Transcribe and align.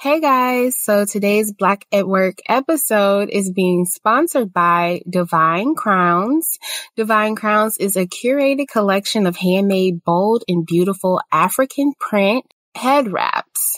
Hey 0.00 0.20
guys, 0.20 0.78
so 0.78 1.04
today's 1.04 1.52
Black 1.52 1.84
at 1.90 2.06
Work 2.06 2.38
episode 2.48 3.30
is 3.30 3.50
being 3.50 3.84
sponsored 3.84 4.52
by 4.52 5.02
Divine 5.10 5.74
Crowns. 5.74 6.56
Divine 6.94 7.34
Crowns 7.34 7.76
is 7.78 7.96
a 7.96 8.06
curated 8.06 8.68
collection 8.68 9.26
of 9.26 9.34
handmade, 9.34 10.04
bold, 10.04 10.44
and 10.46 10.64
beautiful 10.64 11.20
African 11.32 11.94
print 11.98 12.44
head 12.76 13.10
wraps. 13.10 13.76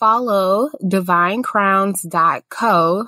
Follow 0.00 0.70
divinecrowns.co, 0.82 3.06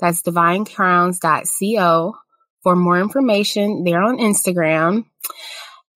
that's 0.00 0.22
divinecrowns.co 0.22 2.14
for 2.62 2.76
more 2.76 2.98
information. 2.98 3.84
They're 3.84 4.02
on 4.02 4.16
Instagram 4.16 5.04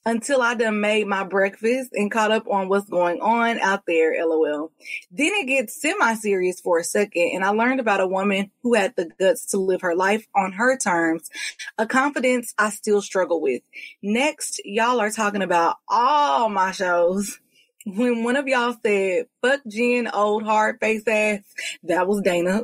until 0.05 0.41
I 0.41 0.55
done 0.55 0.81
made 0.81 1.07
my 1.07 1.23
breakfast 1.23 1.91
and 1.93 2.11
caught 2.11 2.31
up 2.31 2.47
on 2.47 2.67
what's 2.67 2.89
going 2.89 3.21
on 3.21 3.59
out 3.59 3.83
there, 3.87 4.13
lol. 4.25 4.71
Then 5.11 5.31
it 5.33 5.47
gets 5.47 5.81
semi-serious 5.81 6.59
for 6.59 6.79
a 6.79 6.83
second 6.83 7.31
and 7.33 7.43
I 7.43 7.49
learned 7.49 7.79
about 7.79 8.01
a 8.01 8.07
woman 8.07 8.51
who 8.63 8.73
had 8.73 8.93
the 8.95 9.05
guts 9.17 9.45
to 9.47 9.57
live 9.57 9.81
her 9.81 9.95
life 9.95 10.27
on 10.35 10.53
her 10.53 10.77
terms, 10.77 11.29
a 11.77 11.87
confidence 11.87 12.53
I 12.57 12.69
still 12.69 13.01
struggle 13.01 13.41
with. 13.41 13.61
Next, 14.01 14.61
y'all 14.65 14.99
are 14.99 15.11
talking 15.11 15.41
about 15.41 15.77
all 15.87 16.49
my 16.49 16.71
shows. 16.71 17.39
When 17.85 18.23
one 18.23 18.37
of 18.37 18.47
y'all 18.47 18.77
said, 18.81 19.25
fuck 19.41 19.59
Jen, 19.67 20.07
old 20.07 20.43
hard 20.43 20.79
face 20.79 21.03
ass, 21.05 21.41
that 21.83 22.07
was 22.07 22.21
Dana. 22.21 22.63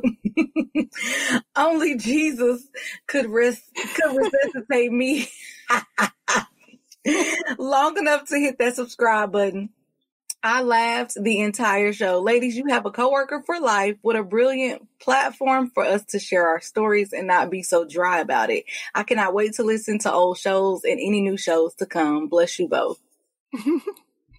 Only 1.56 1.98
Jesus 1.98 2.66
could 3.06 3.26
res- 3.26 3.60
could 3.96 4.16
resuscitate 4.16 4.90
me. 4.90 5.28
Long 7.58 7.98
enough 7.98 8.28
to 8.28 8.36
hit 8.36 8.58
that 8.58 8.76
subscribe 8.76 9.32
button. 9.32 9.70
I 10.42 10.62
laughed 10.62 11.16
the 11.20 11.40
entire 11.40 11.92
show. 11.92 12.20
Ladies, 12.20 12.56
you 12.56 12.64
have 12.68 12.86
a 12.86 12.90
coworker 12.90 13.42
for 13.44 13.60
life 13.60 13.96
with 14.02 14.16
a 14.16 14.22
brilliant 14.22 14.88
platform 14.98 15.70
for 15.74 15.84
us 15.84 16.02
to 16.06 16.18
share 16.18 16.48
our 16.48 16.62
stories 16.62 17.12
and 17.12 17.26
not 17.26 17.50
be 17.50 17.62
so 17.62 17.84
dry 17.84 18.20
about 18.20 18.48
it. 18.48 18.64
I 18.94 19.02
cannot 19.02 19.34
wait 19.34 19.54
to 19.54 19.64
listen 19.64 19.98
to 20.00 20.12
old 20.12 20.38
shows 20.38 20.84
and 20.84 20.94
any 20.94 21.20
new 21.20 21.36
shows 21.36 21.74
to 21.74 21.86
come. 21.86 22.28
Bless 22.28 22.58
you 22.58 22.68
both. 22.68 22.98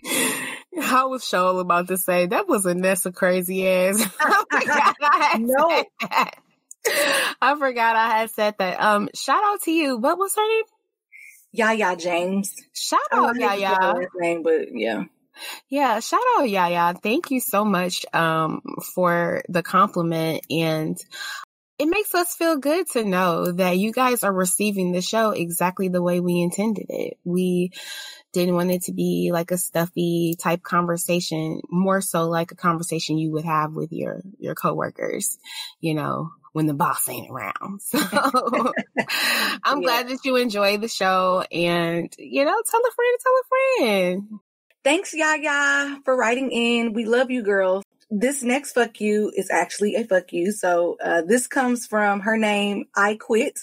I 0.03 1.05
was 1.05 1.23
sure 1.27 1.59
about 1.59 1.89
to 1.89 1.97
say 1.97 2.25
that 2.25 2.47
was 2.47 2.65
Anessa 2.65 3.13
crazy 3.13 3.67
ass. 3.67 4.01
I 4.19 4.43
forgot 4.49 4.95
I 5.01 5.37
No. 5.39 5.85
I 7.41 7.55
forgot 7.59 7.95
I 7.95 8.17
had 8.17 8.31
said 8.31 8.55
that. 8.57 8.81
Um, 8.81 9.09
shout 9.13 9.43
out 9.43 9.61
to 9.63 9.71
you. 9.71 9.97
What 9.97 10.17
was 10.17 10.33
her 10.35 10.47
name? 10.47 10.63
Yaya 11.51 11.95
James. 11.95 12.53
Shout 12.73 12.99
out, 13.11 13.35
know 13.35 13.45
yeah, 13.45 13.51
his 13.51 13.61
yeah. 13.61 13.91
last 13.91 14.07
name, 14.15 14.43
but 14.43 14.67
yeah. 14.73 15.03
Yeah, 15.69 15.99
shout 15.99 16.21
out 16.37 16.49
Yaya. 16.49 16.93
Thank 17.01 17.31
you 17.31 17.39
so 17.39 17.65
much 17.65 18.05
um 18.13 18.61
for 18.95 19.41
the 19.49 19.63
compliment 19.63 20.45
and 20.49 20.97
it 21.79 21.87
makes 21.87 22.13
us 22.13 22.35
feel 22.35 22.57
good 22.57 22.87
to 22.91 23.03
know 23.03 23.51
that 23.53 23.79
you 23.79 23.91
guys 23.91 24.23
are 24.23 24.31
receiving 24.31 24.91
the 24.91 25.01
show 25.01 25.31
exactly 25.31 25.87
the 25.87 26.03
way 26.03 26.19
we 26.19 26.39
intended 26.39 26.85
it. 26.89 27.17
We 27.23 27.71
didn't 28.33 28.53
want 28.53 28.69
it 28.69 28.83
to 28.83 28.93
be 28.93 29.31
like 29.33 29.49
a 29.49 29.57
stuffy 29.57 30.35
type 30.39 30.61
conversation, 30.61 31.59
more 31.71 32.01
so 32.01 32.29
like 32.29 32.51
a 32.51 32.55
conversation 32.55 33.17
you 33.17 33.31
would 33.31 33.45
have 33.45 33.73
with 33.73 33.91
your 33.91 34.21
your 34.37 34.53
coworkers, 34.53 35.39
you 35.79 35.95
know, 35.95 36.29
when 36.53 36.65
the 36.67 36.73
boss 36.73 37.07
ain't 37.09 37.29
around. 37.31 37.81
So 37.91 37.99
I'm 39.63 39.81
Yeah. 39.81 39.85
glad 39.85 40.09
that 40.09 40.25
you 40.25 40.35
enjoy 40.35 40.77
the 40.77 40.87
show 40.87 41.43
and 41.51 42.13
you 42.17 42.45
know, 42.45 42.61
tell 42.69 42.81
a 42.81 42.91
friend 42.91 43.17
tell 43.21 43.33
a 43.33 43.43
friend. 43.79 44.39
Thanks, 44.83 45.13
Yaya, 45.13 45.99
for 46.05 46.15
writing 46.17 46.51
in. 46.51 46.93
We 46.93 47.05
love 47.05 47.29
you, 47.29 47.43
girls. 47.43 47.83
This 48.09 48.43
next 48.43 48.73
fuck 48.73 48.99
you 48.99 49.31
is 49.35 49.49
actually 49.51 49.95
a 49.95 50.03
fuck 50.03 50.33
you. 50.33 50.51
So 50.51 50.97
uh, 51.03 51.21
this 51.21 51.47
comes 51.47 51.85
from 51.85 52.21
her 52.21 52.35
name, 52.35 52.85
I 52.95 53.15
Quit. 53.15 53.59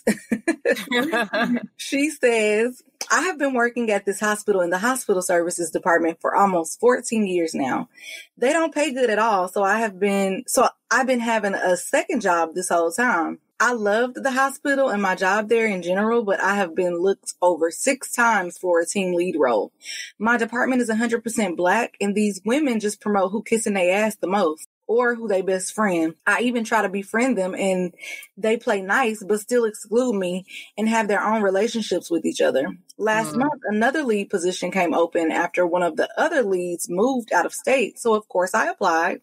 she 1.76 2.10
says, 2.10 2.82
I 3.10 3.22
have 3.22 3.38
been 3.38 3.54
working 3.54 3.90
at 3.90 4.04
this 4.04 4.20
hospital 4.20 4.60
in 4.60 4.70
the 4.70 4.78
hospital 4.78 5.22
services 5.22 5.70
department 5.70 6.20
for 6.20 6.36
almost 6.36 6.78
14 6.80 7.26
years 7.26 7.54
now. 7.54 7.88
They 8.36 8.52
don't 8.52 8.74
pay 8.74 8.92
good 8.92 9.10
at 9.10 9.18
all. 9.18 9.48
So 9.48 9.62
I 9.62 9.78
have 9.80 9.98
been, 9.98 10.44
so 10.46 10.68
I've 10.90 11.06
been 11.06 11.20
having 11.20 11.54
a 11.54 11.76
second 11.76 12.20
job 12.20 12.54
this 12.54 12.68
whole 12.68 12.92
time. 12.92 13.38
I 13.60 13.72
loved 13.72 14.22
the 14.22 14.30
hospital 14.30 14.88
and 14.88 15.02
my 15.02 15.16
job 15.16 15.48
there 15.48 15.66
in 15.66 15.82
general, 15.82 16.22
but 16.22 16.40
I 16.40 16.54
have 16.54 16.76
been 16.76 16.98
looked 16.98 17.34
over 17.42 17.70
six 17.72 18.12
times 18.12 18.56
for 18.58 18.80
a 18.80 18.86
team 18.86 19.14
lead 19.14 19.36
role. 19.36 19.72
My 20.18 20.36
department 20.36 20.80
is 20.82 20.90
100% 20.90 21.56
black 21.56 21.96
and 22.00 22.14
these 22.14 22.40
women 22.44 22.78
just 22.78 23.00
promote 23.00 23.32
who 23.32 23.42
kissing 23.42 23.74
their 23.74 24.04
ass 24.04 24.16
the 24.16 24.28
most. 24.28 24.68
or 24.86 25.14
who 25.14 25.28
they 25.28 25.42
best 25.42 25.74
friend. 25.74 26.14
I 26.26 26.40
even 26.40 26.64
try 26.64 26.80
to 26.80 26.88
befriend 26.88 27.36
them 27.36 27.54
and 27.54 27.94
they 28.38 28.56
play 28.56 28.80
nice, 28.80 29.22
but 29.22 29.38
still 29.40 29.66
exclude 29.66 30.14
me 30.14 30.46
and 30.78 30.88
have 30.88 31.08
their 31.08 31.22
own 31.22 31.42
relationships 31.42 32.10
with 32.10 32.24
each 32.24 32.40
other. 32.40 32.66
Last 32.98 33.34
Mm. 33.34 33.38
month, 33.38 33.62
another 33.64 34.02
lead 34.02 34.28
position 34.28 34.70
came 34.72 34.92
open 34.92 35.30
after 35.30 35.66
one 35.66 35.84
of 35.84 35.96
the 35.96 36.08
other 36.20 36.42
leads 36.42 36.88
moved 36.90 37.32
out 37.32 37.46
of 37.46 37.54
state. 37.54 37.98
So 37.98 38.14
of 38.14 38.28
course 38.28 38.54
I 38.54 38.66
applied, 38.66 39.20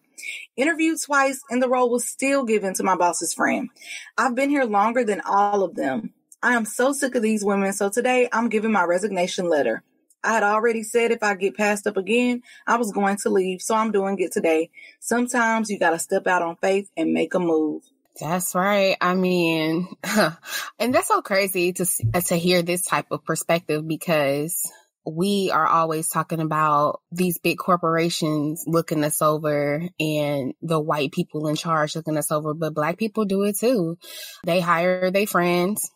interviewed 0.56 1.02
twice, 1.02 1.42
and 1.50 1.62
the 1.62 1.70
role 1.70 1.90
was 1.90 2.08
still 2.08 2.46
given 2.46 2.74
to 2.76 2.84
my 2.84 2.96
boss's 2.96 3.34
friend. 3.34 3.70
I've 4.18 4.36
been 4.36 4.50
here 4.50 4.64
longer 4.64 5.04
than 5.04 5.22
all 5.22 5.64
of 5.64 5.76
them. 5.76 6.14
I 6.42 6.54
am 6.54 6.66
so 6.66 6.94
sick 6.94 7.16
of 7.16 7.22
these 7.22 7.44
women. 7.44 7.74
So 7.74 7.90
today 7.90 8.30
I'm 8.32 8.50
giving 8.50 8.72
my 8.72 8.84
resignation 8.84 9.50
letter. 9.50 9.84
I 10.24 10.34
had 10.34 10.44
already 10.44 10.84
said 10.84 11.12
if 11.12 11.22
I 11.22 11.36
get 11.36 11.58
passed 11.58 11.86
up 11.86 11.98
again, 11.98 12.42
I 12.66 12.78
was 12.78 12.92
going 12.92 13.18
to 13.18 13.30
leave. 13.30 13.62
So 13.62 13.76
I'm 13.76 13.92
doing 13.92 14.18
it 14.20 14.32
today. 14.32 14.72
Sometimes 15.00 15.70
you 15.70 15.78
got 15.78 15.92
to 15.92 16.00
step 16.00 16.28
out 16.28 16.42
on 16.42 16.56
faith 16.58 16.90
and 16.98 17.14
make 17.14 17.34
a 17.36 17.40
move. 17.40 17.84
That's 18.20 18.56
right. 18.56 18.96
I 19.02 19.14
mean, 19.14 19.88
and 20.80 20.94
that's 20.94 21.08
so 21.08 21.22
crazy 21.22 21.74
to 21.74 21.86
to 22.28 22.36
hear 22.36 22.62
this 22.62 22.86
type 22.86 23.08
of 23.12 23.26
perspective 23.26 23.86
because 23.86 24.60
we 25.06 25.52
are 25.52 25.68
always 25.68 26.10
talking 26.10 26.40
about 26.40 27.02
these 27.12 27.38
big 27.38 27.58
corporations 27.58 28.64
looking 28.66 29.04
us 29.04 29.22
over 29.22 29.84
and 30.00 30.54
the 30.62 30.80
white 30.80 31.12
people 31.12 31.48
in 31.48 31.56
charge 31.56 31.96
looking 31.96 32.18
us 32.18 32.32
over, 32.32 32.54
but 32.54 32.74
black 32.74 32.98
people 32.98 33.26
do 33.26 33.44
it 33.44 33.58
too. 33.58 33.98
They 34.46 34.62
hire 34.62 35.12
their 35.12 35.28
friends. 35.28 35.92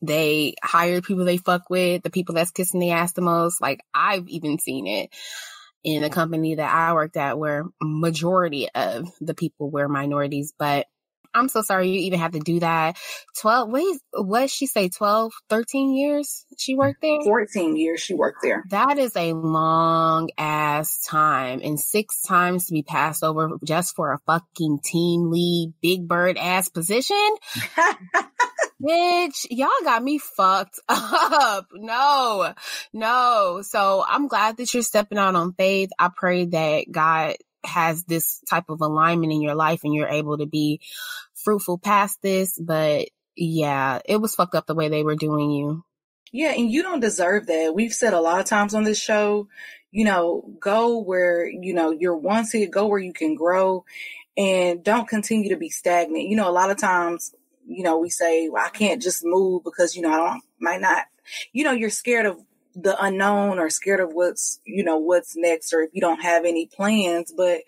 They 0.00 0.54
hire 0.62 1.00
people 1.00 1.24
they 1.24 1.38
fuck 1.38 1.68
with, 1.68 2.02
the 2.02 2.10
people 2.10 2.34
that's 2.34 2.50
kissing 2.50 2.80
the 2.80 2.92
ass 2.92 3.12
the 3.12 3.22
most. 3.22 3.60
Like 3.60 3.80
I've 3.92 4.28
even 4.28 4.58
seen 4.58 4.86
it 4.86 5.10
in 5.84 6.04
a 6.04 6.10
company 6.10 6.56
that 6.56 6.72
I 6.72 6.92
worked 6.92 7.16
at 7.16 7.38
where 7.38 7.64
majority 7.82 8.68
of 8.74 9.08
the 9.20 9.34
people 9.34 9.70
were 9.70 9.88
minorities, 9.88 10.52
but 10.58 10.86
I'm 11.38 11.48
so 11.48 11.62
sorry 11.62 11.88
you 11.88 12.00
even 12.00 12.18
have 12.18 12.32
to 12.32 12.40
do 12.40 12.60
that. 12.60 12.96
12, 13.40 13.70
wait, 13.70 14.00
what 14.12 14.40
did 14.40 14.50
she 14.50 14.66
say? 14.66 14.88
12, 14.88 15.32
13 15.48 15.94
years 15.94 16.44
she 16.56 16.72
mm-hmm. 16.72 16.80
worked 16.80 17.02
there? 17.02 17.20
14 17.22 17.76
years 17.76 18.00
she 18.00 18.14
worked 18.14 18.38
there. 18.42 18.64
That 18.70 18.98
is 18.98 19.16
a 19.16 19.32
long 19.32 20.30
ass 20.36 21.02
time 21.02 21.60
and 21.62 21.78
six 21.78 22.20
times 22.22 22.66
to 22.66 22.72
be 22.72 22.82
passed 22.82 23.22
over 23.22 23.50
just 23.64 23.94
for 23.94 24.12
a 24.12 24.18
fucking 24.26 24.80
team 24.84 25.30
lead, 25.30 25.74
big 25.80 26.06
bird 26.08 26.36
ass 26.36 26.68
position. 26.68 27.16
Bitch, 28.82 29.46
y'all 29.50 29.68
got 29.82 30.04
me 30.04 30.18
fucked 30.18 30.78
up. 30.88 31.66
No, 31.72 32.54
no. 32.92 33.62
So 33.62 34.04
I'm 34.06 34.28
glad 34.28 34.58
that 34.58 34.72
you're 34.72 34.84
stepping 34.84 35.18
out 35.18 35.34
on 35.34 35.52
faith. 35.54 35.90
I 35.98 36.10
pray 36.14 36.44
that 36.46 36.84
God 36.90 37.36
has 37.64 38.04
this 38.04 38.40
type 38.48 38.68
of 38.68 38.80
alignment 38.80 39.32
in 39.32 39.42
your 39.42 39.56
life 39.56 39.80
and 39.82 39.92
you're 39.92 40.08
able 40.08 40.38
to 40.38 40.46
be 40.46 40.80
fruitful 41.48 41.78
past 41.78 42.18
this. 42.20 42.58
But 42.58 43.08
yeah, 43.34 44.00
it 44.04 44.20
was 44.20 44.34
fucked 44.34 44.54
up 44.54 44.66
the 44.66 44.74
way 44.74 44.90
they 44.90 45.02
were 45.02 45.16
doing 45.16 45.50
you. 45.50 45.82
Yeah, 46.30 46.50
and 46.50 46.70
you 46.70 46.82
don't 46.82 47.00
deserve 47.00 47.46
that. 47.46 47.74
We've 47.74 47.94
said 47.94 48.12
a 48.12 48.20
lot 48.20 48.38
of 48.38 48.44
times 48.44 48.74
on 48.74 48.84
this 48.84 49.00
show, 49.00 49.48
you 49.90 50.04
know, 50.04 50.44
go 50.60 50.98
where, 50.98 51.48
you 51.48 51.72
know, 51.72 51.90
you're 51.90 52.18
wanted, 52.18 52.70
go 52.70 52.86
where 52.86 52.98
you 52.98 53.14
can 53.14 53.34
grow 53.34 53.86
and 54.36 54.84
don't 54.84 55.08
continue 55.08 55.48
to 55.48 55.56
be 55.56 55.70
stagnant. 55.70 56.28
You 56.28 56.36
know, 56.36 56.50
a 56.50 56.52
lot 56.52 56.70
of 56.70 56.76
times, 56.76 57.34
you 57.66 57.82
know, 57.82 57.96
we 57.96 58.10
say, 58.10 58.50
well, 58.50 58.62
I 58.62 58.68
can't 58.68 59.00
just 59.00 59.24
move 59.24 59.64
because, 59.64 59.96
you 59.96 60.02
know, 60.02 60.12
I 60.12 60.16
don't, 60.18 60.42
might 60.60 60.82
not, 60.82 61.06
you 61.54 61.64
know, 61.64 61.72
you're 61.72 61.88
scared 61.88 62.26
of 62.26 62.38
the 62.74 63.02
unknown 63.02 63.58
or 63.58 63.70
scared 63.70 64.00
of 64.00 64.12
what's, 64.12 64.60
you 64.66 64.84
know, 64.84 64.98
what's 64.98 65.34
next 65.34 65.72
or 65.72 65.80
if 65.80 65.90
you 65.94 66.02
don't 66.02 66.20
have 66.20 66.44
any 66.44 66.66
plans. 66.66 67.32
But 67.34 67.60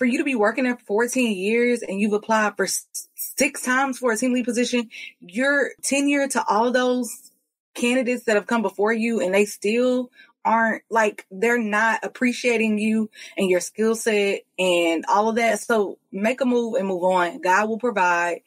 for 0.00 0.06
you 0.06 0.16
to 0.16 0.24
be 0.24 0.34
working 0.34 0.64
there 0.64 0.78
14 0.86 1.36
years 1.36 1.82
and 1.82 2.00
you've 2.00 2.14
applied 2.14 2.56
for 2.56 2.66
six 3.14 3.60
times 3.60 3.98
for 3.98 4.10
a 4.10 4.16
team 4.16 4.32
lead 4.32 4.46
position, 4.46 4.88
you're 5.20 5.72
tenure 5.82 6.26
to 6.26 6.42
all 6.48 6.72
those 6.72 7.30
candidates 7.74 8.24
that 8.24 8.36
have 8.36 8.46
come 8.46 8.62
before 8.62 8.94
you 8.94 9.20
and 9.20 9.34
they 9.34 9.44
still 9.44 10.10
aren't 10.42 10.82
like 10.88 11.26
they're 11.30 11.60
not 11.60 12.00
appreciating 12.02 12.78
you 12.78 13.10
and 13.36 13.50
your 13.50 13.60
skill 13.60 13.94
set 13.94 14.40
and 14.58 15.04
all 15.06 15.28
of 15.28 15.36
that. 15.36 15.60
So 15.60 15.98
make 16.10 16.40
a 16.40 16.46
move 16.46 16.76
and 16.76 16.88
move 16.88 17.04
on. 17.04 17.42
God 17.42 17.68
will 17.68 17.78
provide 17.78 18.40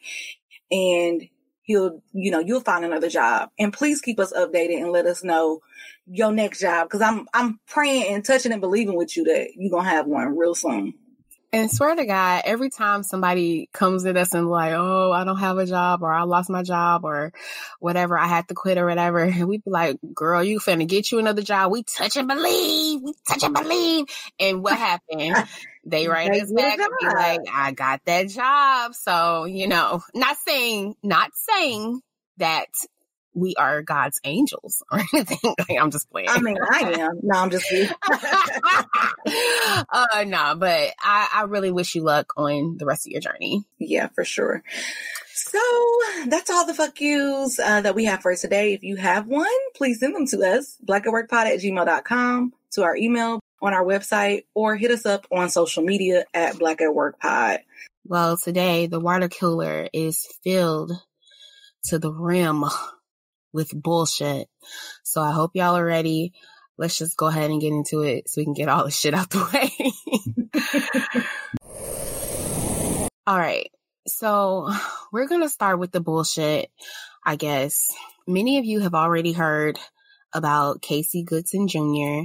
and 0.72 1.22
he'll, 1.62 2.02
you 2.12 2.32
know, 2.32 2.40
you'll 2.40 2.62
find 2.62 2.84
another 2.84 3.08
job. 3.08 3.50
And 3.60 3.72
please 3.72 4.00
keep 4.00 4.18
us 4.18 4.32
updated 4.32 4.82
and 4.82 4.90
let 4.90 5.06
us 5.06 5.22
know 5.22 5.60
your 6.08 6.32
next 6.32 6.62
job 6.62 6.88
because 6.88 7.00
I'm 7.00 7.28
I'm 7.32 7.60
praying 7.68 8.12
and 8.12 8.24
touching 8.24 8.50
and 8.50 8.60
believing 8.60 8.96
with 8.96 9.16
you 9.16 9.22
that 9.22 9.50
you're 9.54 9.70
gonna 9.70 9.88
have 9.88 10.08
one 10.08 10.36
real 10.36 10.56
soon. 10.56 10.94
And 11.54 11.70
swear 11.70 11.94
to 11.94 12.04
God, 12.04 12.42
every 12.46 12.68
time 12.68 13.04
somebody 13.04 13.68
comes 13.72 14.04
at 14.06 14.16
us 14.16 14.34
and 14.34 14.50
like, 14.50 14.72
oh, 14.72 15.12
I 15.12 15.22
don't 15.22 15.38
have 15.38 15.56
a 15.56 15.64
job 15.64 16.02
or 16.02 16.12
I 16.12 16.24
lost 16.24 16.50
my 16.50 16.64
job 16.64 17.04
or 17.04 17.32
whatever, 17.78 18.18
I 18.18 18.26
had 18.26 18.48
to 18.48 18.54
quit 18.54 18.76
or 18.76 18.86
whatever, 18.86 19.20
and 19.20 19.44
we 19.48 19.58
be 19.58 19.70
like, 19.70 19.96
girl, 20.12 20.42
you 20.42 20.58
finna 20.58 20.84
get 20.84 21.12
you 21.12 21.20
another 21.20 21.42
job. 21.42 21.70
We 21.70 21.84
touch 21.84 22.16
and 22.16 22.26
believe. 22.26 23.02
We 23.04 23.14
touch 23.28 23.44
and 23.44 23.54
believe. 23.54 24.06
And 24.40 24.64
what 24.64 24.76
happened? 24.76 25.36
They 25.86 26.08
write 26.08 26.30
us 26.30 26.50
back 26.50 26.78
and 26.78 26.90
be 26.98 27.06
like, 27.06 27.40
I 27.52 27.72
got 27.72 28.00
that 28.06 28.28
job. 28.28 28.94
So, 28.94 29.44
you 29.44 29.68
know, 29.68 30.00
not 30.14 30.38
saying, 30.38 30.94
not 31.02 31.30
saying 31.34 32.00
that 32.38 32.68
we 33.34 33.54
are 33.56 33.82
God's 33.82 34.20
angels 34.24 34.82
or 34.90 35.00
anything. 35.12 35.54
Like, 35.58 35.78
I'm 35.80 35.90
just 35.90 36.10
playing. 36.10 36.28
I 36.30 36.40
mean, 36.40 36.56
I 36.62 36.94
am. 37.00 37.20
No, 37.22 37.38
I'm 37.38 37.50
just 37.50 37.68
kidding. 37.68 37.94
uh, 39.88 40.24
no, 40.26 40.54
but 40.56 40.92
I, 41.00 41.28
I 41.34 41.44
really 41.48 41.70
wish 41.72 41.94
you 41.94 42.02
luck 42.02 42.32
on 42.36 42.76
the 42.78 42.86
rest 42.86 43.06
of 43.06 43.12
your 43.12 43.20
journey. 43.20 43.64
Yeah, 43.78 44.08
for 44.08 44.24
sure. 44.24 44.62
So 45.32 45.60
that's 46.26 46.48
all 46.50 46.66
the 46.66 46.74
fuck 46.74 47.00
yous 47.00 47.58
uh, 47.58 47.80
that 47.80 47.94
we 47.94 48.04
have 48.04 48.22
for 48.22 48.34
today. 48.36 48.72
If 48.72 48.82
you 48.82 48.96
have 48.96 49.26
one, 49.26 49.46
please 49.76 50.00
send 50.00 50.14
them 50.14 50.26
to 50.28 50.38
us, 50.38 50.76
blackatworkpod 50.86 51.32
at 51.32 51.60
gmail.com, 51.60 52.52
to 52.72 52.82
our 52.82 52.96
email 52.96 53.40
on 53.60 53.74
our 53.74 53.84
website, 53.84 54.44
or 54.54 54.76
hit 54.76 54.90
us 54.90 55.06
up 55.06 55.26
on 55.32 55.50
social 55.50 55.82
media 55.82 56.24
at 56.32 56.58
Black 56.58 56.80
at 56.80 56.94
Work 56.94 57.18
Pod. 57.18 57.60
Well, 58.06 58.36
today 58.36 58.86
the 58.86 59.00
water 59.00 59.28
cooler 59.28 59.88
is 59.92 60.26
filled 60.44 60.92
to 61.84 61.98
the 61.98 62.12
rim 62.12 62.64
with 63.54 63.70
bullshit. 63.72 64.48
So 65.02 65.22
I 65.22 65.30
hope 65.30 65.52
y'all 65.54 65.76
are 65.76 65.84
ready. 65.84 66.34
Let's 66.76 66.98
just 66.98 67.16
go 67.16 67.26
ahead 67.28 67.50
and 67.50 67.60
get 67.60 67.72
into 67.72 68.02
it 68.02 68.28
so 68.28 68.40
we 68.40 68.44
can 68.44 68.52
get 68.52 68.68
all 68.68 68.84
the 68.84 68.90
shit 68.90 69.14
out 69.14 69.30
the 69.30 69.48
way. 69.54 71.22
all 73.26 73.38
right. 73.38 73.70
So 74.06 74.70
we're 75.12 75.28
going 75.28 75.42
to 75.42 75.48
start 75.48 75.78
with 75.78 75.92
the 75.92 76.00
bullshit, 76.00 76.70
I 77.24 77.36
guess. 77.36 77.94
Many 78.26 78.58
of 78.58 78.64
you 78.64 78.80
have 78.80 78.94
already 78.94 79.32
heard 79.32 79.78
about 80.34 80.82
Casey 80.82 81.22
Goodson 81.22 81.68
Jr., 81.68 82.24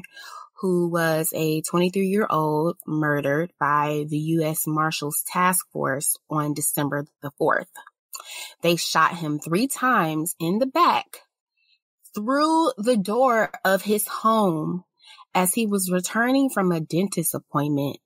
who 0.62 0.90
was 0.90 1.32
a 1.34 1.62
23 1.62 2.08
year 2.08 2.28
old 2.30 2.78
murdered 2.86 3.54
by 3.60 4.06
the 4.10 4.18
U.S. 4.18 4.64
Marshals 4.68 5.24
Task 5.28 5.66
Force 5.72 6.18
on 6.30 6.54
December 6.54 7.06
the 7.22 7.32
4th. 7.40 7.68
They 8.62 8.76
shot 8.76 9.18
him 9.18 9.40
three 9.40 9.68
times 9.68 10.36
in 10.40 10.60
the 10.60 10.66
back 10.66 11.22
through 12.16 12.72
the 12.78 12.98
door 12.98 13.52
of 13.64 13.82
his 13.84 14.08
home 14.08 14.84
as 15.34 15.54
he 15.54 15.66
was 15.66 15.92
returning 15.92 16.50
from 16.50 16.72
a 16.72 16.80
dentist 16.80 17.34
appointment 17.34 17.98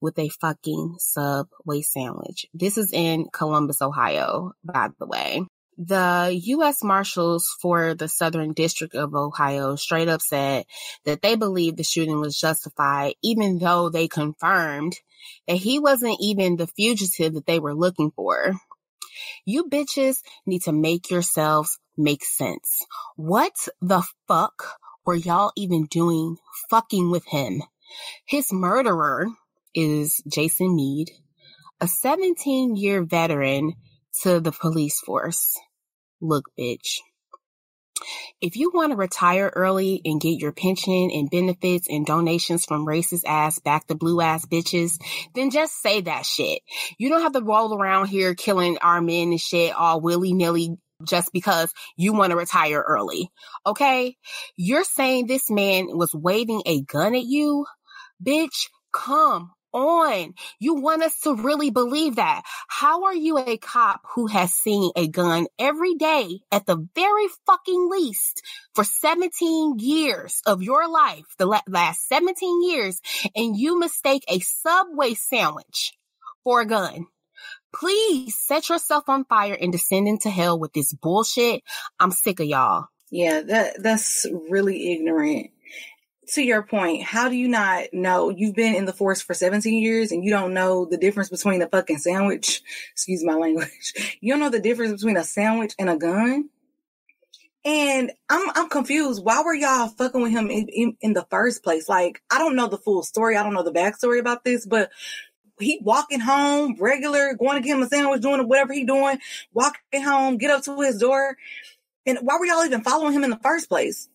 with 0.00 0.18
a 0.18 0.28
fucking 0.28 0.96
Subway 0.98 1.82
sandwich. 1.82 2.46
This 2.54 2.78
is 2.78 2.92
in 2.92 3.26
Columbus, 3.32 3.82
Ohio, 3.82 4.52
by 4.64 4.88
the 4.98 5.06
way. 5.06 5.42
The 5.76 6.36
U.S. 6.44 6.82
Marshals 6.82 7.46
for 7.62 7.94
the 7.94 8.08
Southern 8.08 8.52
District 8.52 8.96
of 8.96 9.14
Ohio 9.14 9.76
straight 9.76 10.08
up 10.08 10.20
said 10.20 10.66
that 11.04 11.22
they 11.22 11.36
believed 11.36 11.76
the 11.76 11.84
shooting 11.84 12.20
was 12.20 12.38
justified, 12.38 13.14
even 13.22 13.58
though 13.58 13.88
they 13.88 14.08
confirmed 14.08 14.94
that 15.46 15.56
he 15.56 15.78
wasn't 15.78 16.18
even 16.20 16.56
the 16.56 16.66
fugitive 16.66 17.34
that 17.34 17.46
they 17.46 17.60
were 17.60 17.74
looking 17.74 18.10
for. 18.10 18.54
You 19.44 19.64
bitches 19.64 20.18
need 20.46 20.62
to 20.62 20.72
make 20.72 21.10
yourselves 21.10 21.78
make 21.96 22.24
sense. 22.24 22.84
What 23.16 23.52
the 23.80 24.02
fuck 24.26 24.78
were 25.04 25.14
y'all 25.16 25.52
even 25.56 25.86
doing 25.86 26.36
fucking 26.70 27.10
with 27.10 27.26
him? 27.26 27.62
His 28.26 28.52
murderer 28.52 29.26
is 29.74 30.22
Jason 30.30 30.76
Meade, 30.76 31.10
a 31.80 31.88
17 31.88 32.76
year 32.76 33.02
veteran 33.04 33.74
to 34.22 34.40
the 34.40 34.52
police 34.52 35.00
force. 35.00 35.58
Look, 36.20 36.46
bitch. 36.58 36.98
If 38.40 38.56
you 38.56 38.70
want 38.72 38.92
to 38.92 38.96
retire 38.96 39.52
early 39.54 40.00
and 40.04 40.20
get 40.20 40.40
your 40.40 40.52
pension 40.52 41.10
and 41.12 41.30
benefits 41.30 41.88
and 41.88 42.06
donations 42.06 42.64
from 42.64 42.86
racist 42.86 43.24
ass 43.26 43.58
back 43.58 43.86
to 43.86 43.94
blue 43.94 44.20
ass 44.20 44.46
bitches, 44.46 45.00
then 45.34 45.50
just 45.50 45.80
say 45.80 46.00
that 46.02 46.24
shit. 46.24 46.60
You 46.98 47.08
don't 47.08 47.22
have 47.22 47.32
to 47.32 47.42
roll 47.42 47.76
around 47.76 48.06
here 48.06 48.34
killing 48.34 48.78
our 48.78 49.00
men 49.00 49.30
and 49.30 49.40
shit 49.40 49.74
all 49.74 50.00
willy 50.00 50.32
nilly 50.32 50.76
just 51.04 51.32
because 51.32 51.72
you 51.96 52.12
want 52.12 52.30
to 52.30 52.36
retire 52.36 52.84
early. 52.86 53.30
Okay? 53.66 54.16
You're 54.56 54.84
saying 54.84 55.26
this 55.26 55.50
man 55.50 55.86
was 55.90 56.12
waving 56.14 56.62
a 56.66 56.82
gun 56.82 57.14
at 57.14 57.24
you? 57.24 57.66
Bitch, 58.24 58.68
come 58.92 59.52
on. 59.78 60.34
You 60.58 60.74
want 60.74 61.02
us 61.02 61.20
to 61.20 61.34
really 61.34 61.70
believe 61.70 62.16
that. 62.16 62.42
How 62.68 63.04
are 63.04 63.14
you 63.14 63.38
a 63.38 63.56
cop 63.56 64.02
who 64.14 64.26
has 64.26 64.52
seen 64.52 64.90
a 64.96 65.08
gun 65.08 65.46
every 65.58 65.94
day 65.94 66.40
at 66.52 66.66
the 66.66 66.88
very 66.94 67.26
fucking 67.46 67.88
least 67.90 68.42
for 68.74 68.84
17 68.84 69.78
years 69.78 70.42
of 70.46 70.62
your 70.62 70.88
life, 70.88 71.26
the 71.38 71.46
last 71.68 72.08
17 72.08 72.62
years, 72.62 73.00
and 73.34 73.56
you 73.56 73.78
mistake 73.78 74.24
a 74.28 74.40
Subway 74.40 75.14
sandwich 75.14 75.92
for 76.44 76.60
a 76.60 76.66
gun? 76.66 77.06
Please 77.74 78.34
set 78.36 78.68
yourself 78.68 79.08
on 79.08 79.24
fire 79.24 79.56
and 79.60 79.72
descend 79.72 80.08
into 80.08 80.30
hell 80.30 80.58
with 80.58 80.72
this 80.72 80.92
bullshit. 80.92 81.62
I'm 82.00 82.10
sick 82.10 82.40
of 82.40 82.46
y'all. 82.46 82.86
Yeah, 83.10 83.40
that 83.42 83.82
that's 83.82 84.26
really 84.50 84.92
ignorant. 84.92 85.50
To 86.34 86.42
your 86.42 86.62
point, 86.62 87.02
how 87.04 87.30
do 87.30 87.36
you 87.36 87.48
not 87.48 87.86
know 87.92 88.28
you've 88.28 88.54
been 88.54 88.74
in 88.74 88.84
the 88.84 88.92
force 88.92 89.22
for 89.22 89.32
17 89.32 89.82
years 89.82 90.12
and 90.12 90.22
you 90.22 90.30
don't 90.30 90.52
know 90.52 90.84
the 90.84 90.98
difference 90.98 91.30
between 91.30 91.62
a 91.62 91.68
fucking 91.68 91.98
sandwich? 91.98 92.62
Excuse 92.92 93.24
my 93.24 93.34
language. 93.34 93.94
You 94.20 94.32
don't 94.32 94.40
know 94.40 94.50
the 94.50 94.60
difference 94.60 94.92
between 95.00 95.16
a 95.16 95.24
sandwich 95.24 95.74
and 95.78 95.88
a 95.88 95.96
gun? 95.96 96.50
And 97.64 98.12
I'm 98.28 98.50
I'm 98.54 98.68
confused. 98.68 99.24
Why 99.24 99.42
were 99.42 99.54
y'all 99.54 99.88
fucking 99.88 100.20
with 100.20 100.32
him 100.32 100.50
in, 100.50 100.68
in, 100.68 100.96
in 101.00 101.12
the 101.12 101.26
first 101.30 101.62
place? 101.62 101.88
Like, 101.88 102.22
I 102.30 102.38
don't 102.38 102.56
know 102.56 102.68
the 102.68 102.78
full 102.78 103.02
story. 103.02 103.36
I 103.36 103.42
don't 103.42 103.54
know 103.54 103.62
the 103.62 103.72
backstory 103.72 104.20
about 104.20 104.44
this, 104.44 104.66
but 104.66 104.90
he 105.60 105.80
walking 105.82 106.20
home 106.20 106.76
regular, 106.78 107.34
going 107.34 107.60
to 107.60 107.66
get 107.66 107.76
him 107.76 107.82
a 107.82 107.88
sandwich, 107.88 108.22
doing 108.22 108.40
whatever 108.48 108.72
he 108.72 108.84
doing, 108.84 109.18
walking 109.52 110.02
home, 110.02 110.36
get 110.36 110.50
up 110.50 110.62
to 110.64 110.80
his 110.80 110.98
door. 110.98 111.36
And 112.06 112.18
why 112.22 112.38
were 112.38 112.46
y'all 112.46 112.64
even 112.64 112.82
following 112.82 113.12
him 113.12 113.24
in 113.24 113.30
the 113.30 113.40
first 113.42 113.68
place? 113.68 114.08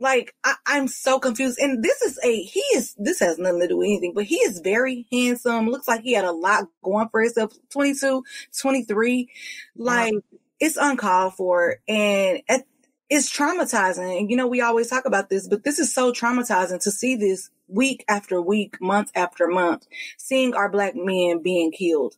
Like, 0.00 0.34
I, 0.42 0.54
am 0.68 0.88
so 0.88 1.20
confused. 1.20 1.58
And 1.58 1.84
this 1.84 2.00
is 2.00 2.18
a, 2.24 2.42
he 2.42 2.60
is, 2.74 2.94
this 2.98 3.20
has 3.20 3.38
nothing 3.38 3.60
to 3.60 3.68
do 3.68 3.76
with 3.76 3.86
anything, 3.86 4.14
but 4.14 4.24
he 4.24 4.36
is 4.36 4.60
very 4.60 5.06
handsome. 5.12 5.68
Looks 5.68 5.86
like 5.86 6.00
he 6.00 6.14
had 6.14 6.24
a 6.24 6.32
lot 6.32 6.64
going 6.82 7.08
for 7.10 7.20
himself. 7.20 7.52
22, 7.68 8.24
23. 8.58 9.28
Like, 9.76 10.14
it's 10.58 10.78
uncalled 10.78 11.34
for. 11.34 11.76
And 11.86 12.40
at, 12.48 12.64
it's 13.10 13.30
traumatizing. 13.30 14.20
And 14.20 14.30
you 14.30 14.36
know, 14.36 14.46
we 14.46 14.62
always 14.62 14.88
talk 14.88 15.04
about 15.04 15.28
this, 15.28 15.48
but 15.48 15.64
this 15.64 15.78
is 15.78 15.92
so 15.92 16.12
traumatizing 16.12 16.80
to 16.84 16.90
see 16.90 17.16
this 17.16 17.50
week 17.68 18.04
after 18.08 18.40
week, 18.40 18.80
month 18.80 19.10
after 19.14 19.48
month, 19.48 19.86
seeing 20.16 20.54
our 20.54 20.70
black 20.70 20.94
men 20.94 21.42
being 21.42 21.72
killed. 21.72 22.14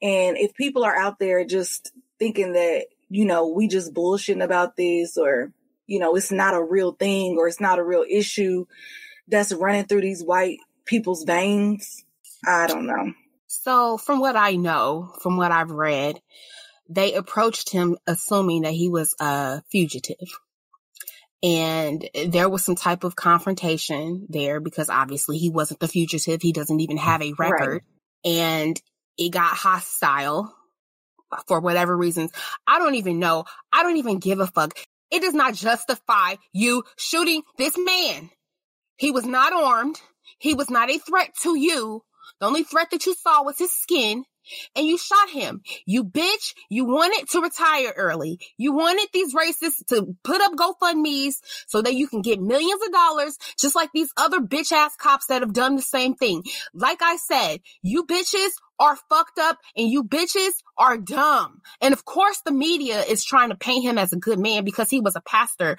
And 0.00 0.36
if 0.36 0.54
people 0.54 0.84
are 0.84 0.96
out 0.96 1.18
there 1.18 1.44
just 1.44 1.92
thinking 2.18 2.54
that, 2.54 2.86
you 3.10 3.24
know, 3.26 3.46
we 3.46 3.68
just 3.68 3.92
bullshitting 3.92 4.42
about 4.42 4.76
this 4.76 5.16
or, 5.16 5.52
you 5.92 5.98
know, 5.98 6.16
it's 6.16 6.32
not 6.32 6.54
a 6.54 6.62
real 6.62 6.92
thing 6.92 7.36
or 7.36 7.46
it's 7.46 7.60
not 7.60 7.78
a 7.78 7.84
real 7.84 8.02
issue 8.08 8.64
that's 9.28 9.52
running 9.52 9.84
through 9.84 10.00
these 10.00 10.24
white 10.24 10.56
people's 10.86 11.24
veins, 11.24 12.02
I 12.46 12.66
don't 12.66 12.86
know. 12.86 13.12
So, 13.46 13.98
from 13.98 14.18
what 14.18 14.34
I 14.34 14.56
know, 14.56 15.12
from 15.20 15.36
what 15.36 15.52
I've 15.52 15.70
read, 15.70 16.18
they 16.88 17.12
approached 17.12 17.70
him 17.70 17.98
assuming 18.06 18.62
that 18.62 18.72
he 18.72 18.88
was 18.88 19.14
a 19.20 19.62
fugitive 19.70 20.16
and 21.42 22.08
there 22.28 22.48
was 22.48 22.64
some 22.64 22.74
type 22.74 23.04
of 23.04 23.14
confrontation 23.14 24.26
there 24.30 24.60
because 24.60 24.88
obviously 24.88 25.36
he 25.36 25.50
wasn't 25.50 25.80
the 25.80 25.88
fugitive. 25.88 26.40
He 26.40 26.52
doesn't 26.52 26.80
even 26.80 26.96
have 26.96 27.20
a 27.20 27.34
record. 27.38 27.82
Right. 28.24 28.32
And 28.32 28.82
it 29.18 29.30
got 29.30 29.52
hostile 29.52 30.54
for 31.46 31.60
whatever 31.60 31.94
reasons. 31.94 32.30
I 32.66 32.78
don't 32.78 32.94
even 32.94 33.18
know. 33.18 33.44
I 33.70 33.82
don't 33.82 33.98
even 33.98 34.20
give 34.20 34.40
a 34.40 34.46
fuck. 34.46 34.78
It 35.12 35.20
does 35.22 35.34
not 35.34 35.54
justify 35.54 36.36
you 36.52 36.84
shooting 36.96 37.42
this 37.58 37.76
man. 37.76 38.30
He 38.96 39.10
was 39.10 39.24
not 39.24 39.52
armed. 39.52 40.00
He 40.38 40.54
was 40.54 40.70
not 40.70 40.90
a 40.90 40.98
threat 40.98 41.30
to 41.42 41.56
you. 41.56 42.02
The 42.42 42.48
only 42.48 42.64
threat 42.64 42.90
that 42.90 43.06
you 43.06 43.14
saw 43.14 43.44
was 43.44 43.56
his 43.56 43.70
skin 43.70 44.24
and 44.74 44.84
you 44.84 44.98
shot 44.98 45.30
him. 45.30 45.62
You 45.86 46.02
bitch, 46.02 46.54
you 46.68 46.84
wanted 46.84 47.28
to 47.30 47.40
retire 47.40 47.92
early. 47.96 48.40
You 48.58 48.72
wanted 48.72 49.06
these 49.12 49.32
racists 49.32 49.86
to 49.90 50.16
put 50.24 50.40
up 50.40 50.50
GoFundMe's 50.54 51.40
so 51.68 51.82
that 51.82 51.94
you 51.94 52.08
can 52.08 52.20
get 52.20 52.40
millions 52.40 52.82
of 52.84 52.90
dollars, 52.90 53.38
just 53.60 53.76
like 53.76 53.90
these 53.94 54.10
other 54.16 54.40
bitch 54.40 54.72
ass 54.72 54.96
cops 54.96 55.26
that 55.26 55.42
have 55.42 55.52
done 55.52 55.76
the 55.76 55.82
same 55.82 56.16
thing. 56.16 56.42
Like 56.74 57.00
I 57.00 57.16
said, 57.16 57.60
you 57.80 58.06
bitches 58.06 58.50
are 58.80 58.98
fucked 59.08 59.38
up 59.38 59.58
and 59.76 59.88
you 59.88 60.02
bitches 60.02 60.50
are 60.76 60.98
dumb. 60.98 61.60
And 61.80 61.94
of 61.94 62.04
course 62.04 62.40
the 62.44 62.50
media 62.50 63.02
is 63.02 63.24
trying 63.24 63.50
to 63.50 63.56
paint 63.56 63.84
him 63.84 63.98
as 63.98 64.12
a 64.12 64.16
good 64.16 64.40
man 64.40 64.64
because 64.64 64.90
he 64.90 65.00
was 65.00 65.14
a 65.14 65.20
pastor. 65.20 65.76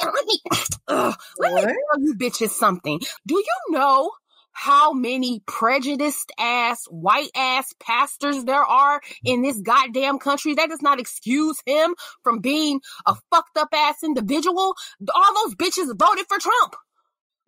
Let, 0.00 0.14
let 0.14 0.24
me, 0.24 0.40
uh, 0.86 1.12
let 1.38 1.54
me 1.54 1.60
tell 1.62 2.00
you 2.00 2.14
bitches 2.14 2.50
something. 2.50 3.00
Do 3.26 3.34
you 3.34 3.56
know 3.70 4.12
how 4.52 4.92
many 4.92 5.42
prejudiced 5.46 6.32
ass, 6.38 6.84
white 6.90 7.30
ass 7.36 7.72
pastors 7.80 8.44
there 8.44 8.64
are 8.64 9.00
in 9.24 9.42
this 9.42 9.60
goddamn 9.60 10.18
country. 10.18 10.54
That 10.54 10.68
does 10.68 10.82
not 10.82 11.00
excuse 11.00 11.56
him 11.66 11.94
from 12.22 12.40
being 12.40 12.80
a 13.06 13.14
fucked 13.30 13.56
up 13.56 13.68
ass 13.74 14.02
individual. 14.02 14.74
All 15.14 15.34
those 15.34 15.54
bitches 15.54 15.96
voted 15.98 16.26
for 16.28 16.38
Trump. 16.38 16.76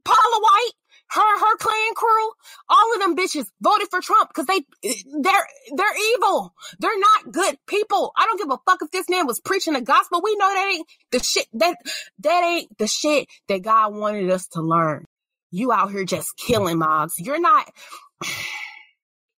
Paula 0.04 0.40
White, 0.40 0.72
her, 1.10 1.38
her 1.38 1.56
clan 1.58 1.94
crew, 1.94 2.30
all 2.68 2.94
of 2.94 3.00
them 3.00 3.16
bitches 3.16 3.46
voted 3.60 3.88
for 3.90 4.00
Trump 4.00 4.30
because 4.30 4.46
they, 4.46 4.62
they're, 4.82 5.46
they're 5.76 6.14
evil. 6.14 6.54
They're 6.78 6.98
not 6.98 7.32
good 7.32 7.56
people. 7.66 8.12
I 8.16 8.24
don't 8.24 8.38
give 8.38 8.50
a 8.50 8.58
fuck 8.66 8.80
if 8.82 8.90
this 8.90 9.08
man 9.08 9.26
was 9.26 9.40
preaching 9.40 9.74
the 9.74 9.80
gospel. 9.80 10.20
We 10.24 10.36
know 10.36 10.48
that 10.52 10.72
ain't 10.74 10.88
the 11.12 11.20
shit, 11.20 11.46
that, 11.54 11.76
that 12.20 12.44
ain't 12.44 12.78
the 12.78 12.86
shit 12.86 13.28
that 13.48 13.62
God 13.62 13.94
wanted 13.94 14.30
us 14.30 14.48
to 14.48 14.62
learn. 14.62 15.04
You 15.52 15.70
out 15.70 15.92
here 15.92 16.04
just 16.04 16.36
killing 16.36 16.78
mobs. 16.78 17.14
You're 17.18 17.40
not. 17.40 17.70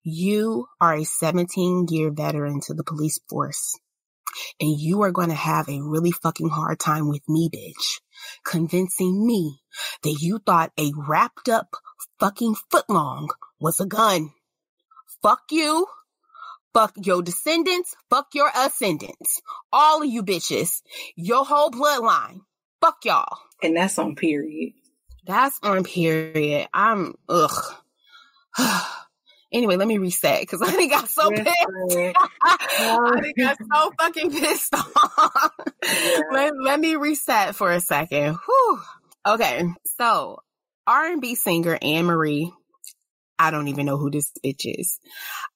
You 0.03 0.67
are 0.79 0.95
a 0.95 1.03
17 1.03 1.87
year 1.89 2.09
veteran 2.09 2.61
to 2.61 2.73
the 2.73 2.85
police 2.85 3.19
force. 3.27 3.77
And 4.61 4.79
you 4.79 5.01
are 5.03 5.11
going 5.11 5.29
to 5.29 5.35
have 5.35 5.67
a 5.67 5.81
really 5.81 6.11
fucking 6.11 6.49
hard 6.49 6.79
time 6.79 7.09
with 7.09 7.27
me, 7.27 7.49
bitch, 7.53 7.99
convincing 8.45 9.25
me 9.25 9.59
that 10.03 10.17
you 10.21 10.39
thought 10.39 10.71
a 10.79 10.91
wrapped 10.95 11.49
up 11.49 11.75
fucking 12.19 12.55
footlong 12.71 13.27
was 13.59 13.79
a 13.81 13.85
gun. 13.85 14.31
Fuck 15.21 15.43
you. 15.51 15.85
Fuck 16.73 16.93
your 17.03 17.21
descendants. 17.21 17.95
Fuck 18.09 18.27
your 18.33 18.51
ascendants. 18.55 19.41
All 19.71 20.01
of 20.03 20.09
you 20.09 20.23
bitches. 20.23 20.81
Your 21.15 21.45
whole 21.45 21.71
bloodline. 21.71 22.41
Fuck 22.81 23.05
y'all. 23.05 23.37
And 23.63 23.75
that's 23.75 23.97
on 23.97 24.15
period. 24.15 24.73
That's 25.25 25.57
on 25.63 25.83
period. 25.83 26.67
I'm 26.73 27.15
ugh. 27.27 27.75
anyway, 29.51 29.75
let 29.75 29.87
me 29.87 29.97
reset 29.97 30.41
because 30.41 30.61
I 30.61 30.71
think 30.71 30.91
got 30.91 31.09
so 31.09 31.31
pissed. 31.31 31.47
I 32.43 33.33
got 33.37 33.57
so 33.73 33.91
fucking 33.99 34.31
pissed 34.31 34.73
off. 34.75 35.51
Yeah. 35.83 36.19
let, 36.31 36.53
let 36.59 36.79
me 36.79 36.95
reset 36.95 37.55
for 37.55 37.71
a 37.71 37.79
second. 37.79 38.35
Whew. 38.45 38.79
Okay, 39.27 39.65
so 39.97 40.39
R 40.85 41.05
and 41.05 41.21
B 41.21 41.35
singer 41.35 41.77
Ann 41.81 42.05
Marie. 42.05 42.51
I 43.37 43.51
don't 43.51 43.67
even 43.67 43.85
know 43.85 43.97
who 43.97 44.11
this 44.11 44.31
bitch 44.45 44.61
is. 44.63 44.99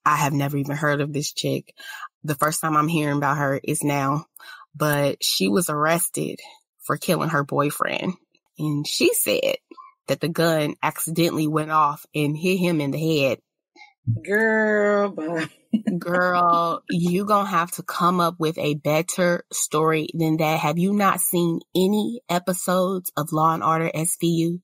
I 0.03 0.17
have 0.17 0.33
never 0.33 0.57
even 0.57 0.75
heard 0.75 0.99
of 1.01 1.13
this 1.13 1.31
chick. 1.31 1.73
The 2.23 2.35
first 2.35 2.59
time 2.59 2.75
I'm 2.75 2.89
hearing 2.89 3.17
about 3.17 3.37
her 3.37 3.59
is 3.63 3.83
now, 3.83 4.25
but 4.75 5.23
she 5.23 5.47
was 5.47 5.69
arrested 5.69 6.39
for 6.81 6.97
killing 6.97 7.29
her 7.29 7.43
boyfriend 7.43 8.15
and 8.59 8.85
she 8.85 9.13
said 9.13 9.55
that 10.07 10.19
the 10.19 10.29
gun 10.29 10.75
accidentally 10.83 11.47
went 11.47 11.71
off 11.71 12.05
and 12.13 12.37
hit 12.37 12.57
him 12.57 12.81
in 12.81 12.91
the 12.91 13.21
head. 13.21 13.39
Girl, 14.23 15.15
girl, 15.97 16.83
you 16.89 17.25
gonna 17.25 17.49
have 17.49 17.71
to 17.71 17.83
come 17.83 18.19
up 18.19 18.35
with 18.39 18.57
a 18.57 18.75
better 18.75 19.43
story 19.51 20.09
than 20.13 20.37
that. 20.37 20.59
Have 20.59 20.77
you 20.77 20.93
not 20.93 21.21
seen 21.21 21.59
any 21.75 22.21
episodes 22.29 23.11
of 23.15 23.31
Law 23.31 23.53
and 23.53 23.63
Order 23.63 23.91
SVU? 23.93 24.61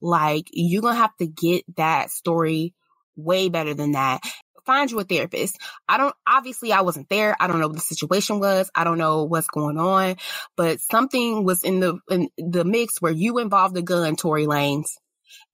Like, 0.00 0.46
you're 0.52 0.82
gonna 0.82 0.96
have 0.96 1.16
to 1.18 1.26
get 1.26 1.64
that 1.76 2.10
story 2.10 2.74
way 3.16 3.48
better 3.48 3.74
than 3.74 3.92
that 3.92 4.20
find 4.66 4.90
you 4.90 4.98
a 5.00 5.04
therapist. 5.04 5.58
I 5.88 5.98
don't, 5.98 6.14
obviously 6.26 6.72
I 6.72 6.82
wasn't 6.82 7.08
there. 7.08 7.36
I 7.40 7.46
don't 7.46 7.60
know 7.60 7.68
what 7.68 7.76
the 7.76 7.82
situation 7.82 8.40
was. 8.40 8.70
I 8.74 8.84
don't 8.84 8.98
know 8.98 9.24
what's 9.24 9.48
going 9.48 9.78
on, 9.78 10.16
but 10.56 10.80
something 10.80 11.44
was 11.44 11.64
in 11.64 11.80
the, 11.80 11.98
in 12.10 12.28
the 12.38 12.64
mix 12.64 13.00
where 13.00 13.12
you 13.12 13.38
involved 13.38 13.76
a 13.76 13.82
gun, 13.82 14.16
Tory 14.16 14.46
Lanez 14.46 14.86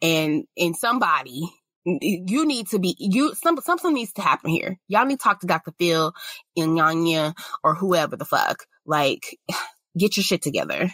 and, 0.03 0.45
and 0.57 0.77
somebody, 0.77 1.49
you 1.85 2.47
need 2.47 2.69
to 2.69 2.79
be, 2.79 2.97
you, 2.99 3.35
some, 3.35 3.59
something 3.63 3.95
needs 3.95 4.13
to 4.15 4.23
happen 4.23 4.51
here. 4.51 4.79
Y'all 4.89 5.07
need 5.07 5.19
to 5.19 5.23
talk 5.23 5.41
to 5.41 5.47
Dr. 5.47 5.73
Phil, 5.79 6.13
Iyanla, 6.59 7.35
or 7.63 7.75
whoever 7.75 8.17
the 8.17 8.25
fuck. 8.25 8.67
Like, 8.85 9.39
get 9.99 10.17
your 10.17 10.25
shit 10.25 10.43
together. 10.43 10.91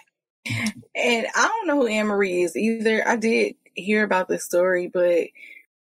And 0.47 1.26
I 1.35 1.47
don't 1.47 1.66
know 1.66 1.76
who 1.76 1.87
Ann 1.87 2.07
Marie 2.09 2.42
is 2.42 2.57
either. 2.57 3.07
I 3.07 3.16
did 3.16 3.54
hear 3.75 4.04
about 4.04 4.28
this 4.28 4.45
story, 4.45 4.88
but 4.88 5.28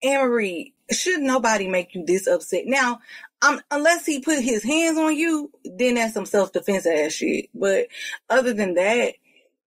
Ann 0.03 0.27
Marie, 0.27 0.73
should 0.91 1.21
nobody 1.21 1.67
make 1.67 1.93
you 1.95 2.03
this 2.05 2.27
upset? 2.27 2.63
Now, 2.65 2.99
um, 3.41 3.61
unless 3.71 4.05
he 4.05 4.19
put 4.19 4.39
his 4.43 4.63
hands 4.63 4.97
on 4.97 5.15
you, 5.15 5.51
then 5.63 5.95
that's 5.95 6.13
some 6.13 6.25
self 6.25 6.51
defense 6.51 6.85
ass 6.85 7.13
shit. 7.13 7.49
But 7.53 7.87
other 8.29 8.53
than 8.53 8.73
that, 8.75 9.13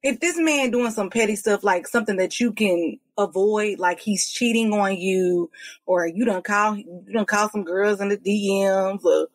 if 0.02 0.19
this 0.21 0.37
man 0.37 0.71
doing 0.71 0.91
some 0.91 1.11
petty 1.11 1.37
stuff, 1.37 1.62
like 1.62 1.87
something 1.87 2.17
that 2.17 2.41
you 2.41 2.52
can 2.52 2.99
avoid, 3.17 3.79
like 3.79 4.00
he's 4.00 4.29
cheating 4.29 4.73
on 4.73 4.97
you, 4.97 5.50
or 5.87 6.07
you 6.07 6.25
don't 6.25 6.45
call 6.45 6.76
you 6.76 7.05
don't 7.12 7.29
call 7.29 7.49
some 7.49 7.64
girls 7.64 8.00
in 8.00 8.09
the 8.09 8.19
DMs, 8.19 9.05
or 9.05 9.29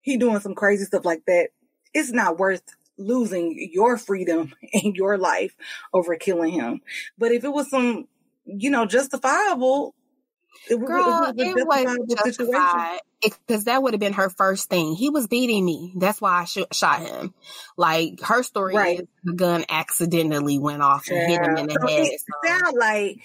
he 0.00 0.16
doing 0.16 0.40
some 0.40 0.54
crazy 0.54 0.84
stuff 0.84 1.04
like 1.04 1.24
that, 1.26 1.48
it's 1.92 2.12
not 2.12 2.38
worth 2.38 2.62
losing 2.96 3.70
your 3.72 3.98
freedom 3.98 4.52
and 4.72 4.96
your 4.96 5.18
life 5.18 5.54
over 5.92 6.16
killing 6.16 6.52
him. 6.52 6.80
But 7.18 7.32
if 7.32 7.44
it 7.44 7.52
was 7.52 7.68
some, 7.68 8.06
you 8.44 8.70
know, 8.70 8.86
justifiable, 8.86 9.94
it, 10.68 10.76
Girl, 10.76 11.32
it, 11.36 11.56
it, 11.56 11.66
was 11.66 12.16
justified 12.24 13.00
because 13.22 13.64
that 13.64 13.82
would 13.82 13.94
have 13.94 14.00
been 14.00 14.14
her 14.14 14.30
first 14.30 14.68
thing. 14.68 14.94
He 14.94 15.10
was 15.10 15.26
beating 15.26 15.64
me. 15.64 15.92
That's 15.96 16.20
why 16.20 16.42
I 16.42 16.44
sh- 16.44 16.58
shot 16.72 17.00
him. 17.00 17.34
Like 17.76 18.20
her 18.22 18.42
story 18.42 18.74
right. 18.74 19.00
is 19.00 19.06
the 19.24 19.32
gun 19.34 19.64
accidentally 19.68 20.58
went 20.58 20.82
off 20.82 21.08
and 21.08 21.18
yeah. 21.18 21.28
hit 21.28 21.40
him 21.40 21.56
in 21.56 21.66
the 21.66 21.78
so 21.80 21.86
head. 21.86 22.06
It 22.06 22.20
so. 22.20 22.48
sound 22.48 22.76
like 22.78 23.18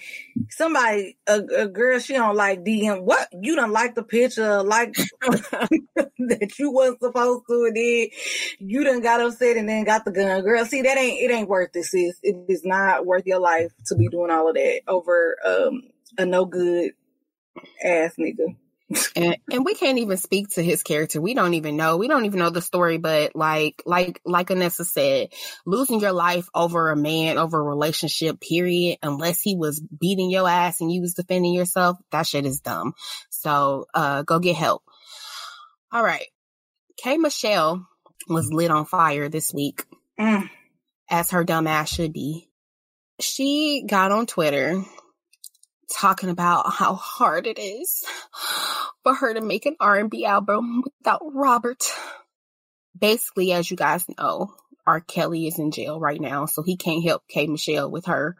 somebody, 0.50 1.16
a, 1.26 1.40
a, 1.40 1.68
girl, 1.68 1.98
she 1.98 2.14
don't 2.14 2.36
like 2.36 2.64
DM. 2.64 3.02
What 3.02 3.28
you 3.32 3.56
don't 3.56 3.72
like 3.72 3.94
the 3.94 4.02
picture, 4.02 4.62
like 4.62 4.94
that 5.22 6.54
you 6.58 6.70
wasn't 6.70 7.00
supposed 7.00 7.44
to, 7.48 7.64
and 7.66 7.76
then 7.76 8.08
you 8.58 8.84
done 8.84 9.00
got 9.00 9.20
upset 9.20 9.56
and 9.56 9.68
then 9.68 9.84
got 9.84 10.04
the 10.04 10.12
gun. 10.12 10.42
Girl, 10.42 10.64
see 10.64 10.82
that 10.82 10.98
ain't 10.98 11.22
it 11.22 11.32
ain't 11.32 11.48
worth 11.48 11.70
it, 11.74 11.84
sis. 11.84 12.18
It 12.22 12.36
is 12.48 12.64
not 12.64 13.06
worth 13.06 13.26
your 13.26 13.40
life 13.40 13.72
to 13.86 13.96
be 13.96 14.08
doing 14.08 14.30
all 14.30 14.48
of 14.48 14.54
that 14.54 14.80
over 14.88 15.36
um 15.46 15.82
a 16.18 16.26
no 16.26 16.44
good 16.44 16.92
ass 17.84 18.14
nigga. 18.18 18.56
and, 19.14 19.36
and 19.52 19.64
we 19.64 19.74
can't 19.74 19.98
even 19.98 20.16
speak 20.16 20.48
to 20.48 20.62
his 20.62 20.82
character. 20.82 21.20
We 21.20 21.34
don't 21.34 21.54
even 21.54 21.76
know. 21.76 21.96
We 21.96 22.08
don't 22.08 22.24
even 22.24 22.40
know 22.40 22.50
the 22.50 22.60
story. 22.60 22.98
But 22.98 23.36
like, 23.36 23.82
like, 23.86 24.20
like 24.24 24.48
Anessa 24.48 24.84
said, 24.84 25.28
losing 25.64 26.00
your 26.00 26.12
life 26.12 26.48
over 26.54 26.90
a 26.90 26.96
man, 26.96 27.38
over 27.38 27.60
a 27.60 27.62
relationship, 27.62 28.40
period, 28.40 28.98
unless 29.02 29.40
he 29.40 29.54
was 29.54 29.80
beating 29.80 30.30
your 30.30 30.48
ass 30.48 30.80
and 30.80 30.90
you 30.90 31.00
was 31.00 31.14
defending 31.14 31.54
yourself, 31.54 31.98
that 32.10 32.26
shit 32.26 32.46
is 32.46 32.60
dumb. 32.60 32.94
So, 33.30 33.86
uh, 33.94 34.22
go 34.22 34.40
get 34.40 34.56
help. 34.56 34.82
All 35.92 36.02
right. 36.02 36.26
K 36.96 37.16
Michelle 37.16 37.86
was 38.28 38.52
lit 38.52 38.70
on 38.70 38.84
fire 38.84 39.28
this 39.28 39.54
week, 39.54 39.84
mm. 40.18 40.48
as 41.08 41.30
her 41.30 41.44
dumb 41.44 41.66
ass 41.66 41.92
should 41.92 42.12
be. 42.12 42.48
She 43.20 43.84
got 43.88 44.12
on 44.12 44.26
Twitter 44.26 44.82
talking 45.90 46.30
about 46.30 46.72
how 46.72 46.94
hard 46.94 47.46
it 47.46 47.58
is 47.58 48.04
for 49.02 49.14
her 49.14 49.34
to 49.34 49.40
make 49.40 49.66
an 49.66 49.76
R&B 49.80 50.24
album 50.24 50.82
without 50.84 51.22
Robert. 51.24 51.82
Basically, 52.98 53.52
as 53.52 53.70
you 53.70 53.76
guys 53.76 54.04
know, 54.18 54.54
R. 54.86 55.00
Kelly 55.00 55.46
is 55.46 55.58
in 55.58 55.70
jail 55.70 56.00
right 56.00 56.20
now, 56.20 56.46
so 56.46 56.62
he 56.62 56.76
can't 56.76 57.04
help 57.04 57.22
K. 57.28 57.46
Michelle 57.46 57.90
with 57.90 58.06
her 58.06 58.36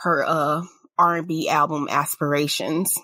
her 0.00 0.24
uh 0.24 0.62
R&B 0.98 1.48
album 1.48 1.88
aspirations. 1.90 2.94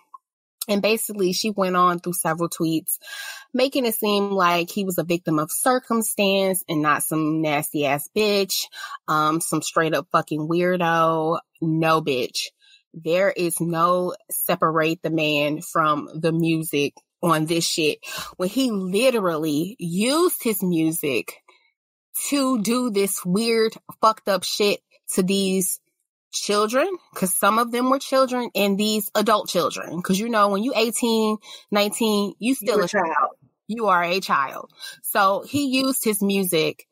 And 0.66 0.80
basically, 0.80 1.32
she 1.32 1.50
went 1.50 1.76
on 1.76 1.98
through 1.98 2.14
several 2.14 2.48
tweets, 2.48 2.98
making 3.52 3.84
it 3.84 3.94
seem 3.94 4.30
like 4.30 4.70
he 4.70 4.84
was 4.84 4.96
a 4.96 5.04
victim 5.04 5.38
of 5.38 5.50
circumstance 5.52 6.64
and 6.68 6.80
not 6.80 7.02
some 7.02 7.42
nasty 7.42 7.84
ass 7.84 8.08
bitch, 8.16 8.64
um, 9.06 9.40
some 9.42 9.60
straight 9.60 9.94
up 9.94 10.08
fucking 10.10 10.48
weirdo. 10.48 11.38
No 11.60 12.00
bitch 12.00 12.48
there 12.94 13.30
is 13.30 13.60
no 13.60 14.14
separate 14.30 15.02
the 15.02 15.10
man 15.10 15.60
from 15.60 16.08
the 16.14 16.32
music 16.32 16.94
on 17.22 17.46
this 17.46 17.66
shit. 17.66 17.98
When 18.36 18.48
he 18.48 18.70
literally 18.70 19.76
used 19.78 20.42
his 20.42 20.62
music 20.62 21.42
to 22.28 22.60
do 22.62 22.90
this 22.90 23.24
weird, 23.24 23.74
fucked 24.00 24.28
up 24.28 24.44
shit 24.44 24.80
to 25.14 25.22
these 25.22 25.80
children, 26.32 26.88
cause 27.14 27.34
some 27.34 27.58
of 27.58 27.72
them 27.72 27.90
were 27.90 27.98
children 27.98 28.50
and 28.54 28.78
these 28.78 29.10
adult 29.14 29.48
children. 29.48 30.02
Cause 30.02 30.18
you 30.18 30.28
know, 30.28 30.48
when 30.48 30.62
you 30.62 30.72
18, 30.74 31.36
19, 31.70 32.34
you 32.38 32.54
still 32.54 32.76
You're 32.76 32.84
a 32.84 32.88
child. 32.88 33.06
child. 33.06 33.30
You 33.66 33.86
are 33.86 34.02
a 34.04 34.20
child. 34.20 34.70
So 35.02 35.44
he 35.48 35.66
used 35.66 36.04
his 36.04 36.22
music 36.22 36.86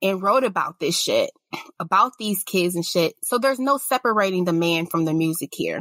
and 0.00 0.22
wrote 0.22 0.44
about 0.44 0.78
this 0.80 0.98
shit, 0.98 1.30
about 1.78 2.12
these 2.18 2.42
kids 2.44 2.74
and 2.74 2.84
shit. 2.84 3.14
So 3.22 3.38
there's 3.38 3.58
no 3.58 3.78
separating 3.78 4.44
the 4.44 4.52
man 4.52 4.86
from 4.86 5.04
the 5.04 5.14
music 5.14 5.50
here. 5.52 5.80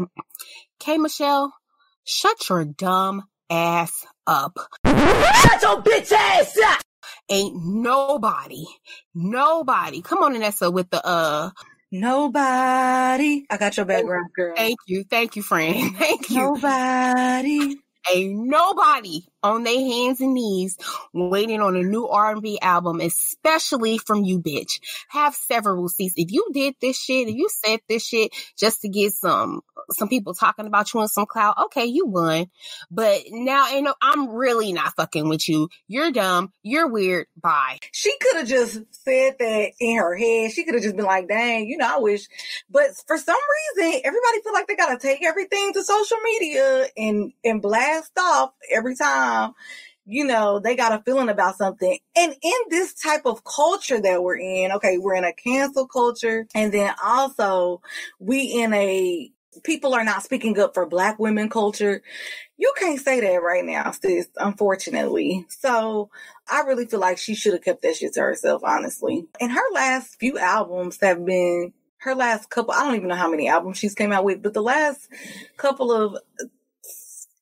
K 0.79 0.97
Michelle, 0.97 1.53
shut 2.03 2.49
your 2.49 2.65
dumb 2.65 3.23
ass 3.49 4.05
up. 4.25 4.57
Shut 4.85 5.61
your 5.61 5.81
bitch 5.81 6.11
ass 6.11 6.57
up! 6.65 6.81
Ain't 7.29 7.55
nobody, 7.63 8.65
nobody. 9.13 10.01
Come 10.01 10.23
on, 10.23 10.35
Anessa, 10.35 10.71
with 10.71 10.89
the 10.89 11.05
uh 11.05 11.51
Nobody. 11.91 13.45
I 13.49 13.57
got 13.57 13.77
your 13.77 13.85
background, 13.85 14.31
girl. 14.35 14.53
Thank 14.57 14.77
you. 14.87 15.05
Thank 15.09 15.37
you, 15.37 15.41
friend. 15.41 15.95
Thank 15.97 16.29
you. 16.29 16.37
Nobody. 16.37 17.77
Ain't 18.13 18.47
nobody 18.47 19.21
on 19.43 19.63
their 19.63 19.79
hands 19.79 20.21
and 20.21 20.33
knees 20.33 20.77
waiting 21.13 21.61
on 21.61 21.75
a 21.75 21.83
new 21.83 22.07
R&B 22.07 22.59
album, 22.61 23.01
especially 23.01 23.97
from 23.97 24.23
you, 24.23 24.39
bitch. 24.39 24.79
Have 25.09 25.35
several 25.35 25.87
seats. 25.89 26.15
If 26.17 26.31
you 26.31 26.47
did 26.53 26.75
this 26.81 26.99
shit, 26.99 27.27
if 27.27 27.35
you 27.35 27.49
said 27.49 27.79
this 27.87 28.05
shit 28.05 28.31
just 28.57 28.81
to 28.81 28.89
get 28.89 29.13
some 29.13 29.61
some 29.91 30.09
people 30.09 30.33
talking 30.33 30.65
about 30.65 30.93
you 30.93 31.01
in 31.01 31.07
some 31.07 31.25
cloud, 31.25 31.55
okay, 31.65 31.85
you 31.85 32.05
won. 32.05 32.47
But 32.91 33.21
now, 33.31 33.69
you 33.69 33.81
know, 33.81 33.95
I'm 34.01 34.29
really 34.29 34.73
not 34.73 34.95
fucking 34.95 35.29
with 35.29 35.47
you. 35.47 35.69
You're 35.87 36.11
dumb. 36.11 36.51
You're 36.61 36.87
weird. 36.87 37.27
Bye. 37.41 37.77
She 37.91 38.13
could 38.19 38.37
have 38.37 38.47
just 38.47 38.81
said 38.91 39.35
that 39.39 39.71
in 39.79 39.97
her 39.97 40.15
head. 40.15 40.51
She 40.51 40.65
could 40.65 40.73
have 40.73 40.83
just 40.83 40.97
been 40.97 41.05
like, 41.05 41.27
dang, 41.27 41.67
you 41.67 41.77
know, 41.77 41.97
I 41.97 41.99
wish. 41.99 42.27
But 42.69 42.87
for 43.05 43.17
some 43.17 43.37
reason, 43.77 44.01
everybody 44.03 44.41
feel 44.43 44.53
like 44.53 44.67
they 44.67 44.75
gotta 44.75 44.97
take 44.99 45.23
everything 45.23 45.73
to 45.73 45.83
social 45.83 46.17
media 46.23 46.87
and 46.97 47.31
and 47.43 47.61
blast 47.61 48.11
off 48.17 48.51
every 48.73 48.95
time 48.95 49.26
time, 49.27 49.53
you 50.05 50.25
know, 50.25 50.59
they 50.59 50.75
got 50.75 50.93
a 50.93 51.03
feeling 51.03 51.29
about 51.29 51.57
something. 51.57 51.97
And 52.15 52.33
in 52.41 52.53
this 52.69 52.93
type 52.93 53.25
of 53.25 53.43
culture 53.43 53.99
that 54.01 54.23
we're 54.23 54.37
in, 54.37 54.71
okay, 54.73 54.97
we're 54.97 55.15
in 55.15 55.25
a 55.25 55.33
cancel 55.33 55.85
culture. 55.85 56.47
And 56.55 56.73
then 56.73 56.93
also 57.03 57.81
we 58.19 58.43
in 58.43 58.73
a 58.73 59.31
people 59.63 59.93
are 59.93 60.03
not 60.03 60.23
speaking 60.23 60.57
up 60.59 60.73
for 60.73 60.85
black 60.85 61.19
women 61.19 61.49
culture. 61.49 62.01
You 62.57 62.73
can't 62.77 63.01
say 63.01 63.19
that 63.19 63.43
right 63.43 63.65
now, 63.65 63.91
sis, 63.91 64.27
unfortunately. 64.37 65.45
So 65.49 66.09
I 66.49 66.61
really 66.61 66.85
feel 66.85 66.99
like 66.99 67.17
she 67.17 67.35
should 67.35 67.53
have 67.53 67.63
kept 67.63 67.81
that 67.81 67.95
shit 67.95 68.13
to 68.13 68.21
herself, 68.21 68.63
honestly. 68.63 69.25
And 69.41 69.51
her 69.51 69.73
last 69.73 70.19
few 70.19 70.37
albums 70.37 70.99
have 71.01 71.25
been 71.25 71.73
her 71.99 72.15
last 72.15 72.49
couple, 72.49 72.73
I 72.73 72.83
don't 72.83 72.95
even 72.95 73.09
know 73.09 73.15
how 73.15 73.29
many 73.29 73.49
albums 73.49 73.77
she's 73.77 73.95
came 73.95 74.11
out 74.11 74.23
with, 74.23 74.41
but 74.41 74.53
the 74.53 74.61
last 74.61 75.09
couple 75.57 75.91
of 75.91 76.17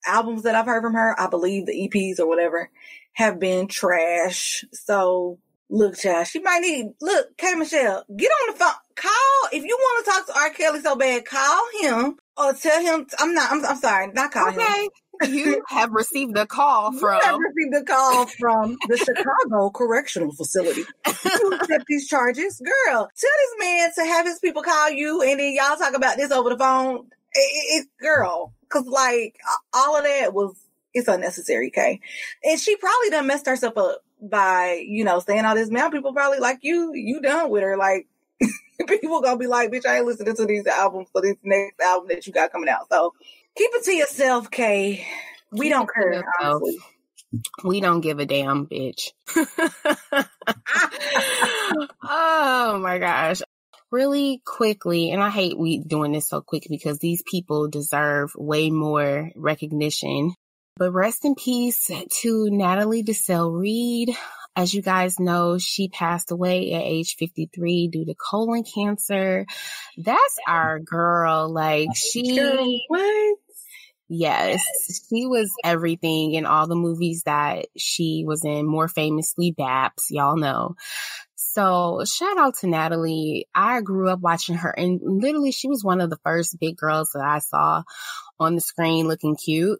albums 0.05 0.43
that 0.43 0.55
I've 0.55 0.65
heard 0.65 0.83
from 0.83 0.93
her, 0.93 1.19
I 1.19 1.27
believe 1.27 1.65
the 1.65 1.73
EPs 1.73 2.19
or 2.19 2.27
whatever, 2.27 2.69
have 3.13 3.39
been 3.39 3.67
trash. 3.67 4.63
So 4.71 5.39
look, 5.69 5.97
child, 5.97 6.27
she 6.27 6.39
might 6.39 6.61
need 6.61 6.87
look, 7.01 7.37
K 7.37 7.53
Michelle, 7.55 8.03
get 8.15 8.31
on 8.31 8.53
the 8.53 8.59
phone. 8.59 8.71
Call 8.95 9.49
if 9.51 9.63
you 9.63 9.77
want 9.79 10.05
to 10.05 10.11
talk 10.11 10.25
to 10.27 10.39
R. 10.39 10.49
Kelly 10.51 10.81
so 10.81 10.95
bad, 10.95 11.25
call 11.25 11.63
him 11.81 12.17
or 12.37 12.53
tell 12.53 12.81
him 12.81 13.07
I'm 13.19 13.33
not 13.33 13.51
I'm, 13.51 13.65
I'm 13.65 13.77
sorry, 13.77 14.11
not 14.13 14.31
call 14.31 14.49
okay. 14.49 14.83
him. 14.83 14.89
You 15.23 15.63
have 15.69 15.91
received 15.91 16.37
a 16.37 16.45
call 16.45 16.91
from. 16.91 17.15
You 17.15 17.21
have 17.23 17.39
received 17.39 17.75
a 17.75 17.83
call 17.83 18.25
from 18.27 18.77
the 18.87 18.97
Chicago 19.05 19.69
Correctional 19.69 20.33
Facility 20.33 20.83
to 21.05 21.59
accept 21.61 21.85
these 21.87 22.07
charges. 22.07 22.61
Girl, 22.61 23.09
tell 23.17 23.31
this 23.37 23.55
man 23.59 23.89
to 23.95 24.03
have 24.05 24.25
his 24.25 24.39
people 24.39 24.61
call 24.61 24.89
you 24.89 25.21
and 25.21 25.39
then 25.39 25.53
y'all 25.53 25.77
talk 25.77 25.93
about 25.93 26.17
this 26.17 26.31
over 26.31 26.49
the 26.49 26.57
phone. 26.57 27.09
It, 27.35 27.83
it, 27.83 27.87
girl, 28.01 28.55
Cause 28.69 28.85
like 28.87 29.37
all 29.73 29.97
of 29.97 30.03
that 30.03 30.33
was, 30.33 30.55
it's 30.93 31.07
unnecessary, 31.07 31.67
okay? 31.67 31.99
And 32.43 32.59
she 32.59 32.75
probably 32.75 33.09
done 33.09 33.27
messed 33.27 33.45
herself 33.45 33.77
up 33.77 34.03
by, 34.21 34.83
you 34.85 35.03
know, 35.03 35.19
saying 35.19 35.45
all 35.45 35.55
this. 35.55 35.69
Now 35.69 35.89
people 35.89 36.13
probably 36.13 36.39
like 36.39 36.59
you, 36.61 36.93
you 36.93 37.21
done 37.21 37.49
with 37.49 37.63
her. 37.63 37.77
Like 37.77 38.07
people 38.87 39.21
gonna 39.21 39.37
be 39.37 39.47
like, 39.47 39.71
bitch, 39.71 39.85
I 39.85 39.97
ain't 39.97 40.05
listening 40.05 40.35
to 40.35 40.45
these 40.45 40.67
albums 40.67 41.07
for 41.11 41.21
this 41.21 41.37
next 41.43 41.79
album 41.79 42.09
that 42.09 42.25
you 42.25 42.33
got 42.33 42.51
coming 42.51 42.69
out. 42.69 42.87
So 42.91 43.13
keep 43.57 43.71
it 43.73 43.83
to 43.85 43.93
yourself, 43.93 44.51
Kay. 44.51 45.05
We 45.51 45.67
keep 45.67 45.73
don't 45.73 45.89
care, 45.93 46.23
honestly. 46.41 46.77
We 47.63 47.81
don't 47.81 48.01
give 48.01 48.19
a 48.19 48.25
damn, 48.25 48.67
bitch. 48.67 49.11
oh 52.03 52.79
my 52.79 52.97
gosh 52.97 53.41
really 53.91 54.41
quickly, 54.45 55.11
and 55.11 55.21
I 55.21 55.29
hate 55.29 55.57
we 55.57 55.79
doing 55.79 56.11
this 56.11 56.29
so 56.29 56.41
quick 56.41 56.67
because 56.69 56.99
these 56.99 57.23
people 57.29 57.67
deserve 57.67 58.33
way 58.35 58.69
more 58.69 59.31
recognition. 59.35 60.33
But 60.77 60.91
rest 60.91 61.23
in 61.23 61.35
peace 61.35 61.89
to 62.21 62.49
Natalie 62.49 63.03
Desselle 63.03 63.51
Reid. 63.51 64.09
As 64.57 64.73
you 64.73 64.81
guys 64.81 65.19
know, 65.19 65.57
she 65.57 65.89
passed 65.89 66.31
away 66.31 66.73
at 66.73 66.81
age 66.81 67.15
53 67.17 67.89
due 67.89 68.05
to 68.05 68.15
colon 68.15 68.63
cancer. 68.63 69.45
That's 69.97 70.37
our 70.47 70.79
girl. 70.79 71.49
Like 71.49 71.89
she, 71.95 72.83
what? 72.87 73.37
Yes, 74.07 74.61
she 75.09 75.25
was 75.25 75.51
everything 75.63 76.33
in 76.33 76.45
all 76.45 76.67
the 76.67 76.75
movies 76.75 77.23
that 77.25 77.65
she 77.75 78.23
was 78.25 78.45
in, 78.45 78.67
more 78.67 78.87
famously 78.87 79.51
Babs, 79.51 80.05
y'all 80.11 80.37
know. 80.37 80.75
So 81.55 82.03
shout 82.03 82.37
out 82.37 82.55
to 82.59 82.67
Natalie. 82.67 83.47
I 83.55 83.79
grew 83.79 84.09
up 84.09 84.19
watching 84.19 84.55
her 84.55 84.71
and 84.71 84.99
literally 85.01 85.53
she 85.53 85.69
was 85.69 85.85
one 85.85 86.01
of 86.01 86.09
the 86.09 86.19
first 86.25 86.59
big 86.59 86.75
girls 86.75 87.11
that 87.13 87.23
I 87.23 87.39
saw 87.39 87.83
on 88.37 88.55
the 88.55 88.61
screen 88.61 89.07
looking 89.07 89.37
cute. 89.37 89.79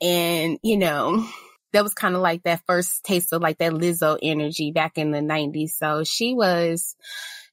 And, 0.00 0.60
you 0.62 0.76
know, 0.76 1.26
that 1.72 1.82
was 1.82 1.94
kind 1.94 2.14
of 2.14 2.20
like 2.20 2.44
that 2.44 2.62
first 2.64 3.02
taste 3.02 3.32
of 3.32 3.42
like 3.42 3.58
that 3.58 3.72
Lizzo 3.72 4.20
energy 4.22 4.70
back 4.70 4.98
in 4.98 5.10
the 5.10 5.18
90s. 5.18 5.70
So 5.70 6.04
she 6.04 6.32
was 6.32 6.94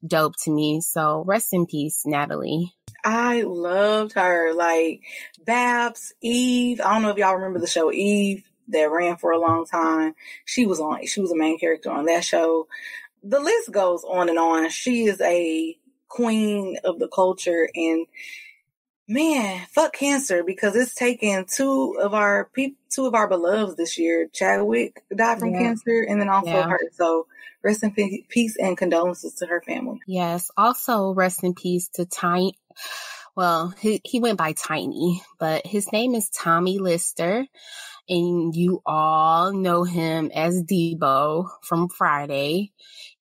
dope 0.05 0.35
to 0.43 0.51
me. 0.51 0.79
So 0.81 1.23
rest 1.25 1.47
in 1.51 1.65
peace, 1.65 2.03
Natalie. 2.05 2.75
I 3.03 3.41
loved 3.41 4.13
her. 4.13 4.53
Like 4.53 5.01
Babs, 5.47 6.13
Eve. 6.21 6.79
I 6.79 6.93
don't 6.93 7.01
know 7.01 7.09
if 7.09 7.17
y'all 7.17 7.33
remember 7.33 7.57
the 7.57 7.65
show 7.65 7.91
Eve 7.91 8.43
that 8.67 8.91
ran 8.91 9.17
for 9.17 9.31
a 9.31 9.39
long 9.39 9.65
time. 9.65 10.13
She 10.45 10.67
was 10.67 10.79
on, 10.79 11.07
she 11.07 11.21
was 11.21 11.31
a 11.31 11.37
main 11.37 11.57
character 11.57 11.89
on 11.89 12.05
that 12.05 12.23
show. 12.23 12.67
The 13.29 13.39
list 13.39 13.71
goes 13.71 14.03
on 14.03 14.29
and 14.29 14.39
on. 14.39 14.69
She 14.69 15.05
is 15.05 15.19
a 15.21 15.77
queen 16.07 16.77
of 16.83 16.99
the 16.99 17.07
culture 17.07 17.69
and 17.75 18.07
man, 19.07 19.65
fuck 19.71 19.93
cancer 19.93 20.43
because 20.43 20.75
it's 20.75 20.95
taken 20.95 21.45
two 21.45 21.97
of 22.01 22.13
our 22.13 22.45
people, 22.53 22.77
two 22.89 23.05
of 23.05 23.13
our 23.15 23.27
beloveds 23.27 23.75
this 23.75 23.97
year. 23.97 24.27
Chadwick 24.33 25.03
died 25.15 25.39
from 25.39 25.53
yeah. 25.53 25.59
cancer 25.59 26.05
and 26.07 26.19
then 26.19 26.29
also 26.29 26.49
yeah. 26.51 26.69
her. 26.69 26.79
So 26.93 27.27
rest 27.63 27.83
in 27.83 27.91
peace 28.29 28.57
and 28.57 28.77
condolences 28.77 29.35
to 29.35 29.45
her 29.47 29.61
family. 29.61 29.99
Yes. 30.07 30.51
Also 30.57 31.13
rest 31.13 31.43
in 31.43 31.53
peace 31.53 31.89
to 31.95 32.05
Tiny. 32.05 32.57
Well, 33.35 33.73
he, 33.79 34.01
he 34.03 34.19
went 34.19 34.37
by 34.37 34.53
Tiny, 34.53 35.21
but 35.39 35.65
his 35.65 35.91
name 35.91 36.15
is 36.15 36.29
Tommy 36.29 36.79
Lister 36.79 37.45
and 38.09 38.55
you 38.55 38.81
all 38.85 39.53
know 39.53 39.83
him 39.83 40.31
as 40.33 40.63
Debo 40.63 41.49
from 41.61 41.89
Friday. 41.89 42.71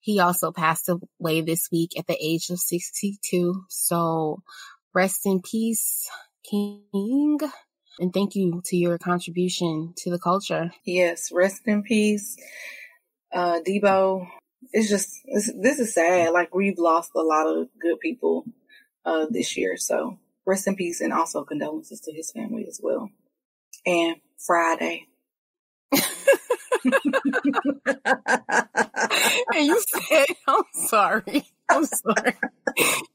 He 0.06 0.20
also 0.20 0.52
passed 0.52 0.88
away 0.88 1.40
this 1.40 1.68
week 1.72 1.98
at 1.98 2.06
the 2.06 2.16
age 2.20 2.48
of 2.50 2.60
62. 2.60 3.64
So 3.68 4.40
rest 4.94 5.26
in 5.26 5.42
peace, 5.42 6.08
King. 6.48 7.40
And 7.98 8.14
thank 8.14 8.36
you 8.36 8.62
to 8.66 8.76
your 8.76 8.98
contribution 8.98 9.94
to 9.96 10.10
the 10.10 10.20
culture. 10.20 10.70
Yes, 10.84 11.32
rest 11.32 11.62
in 11.66 11.82
peace. 11.82 12.36
Uh, 13.34 13.58
Debo, 13.66 14.28
it's 14.72 14.88
just, 14.88 15.10
it's, 15.24 15.52
this 15.60 15.80
is 15.80 15.94
sad. 15.94 16.32
Like 16.32 16.54
we've 16.54 16.78
lost 16.78 17.10
a 17.16 17.20
lot 17.20 17.48
of 17.48 17.66
good 17.82 17.98
people, 17.98 18.44
uh, 19.04 19.26
this 19.28 19.56
year. 19.56 19.76
So 19.76 20.20
rest 20.46 20.68
in 20.68 20.76
peace 20.76 21.00
and 21.00 21.12
also 21.12 21.42
condolences 21.42 22.00
to 22.02 22.12
his 22.12 22.30
family 22.30 22.64
as 22.68 22.78
well. 22.80 23.10
And 23.84 24.18
Friday. 24.38 25.08
And 29.54 29.66
you 29.66 29.82
said, 29.88 30.26
I'm 30.48 30.64
sorry. 30.88 31.44
I'm 31.68 31.84
sorry. 31.84 32.34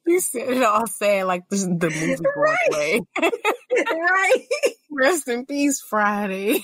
You 0.06 0.20
said 0.20 0.50
it 0.50 0.64
all 0.64 0.88
sad 0.88 1.26
like 1.26 1.48
this 1.50 1.62
is 1.62 1.68
the 1.68 1.90
movie 1.90 2.24
Broadway. 2.34 3.02
Right. 3.74 3.88
right. 3.88 4.48
Rest 4.92 5.30
in 5.30 5.46
peace, 5.46 5.80
Friday. 5.80 6.62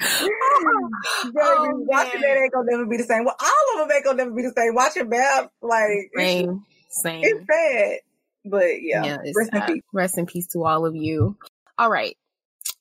oh, 0.00 1.84
watching 1.86 2.20
that 2.20 2.40
ain't 2.42 2.52
gonna 2.52 2.70
never 2.70 2.86
be 2.86 2.96
the 2.98 3.04
same. 3.04 3.24
Well, 3.24 3.34
all 3.40 3.82
of 3.82 3.88
them 3.88 3.96
ain't 3.96 4.04
gonna 4.04 4.16
never 4.18 4.30
be 4.30 4.42
the 4.42 4.52
same. 4.56 4.74
Watching 4.74 5.08
Bab, 5.08 5.50
like 5.60 6.10
same, 6.16 6.64
same. 6.88 7.24
It's 7.24 7.44
sad, 7.50 7.98
but 8.44 8.82
yeah. 8.82 9.04
yeah 9.04 9.16
rest 9.34 9.50
in 9.52 9.62
peace. 9.62 9.82
Rest 9.92 10.18
in 10.18 10.26
peace 10.26 10.46
to 10.48 10.64
all 10.64 10.86
of 10.86 10.94
you. 10.94 11.36
All 11.76 11.90
right, 11.90 12.16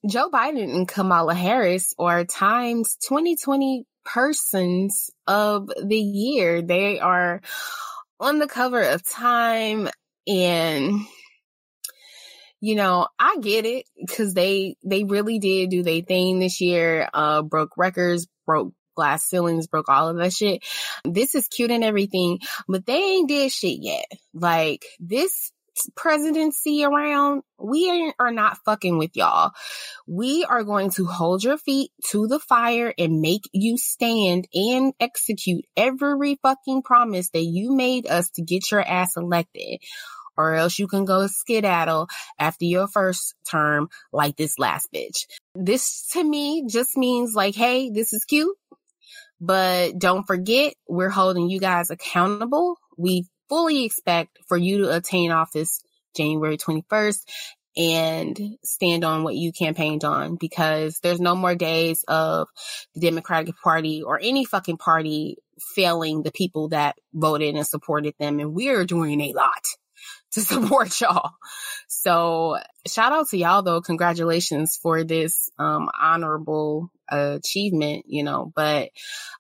Joe 0.07 0.29
Biden 0.29 0.73
and 0.73 0.87
Kamala 0.87 1.33
Harris 1.33 1.93
are 1.99 2.23
Times 2.23 2.97
2020 3.07 3.85
persons 4.05 5.09
of 5.27 5.69
the 5.83 5.97
year. 5.97 6.61
They 6.61 6.99
are 6.99 7.41
on 8.19 8.39
the 8.39 8.47
cover 8.47 8.81
of 8.81 9.05
Time 9.05 9.89
and 10.27 11.01
you 12.61 12.75
know, 12.75 13.07
I 13.17 13.37
get 13.41 13.65
it 13.65 13.85
because 13.97 14.33
they 14.33 14.75
they 14.83 15.03
really 15.05 15.39
did 15.39 15.69
do 15.69 15.83
their 15.83 16.01
thing 16.01 16.39
this 16.39 16.59
year. 16.59 17.09
Uh, 17.13 17.41
broke 17.41 17.77
records, 17.77 18.27
broke 18.45 18.73
glass 18.95 19.23
ceilings, 19.23 19.67
broke 19.67 19.87
all 19.87 20.09
of 20.09 20.17
that 20.17 20.33
shit. 20.33 20.63
This 21.05 21.35
is 21.35 21.47
cute 21.47 21.71
and 21.71 21.85
everything, 21.85 22.39
but 22.67 22.85
they 22.85 22.97
ain't 22.97 23.29
did 23.29 23.51
shit 23.51 23.79
yet. 23.79 24.05
Like 24.33 24.85
this 24.99 25.51
presidency 25.95 26.83
around, 26.83 27.43
we 27.57 28.13
are 28.19 28.31
not 28.31 28.57
fucking 28.65 28.97
with 28.97 29.15
y'all. 29.15 29.51
We 30.07 30.45
are 30.45 30.63
going 30.63 30.91
to 30.91 31.05
hold 31.05 31.43
your 31.43 31.57
feet 31.57 31.91
to 32.11 32.27
the 32.27 32.39
fire 32.39 32.93
and 32.97 33.21
make 33.21 33.49
you 33.53 33.77
stand 33.77 34.47
and 34.53 34.93
execute 34.99 35.65
every 35.77 36.39
fucking 36.41 36.83
promise 36.83 37.29
that 37.31 37.43
you 37.43 37.75
made 37.75 38.07
us 38.07 38.29
to 38.31 38.41
get 38.41 38.71
your 38.71 38.81
ass 38.81 39.17
elected. 39.17 39.79
Or 40.37 40.55
else 40.55 40.79
you 40.79 40.87
can 40.87 41.03
go 41.03 41.27
skedaddle 41.27 42.07
after 42.39 42.63
your 42.63 42.87
first 42.87 43.35
term 43.49 43.89
like 44.13 44.37
this 44.37 44.57
last 44.57 44.87
bitch. 44.95 45.25
This 45.53 46.07
to 46.13 46.23
me 46.23 46.65
just 46.65 46.95
means 46.95 47.35
like, 47.35 47.55
hey, 47.55 47.89
this 47.89 48.13
is 48.13 48.23
cute. 48.23 48.55
But 49.41 49.99
don't 49.99 50.25
forget, 50.25 50.75
we're 50.87 51.09
holding 51.09 51.49
you 51.49 51.59
guys 51.59 51.89
accountable. 51.89 52.77
We 52.97 53.25
fully 53.49 53.85
expect 53.85 54.37
for 54.47 54.57
you 54.57 54.79
to 54.79 54.95
attain 54.95 55.31
office 55.31 55.81
January 56.15 56.57
21st 56.57 57.23
and 57.77 58.57
stand 58.63 59.03
on 59.03 59.23
what 59.23 59.35
you 59.35 59.51
campaigned 59.51 60.03
on 60.03 60.37
because 60.39 60.99
there's 61.01 61.19
no 61.19 61.35
more 61.35 61.55
days 61.55 62.03
of 62.07 62.47
the 62.93 63.01
Democratic 63.01 63.55
Party 63.63 64.01
or 64.03 64.19
any 64.21 64.43
fucking 64.43 64.77
party 64.77 65.37
failing 65.75 66.23
the 66.23 66.31
people 66.31 66.69
that 66.69 66.97
voted 67.13 67.55
and 67.55 67.65
supported 67.65 68.13
them. 68.19 68.39
And 68.39 68.53
we're 68.53 68.85
doing 68.85 69.21
a 69.21 69.33
lot 69.33 69.63
to 70.33 70.41
support 70.41 70.99
y'all. 71.01 71.31
So 71.87 72.57
shout 72.87 73.11
out 73.11 73.29
to 73.29 73.37
y'all 73.37 73.63
though. 73.63 73.81
Congratulations 73.81 74.77
for 74.81 75.03
this, 75.03 75.49
um, 75.57 75.89
honorable 75.99 76.91
achievement, 77.09 78.05
you 78.07 78.23
know, 78.23 78.51
but 78.55 78.89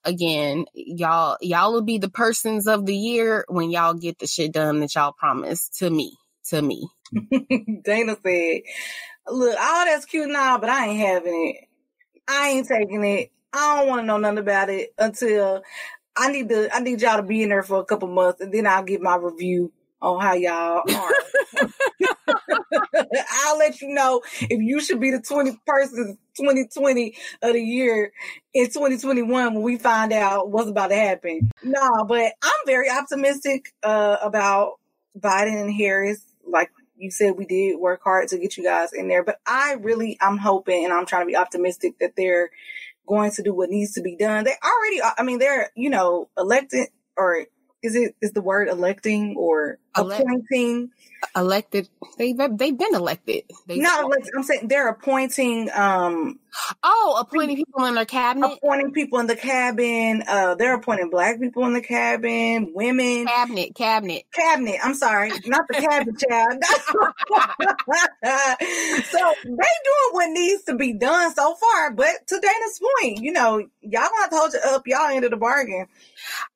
again, 0.03 0.65
y'all, 0.73 1.37
y'all 1.41 1.71
will 1.71 1.83
be 1.83 1.99
the 1.99 2.09
persons 2.09 2.67
of 2.67 2.85
the 2.85 2.95
year 2.95 3.45
when 3.47 3.69
y'all 3.69 3.93
get 3.93 4.19
the 4.19 4.27
shit 4.27 4.51
done 4.51 4.79
that 4.79 4.95
y'all 4.95 5.13
promised 5.13 5.77
to 5.79 5.89
me, 5.89 6.17
to 6.45 6.61
me. 6.61 6.87
Dana 7.83 8.17
said, 8.23 8.61
look, 9.27 9.59
all 9.59 9.85
that's 9.85 10.05
cute 10.05 10.29
now, 10.29 10.57
but 10.57 10.69
I 10.69 10.87
ain't 10.87 10.99
having 10.99 11.55
it. 11.55 11.67
I 12.27 12.49
ain't 12.49 12.67
taking 12.67 13.03
it. 13.03 13.31
I 13.53 13.77
don't 13.77 13.87
want 13.87 14.01
to 14.01 14.05
know 14.05 14.17
nothing 14.17 14.39
about 14.39 14.69
it 14.69 14.89
until 14.97 15.61
I 16.15 16.31
need 16.31 16.49
to, 16.49 16.75
I 16.75 16.79
need 16.79 17.01
y'all 17.01 17.17
to 17.17 17.23
be 17.23 17.43
in 17.43 17.49
there 17.49 17.63
for 17.63 17.79
a 17.79 17.85
couple 17.85 18.07
months 18.07 18.41
and 18.41 18.53
then 18.53 18.67
I'll 18.67 18.83
give 18.83 19.01
my 19.01 19.15
review 19.15 19.71
on 20.01 20.21
how 20.21 20.33
y'all 20.33 20.83
are. 20.89 21.11
I'll 23.29 23.57
let 23.57 23.81
you 23.81 23.89
know 23.89 24.21
if 24.41 24.61
you 24.61 24.79
should 24.79 24.99
be 24.99 25.11
the 25.11 25.21
20 25.21 25.59
person 25.65 26.17
2020 26.37 27.15
of 27.41 27.53
the 27.53 27.61
year 27.61 28.11
in 28.53 28.65
2021 28.65 29.53
when 29.53 29.63
we 29.63 29.77
find 29.77 30.13
out 30.13 30.49
what's 30.49 30.69
about 30.69 30.89
to 30.89 30.95
happen. 30.95 31.51
No, 31.63 32.05
but 32.07 32.33
I'm 32.41 32.65
very 32.65 32.89
optimistic 32.89 33.73
uh, 33.83 34.17
about 34.21 34.79
Biden 35.17 35.61
and 35.61 35.73
Harris. 35.73 36.23
Like 36.47 36.71
you 36.95 37.11
said, 37.11 37.37
we 37.37 37.45
did 37.45 37.77
work 37.77 38.01
hard 38.03 38.29
to 38.29 38.37
get 38.37 38.57
you 38.57 38.63
guys 38.63 38.93
in 38.93 39.07
there, 39.07 39.23
but 39.23 39.39
I 39.45 39.73
really, 39.79 40.17
I'm 40.21 40.37
hoping 40.37 40.85
and 40.85 40.93
I'm 40.93 41.05
trying 41.05 41.23
to 41.23 41.31
be 41.31 41.35
optimistic 41.35 41.99
that 41.99 42.13
they're 42.15 42.49
going 43.07 43.31
to 43.31 43.43
do 43.43 43.53
what 43.53 43.69
needs 43.69 43.93
to 43.93 44.01
be 44.01 44.15
done. 44.15 44.45
They 44.45 44.53
already, 44.63 45.01
I 45.17 45.23
mean, 45.23 45.39
they're, 45.39 45.71
you 45.75 45.89
know, 45.89 46.29
elected 46.37 46.89
or 47.17 47.45
is 47.81 47.95
it 47.95 48.15
is 48.21 48.31
the 48.31 48.41
word 48.41 48.67
electing 48.67 49.35
or 49.37 49.79
Elect- 49.97 50.21
appointing 50.21 50.91
elected 51.35 51.89
they've 52.17 52.37
they've 52.37 52.77
been 52.77 52.95
elected. 52.95 53.43
They've 53.67 53.81
no 53.81 54.11
i'm 54.35 54.43
saying 54.43 54.67
they're 54.67 54.87
appointing 54.87 55.69
um 55.73 56.39
oh 56.81 57.17
appointing 57.19 57.57
people 57.57 57.85
in 57.85 57.95
their 57.95 58.05
cabinet? 58.05 58.53
Appointing 58.53 58.91
people 58.91 59.19
in 59.19 59.27
the 59.27 59.35
cabin 59.35 60.23
uh 60.27 60.55
they're 60.55 60.75
appointing 60.75 61.09
black 61.09 61.39
people 61.39 61.65
in 61.65 61.73
the 61.73 61.81
cabin 61.81 62.71
women. 62.73 63.27
Cabinet 63.27 63.75
cabinet. 63.75 64.23
Cabinet 64.33 64.77
i'm 64.83 64.93
sorry 64.93 65.31
not 65.45 65.65
the 65.67 65.75
cabinet 65.75 66.17
child. 66.29 66.63
So 69.09 69.33
they 69.43 69.49
doing 69.49 70.11
what 70.11 70.29
needs 70.31 70.63
to 70.63 70.75
be 70.75 70.93
done 70.93 71.33
so 71.33 71.55
far 71.55 71.91
but 71.91 72.27
to 72.27 72.39
dana's 72.39 72.79
point 73.01 73.21
you 73.21 73.31
know 73.31 73.59
y'all 73.81 74.09
gonna 74.09 74.29
hold 74.31 74.53
you 74.53 74.59
up 74.65 74.87
y'all 74.87 75.09
end 75.09 75.25
of 75.25 75.31
the 75.31 75.37
bargain. 75.37 75.87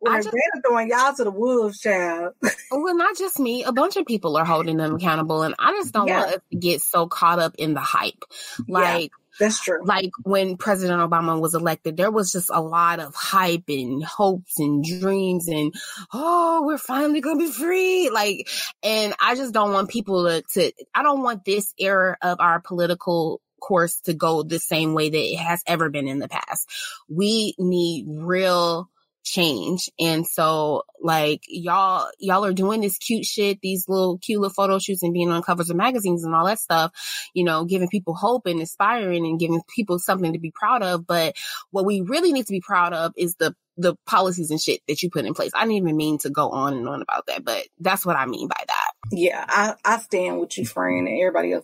I 0.07 0.17
just, 0.17 0.31
Dana 0.31 0.61
throwing 0.65 0.89
y'all 0.89 1.15
to 1.15 1.23
the 1.23 1.31
wolves 1.31 1.79
child. 1.79 2.33
Well 2.71 2.95
not 2.95 3.17
just 3.17 3.22
me 3.39 3.63
a 3.63 3.71
bunch 3.71 3.95
of 3.97 4.05
people 4.05 4.37
are 4.37 4.45
holding 4.45 4.77
them 4.77 4.95
accountable. 4.95 5.43
And 5.43 5.55
I 5.59 5.71
just 5.71 5.93
don't 5.93 6.07
yeah. 6.07 6.19
want 6.19 6.35
us 6.35 6.41
to 6.51 6.57
get 6.57 6.81
so 6.81 7.07
caught 7.07 7.39
up 7.39 7.55
in 7.57 7.73
the 7.73 7.81
hype. 7.81 8.23
Like, 8.67 9.11
yeah. 9.11 9.17
That's 9.39 9.59
true. 9.59 9.83
Like 9.83 10.11
when 10.21 10.57
President 10.57 10.99
Obama 10.99 11.41
was 11.41 11.55
elected, 11.55 11.97
there 11.97 12.11
was 12.11 12.31
just 12.31 12.51
a 12.53 12.61
lot 12.61 12.99
of 12.99 13.15
hype 13.15 13.63
and 13.67 14.03
hopes 14.03 14.59
and 14.59 14.83
dreams 14.83 15.47
and, 15.47 15.73
oh, 16.13 16.61
we're 16.65 16.77
finally 16.77 17.19
going 17.19 17.39
to 17.39 17.45
be 17.47 17.51
free. 17.51 18.11
Like, 18.11 18.47
and 18.83 19.15
I 19.19 19.33
just 19.33 19.51
don't 19.51 19.73
want 19.73 19.89
people 19.89 20.25
to, 20.25 20.43
to, 20.51 20.71
I 20.93 21.01
don't 21.01 21.23
want 21.23 21.45
this 21.45 21.73
era 21.79 22.15
of 22.21 22.39
our 22.39 22.59
political 22.59 23.41
course 23.59 24.01
to 24.01 24.13
go 24.13 24.43
the 24.43 24.59
same 24.59 24.93
way 24.93 25.09
that 25.09 25.17
it 25.17 25.37
has 25.37 25.63
ever 25.65 25.89
been 25.89 26.07
in 26.07 26.19
the 26.19 26.27
past. 26.27 26.69
We 27.09 27.55
need 27.57 28.05
real 28.07 28.87
change. 29.23 29.89
And 29.99 30.27
so 30.27 30.83
like 31.01 31.43
y'all, 31.47 32.09
y'all 32.19 32.45
are 32.45 32.53
doing 32.53 32.81
this 32.81 32.97
cute 32.97 33.25
shit, 33.25 33.59
these 33.61 33.87
little 33.87 34.17
cute 34.17 34.39
little 34.39 34.53
photo 34.53 34.79
shoots 34.79 35.03
and 35.03 35.13
being 35.13 35.31
on 35.31 35.41
covers 35.41 35.69
of 35.69 35.75
magazines 35.75 36.23
and 36.23 36.35
all 36.35 36.45
that 36.45 36.59
stuff, 36.59 36.91
you 37.33 37.43
know, 37.43 37.65
giving 37.65 37.89
people 37.89 38.13
hope 38.13 38.45
and 38.45 38.59
inspiring 38.59 39.25
and 39.25 39.39
giving 39.39 39.61
people 39.73 39.99
something 39.99 40.33
to 40.33 40.39
be 40.39 40.51
proud 40.51 40.83
of. 40.83 41.07
But 41.07 41.35
what 41.71 41.85
we 41.85 42.01
really 42.01 42.33
need 42.33 42.45
to 42.45 42.53
be 42.53 42.61
proud 42.61 42.93
of 42.93 43.13
is 43.17 43.35
the 43.35 43.55
the 43.77 43.95
policies 44.05 44.51
and 44.51 44.61
shit 44.61 44.81
that 44.87 45.01
you 45.01 45.09
put 45.09 45.25
in 45.25 45.33
place. 45.33 45.51
I 45.55 45.61
didn't 45.61 45.77
even 45.77 45.97
mean 45.97 46.19
to 46.19 46.29
go 46.29 46.49
on 46.49 46.73
and 46.73 46.87
on 46.87 47.01
about 47.01 47.25
that, 47.27 47.43
but 47.43 47.67
that's 47.79 48.05
what 48.05 48.15
I 48.15 48.25
mean 48.25 48.47
by 48.47 48.63
that. 48.67 48.91
Yeah, 49.11 49.43
I, 49.47 49.73
I 49.83 49.97
stand 49.99 50.39
with 50.39 50.57
you, 50.57 50.65
friend, 50.65 51.07
and 51.07 51.19
everybody 51.19 51.53
else. 51.53 51.63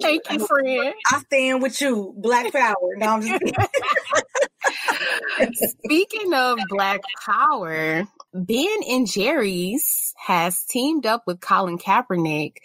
Thank 0.00 0.30
you, 0.30 0.46
friend. 0.46 0.94
I 1.10 1.20
stand 1.20 1.62
with 1.62 1.80
you, 1.80 2.14
Black 2.16 2.52
Power. 2.52 2.74
No, 2.96 3.06
I'm 3.06 3.22
just 3.22 3.42
Speaking 5.54 6.34
of 6.34 6.58
Black 6.68 7.00
Power, 7.24 8.06
Ben 8.32 8.78
and 8.88 9.06
Jerry's 9.06 10.14
has 10.16 10.62
teamed 10.64 11.06
up 11.06 11.22
with 11.26 11.40
Colin 11.40 11.78
Kaepernick 11.78 12.58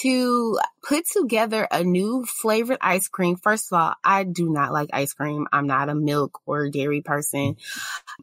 to 0.00 0.58
put 0.82 1.06
together 1.06 1.66
a 1.70 1.84
new 1.84 2.24
flavored 2.24 2.78
ice 2.80 3.08
cream. 3.08 3.36
First 3.36 3.72
of 3.72 3.78
all, 3.78 3.94
I 4.02 4.24
do 4.24 4.50
not 4.50 4.72
like 4.72 4.90
ice 4.92 5.12
cream. 5.12 5.46
I'm 5.52 5.66
not 5.66 5.88
a 5.88 5.94
milk 5.94 6.40
or 6.44 6.68
dairy 6.70 7.02
person, 7.02 7.56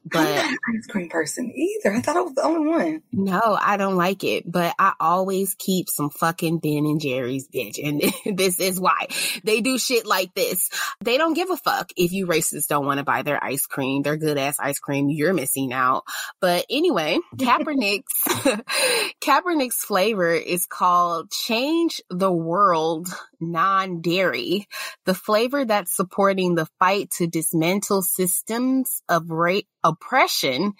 but 0.05 0.19
I'm 0.19 0.35
not 0.35 0.45
an 0.45 0.57
ice 0.75 0.87
cream 0.87 1.09
person 1.09 1.51
either. 1.55 1.95
I 1.95 2.01
thought 2.01 2.17
I 2.17 2.21
was 2.21 2.33
the 2.33 2.43
only 2.43 2.67
one. 2.67 3.01
No, 3.11 3.57
I 3.59 3.77
don't 3.77 3.95
like 3.95 4.23
it, 4.23 4.49
but 4.49 4.75
I 4.77 4.93
always 4.99 5.55
keep 5.55 5.89
some 5.89 6.09
fucking 6.09 6.59
Ben 6.59 6.85
and 6.85 6.99
Jerry's 6.99 7.47
bitch. 7.47 7.79
And 7.81 8.01
this 8.37 8.59
is 8.59 8.79
why 8.79 9.07
they 9.43 9.61
do 9.61 9.77
shit 9.77 10.05
like 10.05 10.33
this. 10.33 10.69
They 11.01 11.17
don't 11.17 11.33
give 11.33 11.49
a 11.49 11.57
fuck 11.57 11.91
if 11.95 12.11
you 12.11 12.27
racists 12.27 12.67
don't 12.67 12.85
want 12.85 12.97
to 12.97 13.05
buy 13.05 13.21
their 13.21 13.41
ice 13.41 13.65
cream, 13.65 14.01
their 14.01 14.17
good 14.17 14.37
ass 14.37 14.57
ice 14.59 14.79
cream. 14.79 15.09
You're 15.09 15.33
missing 15.33 15.71
out. 15.71 16.03
But 16.41 16.65
anyway, 16.69 17.19
Kaepernick's, 17.37 18.13
Kaepernick's 19.21 19.83
flavor 19.83 20.33
is 20.33 20.65
called 20.65 21.31
Change 21.59 22.01
the 22.09 22.31
World 22.31 23.09
Non 23.41 24.01
Dairy, 24.01 24.67
the 25.05 25.13
flavor 25.13 25.65
that's 25.65 25.93
supporting 25.93 26.55
the 26.55 26.67
fight 26.79 27.11
to 27.17 27.27
dismantle 27.27 28.01
systems 28.01 29.01
of 29.09 29.29
rape 29.29 29.67
oppression 29.83 30.73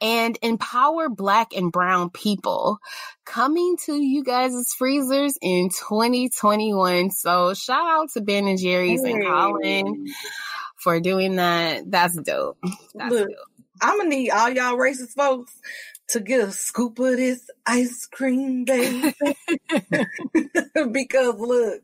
and 0.00 0.38
empower 0.40 1.08
black 1.08 1.48
and 1.56 1.72
brown 1.72 2.10
people 2.10 2.78
coming 3.24 3.76
to 3.86 3.94
you 3.94 4.22
guys' 4.22 4.72
freezers 4.78 5.36
in 5.42 5.70
2021. 5.70 7.10
So 7.10 7.52
shout 7.54 7.84
out 7.84 8.10
to 8.12 8.20
Ben 8.20 8.46
and 8.46 8.58
Jerry's 8.58 9.04
hey. 9.04 9.14
and 9.14 9.24
Colin 9.24 10.06
for 10.76 11.00
doing 11.00 11.36
that. 11.36 11.90
That's 11.90 12.14
dope. 12.14 12.58
That's 12.94 13.12
Look, 13.12 13.28
dope. 13.30 13.38
I'm 13.80 13.98
gonna 13.98 14.10
need 14.10 14.30
all 14.30 14.50
y'all 14.50 14.76
racist 14.76 15.14
folks 15.16 15.52
to 16.08 16.20
get 16.20 16.40
a 16.40 16.52
scoop 16.52 16.98
of 16.98 17.16
this 17.16 17.50
ice 17.66 18.06
cream, 18.06 18.64
baby. 18.64 19.14
because 20.92 21.34
look, 21.38 21.82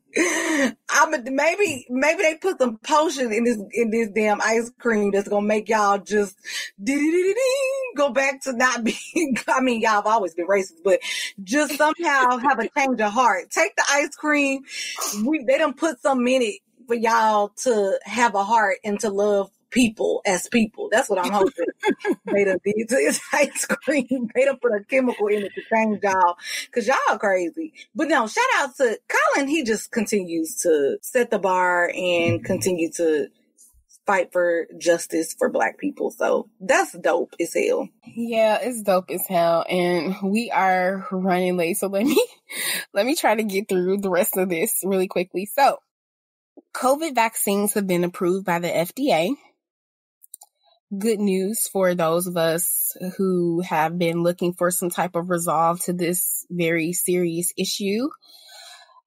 I'm 0.90 1.14
a, 1.14 1.22
maybe 1.30 1.86
maybe 1.88 2.22
they 2.22 2.36
put 2.36 2.58
some 2.58 2.78
potion 2.78 3.32
in 3.32 3.44
this 3.44 3.58
in 3.72 3.90
this 3.90 4.08
damn 4.14 4.40
ice 4.40 4.70
cream 4.78 5.10
that's 5.10 5.28
gonna 5.28 5.46
make 5.46 5.68
y'all 5.68 5.98
just 5.98 6.38
go 7.96 8.10
back 8.10 8.42
to 8.42 8.52
not 8.52 8.84
being. 9.14 9.36
I 9.48 9.60
mean, 9.60 9.80
y'all 9.80 9.92
have 9.92 10.06
always 10.06 10.34
been 10.34 10.46
racist, 10.46 10.82
but 10.84 11.00
just 11.42 11.76
somehow 11.76 12.38
have 12.38 12.58
a 12.58 12.68
change 12.76 13.00
of 13.00 13.12
heart. 13.12 13.50
Take 13.50 13.74
the 13.76 13.84
ice 13.90 14.14
cream. 14.14 14.64
We 15.24 15.44
they 15.46 15.58
don't 15.58 15.76
put 15.76 16.00
some 16.00 16.26
in 16.26 16.42
it 16.42 16.60
for 16.86 16.94
y'all 16.94 17.50
to 17.56 17.98
have 18.04 18.34
a 18.34 18.44
heart 18.44 18.78
and 18.84 18.98
to 19.00 19.10
love 19.10 19.50
people 19.70 20.22
as 20.26 20.48
people. 20.48 20.88
That's 20.90 21.08
what 21.08 21.24
I'm 21.24 21.32
hoping 21.32 21.66
done 22.26 22.58
did 22.64 22.88
to 22.88 22.94
this 22.94 23.20
ice 23.32 23.66
cream. 23.66 24.30
They 24.34 24.44
done 24.44 24.58
put 24.60 24.72
a 24.72 24.84
chemical 24.84 25.28
in 25.28 25.42
it 25.42 25.52
to 25.54 25.62
change 25.72 26.00
y'all 26.02 26.36
because 26.66 26.86
y'all 26.86 27.18
crazy. 27.18 27.72
But 27.94 28.08
no, 28.08 28.26
shout 28.26 28.44
out 28.56 28.76
to 28.76 28.98
Colin. 29.08 29.48
He 29.48 29.64
just 29.64 29.90
continues 29.90 30.56
to 30.62 30.98
set 31.02 31.30
the 31.30 31.38
bar 31.38 31.90
and 31.94 32.44
continue 32.44 32.90
to 32.96 33.28
fight 34.06 34.32
for 34.32 34.66
justice 34.78 35.34
for 35.38 35.48
black 35.48 35.78
people. 35.78 36.10
So 36.10 36.48
that's 36.60 36.92
dope 36.92 37.34
as 37.40 37.54
hell. 37.54 37.88
Yeah, 38.04 38.58
it's 38.60 38.82
dope 38.82 39.10
as 39.10 39.26
hell. 39.28 39.64
And 39.68 40.16
we 40.22 40.50
are 40.50 41.06
running 41.12 41.56
late. 41.56 41.76
So 41.76 41.86
let 41.86 42.04
me, 42.04 42.20
let 42.94 43.06
me 43.06 43.14
try 43.14 43.34
to 43.34 43.44
get 43.44 43.68
through 43.68 43.98
the 43.98 44.10
rest 44.10 44.36
of 44.36 44.48
this 44.48 44.80
really 44.84 45.08
quickly. 45.08 45.46
So 45.46 45.78
COVID 46.74 47.14
vaccines 47.14 47.74
have 47.74 47.86
been 47.86 48.04
approved 48.04 48.46
by 48.46 48.58
the 48.58 48.68
FDA 48.68 49.34
good 50.96 51.20
news 51.20 51.68
for 51.68 51.94
those 51.94 52.26
of 52.26 52.36
us 52.36 52.96
who 53.16 53.60
have 53.60 53.98
been 53.98 54.22
looking 54.22 54.54
for 54.54 54.70
some 54.70 54.90
type 54.90 55.14
of 55.14 55.30
resolve 55.30 55.80
to 55.84 55.92
this 55.92 56.44
very 56.50 56.92
serious 56.92 57.52
issue. 57.56 58.08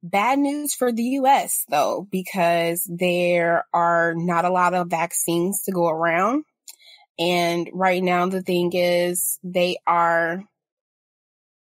Bad 0.01 0.39
news 0.39 0.73
for 0.73 0.91
the 0.91 1.03
US 1.03 1.65
though, 1.69 2.07
because 2.09 2.89
there 2.89 3.65
are 3.73 4.13
not 4.15 4.45
a 4.45 4.51
lot 4.51 4.73
of 4.73 4.89
vaccines 4.89 5.63
to 5.63 5.71
go 5.71 5.87
around. 5.87 6.45
And 7.19 7.69
right 7.73 8.01
now 8.01 8.27
the 8.27 8.41
thing 8.41 8.71
is 8.73 9.39
they 9.43 9.77
are 9.85 10.43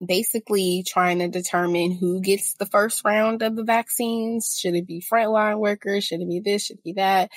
basically 0.04 0.84
trying 0.86 1.18
to 1.18 1.28
determine 1.28 1.92
who 1.92 2.20
gets 2.20 2.54
the 2.54 2.66
first 2.66 3.04
round 3.04 3.42
of 3.42 3.56
the 3.56 3.64
vaccines. 3.64 4.56
Should 4.58 4.74
it 4.74 4.86
be 4.86 5.02
frontline 5.02 5.58
workers? 5.58 6.04
Should 6.04 6.20
it 6.20 6.28
be 6.28 6.40
this? 6.40 6.66
Should 6.66 6.78
it 6.78 6.84
be 6.84 6.92
that? 6.94 7.30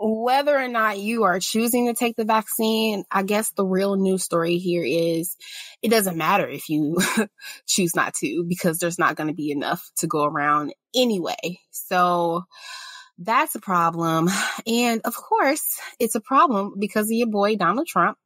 Whether 0.00 0.56
or 0.56 0.68
not 0.68 0.98
you 0.98 1.24
are 1.24 1.40
choosing 1.40 1.86
to 1.86 1.94
take 1.94 2.16
the 2.16 2.24
vaccine, 2.24 3.04
I 3.10 3.22
guess 3.22 3.50
the 3.50 3.66
real 3.66 3.96
news 3.96 4.22
story 4.22 4.58
here 4.58 4.84
is 4.84 5.36
it 5.82 5.88
doesn't 5.88 6.16
matter 6.16 6.48
if 6.48 6.68
you 6.68 6.98
choose 7.66 7.96
not 7.96 8.14
to 8.14 8.44
because 8.48 8.78
there's 8.78 8.98
not 8.98 9.16
going 9.16 9.28
to 9.28 9.34
be 9.34 9.50
enough 9.50 9.82
to 9.98 10.06
go 10.06 10.24
around 10.24 10.72
anyway. 10.94 11.58
So 11.70 12.44
that's 13.18 13.54
a 13.54 13.60
problem. 13.60 14.28
And 14.66 15.00
of 15.04 15.14
course, 15.14 15.80
it's 15.98 16.14
a 16.14 16.20
problem 16.20 16.74
because 16.78 17.06
of 17.06 17.12
your 17.12 17.28
boy 17.28 17.56
Donald 17.56 17.86
Trump. 17.86 18.18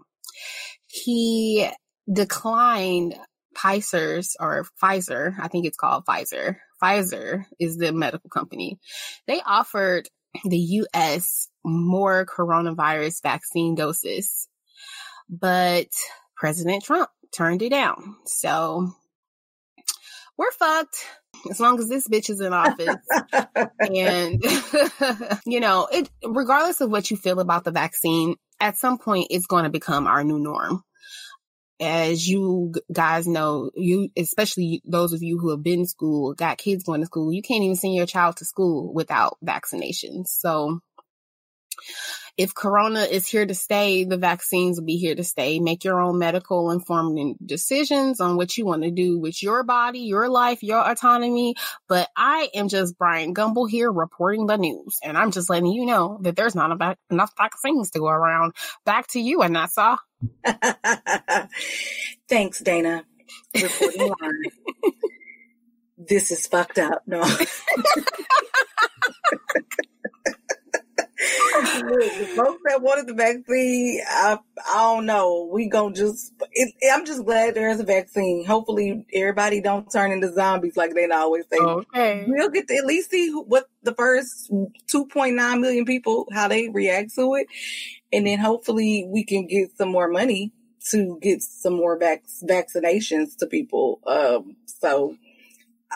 He 0.86 1.68
declined 2.10 3.14
Pfizer's 3.56 4.36
or 4.38 4.66
Pfizer, 4.82 5.34
I 5.40 5.48
think 5.48 5.66
it's 5.66 5.76
called 5.76 6.04
Pfizer. 6.04 6.56
Pfizer 6.82 7.44
is 7.58 7.76
the 7.76 7.92
medical 7.92 8.30
company. 8.30 8.78
They 9.26 9.40
offered 9.40 10.08
the 10.44 10.58
US 10.58 11.48
more 11.64 12.26
coronavirus 12.26 13.22
vaccine 13.22 13.74
doses, 13.74 14.48
but 15.28 15.88
President 16.36 16.84
Trump 16.84 17.08
turned 17.34 17.62
it 17.62 17.70
down. 17.70 18.16
So 18.26 18.92
we're 20.36 20.52
fucked 20.52 20.96
as 21.50 21.60
long 21.60 21.78
as 21.78 21.88
this 21.88 22.06
bitch 22.08 22.30
is 22.30 22.40
in 22.40 22.52
office. 22.52 22.96
and, 23.80 24.42
you 25.46 25.60
know, 25.60 25.88
it, 25.90 26.10
regardless 26.24 26.80
of 26.80 26.90
what 26.90 27.10
you 27.10 27.16
feel 27.16 27.40
about 27.40 27.64
the 27.64 27.70
vaccine, 27.70 28.36
at 28.60 28.76
some 28.76 28.98
point 28.98 29.28
it's 29.30 29.46
going 29.46 29.64
to 29.64 29.70
become 29.70 30.06
our 30.06 30.24
new 30.24 30.38
norm 30.38 30.82
as 31.80 32.26
you 32.26 32.72
guys 32.92 33.26
know, 33.26 33.70
you, 33.74 34.08
especially 34.16 34.82
those 34.84 35.12
of 35.12 35.22
you 35.22 35.38
who 35.38 35.50
have 35.50 35.62
been 35.62 35.80
in 35.80 35.86
school, 35.86 36.34
got 36.34 36.58
kids 36.58 36.84
going 36.84 37.00
to 37.00 37.06
school, 37.06 37.32
you 37.32 37.42
can't 37.42 37.64
even 37.64 37.76
send 37.76 37.94
your 37.94 38.06
child 38.06 38.36
to 38.38 38.44
school 38.44 38.92
without 38.92 39.36
vaccinations. 39.44 40.28
So 40.28 40.80
if 42.36 42.54
corona 42.54 43.00
is 43.00 43.26
here 43.26 43.46
to 43.46 43.54
stay, 43.54 44.04
the 44.04 44.18
vaccines 44.18 44.78
will 44.78 44.84
be 44.84 44.98
here 44.98 45.14
to 45.14 45.24
stay. 45.24 45.58
Make 45.58 45.84
your 45.84 46.00
own 46.00 46.18
medical 46.18 46.70
informed 46.70 47.36
decisions 47.44 48.20
on 48.20 48.36
what 48.36 48.56
you 48.56 48.66
want 48.66 48.82
to 48.82 48.90
do 48.90 49.18
with 49.18 49.42
your 49.42 49.62
body, 49.62 50.00
your 50.00 50.28
life, 50.28 50.62
your 50.62 50.86
autonomy. 50.88 51.54
But 51.88 52.10
I 52.14 52.50
am 52.54 52.68
just 52.68 52.98
Brian 52.98 53.34
Gumbel 53.34 53.68
here 53.70 53.90
reporting 53.90 54.46
the 54.46 54.58
news. 54.58 54.98
And 55.02 55.16
I'm 55.16 55.30
just 55.30 55.48
letting 55.48 55.72
you 55.72 55.86
know 55.86 56.18
that 56.22 56.36
there's 56.36 56.54
not 56.54 56.96
enough 57.10 57.32
vaccines 57.38 57.90
to 57.92 58.00
go 58.00 58.08
around. 58.08 58.54
Back 58.84 59.06
to 59.08 59.20
you, 59.20 59.38
Anessa. 59.38 59.96
Thanks, 62.28 62.60
Dana. 62.60 63.04
Reporting 63.54 64.12
this 65.98 66.30
is 66.30 66.46
fucked 66.46 66.78
up. 66.78 67.02
No. 67.06 67.22
the 71.18 72.32
folks 72.36 72.60
that 72.64 72.82
wanted 72.82 73.06
the 73.06 73.14
vaccine, 73.14 74.00
I, 74.08 74.38
I 74.68 74.74
don't 74.74 75.06
know. 75.06 75.48
We 75.50 75.68
gonna 75.68 75.94
just. 75.94 76.32
It, 76.52 76.74
I'm 76.92 77.06
just 77.06 77.24
glad 77.24 77.54
there's 77.54 77.80
a 77.80 77.84
vaccine. 77.84 78.44
Hopefully, 78.44 79.06
everybody 79.12 79.60
don't 79.60 79.90
turn 79.90 80.12
into 80.12 80.32
zombies 80.32 80.76
like 80.76 80.94
they 80.94 81.06
always 81.06 81.44
say. 81.50 81.58
Okay. 81.58 82.24
We'll 82.26 82.50
get 82.50 82.68
to 82.68 82.76
at 82.76 82.86
least 82.86 83.10
see 83.10 83.30
what 83.30 83.68
the 83.82 83.94
first 83.94 84.50
2.9 84.50 85.60
million 85.60 85.84
people 85.84 86.26
how 86.32 86.48
they 86.48 86.68
react 86.68 87.14
to 87.14 87.34
it, 87.36 87.46
and 88.12 88.26
then 88.26 88.38
hopefully 88.38 89.06
we 89.08 89.24
can 89.24 89.46
get 89.46 89.76
some 89.76 89.90
more 89.90 90.08
money 90.08 90.52
to 90.90 91.18
get 91.20 91.42
some 91.42 91.74
more 91.74 91.98
vac- 91.98 92.24
vaccinations 92.48 93.36
to 93.38 93.46
people. 93.46 94.00
Um, 94.06 94.56
so 94.66 95.16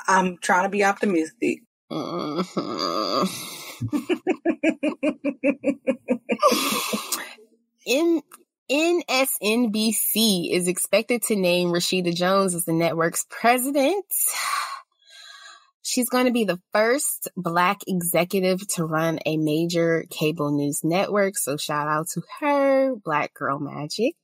I'm 0.08 0.36
trying 0.38 0.64
to 0.64 0.68
be 0.68 0.84
optimistic. 0.84 1.62
Mm-hmm. 1.90 3.24
In 7.86 8.22
MSNBC 8.70 10.52
is 10.52 10.68
expected 10.68 11.22
to 11.22 11.34
name 11.34 11.70
Rashida 11.70 12.14
Jones 12.14 12.54
as 12.54 12.64
the 12.64 12.72
network's 12.72 13.26
president. 13.28 14.04
She's 15.90 16.08
going 16.08 16.26
to 16.26 16.30
be 16.30 16.44
the 16.44 16.60
first 16.72 17.26
black 17.36 17.80
executive 17.88 18.64
to 18.74 18.84
run 18.84 19.18
a 19.26 19.36
major 19.36 20.04
cable 20.08 20.52
news 20.52 20.84
network. 20.84 21.36
So 21.36 21.56
shout 21.56 21.88
out 21.88 22.06
to 22.14 22.22
her, 22.38 22.94
Black 22.94 23.34
Girl 23.34 23.58
Magic. 23.58 24.14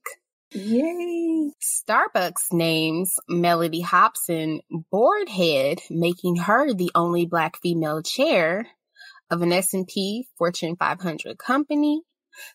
Yay. 0.52 1.50
Starbucks 1.60 2.52
names 2.52 3.16
Mellody 3.28 3.82
Hobson 3.82 4.60
board 4.92 5.28
head, 5.28 5.80
making 5.90 6.36
her 6.36 6.72
the 6.72 6.92
only 6.94 7.26
black 7.26 7.56
female 7.60 8.00
chair 8.00 8.68
of 9.28 9.42
an 9.42 9.52
S&P 9.52 10.28
Fortune 10.38 10.76
500 10.76 11.36
company. 11.36 12.02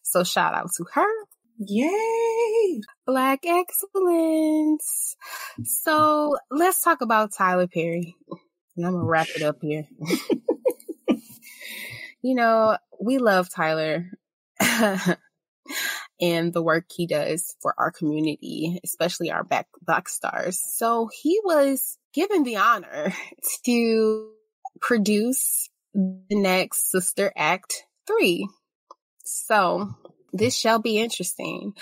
So 0.04 0.24
shout 0.24 0.54
out 0.54 0.70
to 0.78 0.86
her. 0.94 1.12
Yay. 1.58 2.80
Black 3.06 3.42
excellence. 3.46 5.18
So 5.66 6.38
let's 6.50 6.82
talk 6.82 7.02
about 7.02 7.34
Tyler 7.34 7.68
Perry. 7.68 8.16
And 8.78 8.86
I'm 8.86 8.94
gonna 8.94 9.06
wrap 9.06 9.28
it 9.36 9.44
up 9.44 9.58
here. 9.62 9.88
you 12.22 12.36
know, 12.36 12.78
we 13.00 13.18
love 13.18 13.50
Tyler 13.50 14.12
and 16.22 16.54
the 16.54 16.62
work 16.62 16.86
he 16.96 17.08
does 17.08 17.56
for 17.62 17.74
our 17.78 17.92
community, 17.92 18.80
especially 18.84 19.32
our 19.32 19.44
back 19.44 19.68
black 19.82 20.08
stars. 20.08 20.60
So 20.76 21.10
he 21.22 21.40
was 21.44 21.98
given 22.14 22.44
the 22.44 22.58
honor 22.58 23.14
to 23.66 24.30
produce 24.80 25.70
the 25.94 26.36
next 26.36 26.92
Sister 26.92 27.32
Act 27.36 27.86
3. 28.08 28.48
So 29.24 29.90
this 30.34 30.56
shall 30.56 30.80
be 30.80 31.00
interesting. 31.00 31.74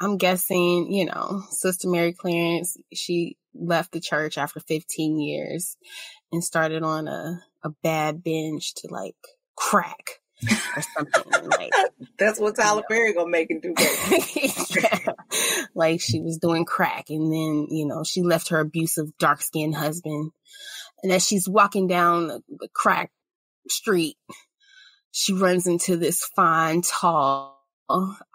I'm 0.00 0.16
guessing, 0.16 0.92
you 0.92 1.04
know, 1.04 1.42
Sister 1.50 1.88
Mary 1.88 2.12
Clarence, 2.12 2.76
she 2.92 3.36
left 3.54 3.92
the 3.92 4.00
church 4.00 4.38
after 4.38 4.60
15 4.60 5.20
years 5.20 5.76
and 6.32 6.42
started 6.42 6.82
on 6.82 7.08
a, 7.08 7.42
a 7.62 7.70
bad 7.82 8.24
binge 8.24 8.74
to 8.74 8.88
like 8.90 9.16
crack 9.56 10.20
or 10.76 10.82
something 10.96 11.50
like 11.50 11.70
That's 12.18 12.40
what 12.40 12.56
Tyler 12.56 12.82
Perry 12.88 13.12
gonna 13.14 13.30
make 13.30 13.48
it 13.50 13.62
do. 13.62 13.74
yeah. 14.80 15.12
like 15.74 16.00
she 16.00 16.20
was 16.20 16.38
doing 16.38 16.64
crack 16.64 17.06
and 17.10 17.32
then 17.32 17.68
you 17.70 17.86
know 17.86 18.02
she 18.04 18.22
left 18.22 18.48
her 18.48 18.60
abusive 18.60 19.16
dark 19.18 19.42
skinned 19.42 19.74
husband 19.74 20.32
and 21.02 21.12
as 21.12 21.26
she's 21.26 21.48
walking 21.48 21.86
down 21.86 22.28
the, 22.28 22.42
the 22.48 22.68
crack 22.74 23.10
street 23.68 24.16
she 25.12 25.32
runs 25.32 25.66
into 25.66 25.96
this 25.96 26.24
fine 26.34 26.82
tall 26.82 27.61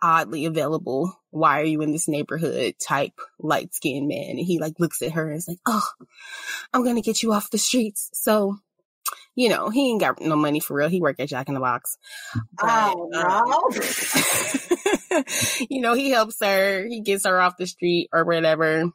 oddly 0.02 0.46
available 0.46 1.18
why 1.32 1.62
are 1.62 1.66
you 1.66 1.82
in 1.82 1.92
this 1.92 2.08
neighborhood 2.08 2.76
type 2.80 3.20
light 3.40 3.74
skinned 3.74 4.08
man 4.08 4.32
and 4.32 4.40
he 4.40 4.60
like 4.60 4.80
looks 4.80 5.02
at 5.02 5.14
her 5.14 5.28
and 5.28 5.38
is 5.38 5.48
like 5.48 5.58
oh 5.66 5.88
i'm 6.74 6.84
gonna 6.84 7.02
get 7.02 7.24
you 7.24 7.34
off 7.34 7.50
the 7.50 7.58
streets 7.58 8.10
so 8.14 8.58
you 9.38 9.50
know, 9.50 9.70
he 9.70 9.92
ain't 9.92 10.02
got 10.02 10.20
no 10.20 10.36
money 10.36 10.60
for 10.60 10.76
real. 10.76 10.90
He 10.90 11.00
worked 11.00 11.20
at 11.20 11.30
Jack 11.30 11.48
in 11.48 11.54
the 11.54 11.60
Box. 11.60 12.00
But, 12.60 12.96
Oh, 12.96 13.72
um, 15.14 15.24
you 15.70 15.80
know, 15.80 15.94
he 15.94 16.10
helps 16.10 16.44
her. 16.44 16.84
He 16.88 17.02
gets 17.02 17.26
her 17.28 17.40
off 17.40 17.56
the 17.56 17.68
street 17.68 18.10
or 18.12 18.26
whatever. 18.26 18.86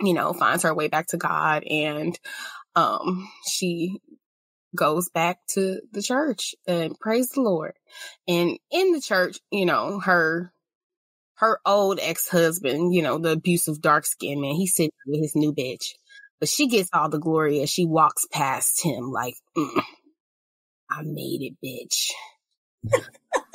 You 0.00 0.14
know, 0.14 0.32
finds 0.32 0.62
her 0.62 0.74
way 0.74 0.88
back 0.88 1.08
to 1.08 1.18
God, 1.18 1.62
and 1.64 2.18
um, 2.74 3.28
she 3.46 4.00
goes 4.76 5.08
back 5.08 5.38
to 5.50 5.80
the 5.92 6.02
church 6.02 6.54
and 6.66 6.98
praise 6.98 7.30
the 7.30 7.40
Lord. 7.40 7.74
And 8.28 8.58
in 8.70 8.92
the 8.92 9.00
church, 9.00 9.38
you 9.50 9.66
know, 9.66 10.00
her 10.00 10.52
her 11.36 11.60
old 11.66 11.98
ex 12.00 12.28
husband, 12.28 12.94
you 12.94 13.02
know, 13.02 13.18
the 13.18 13.32
abusive 13.32 13.80
dark 13.80 14.06
skinned 14.06 14.40
man, 14.40 14.54
he's 14.54 14.74
sitting 14.74 14.92
with 15.06 15.20
his 15.20 15.34
new 15.34 15.52
bitch 15.52 15.92
but 16.38 16.48
she 16.48 16.68
gets 16.68 16.90
all 16.92 17.08
the 17.08 17.18
glory 17.18 17.60
as 17.62 17.70
she 17.70 17.86
walks 17.86 18.26
past 18.30 18.82
him 18.84 19.10
like, 19.10 19.34
mm, 19.56 19.82
I 20.90 21.02
made 21.02 21.42
it, 21.42 21.56
bitch. 21.64 22.10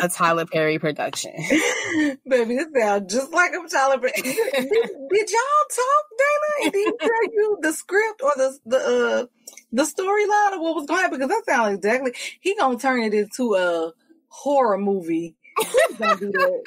a 0.00 0.08
Tyler 0.08 0.46
Perry 0.46 0.78
production. 0.78 1.32
Baby, 2.28 2.56
this 2.56 2.68
sounds 2.76 3.12
just 3.12 3.32
like 3.32 3.52
I'm 3.54 3.68
Tyler 3.68 3.98
Perry. 3.98 4.12
did, 4.22 4.42
did 4.52 5.30
y'all 5.30 5.66
talk, 5.70 6.04
Dana? 6.18 6.70
Did 6.70 6.74
he 6.74 6.92
tell 7.00 7.24
you 7.32 7.58
the 7.60 7.72
script 7.72 8.22
or 8.22 8.32
the 8.36 8.58
the 8.66 8.76
uh, 8.76 9.26
the 9.72 9.82
storyline 9.82 10.54
of 10.54 10.60
what 10.60 10.76
was 10.76 10.86
going 10.86 10.98
to 10.98 11.02
happen? 11.02 11.18
Because 11.18 11.28
that 11.28 11.44
sounds 11.46 11.78
exactly. 11.78 12.12
He 12.40 12.54
gonna 12.56 12.78
turn 12.78 13.02
it 13.02 13.14
into 13.14 13.54
a 13.54 13.92
horror 14.28 14.78
movie. 14.78 15.36
He's 15.58 15.98
gonna 15.98 16.16
do 16.16 16.32
that. 16.32 16.62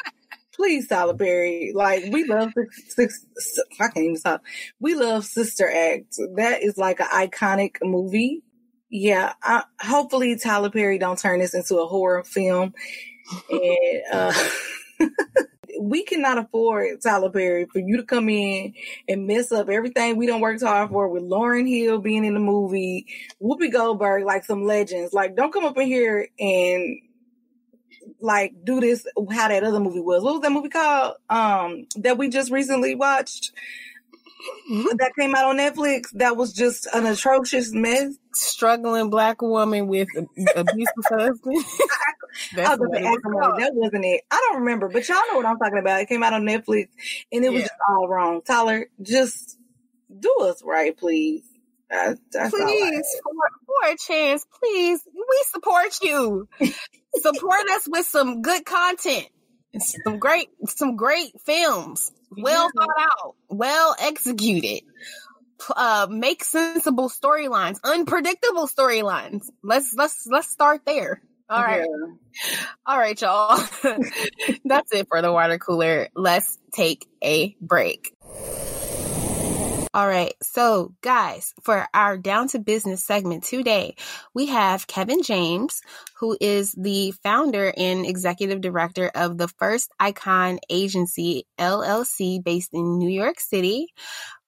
Please, 0.54 0.88
Tyler 0.88 1.14
Perry. 1.14 1.72
Like 1.76 2.06
we 2.12 2.24
love 2.26 2.52
six, 2.88 3.26
six, 3.36 3.66
I 3.80 3.90
can't 3.90 3.98
even 3.98 4.18
stop. 4.18 4.42
We 4.80 4.96
love 4.96 5.26
Sister 5.26 5.70
Act. 5.70 6.18
That 6.36 6.64
is 6.64 6.78
like 6.78 7.00
an 7.00 7.08
iconic 7.08 7.76
movie. 7.84 8.42
Yeah. 8.90 9.34
I, 9.44 9.64
hopefully, 9.80 10.36
Tyler 10.38 10.72
Perry 10.72 10.98
don't 10.98 11.20
turn 11.20 11.40
this 11.40 11.54
into 11.54 11.78
a 11.78 11.86
horror 11.86 12.24
film. 12.24 12.74
And 13.50 14.02
uh, 14.12 14.34
we 15.80 16.04
cannot 16.04 16.38
afford 16.38 17.02
Tyler 17.02 17.30
Perry 17.30 17.66
for 17.72 17.80
you 17.80 17.98
to 17.98 18.04
come 18.04 18.30
in 18.30 18.74
and 19.08 19.28
mess 19.28 19.52
up 19.52 19.70
everything 19.70 20.18
we 20.18 20.28
don't 20.28 20.42
work 20.42 20.62
hard 20.62 20.90
for 20.90 21.08
with 21.08 21.24
Lauryn 21.24 21.68
Hill 21.68 22.00
being 22.00 22.26
in 22.26 22.34
the 22.34 22.40
movie, 22.40 23.06
Whoopi 23.42 23.72
Goldberg, 23.72 24.24
like 24.26 24.44
some 24.44 24.66
legends. 24.66 25.14
Like, 25.14 25.36
don't 25.36 25.54
come 25.54 25.66
up 25.66 25.78
in 25.78 25.88
here 25.88 26.28
and 26.40 27.02
like 28.20 28.54
do 28.64 28.80
this 28.80 29.06
how 29.32 29.48
that 29.48 29.64
other 29.64 29.80
movie 29.80 30.00
was. 30.00 30.24
What 30.24 30.34
was 30.34 30.42
that 30.42 30.52
movie 30.52 30.70
called? 30.70 31.16
Um, 31.30 31.88
that 31.98 32.18
we 32.18 32.30
just 32.30 32.52
recently 32.52 32.96
watched 32.96 33.52
that 34.98 35.12
came 35.18 35.36
out 35.36 35.46
on 35.46 35.58
Netflix. 35.58 36.04
That 36.14 36.38
was 36.38 36.54
just 36.54 36.88
an 36.94 37.06
atrocious 37.06 37.72
mess. 37.74 38.16
Struggling 38.34 39.10
black 39.10 39.42
woman 39.42 39.88
with 39.88 40.08
abusive 40.56 40.94
husband. 41.10 41.66
I 42.58 42.76
was 42.76 42.78
gonna 42.78 43.00
ask 43.00 43.22
somebody, 43.24 43.64
that 43.64 43.72
wasn't 43.74 44.06
it. 44.06 44.22
I 44.30 44.36
don't 44.48 44.60
remember, 44.62 44.90
but 44.90 45.08
y'all 45.10 45.18
know 45.32 45.38
what 45.38 45.46
I'm 45.48 45.58
talking 45.58 45.80
about. 45.80 46.02
It 46.02 46.08
came 46.10 46.22
out 46.22 46.34
on 46.34 46.44
Netflix 46.44 46.88
and 47.32 47.44
it 47.44 47.50
was 47.50 47.62
Yeah. 47.62 47.68
just 47.68 47.80
all 47.90 48.08
wrong. 48.08 48.42
Tyler, 48.44 48.86
just 49.02 49.58
do 50.20 50.34
us 50.42 50.62
right, 50.64 50.96
please. 50.96 51.44
That's 51.90 52.20
I 52.36 52.50
please, 52.50 53.06
for, 53.24 53.32
for 53.66 53.92
a 53.92 53.98
chance, 53.98 54.46
please, 54.60 55.00
we 55.14 55.44
support 55.52 55.98
you. 56.04 56.48
support 57.22 57.70
us 57.72 57.88
with 57.88 58.06
some 58.06 58.42
good 58.42 58.66
content, 58.66 59.28
some 59.80 60.20
great, 60.20 60.50
some 60.68 60.96
great 60.96 61.32
films, 61.46 62.12
well 62.32 62.70
Yeah. 62.76 62.86
thought 62.86 63.10
out, 63.12 63.36
well 63.50 63.96
executed. 64.00 64.82
Uh, 65.76 66.08
make 66.10 66.44
sensible 66.44 67.10
storylines, 67.10 67.78
unpredictable 67.84 68.68
storylines. 68.68 69.46
Let's 69.64 69.94
let's 69.96 70.28
let's 70.30 70.50
start 70.50 70.82
there. 70.86 71.22
All 71.50 71.64
right. 71.64 71.88
Yeah. 71.90 72.66
All 72.86 72.98
right, 72.98 73.20
y'all. 73.20 73.58
That's 74.66 74.92
it 74.94 75.08
for 75.08 75.22
the 75.22 75.32
water 75.32 75.58
cooler. 75.58 76.10
Let's 76.16 76.58
take 76.74 77.08
a 77.24 77.56
break. 77.62 78.14
All 79.94 80.08
right. 80.08 80.34
So, 80.42 80.94
guys, 81.02 81.54
for 81.64 81.88
our 81.94 82.18
down 82.18 82.50
to 82.50 82.60
business 82.60 83.04
segment 83.04 83.44
today, 83.44 83.96
we 84.34 84.48
have 84.48 84.86
Kevin 84.86 85.24
James, 85.24 85.82
who 86.20 86.38
is 86.42 86.74
the 86.74 87.12
founder 87.24 87.74
and 87.76 88.06
executive 88.06 88.62
director 88.62 89.10
of 89.16 89.38
the 89.38 89.48
First 89.48 89.90
Icon 90.00 90.60
Agency 90.70 91.46
LLC 91.58 92.44
based 92.44 92.74
in 92.74 92.98
New 92.98 93.10
York 93.10 93.40
City. 93.40 93.88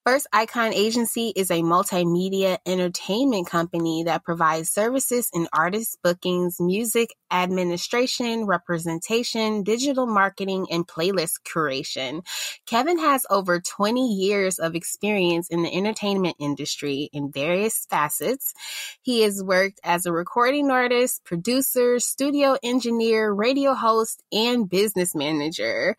First 0.05 0.27
Icon 0.31 0.73
Agency 0.73 1.33
is 1.35 1.51
a 1.51 1.61
multimedia 1.61 2.57
entertainment 2.65 3.47
company 3.47 4.03
that 4.03 4.23
provides 4.23 4.69
services 4.69 5.29
in 5.33 5.49
artist 5.51 5.99
bookings, 6.01 6.55
music 6.59 7.13
administration, 7.29 8.45
representation, 8.45 9.61
digital 9.61 10.07
marketing, 10.07 10.67
and 10.71 10.87
playlist 10.87 11.41
curation. 11.45 12.25
Kevin 12.65 12.97
has 12.97 13.25
over 13.29 13.59
20 13.59 14.13
years 14.13 14.57
of 14.57 14.73
experience 14.73 15.49
in 15.49 15.63
the 15.63 15.75
entertainment 15.75 16.37
industry 16.39 17.09
in 17.11 17.29
various 17.29 17.85
facets. 17.89 18.53
He 19.01 19.21
has 19.23 19.43
worked 19.43 19.81
as 19.83 20.05
a 20.05 20.13
recording 20.13 20.71
artist, 20.71 21.25
producer, 21.25 21.99
studio 21.99 22.57
engineer, 22.63 23.31
radio 23.31 23.73
host, 23.73 24.23
and 24.31 24.69
business 24.69 25.13
manager. 25.13 25.97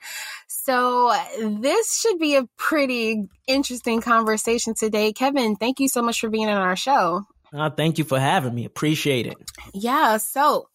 So 0.48 1.14
this 1.38 2.00
should 2.00 2.18
be 2.18 2.36
a 2.36 2.48
pretty 2.56 3.28
interesting 3.50 3.89
conversation 3.98 4.74
today. 4.74 5.12
Kevin, 5.12 5.56
thank 5.56 5.80
you 5.80 5.88
so 5.88 6.02
much 6.02 6.20
for 6.20 6.30
being 6.30 6.48
on 6.48 6.56
our 6.56 6.76
show. 6.76 7.26
Uh, 7.52 7.70
thank 7.70 7.98
you 7.98 8.04
for 8.04 8.20
having 8.20 8.54
me. 8.54 8.64
Appreciate 8.64 9.26
it. 9.26 9.36
Yeah, 9.74 10.18
so 10.18 10.68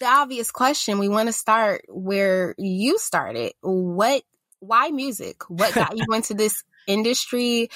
the 0.00 0.06
obvious 0.06 0.50
question 0.50 0.98
we 0.98 1.08
want 1.08 1.28
to 1.28 1.32
start 1.32 1.84
where 1.88 2.54
you 2.58 2.98
started. 2.98 3.52
What 3.62 4.22
why 4.58 4.90
music? 4.90 5.48
What 5.48 5.74
got 5.74 5.96
you 5.96 6.04
into 6.12 6.34
this 6.34 6.64
industry? 6.86 7.70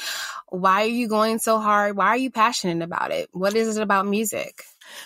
Why 0.48 0.82
are 0.82 0.86
you 0.86 1.08
going 1.08 1.38
so 1.38 1.60
hard? 1.60 1.96
Why 1.96 2.08
are 2.08 2.16
you 2.16 2.30
passionate 2.30 2.82
about 2.82 3.12
it? 3.12 3.28
What 3.32 3.54
is 3.54 3.76
it 3.76 3.82
about 3.82 4.06
music? 4.06 4.64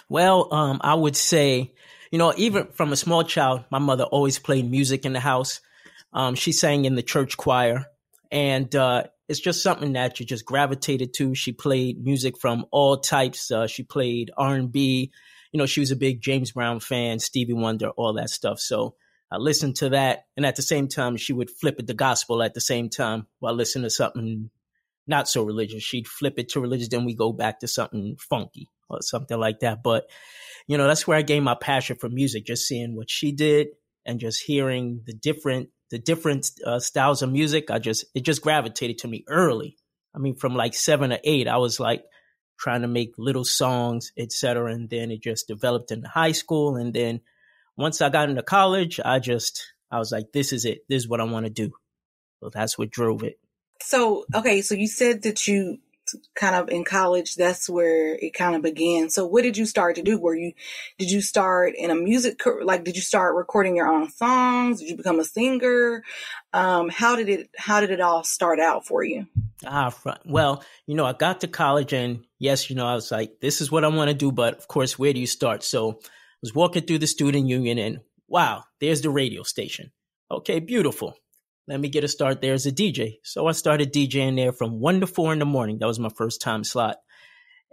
Well, 0.08 0.52
um, 0.52 0.80
I 0.82 0.94
would 0.94 1.16
say, 1.16 1.72
you 2.10 2.18
know, 2.18 2.32
even 2.36 2.68
from 2.68 2.92
a 2.92 2.96
small 2.96 3.24
child, 3.24 3.64
my 3.70 3.78
mother 3.78 4.04
always 4.04 4.38
played 4.38 4.70
music 4.70 5.04
in 5.04 5.12
the 5.12 5.20
house. 5.20 5.60
Um, 6.12 6.34
she 6.34 6.52
sang 6.52 6.84
in 6.84 6.94
the 6.94 7.02
church 7.02 7.36
choir, 7.36 7.86
and 8.30 8.74
uh, 8.74 9.04
it's 9.28 9.40
just 9.40 9.62
something 9.62 9.92
that 9.92 10.18
you 10.18 10.26
just 10.26 10.44
gravitated 10.44 11.12
to. 11.14 11.34
She 11.34 11.52
played 11.52 12.02
music 12.02 12.38
from 12.38 12.64
all 12.70 12.98
types. 12.98 13.50
Uh, 13.50 13.66
she 13.66 13.82
played 13.82 14.30
R 14.36 14.54
and 14.54 14.72
B. 14.72 15.12
You 15.52 15.58
know, 15.58 15.66
she 15.66 15.80
was 15.80 15.90
a 15.90 15.96
big 15.96 16.20
James 16.20 16.52
Brown 16.52 16.80
fan, 16.80 17.18
Stevie 17.18 17.52
Wonder, 17.52 17.90
all 17.90 18.14
that 18.14 18.30
stuff. 18.30 18.58
So 18.58 18.94
I 19.30 19.36
listened 19.36 19.76
to 19.76 19.90
that, 19.90 20.24
and 20.36 20.46
at 20.46 20.56
the 20.56 20.62
same 20.62 20.88
time, 20.88 21.16
she 21.16 21.32
would 21.32 21.50
flip 21.50 21.78
it 21.78 21.86
to 21.86 21.94
gospel 21.94 22.42
at 22.42 22.54
the 22.54 22.60
same 22.60 22.88
time 22.88 23.26
while 23.40 23.54
listening 23.54 23.84
to 23.84 23.90
something 23.90 24.50
not 25.06 25.28
so 25.28 25.42
religious. 25.42 25.82
She'd 25.82 26.08
flip 26.08 26.34
it 26.38 26.50
to 26.50 26.60
religious, 26.60 26.88
then 26.88 27.04
we 27.04 27.14
go 27.14 27.32
back 27.32 27.60
to 27.60 27.68
something 27.68 28.16
funky 28.18 28.68
or 28.88 29.02
something 29.02 29.38
like 29.38 29.60
that. 29.60 29.82
But 29.82 30.08
you 30.66 30.76
know, 30.78 30.86
that's 30.86 31.06
where 31.06 31.18
I 31.18 31.22
gained 31.22 31.44
my 31.44 31.54
passion 31.54 31.96
for 31.96 32.08
music, 32.08 32.46
just 32.46 32.66
seeing 32.66 32.94
what 32.94 33.10
she 33.10 33.32
did 33.32 33.68
and 34.04 34.20
just 34.20 34.42
hearing 34.42 35.02
the 35.06 35.14
different 35.14 35.70
the 35.90 35.98
different 35.98 36.50
uh, 36.64 36.78
styles 36.78 37.22
of 37.22 37.32
music. 37.32 37.70
I 37.70 37.78
just 37.78 38.04
it 38.14 38.24
just 38.24 38.42
gravitated 38.42 38.98
to 38.98 39.08
me 39.08 39.24
early. 39.28 39.76
I 40.14 40.18
mean, 40.18 40.34
from 40.34 40.54
like 40.54 40.74
seven 40.74 41.12
or 41.12 41.18
eight, 41.24 41.48
I 41.48 41.58
was 41.58 41.78
like 41.80 42.04
trying 42.58 42.82
to 42.82 42.88
make 42.88 43.12
little 43.18 43.44
songs, 43.44 44.12
etc. 44.18 44.72
And 44.72 44.90
then 44.90 45.10
it 45.10 45.22
just 45.22 45.48
developed 45.48 45.92
in 45.92 46.02
high 46.02 46.32
school, 46.32 46.76
and 46.76 46.92
then 46.92 47.20
once 47.76 48.02
I 48.02 48.08
got 48.08 48.28
into 48.28 48.42
college, 48.42 49.00
I 49.04 49.18
just 49.18 49.72
I 49.90 49.98
was 49.98 50.12
like, 50.12 50.32
this 50.32 50.52
is 50.52 50.64
it. 50.64 50.80
This 50.88 51.02
is 51.02 51.08
what 51.08 51.20
I 51.20 51.24
want 51.24 51.46
to 51.46 51.50
do. 51.50 51.72
So 52.40 52.50
that's 52.52 52.76
what 52.76 52.90
drove 52.90 53.22
it. 53.22 53.38
So 53.82 54.24
okay, 54.34 54.62
so 54.62 54.74
you 54.74 54.88
said 54.88 55.22
that 55.22 55.46
you 55.46 55.78
kind 56.34 56.54
of 56.54 56.68
in 56.68 56.84
college 56.84 57.34
that's 57.34 57.68
where 57.68 58.14
it 58.14 58.34
kind 58.34 58.54
of 58.54 58.62
began. 58.62 59.10
So 59.10 59.26
what 59.26 59.42
did 59.42 59.56
you 59.56 59.66
start 59.66 59.96
to 59.96 60.02
do? 60.02 60.18
Were 60.18 60.34
you 60.34 60.52
did 60.98 61.10
you 61.10 61.20
start 61.20 61.74
in 61.76 61.90
a 61.90 61.94
music 61.94 62.40
like 62.62 62.84
did 62.84 62.96
you 62.96 63.02
start 63.02 63.36
recording 63.36 63.76
your 63.76 63.88
own 63.88 64.10
songs? 64.10 64.80
Did 64.80 64.90
you 64.90 64.96
become 64.96 65.20
a 65.20 65.24
singer? 65.24 66.02
Um, 66.52 66.88
how 66.88 67.16
did 67.16 67.28
it 67.28 67.50
how 67.56 67.80
did 67.80 67.90
it 67.90 68.00
all 68.00 68.24
start 68.24 68.60
out 68.60 68.86
for 68.86 69.02
you? 69.02 69.26
Ah 69.64 69.92
well 70.24 70.62
you 70.86 70.94
know 70.94 71.04
i 71.04 71.12
got 71.12 71.40
to 71.40 71.48
college 71.48 71.92
and 71.92 72.24
yes 72.38 72.70
you 72.70 72.76
know 72.76 72.86
i 72.86 72.94
was 72.94 73.10
like 73.10 73.40
this 73.40 73.60
is 73.60 73.70
what 73.70 73.84
i 73.84 73.88
want 73.88 74.08
to 74.08 74.14
do 74.14 74.30
but 74.30 74.56
of 74.56 74.68
course 74.68 74.98
where 74.98 75.12
do 75.12 75.20
you 75.20 75.26
start? 75.26 75.62
So 75.62 75.92
i 75.92 76.08
was 76.42 76.54
walking 76.54 76.84
through 76.84 76.98
the 76.98 77.06
student 77.06 77.48
union 77.48 77.78
and 77.78 78.00
wow 78.28 78.64
there's 78.80 79.02
the 79.02 79.10
radio 79.10 79.42
station. 79.42 79.90
Okay 80.30 80.60
beautiful 80.60 81.16
let 81.68 81.80
me 81.80 81.90
get 81.90 82.02
a 82.02 82.08
start 82.08 82.40
there 82.40 82.54
as 82.54 82.64
a 82.64 82.72
DJ. 82.72 83.18
So 83.22 83.46
I 83.46 83.52
started 83.52 83.92
DJing 83.92 84.36
there 84.36 84.52
from 84.52 84.80
one 84.80 85.00
to 85.00 85.06
four 85.06 85.34
in 85.34 85.38
the 85.38 85.44
morning. 85.44 85.78
That 85.78 85.86
was 85.86 85.98
my 85.98 86.08
first 86.08 86.40
time 86.40 86.64
slot 86.64 86.96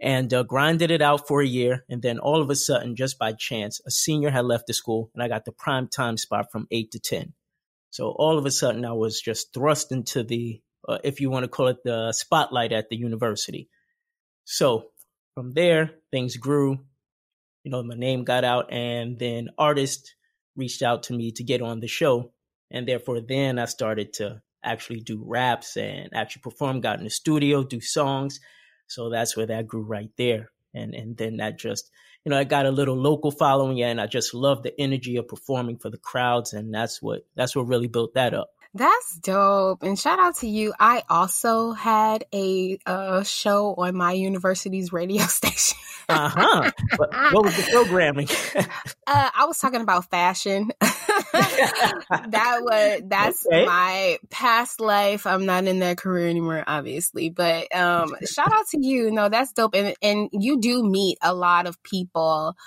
and 0.02 0.34
uh, 0.34 0.44
grinded 0.44 0.92
it 0.92 1.02
out 1.02 1.30
for 1.30 1.42
a 1.42 1.48
year. 1.48 1.86
And 1.88 2.02
then 2.02 2.20
all 2.20 2.42
of 2.42 2.50
a 2.50 2.56
sudden, 2.56 2.98
just 2.98 3.18
by 3.18 3.32
chance, 3.32 3.80
a 3.88 3.92
senior 3.92 4.30
had 4.30 4.44
left 4.44 4.68
the 4.68 4.74
school 4.74 5.12
and 5.14 5.24
I 5.24 5.30
got 5.30 5.46
the 5.46 5.54
prime 5.54 5.88
time 5.88 6.18
spot 6.18 6.48
from 6.52 6.68
eight 6.72 6.92
to 6.92 7.00
10. 7.00 7.34
So 7.90 8.10
all 8.10 8.38
of 8.38 8.46
a 8.46 8.52
sudden, 8.52 8.84
I 8.84 8.92
was 8.92 9.22
just 9.22 9.54
thrust 9.54 9.94
into 9.94 10.24
the, 10.24 10.62
uh, 10.88 10.98
if 11.06 11.22
you 11.22 11.30
want 11.30 11.46
to 11.46 11.50
call 11.50 11.68
it 11.68 11.78
the 11.86 12.12
spotlight 12.12 12.74
at 12.74 12.90
the 12.90 12.98
university. 12.98 13.70
So 14.44 14.88
from 15.36 15.54
there, 15.54 15.92
things 16.12 16.36
grew. 16.36 16.80
You 17.64 17.72
know, 17.72 17.82
my 17.82 17.96
name 17.96 18.26
got 18.26 18.44
out, 18.44 18.72
and 18.72 19.18
then 19.18 19.48
artists 19.58 20.14
reached 20.58 20.84
out 20.84 21.04
to 21.04 21.14
me 21.14 21.32
to 21.32 21.44
get 21.44 21.62
on 21.62 21.80
the 21.80 21.88
show. 21.88 22.34
And 22.72 22.88
therefore, 22.88 23.22
then 23.22 23.60
I 23.60 23.66
started 23.66 24.14
to 24.14 24.42
actually 24.64 25.00
do 25.00 25.24
raps 25.24 25.78
and 25.78 26.10
actually 26.14 26.42
perform, 26.42 26.82
got 26.82 26.98
in 26.98 27.04
the 27.04 27.10
studio, 27.10 27.64
do 27.64 27.80
songs. 27.80 28.40
So 28.88 29.10
that's 29.10 29.38
where 29.38 29.46
that 29.46 29.68
grew 29.68 29.84
right 29.84 30.10
there. 30.18 30.52
And, 30.74 30.94
and 30.94 31.16
then 31.16 31.38
that 31.38 31.58
just, 31.58 31.90
you 32.26 32.32
know, 32.32 32.38
I 32.38 32.44
got 32.44 32.66
a 32.66 32.72
little 32.72 32.98
local 32.98 33.32
following 33.32 33.82
and 33.82 34.02
I 34.02 34.08
just 34.08 34.34
love 34.34 34.64
the 34.64 34.74
energy 34.80 35.18
of 35.18 35.28
performing 35.28 35.78
for 35.78 35.90
the 35.90 35.98
crowds. 35.98 36.54
And 36.54 36.74
that's 36.74 37.02
what, 37.02 37.26
that's 37.36 37.56
what 37.56 37.68
really 37.68 37.88
built 37.88 38.16
that 38.16 38.34
up. 38.34 38.50
That's 38.76 39.16
dope. 39.16 39.84
And 39.84 39.98
shout 39.98 40.20
out 40.20 40.36
to 40.38 40.48
you. 40.48 40.74
I 40.78 41.04
also 41.10 41.72
had 41.72 42.26
a, 42.34 42.78
a 42.86 43.24
show 43.24 43.74
on 43.76 43.96
my 43.96 44.12
university's 44.12 44.92
radio 44.92 45.24
station. 45.28 45.78
uh 46.10 46.28
huh. 46.28 46.72
What, 46.98 47.14
what, 47.34 47.46
was 47.46 47.56
the 47.56 47.72
programming? 47.72 48.28
uh, 49.08 49.30
I 49.34 49.46
was 49.46 49.58
talking 49.60 49.80
about 49.80 50.10
fashion. 50.12 50.72
that 50.82 52.58
was 52.62 53.02
that's 53.06 53.48
okay. 53.48 53.66
my 53.66 54.20
past 54.30 54.82
life. 54.82 55.26
I'm 55.26 55.46
not 55.46 55.64
in 55.64 55.80
that 55.80 55.98
career 55.98 56.28
anymore, 56.28 56.64
obviously. 56.68 57.30
But 57.30 57.74
um, 57.74 58.14
shout 58.26 58.52
out 58.52 58.68
to 58.72 58.86
you. 58.86 59.10
No, 59.10 59.30
that's 59.30 59.54
dope. 59.54 59.74
And 59.74 59.96
and 60.02 60.30
you 60.34 60.60
do 60.60 60.84
meet 60.84 61.18
a 61.22 61.34
lot 61.34 61.66
of 61.66 61.82
people 61.82 62.58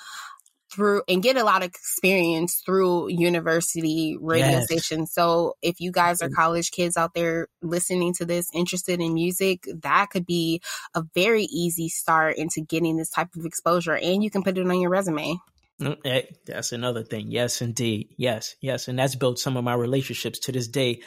through 0.78 1.02
and 1.08 1.24
get 1.24 1.36
a 1.36 1.42
lot 1.42 1.62
of 1.62 1.66
experience 1.66 2.62
through 2.64 3.08
university 3.08 4.16
radio 4.20 4.46
yes. 4.46 4.66
stations. 4.66 5.12
So 5.12 5.56
if 5.60 5.80
you 5.80 5.90
guys 5.90 6.22
are 6.22 6.28
college 6.30 6.70
kids 6.70 6.96
out 6.96 7.14
there 7.14 7.48
listening 7.62 8.14
to 8.14 8.24
this, 8.24 8.48
interested 8.54 9.00
in 9.00 9.12
music, 9.12 9.66
that 9.82 10.10
could 10.10 10.24
be 10.24 10.62
a 10.94 11.02
very 11.16 11.42
easy 11.42 11.88
start 11.88 12.36
into 12.36 12.60
getting 12.60 12.96
this 12.96 13.10
type 13.10 13.34
of 13.36 13.44
exposure 13.44 13.96
and 13.96 14.22
you 14.22 14.30
can 14.30 14.44
put 14.44 14.56
it 14.56 14.70
on 14.70 14.80
your 14.80 14.90
resume. 14.90 15.36
Mm, 15.82 16.26
that's 16.46 16.70
another 16.70 17.02
thing. 17.02 17.32
Yes, 17.32 17.60
indeed. 17.60 18.14
Yes, 18.16 18.54
yes. 18.60 18.86
And 18.86 18.96
that's 19.00 19.16
built 19.16 19.40
some 19.40 19.56
of 19.56 19.64
my 19.64 19.74
relationships 19.74 20.38
to 20.40 20.52
this 20.52 20.68
day 20.68 21.02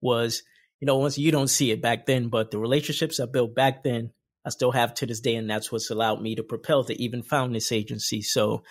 was, 0.00 0.42
you 0.80 0.86
know, 0.86 0.96
once 0.96 1.18
you 1.18 1.30
don't 1.30 1.48
see 1.48 1.70
it 1.70 1.82
back 1.82 2.06
then, 2.06 2.28
but 2.28 2.50
the 2.50 2.58
relationships 2.58 3.20
I 3.20 3.26
built 3.26 3.54
back 3.54 3.84
then, 3.84 4.10
I 4.44 4.48
still 4.48 4.72
have 4.72 4.94
to 4.94 5.06
this 5.06 5.20
day. 5.20 5.34
And 5.34 5.50
that's 5.50 5.70
what's 5.70 5.90
allowed 5.90 6.22
me 6.22 6.34
to 6.36 6.42
propel 6.42 6.84
to 6.84 7.02
even 7.02 7.22
found 7.22 7.54
this 7.54 7.72
agency. 7.72 8.22
So 8.22 8.62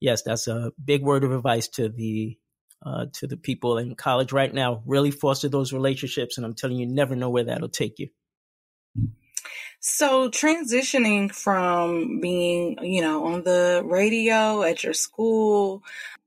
yes, 0.00 0.22
that's 0.22 0.48
a 0.48 0.72
big 0.82 1.02
word 1.02 1.24
of 1.24 1.32
advice 1.32 1.68
to 1.68 1.88
the 1.88 2.38
uh, 2.84 3.06
to 3.14 3.26
the 3.26 3.36
people 3.36 3.78
in 3.78 3.94
college 3.94 4.32
right 4.32 4.52
now. 4.52 4.82
Really 4.86 5.10
foster 5.10 5.48
those 5.48 5.72
relationships, 5.72 6.36
and 6.36 6.46
I'm 6.46 6.54
telling 6.54 6.76
you, 6.76 6.86
never 6.86 7.16
know 7.16 7.30
where 7.30 7.44
that'll 7.44 7.68
take 7.68 7.98
you. 7.98 8.08
So 9.80 10.30
transitioning 10.30 11.32
from 11.32 12.20
being, 12.20 12.78
you 12.82 13.02
know, 13.02 13.26
on 13.26 13.44
the 13.44 13.82
radio 13.84 14.62
at 14.62 14.82
your 14.82 14.94
school 14.94 15.82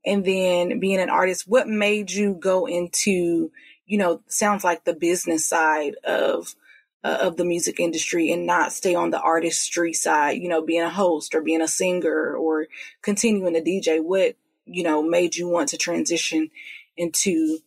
and 0.06 0.24
then 0.24 0.80
being 0.80 1.00
an 1.00 1.10
artist, 1.10 1.48
what 1.48 1.68
made 1.68 2.12
you 2.12 2.36
go 2.36 2.68
into, 2.68 3.52
you 3.86 3.98
know, 3.98 4.22
sounds 4.28 4.64
like 4.64 4.86
the 4.86 4.94
business 4.94 5.48
side 5.48 5.96
of 6.06 6.56
uh, 7.04 7.18
of 7.22 7.38
the 7.38 7.46
music 7.46 7.80
industry 7.80 8.32
and 8.32 8.46
not 8.46 8.74
stay 8.74 8.96
on 8.96 9.10
the 9.10 9.20
artistry 9.20 9.94
side, 9.94 10.38
you 10.38 10.50
know, 10.50 10.62
being 10.62 10.82
a 10.82 10.90
host 10.90 11.36
or 11.36 11.42
being 11.42 11.62
a 11.62 11.68
singer 11.68 12.36
or 12.36 12.68
continuing 13.02 13.54
to 13.54 13.62
DJ? 13.62 14.04
What, 14.04 14.36
you 14.66 14.84
know, 14.84 15.02
made 15.02 15.36
you 15.36 15.48
want 15.48 15.70
to 15.70 15.78
transition 15.78 16.50
into 16.98 17.60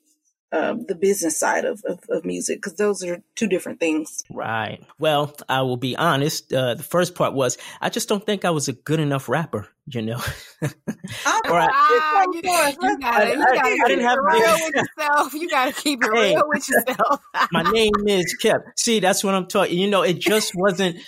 uh, 0.53 0.74
the 0.86 0.94
business 0.94 1.38
side 1.38 1.64
of, 1.64 1.82
of, 1.84 2.00
of 2.11 2.24
music 2.26 2.59
because 2.59 2.74
those 2.74 3.03
are 3.03 3.22
two 3.34 3.48
different 3.48 3.80
things. 3.80 4.22
Right. 4.30 4.84
Well, 4.98 5.34
I 5.48 5.62
will 5.62 5.78
be 5.78 5.96
honest. 5.96 6.53
Uh, 6.53 6.74
the 6.74 6.82
first 6.82 7.14
part 7.14 7.32
was 7.32 7.57
I 7.80 7.88
just 7.88 8.09
don't 8.09 8.24
think 8.24 8.44
I 8.44 8.50
was 8.50 8.68
a 8.68 8.74
good 8.74 9.00
enough 9.00 9.28
rapper. 9.28 9.68
You 9.86 10.03
know. 10.03 10.20
oh, 10.62 10.70
I, 11.26 12.26
you, 12.32 12.42
gotta, 12.42 12.76
you 12.80 12.98
gotta 12.98 13.32
I, 13.32 13.78
keep 13.86 13.98
it 13.98 14.20
real 14.20 14.57
with 14.61 14.74
yourself. 14.74 15.34
You 15.34 15.50
gotta 15.50 15.72
keep 15.72 16.05
it 16.05 16.11
hey, 16.14 16.34
real 16.34 16.44
with 16.46 16.68
yourself. 16.68 17.20
my 17.50 17.62
name 17.62 17.92
is 18.07 18.36
Kev. 18.40 18.61
See, 18.76 19.00
that's 19.00 19.24
what 19.24 19.34
I'm 19.34 19.46
talking. 19.46 19.76
You 19.76 19.90
know, 19.90 20.03
it 20.03 20.20
just 20.20 20.53
wasn't 20.55 20.98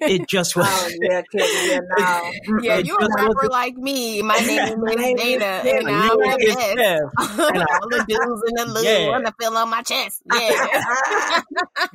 it 0.00 0.28
just 0.28 0.56
was. 0.56 0.66
Oh, 0.68 0.90
yeah, 1.00 1.22
yeah, 1.32 1.80
no. 1.98 2.58
yeah, 2.62 2.78
you 2.78 2.96
a 2.96 3.08
rapper 3.16 3.48
like 3.48 3.76
me. 3.76 4.22
My 4.22 4.36
name 4.36 4.86
is 4.88 5.20
Dana, 5.20 5.44
and 5.44 5.88
I'm 5.88 6.08
the 6.18 6.54
best. 6.54 7.38
and 7.40 7.62
all 7.62 7.88
the 7.88 8.04
dudes 8.08 8.42
in 8.48 8.54
the 8.54 8.66
loo 8.74 8.82
yeah. 8.82 9.16
and 9.16 9.26
the 9.26 9.34
feel 9.40 9.56
on 9.56 9.70
my 9.70 9.82
chest. 9.82 10.22
Yeah, 10.38 11.40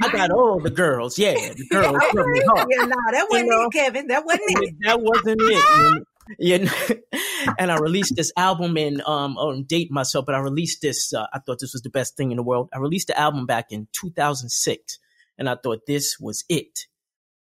I 0.01 0.11
got 0.11 0.31
all 0.31 0.59
the 0.59 0.69
girls. 0.69 1.17
Yeah, 1.17 1.33
the 1.33 1.65
girls. 1.69 2.01
Yeah, 2.13 2.65
yeah 2.69 2.85
no, 2.85 2.95
that 3.11 3.27
wasn't 3.29 3.45
you 3.47 3.51
know, 3.51 3.65
it, 3.65 3.71
Kevin. 3.71 4.07
That 4.07 4.25
wasn't 4.25 4.43
it. 4.45 4.75
That 4.81 5.01
wasn't 5.01 5.41
it. 5.41 6.03
you 6.39 6.59
know, 6.59 7.53
and 7.57 7.71
I 7.71 7.77
released 7.77 8.15
this 8.15 8.31
album 8.37 8.77
and 8.77 9.01
um, 9.01 9.37
on 9.37 9.63
date 9.63 9.91
myself, 9.91 10.25
but 10.25 10.35
I 10.35 10.39
released 10.39 10.81
this. 10.81 11.13
Uh, 11.13 11.27
I 11.33 11.39
thought 11.39 11.59
this 11.59 11.73
was 11.73 11.83
the 11.83 11.89
best 11.89 12.17
thing 12.17 12.31
in 12.31 12.37
the 12.37 12.43
world. 12.43 12.69
I 12.73 12.79
released 12.79 13.07
the 13.07 13.19
album 13.19 13.45
back 13.45 13.67
in 13.71 13.87
2006, 13.93 14.99
and 15.37 15.49
I 15.49 15.55
thought 15.55 15.85
this 15.87 16.17
was 16.19 16.43
it 16.49 16.87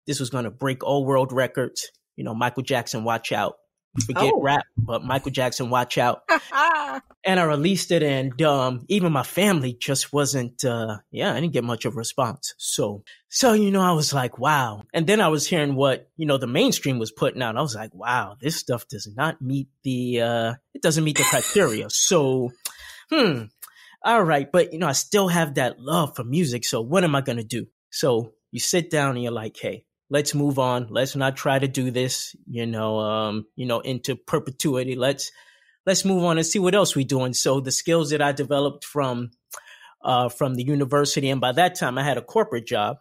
this 0.07 0.21
was 0.21 0.31
going 0.31 0.45
to 0.45 0.51
break 0.51 0.85
all 0.85 1.05
world 1.05 1.33
records. 1.33 1.91
You 2.17 2.25
know, 2.25 2.35
Michael 2.35 2.63
Jackson, 2.63 3.05
watch 3.05 3.33
out. 3.33 3.55
Forget 4.07 4.33
oh. 4.35 4.41
rap, 4.41 4.65
but 4.75 5.05
Michael 5.05 5.33
Jackson, 5.33 5.69
watch 5.69 5.99
out. 5.99 6.23
and 7.25 7.39
I 7.39 7.43
released 7.43 7.91
it, 7.91 8.03
and 8.03 8.41
um, 8.41 8.87
even 8.89 9.13
my 9.13 9.23
family 9.23 9.77
just 9.79 10.15
wasn't. 10.15 10.65
Uh, 10.65 10.99
yeah, 11.11 11.33
I 11.33 11.41
didn't 11.41 11.53
get 11.53 11.63
much 11.63 11.85
of 11.85 11.93
a 11.93 11.97
response. 11.97 12.55
So, 12.57 13.05
so 13.29 13.53
you 13.53 13.71
know, 13.71 13.83
I 13.83 13.93
was 13.93 14.15
like, 14.15 14.39
wow. 14.39 14.83
And 14.95 15.07
then 15.07 15.21
I 15.21 15.29
was 15.29 15.47
hearing 15.47 15.75
what 15.75 16.09
you 16.17 16.25
know 16.25 16.39
the 16.39 16.47
mainstream 16.47 16.99
was 16.99 17.13
putting 17.13 17.43
out. 17.43 17.59
I 17.59 17.61
was 17.61 17.75
like, 17.75 17.95
wow, 17.95 18.37
this 18.41 18.57
stuff 18.57 18.89
does 18.89 19.07
not 19.15 19.43
meet 19.43 19.69
the. 19.83 20.23
Uh, 20.23 20.55
it 20.73 20.81
doesn't 20.81 21.05
meet 21.05 21.19
the 21.19 21.25
criteria. 21.25 21.91
So, 21.91 22.51
hmm. 23.11 23.43
all 24.03 24.23
right, 24.23 24.51
but 24.51 24.73
you 24.73 24.79
know, 24.79 24.89
I 24.89 24.93
still 24.93 25.29
have 25.29 25.57
that 25.57 25.79
love 25.79 26.17
for 26.17 26.25
music. 26.25 26.65
So 26.65 26.81
what 26.81 27.05
am 27.05 27.15
I 27.15 27.21
going 27.21 27.39
to 27.39 27.45
do? 27.45 27.67
So 27.91 28.33
you 28.51 28.59
sit 28.59 28.89
down 28.89 29.17
and 29.17 29.23
you're 29.23 29.33
like, 29.33 29.59
hey, 29.61 29.85
let's 30.13 30.35
move 30.35 30.59
on. 30.59 30.89
Let's 30.91 31.17
not 31.17 31.37
try 31.37 31.59
to 31.59 31.67
do 31.67 31.91
this, 31.91 32.37
you 32.47 32.67
know, 32.67 32.99
um, 32.99 33.47
you 33.57 33.65
know, 33.65 33.81
into 33.81 34.15
perpetuity. 34.15 34.95
Let's 34.95 35.33
let's 35.87 36.05
move 36.05 36.23
on 36.23 36.37
and 36.37 36.47
see 36.47 36.59
what 36.59 36.75
else 36.75 36.95
we're 36.95 37.07
doing. 37.07 37.33
So 37.33 37.61
the 37.61 37.73
skills 37.73 38.11
that 38.11 38.21
I 38.21 38.33
developed 38.33 38.85
from 38.85 39.31
uh, 40.05 40.29
from 40.29 40.55
the 40.55 40.65
university, 40.65 41.31
and 41.31 41.41
by 41.41 41.53
that 41.53 41.77
time 41.77 41.97
I 41.97 42.05
had 42.05 42.19
a 42.19 42.23
corporate 42.23 42.67
job, 42.67 42.99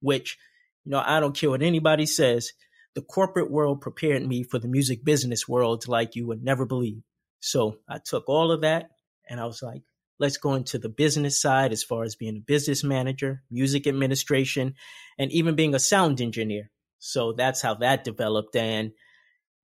which 0.00 0.36
you 0.84 0.92
know 0.92 1.02
I 1.04 1.20
don't 1.20 1.36
care 1.36 1.50
what 1.50 1.62
anybody 1.62 2.04
says. 2.04 2.52
The 2.94 3.02
corporate 3.02 3.50
world 3.50 3.80
prepared 3.80 4.26
me 4.26 4.42
for 4.42 4.58
the 4.58 4.68
music 4.68 5.02
business 5.02 5.48
world 5.48 5.88
like 5.88 6.14
you 6.16 6.26
would 6.26 6.44
never 6.44 6.66
believe. 6.66 7.02
So 7.40 7.78
I 7.88 7.98
took 8.04 8.28
all 8.28 8.52
of 8.52 8.60
that 8.60 8.90
and 9.26 9.40
I 9.40 9.46
was 9.46 9.62
like, 9.62 9.80
let's 10.18 10.36
go 10.36 10.54
into 10.54 10.78
the 10.78 10.88
business 10.88 11.40
side 11.40 11.72
as 11.72 11.82
far 11.82 12.04
as 12.04 12.16
being 12.16 12.36
a 12.36 12.40
business 12.40 12.84
manager, 12.84 13.42
music 13.50 13.86
administration, 13.86 14.74
and 15.18 15.32
even 15.32 15.56
being 15.56 15.74
a 15.74 15.78
sound 15.78 16.20
engineer. 16.20 16.70
So 16.98 17.32
that's 17.32 17.60
how 17.60 17.74
that 17.74 18.04
developed. 18.04 18.54
And 18.56 18.92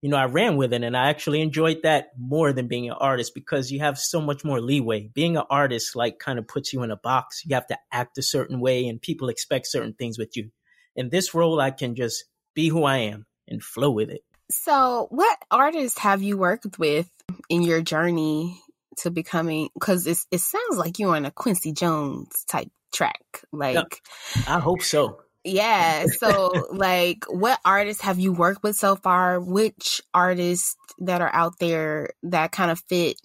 you 0.01 0.09
know, 0.09 0.17
I 0.17 0.25
ran 0.25 0.55
with 0.55 0.73
it 0.73 0.83
and 0.83 0.95
I 0.95 1.09
actually 1.09 1.41
enjoyed 1.41 1.81
that 1.83 2.11
more 2.17 2.53
than 2.53 2.67
being 2.67 2.89
an 2.89 2.95
artist 2.97 3.33
because 3.35 3.71
you 3.71 3.79
have 3.79 3.99
so 3.99 4.21
much 4.21 4.45
more 4.45 4.61
leeway. 4.61 5.09
Being 5.13 5.35
an 5.35 5.43
artist, 5.49 5.95
like, 5.95 6.19
kind 6.19 6.39
of 6.39 6.47
puts 6.47 6.71
you 6.71 6.83
in 6.83 6.91
a 6.91 6.95
box. 6.95 7.43
You 7.45 7.55
have 7.55 7.67
to 7.67 7.77
act 7.91 8.17
a 8.17 8.21
certain 8.21 8.61
way 8.61 8.87
and 8.87 9.01
people 9.01 9.27
expect 9.27 9.67
certain 9.67 9.93
things 9.93 10.17
with 10.17 10.37
you. 10.37 10.51
In 10.95 11.09
this 11.09 11.33
role, 11.33 11.59
I 11.59 11.71
can 11.71 11.95
just 11.95 12.25
be 12.55 12.69
who 12.69 12.85
I 12.85 12.97
am 12.97 13.25
and 13.47 13.61
flow 13.61 13.91
with 13.91 14.09
it. 14.09 14.21
So, 14.51 15.07
what 15.11 15.37
artists 15.51 15.99
have 15.99 16.23
you 16.23 16.37
worked 16.37 16.79
with 16.79 17.09
in 17.49 17.61
your 17.61 17.81
journey 17.81 18.61
to 18.99 19.11
becoming? 19.11 19.69
Because 19.73 20.07
it 20.07 20.17
it 20.31 20.41
sounds 20.41 20.77
like 20.77 20.99
you're 20.99 21.15
on 21.15 21.25
a 21.25 21.31
Quincy 21.31 21.73
Jones 21.73 22.43
type 22.47 22.69
track. 22.91 23.43
Like, 23.51 24.01
I 24.47 24.59
hope 24.59 24.81
so. 24.81 25.21
Yeah. 25.43 26.05
So, 26.17 26.51
like, 26.71 27.25
what 27.27 27.59
artists 27.63 28.03
have 28.03 28.19
you 28.19 28.33
worked 28.33 28.63
with 28.63 28.75
so 28.75 28.95
far? 28.95 29.39
Which 29.39 30.01
artists 30.13 30.75
that 30.99 31.21
are 31.21 31.33
out 31.33 31.59
there 31.59 32.11
that 32.23 32.51
kind 32.51 32.71
of 32.71 32.79
fit 32.87 33.17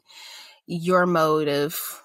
your 0.66 1.06
mode 1.06 1.48
of, 1.48 2.02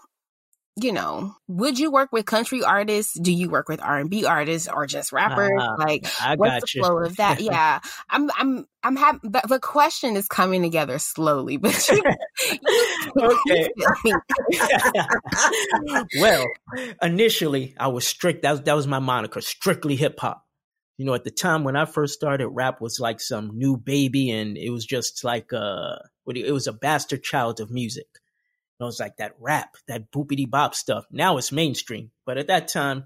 you 0.75 0.91
know, 0.91 1.35
would 1.47 1.79
you 1.79 1.91
work 1.91 2.11
with 2.11 2.25
country 2.25 2.63
artists? 2.63 3.17
Do 3.19 3.31
you 3.33 3.49
work 3.49 3.67
with 3.67 3.81
R 3.81 3.97
and 3.99 4.09
B 4.09 4.25
artists 4.25 4.67
or 4.67 4.85
just 4.85 5.11
rappers? 5.11 5.51
Uh, 5.59 5.75
like, 5.77 6.05
I 6.21 6.35
what's 6.35 6.73
the 6.73 6.79
flow 6.79 6.99
of 6.99 7.17
that? 7.17 7.41
yeah, 7.41 7.79
I'm, 8.09 8.29
I'm, 8.37 8.67
I'm 8.83 8.95
happy. 8.95 9.19
The, 9.23 9.41
the 9.47 9.59
question 9.59 10.15
is 10.15 10.27
coming 10.27 10.61
together 10.61 10.99
slowly, 10.99 11.57
but 11.57 11.89
you, 11.89 12.01
okay. 13.17 13.69
well, 16.19 16.45
initially 17.01 17.75
I 17.79 17.87
was 17.87 18.07
strict. 18.07 18.43
That 18.43 18.51
was, 18.51 18.61
that 18.61 18.75
was 18.75 18.87
my 18.87 18.99
moniker, 18.99 19.41
strictly 19.41 19.95
hip 19.95 20.19
hop. 20.19 20.45
You 20.97 21.05
know, 21.05 21.13
at 21.13 21.23
the 21.23 21.31
time 21.31 21.63
when 21.63 21.77
I 21.77 21.85
first 21.85 22.13
started, 22.13 22.49
rap 22.49 22.81
was 22.81 22.99
like 22.99 23.21
some 23.21 23.51
new 23.57 23.77
baby, 23.77 24.31
and 24.31 24.57
it 24.57 24.69
was 24.69 24.85
just 24.85 25.23
like 25.23 25.53
uh, 25.53 25.95
it 26.27 26.51
was 26.51 26.67
a 26.67 26.73
bastard 26.73 27.23
child 27.23 27.59
of 27.61 27.71
music. 27.71 28.07
It 28.79 28.83
was 28.83 28.99
like 28.99 29.17
that 29.17 29.35
rap, 29.39 29.75
that 29.87 30.09
boopity 30.09 30.49
bop 30.49 30.73
stuff. 30.73 31.05
Now 31.11 31.37
it's 31.37 31.51
mainstream, 31.51 32.11
but 32.25 32.37
at 32.37 32.47
that 32.47 32.69
time, 32.69 33.05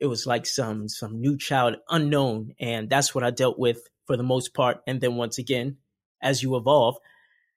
it 0.00 0.06
was 0.06 0.26
like 0.26 0.46
some 0.46 0.88
some 0.88 1.20
new 1.20 1.36
child 1.36 1.76
unknown, 1.90 2.54
and 2.58 2.88
that's 2.88 3.14
what 3.14 3.22
I 3.22 3.30
dealt 3.30 3.58
with 3.58 3.86
for 4.06 4.16
the 4.16 4.22
most 4.22 4.54
part. 4.54 4.78
And 4.86 5.00
then 5.00 5.16
once 5.16 5.38
again, 5.38 5.76
as 6.22 6.42
you 6.42 6.56
evolve, 6.56 6.96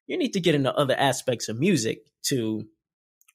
you 0.06 0.18
need 0.18 0.34
to 0.34 0.40
get 0.40 0.54
into 0.54 0.74
other 0.74 0.94
aspects 0.94 1.48
of 1.48 1.58
music 1.58 2.02
to 2.24 2.66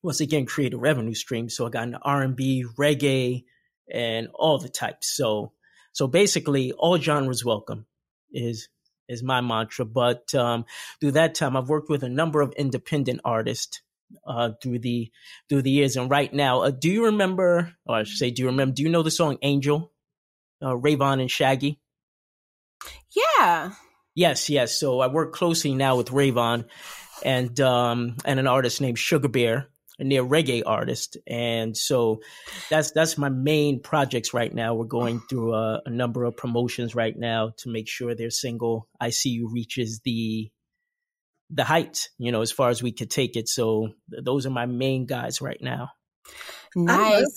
once 0.04 0.22
again 0.22 0.46
create 0.46 0.74
a 0.74 0.78
revenue 0.78 1.16
stream. 1.16 1.50
So 1.50 1.66
I 1.66 1.70
got 1.70 1.84
into 1.84 2.00
R 2.00 2.22
and 2.22 2.36
B, 2.36 2.66
reggae, 2.78 3.46
and 3.92 4.28
all 4.36 4.60
the 4.60 4.70
types. 4.70 5.16
So 5.16 5.54
so 5.92 6.08
basically, 6.08 6.72
all 6.72 6.98
genres 6.98 7.44
welcome 7.44 7.88
is 8.32 8.70
is 9.10 9.24
my 9.24 9.42
mantra. 9.42 9.86
But 9.86 10.34
um, 10.36 10.66
through 11.00 11.14
that 11.14 11.34
time, 11.34 11.58
I've 11.58 11.70
worked 11.70 11.90
with 11.90 12.04
a 12.04 12.10
number 12.10 12.42
of 12.42 12.54
independent 12.54 13.22
artists 13.26 13.82
uh, 14.26 14.52
through 14.62 14.80
the 14.80 15.12
through 15.50 15.62
the 15.62 15.72
years. 15.72 15.96
And 15.96 16.10
right 16.10 16.34
now, 16.34 16.62
uh, 16.62 16.72
do 16.72 16.90
you 16.90 17.06
remember, 17.06 17.74
or 17.86 17.98
I 17.98 18.04
should 18.04 18.18
say, 18.18 18.32
do 18.32 18.42
you 18.42 18.48
remember? 18.50 18.74
Do 18.74 18.84
you 18.84 18.90
know 18.90 19.04
the 19.04 19.12
song 19.12 19.38
"Angel"? 19.42 19.92
Uh, 20.62 20.76
Rayvon 20.76 21.20
and 21.20 21.30
Shaggy. 21.30 21.82
Yeah. 23.16 23.74
Yes, 24.16 24.50
yes. 24.50 24.80
So 24.80 25.00
I 25.00 25.08
work 25.08 25.34
closely 25.34 25.74
now 25.74 25.98
with 25.98 26.10
Rayvon 26.10 26.66
and 27.24 27.60
um 27.60 28.18
and 28.26 28.40
an 28.40 28.48
artist 28.48 28.80
named 28.82 29.00
Sugar 29.00 29.28
Bear, 29.28 29.68
and 30.00 30.12
they're 30.12 30.24
reggae 30.24 30.64
artist. 30.66 31.18
And 31.28 31.76
so 31.76 32.22
that's 32.70 32.92
that's 32.92 33.18
my 33.18 33.30
main 33.30 33.82
projects 33.82 34.34
right 34.34 34.54
now. 34.54 34.76
We're 34.76 34.86
going 34.86 35.22
through 35.30 35.54
a, 35.54 35.82
a 35.86 35.90
number 35.90 36.24
of 36.24 36.38
promotions 36.38 36.96
right 36.96 37.18
now 37.18 37.54
to 37.58 37.70
make 37.70 37.88
sure 37.88 38.14
their 38.14 38.30
single 38.30 38.88
"I 39.00 39.10
See 39.10 39.30
You" 39.30 39.50
reaches 39.52 40.02
the 40.04 40.52
the 41.54 41.64
heights, 41.64 42.10
you 42.18 42.32
know, 42.32 42.42
as 42.42 42.52
far 42.52 42.70
as 42.70 42.82
we 42.82 42.92
could 42.92 43.10
take 43.10 43.36
it. 43.36 43.48
So 43.48 43.90
those 44.10 44.46
are 44.46 44.52
my 44.52 44.66
main 44.66 45.06
guys 45.06 45.42
right 45.42 45.62
now. 45.62 45.90
Nice. 46.76 47.36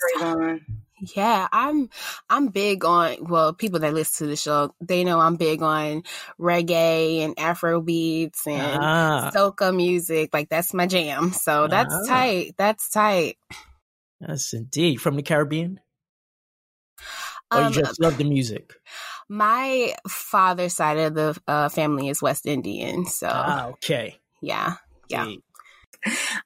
Yeah, 1.15 1.47
I'm 1.53 1.91
I'm 2.31 2.49
big 2.49 2.87
on 2.87 3.17
well, 3.29 3.53
people 3.53 3.81
that 3.81 3.93
listen 3.93 4.27
to 4.27 4.31
the 4.31 4.37
show, 4.37 4.75
they 4.81 5.05
know 5.05 5.21
I'm 5.21 5.37
big 5.37 5.61
on 5.61 6.05
reggae 6.41 7.21
and 7.21 7.39
Afro 7.39 7.83
beats 7.83 8.47
and 8.47 8.83
ah. 8.83 9.31
soca 9.35 9.77
music. 9.77 10.31
Like 10.33 10.49
that's 10.49 10.73
my 10.73 10.87
jam. 10.87 11.33
So 11.33 11.69
that's 11.69 11.95
ah. 11.95 12.07
tight. 12.09 12.55
That's 12.57 12.89
tight. 12.89 13.37
Yes, 14.27 14.55
indeed. 14.55 14.97
From 14.97 15.17
the 15.17 15.23
Caribbean? 15.23 15.81
Or 17.53 17.59
um, 17.59 17.73
you 17.73 17.83
just 17.83 18.01
love 18.01 18.17
the 18.17 18.25
music? 18.25 18.73
My 19.29 19.95
father's 20.09 20.75
side 20.75 20.99
of 20.99 21.15
the 21.15 21.41
uh, 21.49 21.69
family 21.69 22.09
is 22.09 22.23
West 22.23 22.47
Indian. 22.47 23.07
So 23.07 23.29
ah, 23.31 23.67
okay. 23.69 24.19
Yeah. 24.41 24.75
Yeah. 25.09 25.27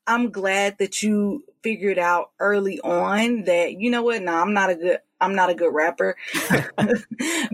I'm 0.07 0.31
glad 0.31 0.79
that 0.79 1.03
you 1.03 1.45
figured 1.63 1.99
out 1.99 2.31
early 2.39 2.81
on 2.81 3.45
that 3.45 3.79
you 3.79 3.91
know 3.91 4.03
what? 4.03 4.23
No, 4.23 4.35
I'm 4.35 4.55
not 4.55 4.71
a 4.71 4.77
good 4.77 4.99
I'm 5.21 5.35
not 5.35 5.51
a 5.51 5.55
good 5.55 5.75
rapper 5.75 6.17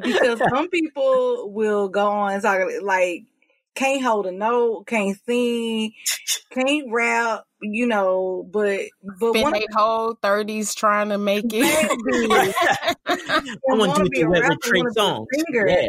because 0.02 0.40
some 0.54 0.68
people 0.68 1.50
will 1.50 1.88
go 1.88 2.06
on 2.06 2.34
and 2.34 2.42
talk 2.42 2.60
like 2.82 3.24
can't 3.74 4.02
hold 4.02 4.26
a 4.26 4.32
note, 4.32 4.86
can't 4.86 5.18
sing, 5.26 5.92
can't 6.50 6.90
rap, 6.90 7.44
you 7.60 7.86
know, 7.86 8.46
but 8.50 8.80
but 9.18 9.30
Spend 9.30 9.52
one 9.52 9.62
whole 9.72 10.14
thirties 10.14 10.74
trying 10.74 11.08
to 11.10 11.18
make 11.18 11.46
it. 11.48 11.64
I 13.06 13.58
want 13.66 13.96
to 13.96 14.04
do 14.04 14.34
it 14.34 14.48
with 14.48 14.60
Trey 14.60 14.80
Songz. 14.82 15.26
Yeah. 15.50 15.88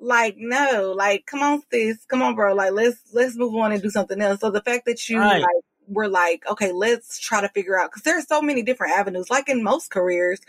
Like 0.00 0.36
no 0.36 0.92
like 0.96 1.24
come 1.26 1.40
on 1.42 1.62
sis. 1.70 2.04
Come 2.06 2.22
on 2.22 2.34
bro. 2.34 2.54
Like 2.54 2.72
let's 2.72 2.98
let's 3.12 3.36
move 3.36 3.54
on 3.54 3.72
and 3.72 3.82
do 3.82 3.90
something 3.90 4.20
else. 4.20 4.40
So 4.40 4.50
the 4.50 4.60
fact 4.60 4.86
that 4.86 5.08
you 5.08 5.18
right. 5.18 5.40
like 5.40 5.64
were 5.86 6.08
like 6.08 6.42
okay 6.50 6.72
let's 6.72 7.18
try 7.18 7.42
to 7.42 7.48
figure 7.50 7.78
out 7.78 7.90
because 7.90 8.02
there's 8.02 8.26
so 8.26 8.42
many 8.42 8.62
different 8.62 8.94
avenues. 8.94 9.30
Like 9.30 9.48
in 9.48 9.62
most 9.62 9.90
careers 9.90 10.40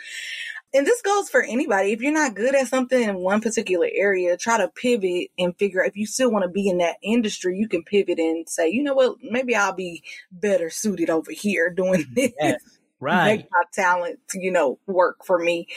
and 0.73 0.85
this 0.85 1.01
goes 1.01 1.29
for 1.29 1.41
anybody. 1.43 1.91
If 1.91 2.01
you're 2.01 2.11
not 2.11 2.35
good 2.35 2.55
at 2.55 2.67
something 2.67 3.01
in 3.01 3.15
one 3.15 3.41
particular 3.41 3.87
area 3.93 4.37
try 4.37 4.57
to 4.57 4.67
pivot 4.69 5.29
and 5.37 5.57
figure 5.57 5.83
out 5.83 5.89
if 5.89 5.97
you 5.97 6.05
still 6.05 6.31
want 6.31 6.43
to 6.43 6.49
be 6.49 6.67
in 6.67 6.79
that 6.79 6.97
industry 7.03 7.57
you 7.57 7.67
can 7.67 7.83
pivot 7.83 8.19
and 8.19 8.47
say 8.49 8.69
you 8.69 8.83
know 8.83 8.93
what? 8.93 9.17
Maybe 9.21 9.55
i'll 9.55 9.73
be 9.73 10.03
better 10.31 10.69
suited 10.69 11.09
over 11.09 11.31
here 11.31 11.69
doing 11.69 12.05
this. 12.13 12.33
yes 12.39 12.74
right. 12.99 13.37
make 13.37 13.47
my 13.51 13.63
talent, 13.73 14.19
you 14.33 14.51
know, 14.51 14.79
work 14.87 15.25
for 15.25 15.37
me, 15.37 15.67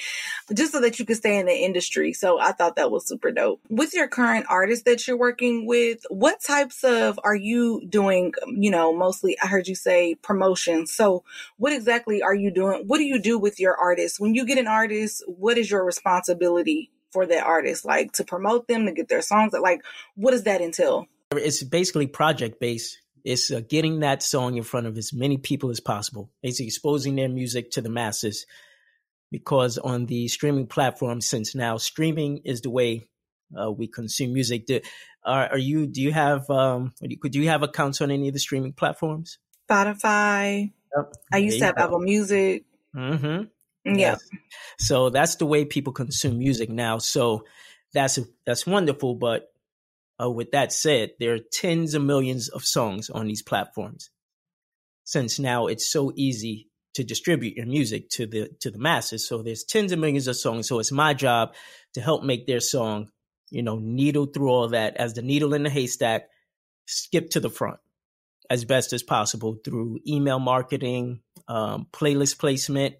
just 0.54 0.72
so 0.72 0.80
that 0.80 0.98
you 0.98 1.04
can 1.04 1.16
stay 1.16 1.38
in 1.38 1.46
the 1.46 1.54
industry. 1.54 2.12
So 2.12 2.38
I 2.38 2.52
thought 2.52 2.76
that 2.76 2.90
was 2.90 3.06
super 3.06 3.30
dope. 3.30 3.60
With 3.68 3.94
your 3.94 4.08
current 4.08 4.46
artists 4.48 4.84
that 4.84 5.06
you're 5.06 5.16
working 5.16 5.66
with, 5.66 6.04
what 6.08 6.40
types 6.40 6.84
of 6.84 7.18
are 7.24 7.36
you 7.36 7.86
doing? 7.88 8.32
You 8.46 8.70
know, 8.70 8.94
mostly 8.94 9.38
I 9.40 9.46
heard 9.46 9.68
you 9.68 9.74
say 9.74 10.14
promotion. 10.16 10.86
So 10.86 11.24
what 11.56 11.72
exactly 11.72 12.22
are 12.22 12.34
you 12.34 12.50
doing? 12.50 12.84
What 12.86 12.98
do 12.98 13.04
you 13.04 13.20
do 13.20 13.38
with 13.38 13.60
your 13.60 13.76
artists? 13.76 14.20
When 14.20 14.34
you 14.34 14.46
get 14.46 14.58
an 14.58 14.66
artist, 14.66 15.22
what 15.26 15.58
is 15.58 15.70
your 15.70 15.84
responsibility 15.84 16.90
for 17.12 17.26
that 17.26 17.44
artist? 17.44 17.84
Like 17.84 18.12
to 18.14 18.24
promote 18.24 18.68
them, 18.68 18.86
to 18.86 18.92
get 18.92 19.08
their 19.08 19.22
songs? 19.22 19.52
Like, 19.52 19.82
what 20.14 20.32
does 20.32 20.44
that 20.44 20.60
entail? 20.60 21.06
It's 21.32 21.62
basically 21.62 22.06
project 22.06 22.58
based 22.58 22.98
it's 23.28 23.50
uh, 23.50 23.60
getting 23.60 24.00
that 24.00 24.22
song 24.22 24.56
in 24.56 24.62
front 24.62 24.86
of 24.86 24.96
as 24.96 25.12
many 25.12 25.36
people 25.36 25.68
as 25.68 25.80
possible. 25.80 26.30
It's 26.42 26.60
exposing 26.60 27.14
their 27.14 27.28
music 27.28 27.72
to 27.72 27.82
the 27.82 27.90
masses. 27.90 28.46
Because 29.30 29.76
on 29.76 30.06
the 30.06 30.28
streaming 30.28 30.66
platform, 30.66 31.20
since 31.20 31.54
now 31.54 31.76
streaming 31.76 32.38
is 32.46 32.62
the 32.62 32.70
way 32.70 33.06
uh, 33.54 33.70
we 33.70 33.86
consume 33.86 34.32
music, 34.32 34.64
do, 34.64 34.80
are, 35.22 35.50
are, 35.50 35.58
you? 35.58 35.86
Do 35.86 36.00
you 36.00 36.10
have? 36.10 36.48
Um, 36.48 36.94
do 37.02 37.38
you 37.38 37.48
have 37.48 37.62
accounts 37.62 38.00
on 38.00 38.10
any 38.10 38.28
of 38.28 38.32
the 38.32 38.40
streaming 38.40 38.72
platforms? 38.72 39.36
Spotify. 39.70 40.72
Yep. 40.96 41.12
I 41.30 41.36
used 41.36 41.58
to 41.58 41.66
have 41.66 41.76
Apple 41.76 41.98
Music. 41.98 42.64
Mm-hmm. 42.96 43.42
Yeah. 43.84 43.94
Yes. 43.94 44.26
So 44.78 45.10
that's 45.10 45.36
the 45.36 45.44
way 45.44 45.66
people 45.66 45.92
consume 45.92 46.38
music 46.38 46.70
now. 46.70 46.96
So 46.96 47.44
that's 47.92 48.18
that's 48.46 48.66
wonderful, 48.66 49.16
but 49.16 49.52
uh, 50.20 50.30
with 50.30 50.50
that 50.52 50.72
said, 50.72 51.10
there 51.20 51.34
are 51.34 51.38
tens 51.52 51.94
of 51.94 52.02
millions 52.02 52.48
of 52.48 52.64
songs 52.64 53.10
on 53.10 53.26
these 53.26 53.42
platforms. 53.42 54.10
since 55.04 55.38
now 55.38 55.66
it's 55.68 55.90
so 55.90 56.12
easy 56.16 56.68
to 56.94 57.04
distribute 57.04 57.56
your 57.56 57.66
music 57.66 58.10
to 58.10 58.26
the 58.26 58.50
to 58.60 58.70
the 58.70 58.78
masses. 58.78 59.26
So 59.26 59.42
there's 59.42 59.64
tens 59.64 59.92
of 59.92 59.98
millions 59.98 60.26
of 60.26 60.36
songs. 60.36 60.68
So 60.68 60.80
it's 60.80 60.92
my 60.92 61.14
job 61.14 61.54
to 61.94 62.00
help 62.00 62.24
make 62.24 62.46
their 62.46 62.60
song, 62.60 63.08
you 63.50 63.62
know, 63.62 63.78
needle 63.78 64.26
through 64.26 64.50
all 64.50 64.68
that 64.68 64.96
as 64.96 65.14
the 65.14 65.22
needle 65.22 65.54
in 65.54 65.62
the 65.62 65.70
haystack, 65.70 66.28
skip 66.86 67.30
to 67.30 67.40
the 67.40 67.50
front 67.50 67.78
as 68.50 68.64
best 68.64 68.92
as 68.92 69.02
possible 69.02 69.56
through 69.64 70.00
email 70.06 70.38
marketing, 70.40 71.20
um, 71.48 71.86
playlist 71.92 72.38
placement. 72.38 72.96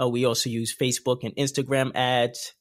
Uh, 0.00 0.08
we 0.08 0.24
also 0.24 0.50
use 0.50 0.76
Facebook 0.76 1.24
and 1.24 1.36
Instagram 1.36 1.92
ads 1.94 2.54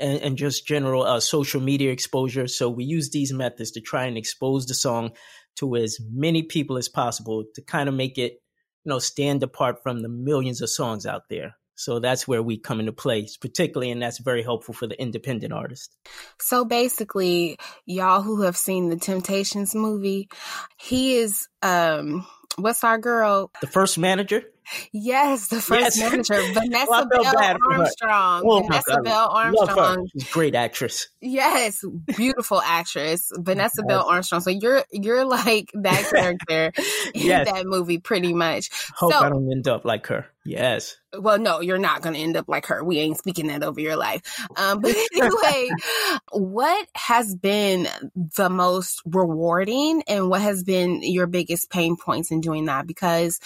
and, 0.00 0.20
and 0.22 0.36
just 0.36 0.66
general 0.66 1.04
uh, 1.04 1.20
social 1.20 1.60
media 1.60 1.90
exposure. 1.90 2.46
So 2.46 2.68
we 2.68 2.84
use 2.84 3.10
these 3.10 3.32
methods 3.32 3.72
to 3.72 3.80
try 3.80 4.06
and 4.06 4.16
expose 4.16 4.66
the 4.66 4.74
song 4.74 5.12
to 5.56 5.76
as 5.76 5.98
many 6.12 6.42
people 6.42 6.78
as 6.78 6.88
possible 6.88 7.44
to 7.54 7.62
kind 7.62 7.88
of 7.88 7.94
make 7.94 8.18
it, 8.18 8.32
you 8.84 8.90
know, 8.90 8.98
stand 8.98 9.42
apart 9.42 9.82
from 9.82 10.00
the 10.00 10.08
millions 10.08 10.62
of 10.62 10.70
songs 10.70 11.06
out 11.06 11.22
there. 11.28 11.56
So 11.74 11.98
that's 11.98 12.28
where 12.28 12.42
we 12.42 12.58
come 12.58 12.78
into 12.78 12.92
place, 12.92 13.38
particularly, 13.38 13.90
and 13.90 14.02
that's 14.02 14.18
very 14.18 14.42
helpful 14.42 14.74
for 14.74 14.86
the 14.86 15.00
independent 15.00 15.54
artist. 15.54 15.96
So 16.38 16.66
basically, 16.66 17.56
y'all 17.86 18.20
who 18.20 18.42
have 18.42 18.56
seen 18.56 18.90
the 18.90 18.98
Temptations 18.98 19.74
movie, 19.74 20.28
he 20.76 21.16
is 21.16 21.48
um 21.62 22.26
what's 22.56 22.84
our 22.84 22.98
girl? 22.98 23.50
The 23.60 23.66
first 23.66 23.98
manager? 23.98 24.42
Yes, 24.92 25.48
the 25.48 25.60
first 25.60 25.98
yes. 25.98 26.10
manager, 26.10 26.34
Vanessa 26.54 26.86
well, 26.88 27.06
Bell 27.06 27.56
Armstrong. 27.70 28.42
Oh 28.44 28.62
Vanessa 28.62 29.00
Bell 29.02 29.28
Armstrong. 29.28 30.08
She's 30.12 30.28
a 30.28 30.32
great 30.32 30.54
actress. 30.54 31.08
Yes, 31.20 31.84
beautiful 32.16 32.60
actress. 32.60 33.32
Vanessa. 33.34 33.82
Bell 33.82 34.06
Armstrong. 34.06 34.42
So 34.42 34.50
you're 34.50 34.84
you're 34.92 35.24
like 35.24 35.70
that 35.74 36.10
character 36.10 36.72
yes. 37.14 37.48
in 37.48 37.54
that 37.54 37.66
movie 37.66 37.98
pretty 37.98 38.32
much. 38.32 38.70
Hope 38.94 39.12
so, 39.12 39.18
I 39.18 39.28
don't 39.28 39.50
end 39.50 39.66
up 39.66 39.84
like 39.84 40.06
her. 40.08 40.26
Yes. 40.44 40.96
Well, 41.18 41.38
no, 41.38 41.60
you're 41.60 41.78
not 41.78 42.02
going 42.02 42.14
to 42.14 42.20
end 42.20 42.36
up 42.36 42.48
like 42.48 42.66
her. 42.66 42.82
We 42.82 42.98
ain't 42.98 43.18
speaking 43.18 43.48
that 43.48 43.62
over 43.62 43.78
your 43.78 43.96
life. 43.96 44.22
Um, 44.56 44.80
but 44.80 44.96
anyway, 45.14 45.68
what 46.32 46.88
has 46.94 47.34
been 47.34 47.88
the 48.36 48.48
most 48.48 49.02
rewarding 49.04 50.02
and 50.08 50.30
what 50.30 50.40
has 50.40 50.62
been 50.62 51.00
your 51.02 51.26
biggest 51.26 51.70
pain 51.70 51.96
points 51.96 52.30
in 52.30 52.39
doing 52.40 52.66
that? 52.66 52.86
Because 52.86 53.40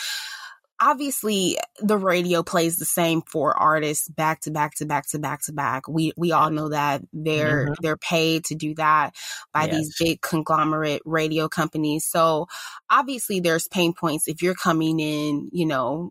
obviously 0.81 1.57
the 1.81 1.97
radio 1.97 2.43
plays 2.43 2.77
the 2.77 2.85
same 2.85 3.23
for 3.23 3.57
artists 3.57 4.09
back 4.09 4.41
to 4.41 4.51
back 4.51 4.75
to 4.77 4.87
back 4.87 5.07
to 5.09 5.19
back 5.19 5.43
to 5.43 5.53
back. 5.53 5.89
We 5.89 6.13
we 6.17 6.33
all 6.33 6.51
know 6.51 6.69
that 6.69 7.03
they're 7.13 7.67
mm-hmm. 7.67 7.75
they're 7.81 7.97
paid 7.97 8.45
to 8.47 8.55
do 8.55 8.75
that 8.75 9.15
by 9.53 9.65
yes. 9.65 9.75
these 9.75 9.97
big 9.99 10.21
conglomerate 10.21 11.03
radio 11.05 11.49
companies. 11.49 12.05
So 12.05 12.49
obviously 12.91 13.41
there's 13.41 13.69
pain 13.69 13.95
points 13.95 14.29
if 14.29 14.43
you're 14.43 14.55
coming 14.55 15.01
in, 15.01 15.49
you 15.53 15.67
know, 15.67 16.11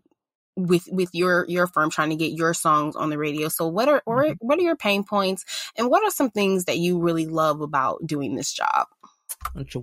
with 0.56 0.88
with 0.90 1.10
your 1.12 1.44
your 1.48 1.66
firm 1.66 1.90
trying 1.90 2.10
to 2.10 2.16
get 2.16 2.32
your 2.32 2.54
songs 2.54 2.96
on 2.96 3.10
the 3.10 3.18
radio. 3.18 3.48
So 3.48 3.68
what 3.68 3.88
are 3.88 4.02
or 4.06 4.24
mm-hmm. 4.24 4.46
what 4.46 4.58
are 4.58 4.62
your 4.62 4.76
pain 4.76 5.04
points 5.04 5.44
and 5.76 5.90
what 5.90 6.04
are 6.04 6.10
some 6.10 6.30
things 6.30 6.64
that 6.64 6.78
you 6.78 6.98
really 6.98 7.26
love 7.26 7.60
about 7.60 8.06
doing 8.06 8.34
this 8.34 8.52
job? 8.52 8.86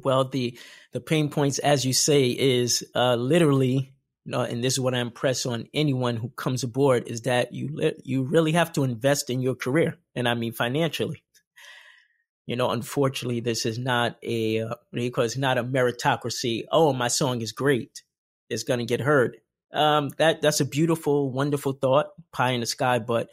Well, 0.03 0.25
the 0.25 0.57
the 0.91 1.01
pain 1.01 1.29
points, 1.29 1.59
as 1.59 1.85
you 1.85 1.93
say, 1.93 2.29
is 2.29 2.83
uh, 2.95 3.15
literally 3.15 3.93
uh, 4.31 4.41
and 4.41 4.63
this 4.63 4.73
is 4.73 4.79
what 4.79 4.93
I 4.93 4.99
impress 4.99 5.45
on 5.45 5.67
anyone 5.73 6.15
who 6.15 6.29
comes 6.29 6.63
aboard 6.63 7.07
is 7.07 7.21
that 7.21 7.53
you 7.53 7.93
you 8.03 8.23
really 8.23 8.51
have 8.51 8.71
to 8.73 8.83
invest 8.83 9.29
in 9.29 9.41
your 9.41 9.55
career, 9.55 9.97
and 10.15 10.27
I 10.27 10.35
mean 10.35 10.53
financially. 10.53 11.23
You 12.45 12.55
know, 12.55 12.69
unfortunately, 12.69 13.39
this 13.39 13.65
is 13.65 13.79
not 13.79 14.17
a 14.23 14.61
uh, 14.61 14.75
because 14.91 15.37
not 15.37 15.57
a 15.57 15.63
meritocracy. 15.63 16.65
Oh, 16.71 16.93
my 16.93 17.07
song 17.07 17.41
is 17.41 17.51
great; 17.51 18.03
it's 18.49 18.63
going 18.63 18.79
to 18.79 18.85
get 18.85 18.99
heard. 18.99 19.37
Um, 19.73 20.09
that 20.17 20.41
that's 20.41 20.59
a 20.59 20.65
beautiful, 20.65 21.31
wonderful 21.31 21.73
thought, 21.73 22.07
pie 22.31 22.51
in 22.51 22.59
the 22.59 22.65
sky. 22.67 22.99
But 22.99 23.29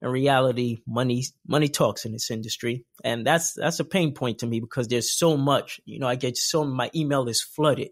in 0.00 0.08
reality, 0.08 0.78
money 0.86 1.24
money 1.46 1.68
talks 1.68 2.04
in 2.04 2.12
this 2.12 2.30
industry, 2.30 2.84
and 3.02 3.26
that's 3.26 3.54
that's 3.54 3.80
a 3.80 3.84
pain 3.84 4.14
point 4.14 4.38
to 4.38 4.46
me 4.46 4.60
because 4.60 4.88
there's 4.88 5.12
so 5.12 5.36
much. 5.36 5.80
You 5.84 5.98
know, 5.98 6.08
I 6.08 6.14
get 6.14 6.36
so 6.36 6.64
my 6.64 6.90
email 6.94 7.28
is 7.28 7.42
flooded 7.42 7.90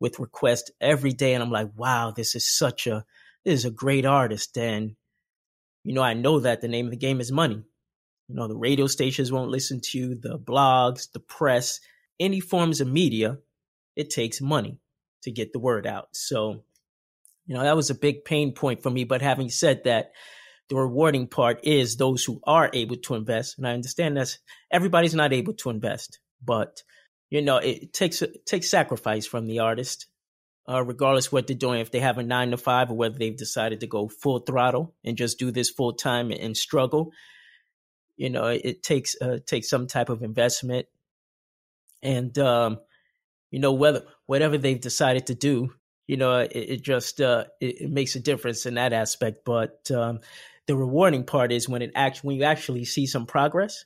with 0.00 0.18
requests 0.18 0.70
every 0.80 1.12
day. 1.12 1.34
And 1.34 1.42
I'm 1.42 1.50
like, 1.50 1.70
wow, 1.76 2.10
this 2.10 2.34
is 2.34 2.48
such 2.50 2.86
a, 2.86 3.04
this 3.44 3.60
is 3.60 3.64
a 3.66 3.70
great 3.70 4.06
artist. 4.06 4.56
And, 4.58 4.96
you 5.84 5.92
know, 5.92 6.02
I 6.02 6.14
know 6.14 6.40
that 6.40 6.62
the 6.62 6.68
name 6.68 6.86
of 6.86 6.90
the 6.90 6.96
game 6.96 7.20
is 7.20 7.30
money. 7.30 7.62
You 8.28 8.34
know, 8.34 8.48
the 8.48 8.56
radio 8.56 8.86
stations 8.86 9.30
won't 9.30 9.50
listen 9.50 9.80
to 9.80 9.98
you, 9.98 10.14
the 10.14 10.38
blogs, 10.38 11.12
the 11.12 11.20
press, 11.20 11.80
any 12.18 12.40
forms 12.40 12.80
of 12.80 12.88
media, 12.88 13.38
it 13.96 14.10
takes 14.10 14.40
money 14.40 14.78
to 15.22 15.30
get 15.30 15.52
the 15.52 15.58
word 15.58 15.86
out. 15.86 16.08
So, 16.12 16.62
you 17.46 17.54
know, 17.54 17.62
that 17.62 17.76
was 17.76 17.90
a 17.90 17.94
big 17.94 18.24
pain 18.24 18.52
point 18.52 18.82
for 18.82 18.90
me. 18.90 19.04
But 19.04 19.20
having 19.20 19.50
said 19.50 19.84
that, 19.84 20.12
the 20.70 20.76
rewarding 20.76 21.26
part 21.26 21.60
is 21.64 21.96
those 21.96 22.24
who 22.24 22.40
are 22.44 22.70
able 22.72 22.96
to 22.96 23.16
invest. 23.16 23.58
And 23.58 23.66
I 23.66 23.72
understand 23.72 24.16
that 24.16 24.38
everybody's 24.70 25.16
not 25.16 25.32
able 25.32 25.52
to 25.54 25.70
invest, 25.70 26.20
but 26.42 26.82
you 27.28 27.42
know, 27.42 27.58
it 27.58 27.92
takes 27.92 28.22
it 28.22 28.46
takes 28.46 28.70
sacrifice 28.70 29.26
from 29.26 29.46
the 29.46 29.58
artist, 29.60 30.06
uh, 30.68 30.82
regardless 30.82 31.30
what 31.30 31.46
they're 31.46 31.56
doing. 31.56 31.80
If 31.80 31.90
they 31.90 32.00
have 32.00 32.18
a 32.18 32.22
nine 32.22 32.52
to 32.52 32.56
five, 32.56 32.90
or 32.90 32.96
whether 32.96 33.18
they've 33.18 33.36
decided 33.36 33.80
to 33.80 33.86
go 33.86 34.08
full 34.08 34.40
throttle 34.40 34.94
and 35.04 35.16
just 35.16 35.38
do 35.38 35.50
this 35.50 35.70
full 35.70 35.92
time 35.92 36.30
and, 36.32 36.56
struggle, 36.56 37.12
you 38.16 38.30
know, 38.30 38.46
it, 38.46 38.62
it 38.64 38.82
takes 38.82 39.16
uh, 39.20 39.38
takes 39.46 39.68
some 39.68 39.86
type 39.86 40.08
of 40.08 40.22
investment, 40.22 40.86
and 42.02 42.36
um, 42.38 42.78
you 43.52 43.60
know 43.60 43.72
whether 43.72 44.02
whatever 44.26 44.58
they've 44.58 44.80
decided 44.80 45.26
to 45.26 45.34
do, 45.36 45.72
you 46.08 46.16
know, 46.16 46.38
it, 46.38 46.50
it 46.52 46.82
just 46.82 47.20
uh, 47.20 47.44
it, 47.60 47.82
it, 47.82 47.90
makes 47.90 48.16
a 48.16 48.20
difference 48.20 48.66
in 48.66 48.74
that 48.74 48.92
aspect. 48.92 49.44
But 49.44 49.88
um, 49.92 50.18
the 50.70 50.76
rewarding 50.76 51.24
part 51.24 51.50
is 51.50 51.68
when 51.68 51.82
it 51.82 51.90
actually 51.96 52.28
when 52.28 52.36
you 52.36 52.44
actually 52.44 52.84
see 52.84 53.06
some 53.06 53.26
progress. 53.26 53.84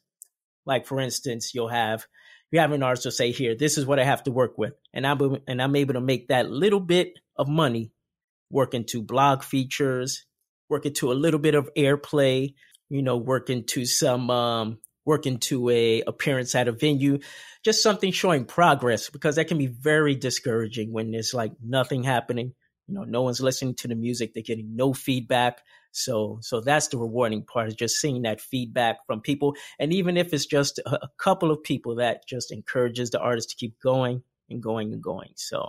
Like 0.66 0.86
for 0.86 1.00
instance, 1.00 1.54
you'll 1.54 1.68
have 1.68 2.06
you 2.50 2.60
have 2.60 2.72
an 2.72 2.82
artist 2.82 3.04
to 3.04 3.10
say, 3.10 3.32
here, 3.32 3.56
this 3.56 3.78
is 3.78 3.86
what 3.86 3.98
I 3.98 4.04
have 4.04 4.22
to 4.24 4.30
work 4.30 4.58
with. 4.58 4.74
And 4.92 5.04
I'm, 5.04 5.38
and 5.48 5.60
I'm 5.60 5.74
able 5.74 5.94
to 5.94 6.00
make 6.00 6.28
that 6.28 6.50
little 6.50 6.78
bit 6.78 7.18
of 7.36 7.48
money 7.48 7.90
work 8.50 8.74
into 8.74 9.02
blog 9.02 9.42
features, 9.42 10.24
work 10.68 10.86
into 10.86 11.10
a 11.10 11.14
little 11.14 11.40
bit 11.40 11.54
of 11.54 11.68
airplay, 11.74 12.54
you 12.90 13.02
know, 13.02 13.16
work 13.16 13.48
into 13.48 13.86
some, 13.86 14.30
um, 14.30 14.78
work 15.04 15.26
into 15.26 15.68
a 15.70 16.02
appearance 16.02 16.54
at 16.54 16.68
a 16.68 16.72
venue, 16.72 17.18
just 17.64 17.82
something 17.82 18.12
showing 18.12 18.44
progress 18.44 19.10
because 19.10 19.34
that 19.34 19.48
can 19.48 19.58
be 19.58 19.66
very 19.66 20.14
discouraging 20.14 20.92
when 20.92 21.10
there's 21.10 21.34
like 21.34 21.54
nothing 21.60 22.04
happening. 22.04 22.54
You 22.86 22.94
know, 22.94 23.04
no 23.04 23.22
one's 23.22 23.40
listening 23.40 23.74
to 23.76 23.88
the 23.88 23.96
music. 23.96 24.32
They're 24.32 24.44
getting 24.44 24.76
no 24.76 24.92
feedback. 24.92 25.62
So, 25.94 26.38
so 26.42 26.60
that's 26.60 26.88
the 26.88 26.98
rewarding 26.98 27.44
part 27.44 27.68
is 27.68 27.74
just 27.74 28.00
seeing 28.00 28.22
that 28.22 28.40
feedback 28.40 28.98
from 29.06 29.20
people. 29.20 29.54
And 29.78 29.92
even 29.92 30.16
if 30.16 30.34
it's 30.34 30.46
just 30.46 30.80
a, 30.80 31.04
a 31.04 31.08
couple 31.18 31.50
of 31.50 31.62
people 31.62 31.96
that 31.96 32.26
just 32.28 32.52
encourages 32.52 33.10
the 33.10 33.20
artist 33.20 33.50
to 33.50 33.56
keep 33.56 33.78
going 33.80 34.22
and 34.50 34.62
going 34.62 34.92
and 34.92 35.02
going. 35.02 35.30
So 35.36 35.68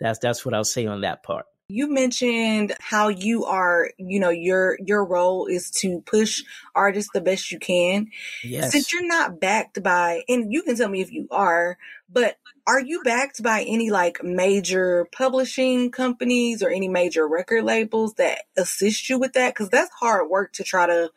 that's, 0.00 0.18
that's 0.18 0.44
what 0.44 0.54
I'll 0.54 0.64
say 0.64 0.86
on 0.86 1.02
that 1.02 1.22
part. 1.22 1.44
You 1.70 1.88
mentioned 1.88 2.74
how 2.80 3.08
you 3.08 3.44
are, 3.44 3.90
you 3.96 4.18
know, 4.18 4.30
your 4.30 4.76
your 4.84 5.04
role 5.04 5.46
is 5.46 5.70
to 5.82 6.00
push 6.00 6.42
artists 6.74 7.10
the 7.14 7.20
best 7.20 7.52
you 7.52 7.60
can. 7.60 8.10
Yes. 8.42 8.72
Since 8.72 8.92
you're 8.92 9.06
not 9.06 9.40
backed 9.40 9.82
by 9.82 10.24
and 10.28 10.52
you 10.52 10.62
can 10.62 10.76
tell 10.76 10.88
me 10.88 11.00
if 11.00 11.12
you 11.12 11.28
are, 11.30 11.78
but 12.12 12.36
are 12.66 12.80
you 12.80 13.02
backed 13.04 13.42
by 13.42 13.62
any 13.62 13.90
like 13.90 14.22
major 14.24 15.06
publishing 15.12 15.92
companies 15.92 16.62
or 16.62 16.70
any 16.70 16.88
major 16.88 17.26
record 17.26 17.64
labels 17.64 18.14
that 18.14 18.42
assist 18.56 19.08
you 19.08 19.18
with 19.18 19.34
that? 19.34 19.54
Cause 19.54 19.68
that's 19.68 19.90
hard 19.92 20.28
work 20.28 20.52
to 20.54 20.64
try 20.64 20.86
to 20.86 21.10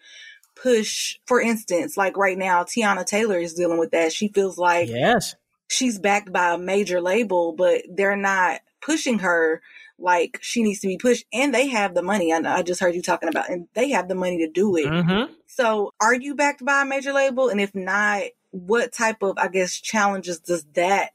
push. 0.55 1.17
For 1.25 1.41
instance, 1.41 1.97
like 1.97 2.15
right 2.15 2.37
now, 2.37 2.63
Teyana 2.63 3.05
Taylor 3.05 3.39
is 3.39 3.55
dealing 3.55 3.79
with 3.79 3.91
that. 3.91 4.13
She 4.13 4.27
feels 4.27 4.59
like 4.59 4.89
yes, 4.89 5.35
she's 5.67 5.97
backed 5.97 6.31
by 6.31 6.53
a 6.53 6.57
major 6.59 7.01
label, 7.01 7.53
but 7.53 7.81
they're 7.89 8.15
not 8.15 8.61
pushing 8.81 9.19
her 9.19 9.61
like 10.03 10.37
she 10.41 10.61
needs 10.61 10.81
to 10.81 10.87
be 10.87 10.97
pushed 10.97 11.25
and 11.33 11.53
they 11.53 11.67
have 11.67 11.95
the 11.95 12.03
money. 12.03 12.33
I, 12.33 12.39
I 12.57 12.61
just 12.61 12.81
heard 12.81 12.93
you 12.93 13.01
talking 13.01 13.29
about, 13.29 13.49
and 13.49 13.67
they 13.73 13.89
have 13.91 14.07
the 14.07 14.15
money 14.15 14.39
to 14.39 14.51
do 14.51 14.75
it. 14.75 14.85
Mm-hmm. 14.85 15.33
So 15.47 15.93
are 16.01 16.13
you 16.13 16.35
backed 16.35 16.63
by 16.63 16.81
a 16.81 16.85
major 16.85 17.13
label? 17.13 17.49
And 17.49 17.61
if 17.61 17.73
not, 17.73 18.23
what 18.51 18.91
type 18.91 19.23
of, 19.23 19.37
I 19.37 19.47
guess, 19.47 19.79
challenges 19.79 20.39
does 20.39 20.65
that 20.75 21.11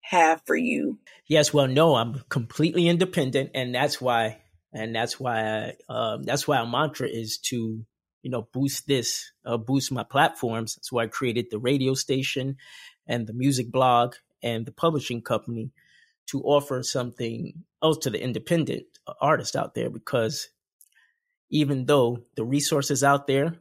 have 0.00 0.40
for 0.46 0.56
you? 0.56 0.98
Yes, 1.26 1.52
well, 1.52 1.66
no, 1.66 1.96
I'm 1.96 2.22
completely 2.28 2.88
independent, 2.88 3.50
and 3.54 3.74
that's 3.74 4.00
why, 4.00 4.40
and 4.72 4.94
that's 4.94 5.18
why, 5.18 5.74
I, 5.88 5.92
um, 5.92 6.22
that's 6.22 6.46
why 6.46 6.58
our 6.58 6.66
mantra 6.66 7.08
is 7.08 7.38
to, 7.38 7.84
you 8.22 8.30
know, 8.30 8.48
boost 8.52 8.86
this, 8.86 9.32
uh, 9.44 9.56
boost 9.56 9.90
my 9.90 10.02
platforms. 10.02 10.76
That's 10.76 10.92
why 10.92 11.04
I 11.04 11.06
created 11.08 11.46
the 11.50 11.58
radio 11.58 11.94
station, 11.94 12.56
and 13.06 13.26
the 13.26 13.32
music 13.32 13.72
blog, 13.72 14.14
and 14.42 14.66
the 14.66 14.72
publishing 14.72 15.22
company 15.22 15.72
to 16.26 16.42
offer 16.42 16.82
something 16.82 17.64
else 17.82 17.98
to 17.98 18.10
the 18.10 18.22
independent 18.22 18.84
artist 19.20 19.56
out 19.56 19.74
there. 19.74 19.90
Because 19.90 20.48
even 21.50 21.86
though 21.86 22.24
the 22.36 22.44
resources 22.44 23.04
out 23.04 23.26
there, 23.26 23.56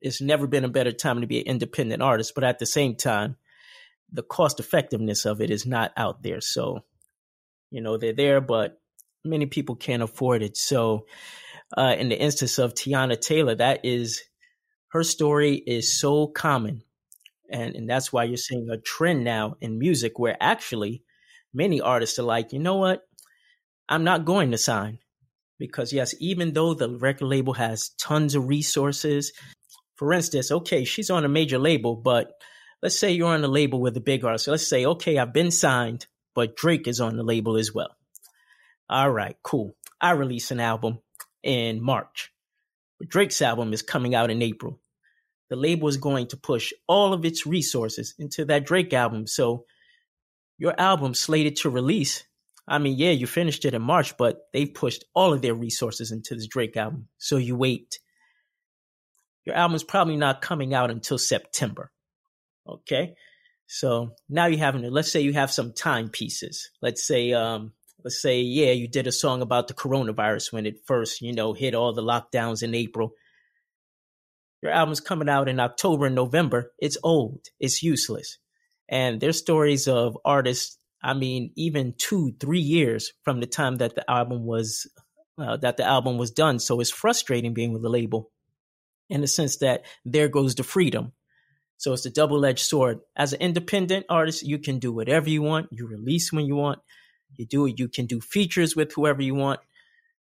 it's 0.00 0.20
never 0.20 0.46
been 0.46 0.64
a 0.64 0.68
better 0.68 0.92
time 0.92 1.20
to 1.20 1.26
be 1.26 1.40
an 1.40 1.46
independent 1.46 2.02
artist, 2.02 2.34
but 2.34 2.44
at 2.44 2.58
the 2.58 2.66
same 2.66 2.96
time, 2.96 3.36
the 4.12 4.22
cost 4.22 4.60
effectiveness 4.60 5.24
of 5.24 5.40
it 5.40 5.50
is 5.50 5.66
not 5.66 5.92
out 5.96 6.22
there. 6.22 6.40
So, 6.40 6.84
You 7.70 7.80
know, 7.80 7.96
they're 7.98 8.12
there, 8.12 8.40
but 8.40 8.80
many 9.24 9.46
people 9.46 9.74
can't 9.76 10.02
afford 10.02 10.42
it. 10.42 10.56
So, 10.56 11.06
uh, 11.76 11.96
in 11.98 12.08
the 12.08 12.18
instance 12.18 12.58
of 12.58 12.74
Teyana 12.74 13.20
Taylor, 13.20 13.56
that 13.56 13.84
is 13.84 14.22
her 14.88 15.02
story 15.02 15.54
is 15.56 15.98
so 15.98 16.28
common. 16.28 16.82
And, 17.50 17.74
and 17.74 17.90
that's 17.90 18.12
why 18.12 18.24
you're 18.24 18.36
seeing 18.36 18.68
a 18.70 18.78
trend 18.78 19.24
now 19.24 19.56
in 19.60 19.78
music 19.78 20.18
where 20.18 20.36
actually 20.40 21.02
many 21.52 21.80
artists 21.80 22.18
are 22.18 22.24
like, 22.24 22.52
you 22.52 22.58
know 22.58 22.76
what? 22.76 23.02
I'm 23.88 24.04
not 24.04 24.24
going 24.24 24.50
to 24.50 24.58
sign 24.58 24.98
because 25.58 25.92
yes, 25.92 26.14
even 26.20 26.52
though 26.52 26.74
the 26.74 26.90
record 26.90 27.26
label 27.26 27.54
has 27.54 27.90
tons 28.00 28.34
of 28.34 28.48
resources, 28.48 29.32
for 29.96 30.12
instance, 30.12 30.50
okay, 30.50 30.84
she's 30.84 31.10
on 31.10 31.24
a 31.24 31.28
major 31.28 31.58
label, 31.58 31.96
but 31.96 32.32
let's 32.82 32.98
say 32.98 33.12
you're 33.12 33.28
on 33.28 33.44
a 33.44 33.48
label 33.48 33.80
with 33.80 33.96
a 33.96 34.00
big 34.00 34.24
artist. 34.24 34.48
Let's 34.48 34.68
say, 34.68 34.84
okay, 34.84 35.18
I've 35.18 35.32
been 35.32 35.50
signed, 35.50 36.06
but 36.34 36.56
Drake 36.56 36.86
is 36.86 37.00
on 37.00 37.16
the 37.16 37.22
label 37.22 37.56
as 37.56 37.72
well. 37.72 37.96
All 38.88 39.10
right, 39.10 39.36
cool. 39.42 39.74
I 40.00 40.12
release 40.12 40.50
an 40.50 40.60
album 40.60 40.98
in 41.42 41.82
March. 41.82 42.32
Drake's 43.06 43.42
album 43.42 43.72
is 43.72 43.82
coming 43.82 44.14
out 44.14 44.30
in 44.30 44.42
April. 44.42 44.80
The 45.48 45.56
label 45.56 45.88
is 45.88 45.96
going 45.96 46.28
to 46.28 46.36
push 46.36 46.72
all 46.86 47.12
of 47.12 47.24
its 47.24 47.46
resources 47.46 48.14
into 48.18 48.44
that 48.46 48.66
Drake 48.66 48.92
album. 48.92 49.26
So 49.26 49.64
your 50.58 50.78
album 50.78 51.14
slated 51.14 51.56
to 51.56 51.70
release 51.70 52.24
I 52.68 52.78
mean, 52.78 52.96
yeah, 52.98 53.12
you 53.12 53.26
finished 53.26 53.64
it 53.64 53.74
in 53.74 53.82
March, 53.82 54.16
but 54.16 54.48
they've 54.52 54.72
pushed 54.72 55.04
all 55.14 55.32
of 55.32 55.40
their 55.40 55.54
resources 55.54 56.10
into 56.10 56.34
this 56.34 56.48
Drake 56.48 56.76
album. 56.76 57.08
So 57.18 57.36
you 57.36 57.56
wait. 57.56 58.00
Your 59.44 59.54
album's 59.54 59.84
probably 59.84 60.16
not 60.16 60.42
coming 60.42 60.74
out 60.74 60.90
until 60.90 61.18
September. 61.18 61.92
Okay. 62.68 63.14
So 63.68 64.14
now 64.28 64.46
you 64.46 64.58
have, 64.58 64.74
let's 64.74 65.12
say 65.12 65.20
you 65.20 65.32
have 65.34 65.52
some 65.52 65.72
timepieces. 65.72 66.70
Let's 66.82 67.06
say, 67.06 67.32
um, 67.32 67.72
let's 68.02 68.20
say, 68.20 68.40
yeah, 68.40 68.72
you 68.72 68.88
did 68.88 69.06
a 69.06 69.12
song 69.12 69.42
about 69.42 69.68
the 69.68 69.74
coronavirus 69.74 70.52
when 70.52 70.66
it 70.66 70.80
first, 70.86 71.22
you 71.22 71.32
know, 71.32 71.52
hit 71.52 71.74
all 71.74 71.92
the 71.92 72.02
lockdowns 72.02 72.64
in 72.64 72.74
April. 72.74 73.12
Your 74.62 74.72
album's 74.72 75.00
coming 75.00 75.28
out 75.28 75.48
in 75.48 75.60
October 75.60 76.06
and 76.06 76.16
November. 76.16 76.72
It's 76.80 76.98
old. 77.04 77.46
It's 77.60 77.84
useless. 77.84 78.38
And 78.88 79.20
there's 79.20 79.38
stories 79.38 79.88
of 79.88 80.16
artists 80.24 80.78
I 81.06 81.14
mean, 81.14 81.52
even 81.54 81.94
two, 81.96 82.34
three 82.40 82.60
years 82.60 83.12
from 83.22 83.38
the 83.38 83.46
time 83.46 83.76
that 83.76 83.94
the 83.94 84.10
album 84.10 84.44
was 84.44 84.90
uh, 85.38 85.56
that 85.58 85.76
the 85.76 85.84
album 85.84 86.18
was 86.18 86.32
done. 86.32 86.58
So 86.58 86.80
it's 86.80 86.90
frustrating 86.90 87.54
being 87.54 87.72
with 87.72 87.82
the 87.82 87.88
label, 87.88 88.32
in 89.08 89.20
the 89.20 89.28
sense 89.28 89.58
that 89.58 89.84
there 90.04 90.28
goes 90.28 90.56
the 90.56 90.64
freedom. 90.64 91.12
So 91.76 91.92
it's 91.92 92.06
a 92.06 92.10
double 92.10 92.44
edged 92.44 92.64
sword. 92.64 93.00
As 93.14 93.32
an 93.32 93.40
independent 93.40 94.06
artist, 94.08 94.42
you 94.42 94.58
can 94.58 94.80
do 94.80 94.92
whatever 94.92 95.30
you 95.30 95.42
want. 95.42 95.68
You 95.70 95.86
release 95.86 96.32
when 96.32 96.46
you 96.46 96.56
want. 96.56 96.80
You 97.36 97.46
do 97.46 97.66
it. 97.66 97.78
You 97.78 97.86
can 97.86 98.06
do 98.06 98.20
features 98.20 98.74
with 98.74 98.92
whoever 98.94 99.22
you 99.22 99.36
want, 99.36 99.60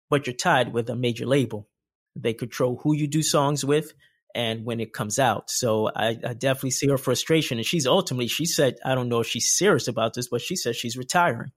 but 0.10 0.26
you're 0.26 0.36
tied 0.36 0.72
with 0.72 0.90
a 0.90 0.96
major 0.96 1.26
label. 1.26 1.68
They 2.16 2.34
control 2.34 2.80
who 2.84 2.96
you 2.96 3.08
do 3.08 3.24
songs 3.24 3.66
with 3.66 3.94
and 4.36 4.66
when 4.66 4.80
it 4.80 4.94
comes 4.94 5.20
out. 5.20 5.50
So 5.50 5.90
I, 5.96 6.18
I, 6.26 6.34
definitely 6.34 6.72
see 6.72 6.88
her 6.88 6.98
frustration. 6.98 7.58
And 7.58 7.66
she's 7.66 7.86
ultimately, 7.86 8.28
she 8.28 8.46
said, 8.46 8.76
I 8.86 8.96
don't 8.96 9.10
know 9.10 9.20
if 9.20 9.28
she's 9.28 9.52
serious 9.52 9.88
about 9.88 10.14
this, 10.14 10.28
but 10.30 10.42
she 10.42 10.56
says 10.56 10.76
she's 10.76 10.98
retiring. 10.98 11.52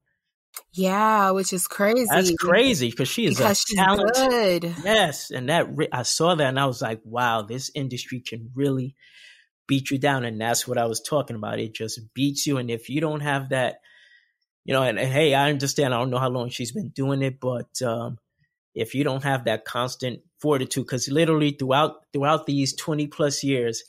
Yeah, 0.72 1.30
which 1.30 1.52
is 1.52 1.66
crazy. 1.66 2.06
That's 2.08 2.34
crazy 2.36 2.90
because 2.90 3.08
she 3.08 3.26
is 3.26 3.36
because 3.36 3.64
a 3.72 3.76
talent. 3.76 4.14
Good. 4.14 4.74
Yes, 4.84 5.30
and 5.30 5.48
that 5.48 5.68
I 5.92 6.02
saw 6.02 6.34
that 6.34 6.48
and 6.48 6.60
I 6.60 6.66
was 6.66 6.82
like, 6.82 7.00
wow, 7.04 7.42
this 7.42 7.70
industry 7.74 8.20
can 8.20 8.50
really 8.54 8.94
beat 9.66 9.90
you 9.90 9.98
down, 9.98 10.24
and 10.24 10.40
that's 10.40 10.66
what 10.66 10.78
I 10.78 10.86
was 10.86 11.00
talking 11.00 11.36
about. 11.36 11.58
It 11.58 11.74
just 11.74 12.00
beats 12.14 12.46
you, 12.46 12.58
and 12.58 12.70
if 12.70 12.88
you 12.88 13.00
don't 13.00 13.20
have 13.20 13.50
that, 13.50 13.76
you 14.64 14.74
know, 14.74 14.82
and, 14.82 14.98
and 14.98 15.12
hey, 15.12 15.34
I 15.34 15.50
understand. 15.50 15.94
I 15.94 15.98
don't 15.98 16.10
know 16.10 16.18
how 16.18 16.30
long 16.30 16.50
she's 16.50 16.72
been 16.72 16.90
doing 16.90 17.22
it, 17.22 17.40
but 17.40 17.70
um, 17.82 18.18
if 18.74 18.94
you 18.94 19.04
don't 19.04 19.22
have 19.22 19.44
that 19.44 19.64
constant 19.64 20.20
fortitude 20.40 20.84
because 20.84 21.08
literally 21.08 21.52
throughout 21.52 21.92
throughout 22.12 22.46
these 22.46 22.74
20 22.74 23.06
plus 23.06 23.42
years 23.42 23.84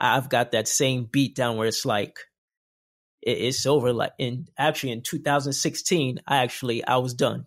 i've 0.00 0.28
got 0.28 0.52
that 0.52 0.68
same 0.68 1.08
beat 1.10 1.34
down 1.34 1.56
where 1.56 1.68
it's 1.68 1.86
like 1.86 2.18
it, 3.22 3.38
it's 3.38 3.66
over 3.66 3.92
like 3.92 4.12
in 4.18 4.46
actually 4.58 4.92
in 4.92 5.02
2016 5.02 6.20
i 6.26 6.38
actually 6.38 6.84
i 6.84 6.96
was 6.96 7.14
done. 7.14 7.46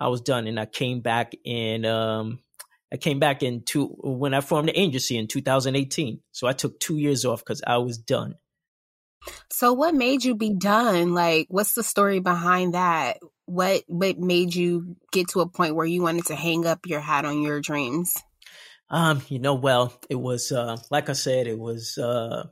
I 0.00 0.08
was 0.08 0.20
done 0.20 0.46
and 0.46 0.60
i 0.60 0.66
came 0.66 1.00
back 1.00 1.34
in 1.44 1.84
um 1.84 2.38
i 2.92 2.96
came 2.96 3.18
back 3.18 3.42
into 3.42 3.86
when 3.86 4.32
i 4.32 4.40
formed 4.40 4.68
the 4.68 4.78
agency 4.78 5.18
in 5.18 5.26
2018 5.26 6.20
so 6.30 6.46
i 6.46 6.52
took 6.52 6.78
two 6.78 6.96
years 6.96 7.24
off 7.24 7.40
because 7.40 7.62
i 7.66 7.78
was 7.78 7.98
done. 7.98 8.36
So 9.50 9.72
what 9.72 9.94
made 9.94 10.24
you 10.24 10.36
be 10.36 10.54
done? 10.54 11.12
Like 11.12 11.48
what's 11.50 11.74
the 11.74 11.82
story 11.82 12.20
behind 12.20 12.74
that 12.74 13.18
what 13.48 13.82
what 13.86 14.18
made 14.18 14.54
you 14.54 14.96
get 15.10 15.28
to 15.28 15.40
a 15.40 15.48
point 15.48 15.74
where 15.74 15.86
you 15.86 16.02
wanted 16.02 16.26
to 16.26 16.36
hang 16.36 16.66
up 16.66 16.80
your 16.86 17.00
hat 17.00 17.24
on 17.24 17.40
your 17.42 17.60
dreams? 17.60 18.14
Um, 18.90 19.22
you 19.28 19.38
know, 19.38 19.54
well, 19.54 19.92
it 20.10 20.16
was 20.16 20.52
uh 20.52 20.76
like 20.90 21.08
I 21.08 21.14
said, 21.14 21.46
it 21.46 21.58
was 21.58 21.98
uh 21.98 22.44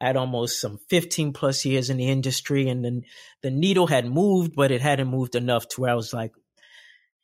almost 0.00 0.60
some 0.60 0.78
15 0.88 1.32
plus 1.32 1.64
years 1.64 1.90
in 1.90 1.98
the 1.98 2.08
industry 2.08 2.68
and 2.68 2.84
then 2.84 3.02
the 3.42 3.50
needle 3.50 3.86
had 3.86 4.06
moved, 4.06 4.54
but 4.56 4.70
it 4.70 4.80
hadn't 4.80 5.08
moved 5.08 5.34
enough 5.34 5.68
to 5.68 5.82
where 5.82 5.90
I 5.90 5.94
was 5.94 6.12
like, 6.12 6.32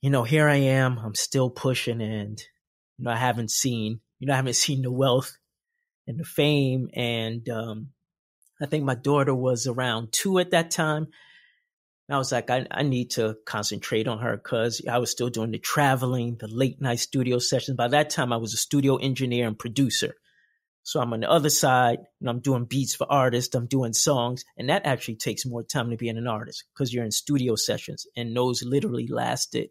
you 0.03 0.11
know, 0.11 0.25
here 0.25 0.47
I 0.47 0.57
am, 0.57 0.99
I'm 0.99 1.15
still 1.15 1.51
pushing 1.51 2.03
and 2.03 2.41
you 2.99 3.05
know, 3.05 3.11
I 3.11 3.17
haven't 3.17 3.51
seen, 3.51 4.01
you 4.19 4.27
know, 4.27 4.35
I 4.35 4.37
haven't 4.37 4.55
seen 4.67 4.83
the 4.83 4.93
wealth 4.93 5.37
and 6.07 6.21
the 6.21 6.25
fame 6.25 6.89
and 6.95 7.49
um 7.49 7.89
I 8.61 8.67
think 8.67 8.85
my 8.85 8.95
daughter 8.95 9.35
was 9.35 9.67
around 9.67 10.13
two 10.13 10.39
at 10.39 10.53
that 10.53 10.71
time. 10.71 11.09
And 12.09 12.15
I 12.15 12.19
was 12.19 12.31
like, 12.31 12.51
I, 12.51 12.67
I 12.71 12.83
need 12.83 13.11
to 13.13 13.37
concentrate 13.45 14.07
on 14.07 14.19
her 14.19 14.37
because 14.37 14.81
I 14.89 14.99
was 14.99 15.11
still 15.11 15.29
doing 15.29 15.51
the 15.51 15.59
traveling, 15.59 16.37
the 16.39 16.47
late 16.47 16.81
night 16.81 17.01
studio 17.01 17.39
sessions. 17.39 17.77
By 17.77 17.89
that 17.89 18.11
time, 18.11 18.33
I 18.33 18.37
was 18.37 18.55
a 18.55 18.59
studio 18.59 18.97
engineer 18.97 19.49
and 19.49 19.59
producer. 19.59 20.15
So 20.85 21.01
I'm 21.01 21.13
on 21.13 21.21
the 21.21 21.31
other 21.31 21.51
side 21.51 21.99
and 22.21 22.31
I'm 22.31 22.39
doing 22.39 22.65
beats 22.65 22.95
for 22.95 23.11
artists, 23.11 23.57
I'm 23.57 23.67
doing 23.67 23.93
songs. 23.93 24.45
And 24.57 24.69
that 24.69 24.87
actually 24.87 25.17
takes 25.17 25.45
more 25.45 25.65
time 25.65 25.91
to 25.91 25.97
being 25.97 26.17
an 26.17 26.29
artist 26.29 26.63
because 26.73 26.95
you're 26.95 27.05
in 27.05 27.11
studio 27.11 27.57
sessions 27.57 28.07
and 28.17 28.37
those 28.37 28.63
literally 28.63 29.09
lasted 29.09 29.71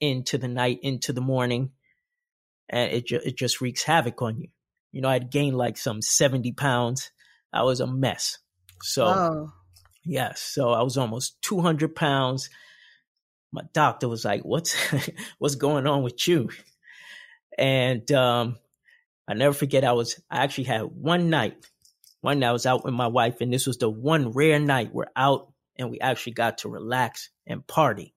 into 0.00 0.38
the 0.38 0.46
night, 0.46 0.78
into 0.82 1.12
the 1.12 1.20
morning. 1.20 1.70
And 2.68 2.92
it, 2.92 3.06
ju- 3.06 3.20
it 3.24 3.36
just 3.36 3.60
wreaks 3.60 3.82
havoc 3.82 4.22
on 4.22 4.38
you. 4.38 4.48
You 4.92 5.00
know, 5.00 5.08
I'd 5.08 5.32
gained 5.32 5.56
like 5.56 5.76
some 5.76 6.00
70 6.00 6.52
pounds. 6.52 7.10
I 7.52 7.64
was 7.64 7.80
a 7.80 7.86
mess. 7.88 8.38
So. 8.80 9.06
Oh 9.06 9.52
Yes. 10.04 10.40
So 10.40 10.70
I 10.70 10.82
was 10.82 10.96
almost 10.96 11.40
200 11.42 11.94
pounds. 11.94 12.50
My 13.52 13.62
doctor 13.72 14.08
was 14.08 14.24
like, 14.24 14.42
what's, 14.42 14.74
what's 15.38 15.54
going 15.54 15.86
on 15.86 16.02
with 16.02 16.26
you? 16.26 16.50
And, 17.56 18.10
um, 18.12 18.56
I 19.26 19.34
never 19.34 19.54
forget. 19.54 19.84
I 19.84 19.92
was, 19.92 20.20
I 20.30 20.44
actually 20.44 20.64
had 20.64 20.82
one 20.82 21.30
night, 21.30 21.56
one 22.20 22.40
night 22.40 22.48
I 22.48 22.52
was 22.52 22.66
out 22.66 22.84
with 22.84 22.94
my 22.94 23.06
wife 23.06 23.40
and 23.40 23.52
this 23.52 23.66
was 23.66 23.78
the 23.78 23.88
one 23.88 24.32
rare 24.32 24.58
night 24.58 24.92
we're 24.92 25.06
out 25.16 25.52
and 25.76 25.90
we 25.90 26.00
actually 26.00 26.32
got 26.32 26.58
to 26.58 26.68
relax 26.68 27.30
and 27.46 27.66
party. 27.66 28.14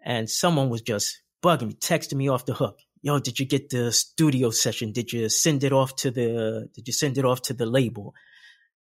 And 0.00 0.30
someone 0.30 0.70
was 0.70 0.82
just 0.82 1.20
bugging 1.42 1.68
me, 1.68 1.74
texting 1.74 2.14
me 2.14 2.28
off 2.28 2.46
the 2.46 2.54
hook. 2.54 2.78
Yo, 3.02 3.18
did 3.18 3.38
you 3.38 3.46
get 3.46 3.70
the 3.70 3.92
studio 3.92 4.50
session? 4.50 4.92
Did 4.92 5.12
you 5.12 5.28
send 5.28 5.62
it 5.62 5.72
off 5.72 5.94
to 5.96 6.10
the, 6.10 6.68
did 6.74 6.86
you 6.86 6.92
send 6.92 7.18
it 7.18 7.24
off 7.24 7.42
to 7.42 7.54
the 7.54 7.66
label? 7.66 8.14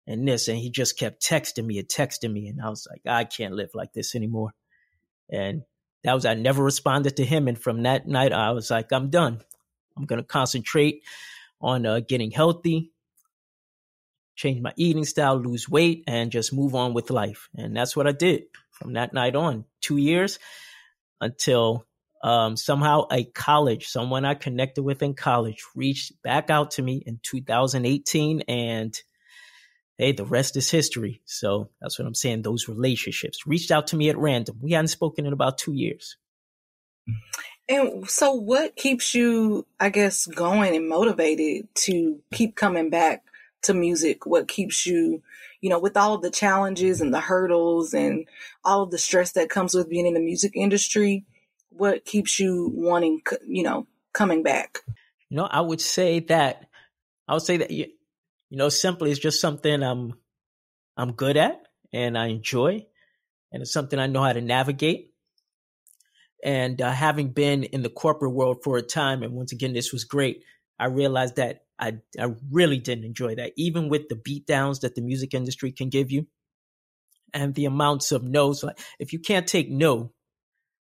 And 0.08 0.28
this. 0.28 0.47
And 0.47 0.58
he 0.58 0.70
just 0.70 0.97
kept 0.97 1.22
texting 1.22 1.66
me 1.66 1.78
and 1.78 1.88
texting 1.88 2.32
me. 2.32 2.47
And 2.47 2.62
I 2.62 2.70
was 2.70 2.88
like, 2.89 3.01
I 3.05 3.26
can't 3.26 3.53
live 3.53 3.72
like 3.74 3.93
this 3.93 4.16
anymore. 4.16 4.53
And 5.30 5.64
that 6.03 6.14
was, 6.14 6.26
I 6.26 6.34
never 6.34 6.64
responded 6.64 7.18
to 7.18 7.26
him. 7.26 7.47
And 7.47 7.60
from 7.60 7.84
that 7.84 8.08
night, 8.08 8.32
I 8.32 8.51
was 8.51 8.72
like, 8.72 8.91
I'm 8.91 9.10
done. 9.10 9.41
I'm 9.97 10.05
going 10.05 10.22
to 10.22 10.28
concentrate 10.28 11.03
on 11.60 11.86
uh, 11.86 11.99
getting 11.99 12.32
healthy, 12.32 12.91
change 14.36 14.62
my 14.62 14.74
eating 14.78 15.05
style, 15.05 15.36
lose 15.36 15.68
weight, 15.68 16.03
and 16.08 16.32
just 16.32 16.53
move 16.53 16.76
on 16.76 16.93
with 16.93 17.10
life. 17.10 17.49
And 17.55 17.76
that's 17.76 17.95
what 17.95 18.08
I 18.08 18.12
did 18.12 18.43
from 18.72 18.93
that 18.93 19.14
night 19.14 19.36
on, 19.36 19.66
two 19.82 19.97
years 19.97 20.39
until 21.20 21.86
um, 22.24 22.55
somehow 22.55 23.08
a 23.12 23.24
college, 23.24 23.88
someone 23.88 24.24
I 24.24 24.36
connected 24.36 24.84
with 24.84 25.01
in 25.01 25.16
college, 25.16 25.64
reached 25.76 26.22
back 26.22 26.49
out 26.49 26.72
to 26.72 26.82
me 26.82 27.01
in 27.05 27.20
2018 27.24 28.41
and 28.41 28.97
hey, 29.98 30.12
the 30.12 30.26
rest 30.26 30.56
is 30.56 30.70
history. 30.70 31.22
So 31.26 31.70
that's 31.82 31.98
what 31.98 32.08
I'm 32.08 32.16
saying. 32.16 32.41
Those 32.43 32.68
relationships 32.68 33.48
reached 33.48 33.72
out 33.72 33.88
to 33.88 33.95
me 33.95 34.10
at 34.10 34.18
random. 34.18 34.58
We 34.62 34.74
hadn't 34.74 34.89
spoken 34.89 35.26
in 35.26 35.34
about 35.34 35.58
two 35.58 35.74
years. 35.74 36.18
And 37.70 38.10
so, 38.10 38.34
what 38.34 38.76
keeps 38.76 39.14
you, 39.14 39.66
I 39.80 39.89
guess, 39.89 40.26
going 40.26 40.76
and 40.76 40.88
motivated 40.88 41.68
to 41.76 42.22
keep 42.34 42.56
coming 42.56 42.89
back 42.89 43.24
to 43.64 43.74
music? 43.74 44.26
What 44.26 44.48
keeps 44.48 44.86
you, 44.86 45.22
you 45.62 45.70
know, 45.70 45.80
with 45.80 45.98
all 45.98 46.14
of 46.14 46.22
the 46.22 46.32
challenges 46.32 47.02
and 47.02 47.14
the 47.14 47.20
hurdles 47.20 47.93
and 47.93 48.28
all 48.64 48.84
of 48.84 48.91
the 48.91 48.98
stress 48.98 49.34
that 49.34 49.50
comes 49.50 49.74
with 49.74 49.89
being 49.89 50.06
in 50.06 50.14
the 50.14 50.20
music 50.20 50.54
industry? 50.56 51.26
What 51.70 52.06
keeps 52.06 52.39
you 52.39 52.72
wanting, 52.74 53.22
you 53.45 53.64
know, 53.64 53.86
coming 54.14 54.43
back? 54.43 54.80
You 55.30 55.38
know, 55.38 55.45
I 55.45 55.62
would 55.62 55.82
say 55.82 56.22
that 56.22 56.68
I 57.28 57.34
would 57.34 57.43
say 57.43 57.58
that 57.58 57.72
you 58.50 58.58
know, 58.58 58.70
simply 58.70 59.12
it's 59.12 59.20
just 59.20 59.41
something 59.41 59.84
I'm 59.84 60.14
I'm 60.98 61.14
good 61.14 61.38
at 61.38 61.62
and 61.93 62.18
I 62.18 62.28
enjoy. 62.28 62.86
and 63.52 63.62
it's 63.62 63.74
something 63.74 64.00
I 64.00 64.08
know 64.08 64.24
how 64.24 64.34
to 64.34 64.41
navigate. 64.41 65.14
And 66.43 66.82
uh, 66.82 66.91
having 66.91 67.32
been 67.32 67.64
in 67.64 67.82
the 67.82 67.89
corporate 67.89 68.34
world 68.34 68.60
for 68.64 68.78
a 68.78 68.82
time, 68.82 69.24
and 69.24 69.34
once 69.34 69.52
again, 69.52 69.74
this 69.74 69.91
was 69.91 70.04
great. 70.04 70.43
I 70.80 70.86
realized 70.86 71.38
that 71.38 71.62
I 71.80 71.98
I 72.20 72.34
really 72.52 72.78
didn't 72.78 73.06
enjoy 73.06 73.36
that, 73.36 73.54
even 73.58 73.89
with 73.89 74.08
the 74.10 74.16
beatdowns 74.16 74.82
that 74.82 74.95
the 74.95 75.02
music 75.02 75.34
industry 75.34 75.72
can 75.72 75.89
give 75.89 76.12
you, 76.12 76.28
and 77.34 77.56
the 77.56 77.66
amounts 77.66 78.12
of 78.12 78.24
no's. 78.24 78.64
Like 78.64 78.80
if 79.00 79.14
you 79.14 79.20
can't 79.20 79.48
take 79.48 79.70
no, 79.70 80.14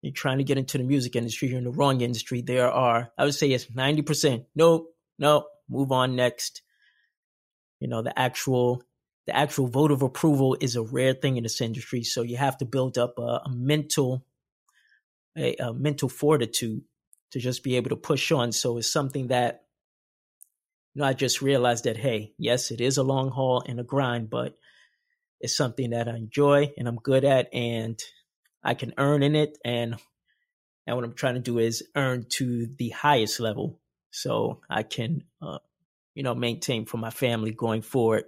you're 0.03 0.13
trying 0.13 0.39
to 0.39 0.45
get 0.45 0.59
into 0.59 0.77
the 0.79 0.85
music 0.85 1.17
industry, 1.17 1.49
you're 1.49 1.59
in 1.59 1.65
the 1.65 1.71
wrong 1.71 2.03
industry. 2.03 2.43
There 2.43 2.71
are, 2.71 3.11
I 3.17 3.25
would 3.25 3.35
say, 3.35 3.51
it's 3.51 3.75
ninety 3.75 4.03
percent. 4.03 4.45
No, 4.55 4.89
no, 5.19 5.47
move 5.71 5.91
on 5.91 6.17
next. 6.17 6.63
You 7.81 7.89
know, 7.89 8.03
the 8.03 8.17
actual 8.19 8.85
the 9.27 9.37
actual 9.37 9.67
vote 9.67 9.91
of 9.91 10.03
approval 10.03 10.57
is 10.61 10.77
a 10.77 10.83
rare 10.83 11.15
thing 11.15 11.37
in 11.37 11.43
this 11.43 11.61
industry, 11.61 12.03
so 12.05 12.23
you 12.23 12.37
have 12.37 12.59
to 12.59 12.65
build 12.65 12.99
up 12.99 13.19
a, 13.19 13.43
a 13.45 13.51
mental 13.51 14.25
a, 15.37 15.57
a 15.57 15.73
mental 15.73 16.09
fortitude 16.09 16.83
to 17.33 17.39
just 17.39 17.63
be 17.63 17.77
able 17.77 17.91
to 17.91 17.97
push 17.97 18.33
on. 18.33 18.53
So 18.53 18.79
it's 18.79 18.93
something 18.93 19.29
that 19.29 19.65
you 20.95 21.01
know, 21.01 21.07
I 21.07 21.13
just 21.13 21.41
realized 21.41 21.85
that, 21.85 21.97
hey, 21.97 22.33
yes, 22.39 22.71
it 22.71 22.81
is 22.81 22.97
a 22.97 23.03
long 23.03 23.31
haul 23.31 23.63
and 23.67 23.79
a 23.79 23.85
grind, 23.85 24.29
but 24.29 24.59
it's 25.41 25.57
something 25.57 25.91
that 25.91 26.09
I 26.09 26.17
enjoy 26.17 26.73
and 26.77 26.89
I'm 26.89 26.97
good 26.97 27.25
at 27.25 27.53
and 27.55 27.99
I 28.63 28.75
can 28.75 28.95
earn 28.99 29.23
in 29.23 29.37
it. 29.37 29.57
And, 29.65 29.97
and 30.87 30.97
what 30.97 31.05
I'm 31.05 31.15
trying 31.15 31.35
to 31.35 31.41
do 31.41 31.59
is 31.59 31.85
earn 31.95 32.27
to 32.31 32.67
the 32.77 32.91
highest 32.91 33.39
level 33.39 33.79
so 34.11 34.61
I 34.69 34.83
can, 34.83 35.23
uh, 35.41 35.59
you 36.15 36.23
know, 36.23 36.35
maintain 36.35 36.87
for 36.87 36.97
my 36.97 37.11
family 37.11 37.53
going 37.53 37.83
forward 37.83 38.25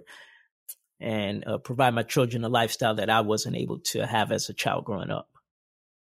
and 0.99 1.45
uh, 1.45 1.57
provide 1.57 1.93
my 1.93 2.03
children 2.03 2.43
a 2.43 2.49
lifestyle 2.49 2.95
that 2.95 3.09
I 3.09 3.21
wasn't 3.21 3.57
able 3.57 3.79
to 3.79 4.05
have 4.05 4.31
as 4.31 4.49
a 4.49 4.53
child 4.53 4.85
growing 4.85 5.11
up. 5.11 5.29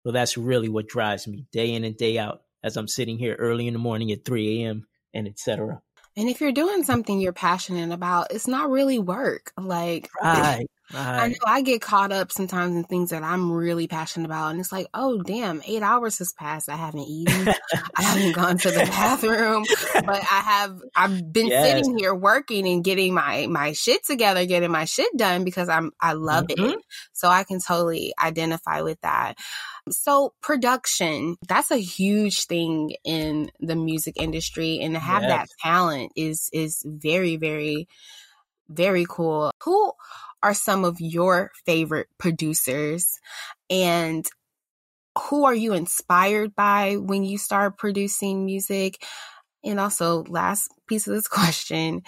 So 0.05 0.13
that's 0.13 0.37
really 0.37 0.69
what 0.69 0.89
drives 0.89 1.27
me 1.27 1.47
day 1.53 1.75
in 1.75 1.85
and 1.85 1.97
day 1.97 2.19
out 2.19 2.43
as 2.63 2.77
I'm 2.77 2.89
sitting 2.89 3.19
here 3.19 3.35
early 3.35 3.67
in 3.67 3.73
the 3.73 3.79
morning 3.79 4.13
at 4.13 4.25
3 4.25 4.65
a.m. 4.65 4.87
and 5.15 5.27
etc. 5.27 5.81
And 6.17 6.29
if 6.29 6.41
you're 6.41 6.53
doing 6.53 6.85
something 6.85 7.21
you're 7.21 7.33
passionate 7.33 7.93
about, 7.93 8.33
it's 8.33 8.47
not 8.47 8.71
really 8.71 8.99
work. 8.99 9.53
Like, 9.57 10.11
right, 10.23 10.67
right. 10.95 11.23
I 11.23 11.29
know 11.29 11.37
I 11.47 11.63
get 11.63 11.81
caught 11.81 12.13
up 12.13 12.33
sometimes 12.33 12.77
in 12.77 12.85
things 12.85 13.11
that 13.11 13.23
I'm 13.23 13.53
really 13.53 13.87
passionate 13.87 14.27
about. 14.27 14.51
And 14.51 14.61
it's 14.61 14.73
like, 14.73 14.87
oh, 14.95 15.23
damn, 15.23 15.63
eight 15.67 15.83
hours 15.83 16.19
has 16.19 16.33
passed. 16.33 16.69
I 16.69 16.77
haven't 16.77 17.07
eaten. 17.09 17.55
I 17.97 18.03
haven't 18.03 18.33
gone 18.35 18.59
to 18.59 18.71
the 18.71 18.85
bathroom, 18.85 19.65
but 19.95 20.09
I 20.31 20.41
have, 20.41 20.81
I've 20.95 21.33
been 21.33 21.49
yes. 21.49 21.67
sitting 21.67 21.99
here 21.99 22.15
working 22.15 22.67
and 22.69 22.85
getting 22.85 23.15
my, 23.15 23.47
my 23.47 23.73
shit 23.73 24.05
together, 24.05 24.47
getting 24.47 24.71
my 24.71 24.85
shit 24.85 25.17
done 25.17 25.45
because 25.45 25.69
I'm, 25.69 25.93
I 26.01 26.13
love 26.15 26.47
mm-hmm. 26.47 26.65
it. 26.65 26.79
So 27.13 27.29
I 27.29 27.45
can 27.45 27.61
totally 27.61 28.13
identify 28.23 28.83
with 28.83 29.01
that. 29.03 29.35
So 29.91 30.33
production, 30.41 31.37
that's 31.49 31.71
a 31.71 31.77
huge 31.77 32.45
thing 32.45 32.95
in 33.05 33.51
the 33.61 33.75
music 33.75 34.15
industry 34.17 34.79
and 34.81 34.95
to 34.95 35.01
have 35.01 35.23
yes. 35.23 35.31
that 35.31 35.49
talent 35.61 36.13
is 36.17 36.49
is 36.53 36.83
very 36.87 37.37
very 37.37 37.89
very 38.69 39.07
cool. 39.09 39.53
Who 39.65 39.93
are 40.43 40.55
some 40.55 40.85
of 40.85 41.01
your 41.01 41.51
favorite 41.65 42.09
producers 42.19 43.19
and 43.71 44.27
who 45.19 45.45
are 45.45 45.55
you 45.55 45.75
inspired 45.75 46.55
by 46.55 46.97
when 46.97 47.25
you 47.25 47.39
start 47.39 47.79
producing 47.79 48.47
music? 48.47 49.05
And 49.65 49.79
also, 49.79 50.25
last 50.25 50.69
piece 50.89 51.07
of 51.07 51.15
this 51.15 51.29
question, 51.29 52.03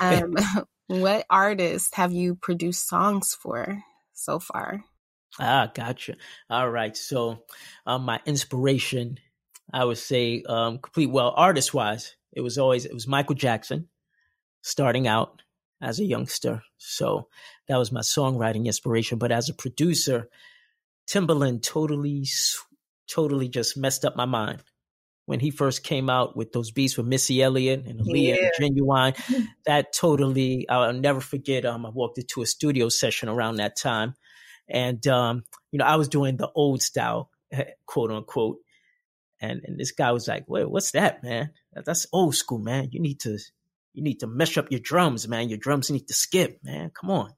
um, 0.00 0.34
what 0.86 1.26
artists 1.30 1.94
have 1.94 2.12
you 2.12 2.34
produced 2.34 2.88
songs 2.88 3.34
for 3.34 3.82
so 4.14 4.38
far? 4.38 4.82
Ah, 5.38 5.70
gotcha. 5.72 6.16
All 6.48 6.70
right. 6.70 6.96
So, 6.96 7.42
um, 7.84 8.04
my 8.04 8.20
inspiration, 8.24 9.18
I 9.72 9.84
would 9.84 9.98
say, 9.98 10.42
um, 10.48 10.78
complete 10.78 11.10
well, 11.10 11.34
artist 11.36 11.74
wise, 11.74 12.16
it 12.32 12.40
was 12.40 12.58
always 12.58 12.86
it 12.86 12.94
was 12.94 13.06
Michael 13.06 13.34
Jackson, 13.34 13.88
starting 14.62 15.06
out 15.06 15.42
as 15.80 16.00
a 16.00 16.04
youngster. 16.04 16.62
So 16.78 17.28
that 17.68 17.78
was 17.78 17.92
my 17.92 18.00
songwriting 18.00 18.66
inspiration. 18.66 19.18
But 19.18 19.32
as 19.32 19.48
a 19.48 19.54
producer, 19.54 20.28
Timbaland 21.08 21.62
totally, 21.62 22.26
totally 23.08 23.48
just 23.48 23.76
messed 23.76 24.04
up 24.04 24.16
my 24.16 24.24
mind 24.24 24.62
when 25.26 25.40
he 25.40 25.50
first 25.50 25.82
came 25.82 26.08
out 26.08 26.36
with 26.36 26.52
those 26.52 26.70
beats 26.70 26.96
with 26.96 27.06
Missy 27.06 27.42
Elliott 27.42 27.84
and 27.84 28.00
Aaliyah 28.00 28.36
yeah. 28.36 28.48
and 28.58 28.76
Ginuwine. 28.76 29.48
That 29.66 29.92
totally, 29.92 30.68
I'll 30.68 30.92
never 30.92 31.20
forget. 31.20 31.66
Um, 31.66 31.84
I 31.84 31.90
walked 31.90 32.18
into 32.18 32.42
a 32.42 32.46
studio 32.46 32.88
session 32.88 33.28
around 33.28 33.56
that 33.56 33.76
time 33.76 34.14
and, 34.68 35.04
um, 35.08 35.44
you 35.72 35.78
know, 35.78 35.84
I 35.84 35.96
was 35.96 36.08
doing 36.08 36.36
the 36.36 36.50
old 36.54 36.82
style, 36.82 37.30
eh, 37.52 37.64
quote 37.86 38.10
unquote. 38.10 38.58
And, 39.40 39.60
and 39.64 39.78
this 39.78 39.92
guy 39.92 40.12
was 40.12 40.28
like, 40.28 40.44
wait, 40.48 40.70
what's 40.70 40.92
that, 40.92 41.22
man? 41.22 41.50
That's 41.72 42.06
old 42.12 42.34
school, 42.34 42.58
man. 42.58 42.88
You 42.92 43.00
need 43.00 43.20
to, 43.20 43.38
you 43.96 44.02
need 44.02 44.20
to 44.20 44.26
mesh 44.26 44.58
up 44.58 44.70
your 44.70 44.78
drums, 44.78 45.26
man. 45.26 45.48
Your 45.48 45.56
drums 45.56 45.90
need 45.90 46.06
to 46.08 46.14
skip, 46.14 46.60
man. 46.62 46.90
Come 46.90 47.10
on. 47.10 47.30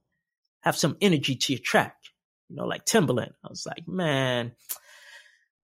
Have 0.63 0.77
some 0.77 0.97
energy 1.01 1.37
to 1.37 1.53
your 1.53 1.63
track. 1.63 1.95
You 2.49 2.57
know, 2.57 2.65
like 2.65 2.85
Timbaland. 2.85 3.31
I 3.45 3.49
was 3.49 3.65
like, 3.65 3.87
man, 3.87 4.53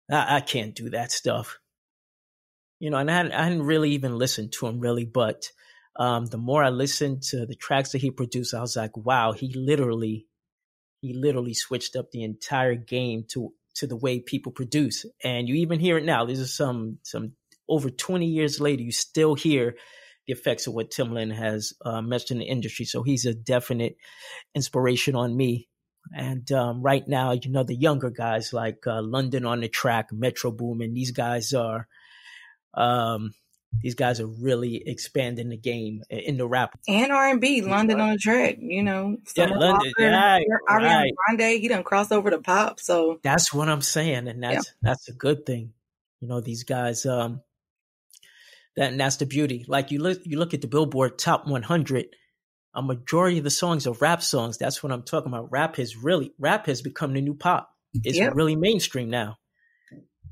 I, 0.08 0.36
I 0.36 0.40
can't 0.40 0.76
do 0.76 0.90
that 0.90 1.10
stuff. 1.10 1.58
You 2.78 2.90
know, 2.90 2.98
and 2.98 3.10
I 3.10 3.14
hadn't, 3.14 3.32
I 3.32 3.42
hadn't 3.42 3.64
really 3.64 3.90
even 3.90 4.16
listened 4.16 4.52
to 4.52 4.68
him 4.68 4.78
really, 4.78 5.04
but 5.04 5.50
um, 5.98 6.26
the 6.26 6.38
more 6.38 6.62
I 6.62 6.68
listened 6.68 7.22
to 7.30 7.46
the 7.46 7.56
tracks 7.56 7.90
that 7.92 8.00
he 8.00 8.12
produced, 8.12 8.54
I 8.54 8.60
was 8.60 8.76
like, 8.76 8.96
wow, 8.96 9.32
he 9.32 9.52
literally 9.54 10.28
he 11.00 11.14
literally 11.14 11.54
switched 11.54 11.96
up 11.96 12.12
the 12.12 12.22
entire 12.22 12.76
game 12.76 13.24
to 13.30 13.52
to 13.74 13.88
the 13.88 13.96
way 13.96 14.20
people 14.20 14.52
produce. 14.52 15.04
And 15.24 15.48
you 15.48 15.56
even 15.56 15.80
hear 15.80 15.98
it 15.98 16.04
now. 16.04 16.26
This 16.26 16.38
is 16.38 16.54
some 16.56 16.98
some 17.02 17.32
over 17.68 17.90
20 17.90 18.26
years 18.26 18.60
later, 18.60 18.84
you 18.84 18.92
still 18.92 19.34
hear 19.34 19.74
the 20.26 20.32
effects 20.32 20.66
of 20.66 20.74
what 20.74 20.90
Timbaland 20.90 21.34
has 21.34 21.72
uh, 21.84 22.02
in 22.30 22.38
the 22.38 22.44
industry. 22.44 22.84
So 22.84 23.02
he's 23.02 23.26
a 23.26 23.34
definite 23.34 23.96
inspiration 24.54 25.14
on 25.14 25.36
me. 25.36 25.68
And 26.14 26.50
um, 26.52 26.82
right 26.82 27.06
now, 27.06 27.32
you 27.32 27.50
know, 27.50 27.64
the 27.64 27.74
younger 27.74 28.10
guys 28.10 28.52
like 28.52 28.86
uh, 28.86 29.02
London 29.02 29.44
on 29.44 29.60
the 29.60 29.68
track, 29.68 30.12
Metro 30.12 30.50
Boomin, 30.50 30.94
these 30.94 31.10
guys 31.10 31.52
are 31.52 31.88
um, 32.74 33.32
these 33.82 33.94
guys 33.94 34.20
are 34.20 34.26
really 34.26 34.82
expanding 34.86 35.48
the 35.48 35.56
game 35.56 36.02
in 36.08 36.36
the 36.36 36.46
rap 36.46 36.78
and 36.86 37.10
R 37.10 37.30
and 37.30 37.40
B. 37.40 37.62
London 37.62 38.00
on 38.00 38.12
the 38.12 38.18
track, 38.18 38.56
you 38.60 38.82
know. 38.82 39.16
Yeah, 39.36 39.46
London, 39.46 39.92
Walker, 39.98 40.10
right, 40.10 40.46
right. 40.70 41.12
Grande, 41.26 41.60
he 41.60 41.68
done 41.68 41.82
cross 41.82 42.12
over 42.12 42.30
to 42.30 42.38
pop. 42.38 42.78
So 42.78 43.18
that's 43.22 43.52
what 43.52 43.68
I'm 43.68 43.82
saying, 43.82 44.28
and 44.28 44.42
that's 44.42 44.66
yeah. 44.66 44.72
that's 44.82 45.08
a 45.08 45.12
good 45.12 45.44
thing. 45.44 45.72
You 46.20 46.28
know, 46.28 46.40
these 46.40 46.62
guys. 46.64 47.04
Um, 47.04 47.42
that 48.76 48.92
and 48.92 49.00
that's 49.00 49.16
the 49.16 49.26
beauty. 49.26 49.64
Like 49.68 49.90
you 49.90 50.00
look, 50.00 50.20
you 50.24 50.38
look 50.38 50.54
at 50.54 50.60
the 50.60 50.68
Billboard 50.68 51.18
Top 51.18 51.46
100. 51.46 52.06
A 52.74 52.82
majority 52.82 53.38
of 53.38 53.44
the 53.44 53.50
songs 53.50 53.86
are 53.86 53.94
rap 53.94 54.22
songs. 54.22 54.58
That's 54.58 54.82
what 54.82 54.92
I'm 54.92 55.02
talking 55.02 55.32
about. 55.32 55.50
Rap 55.50 55.76
has 55.76 55.96
really, 55.96 56.34
rap 56.38 56.66
has 56.66 56.82
become 56.82 57.14
the 57.14 57.22
new 57.22 57.34
pop. 57.34 57.70
It's 57.94 58.18
yep. 58.18 58.34
really 58.34 58.54
mainstream 58.54 59.08
now 59.08 59.38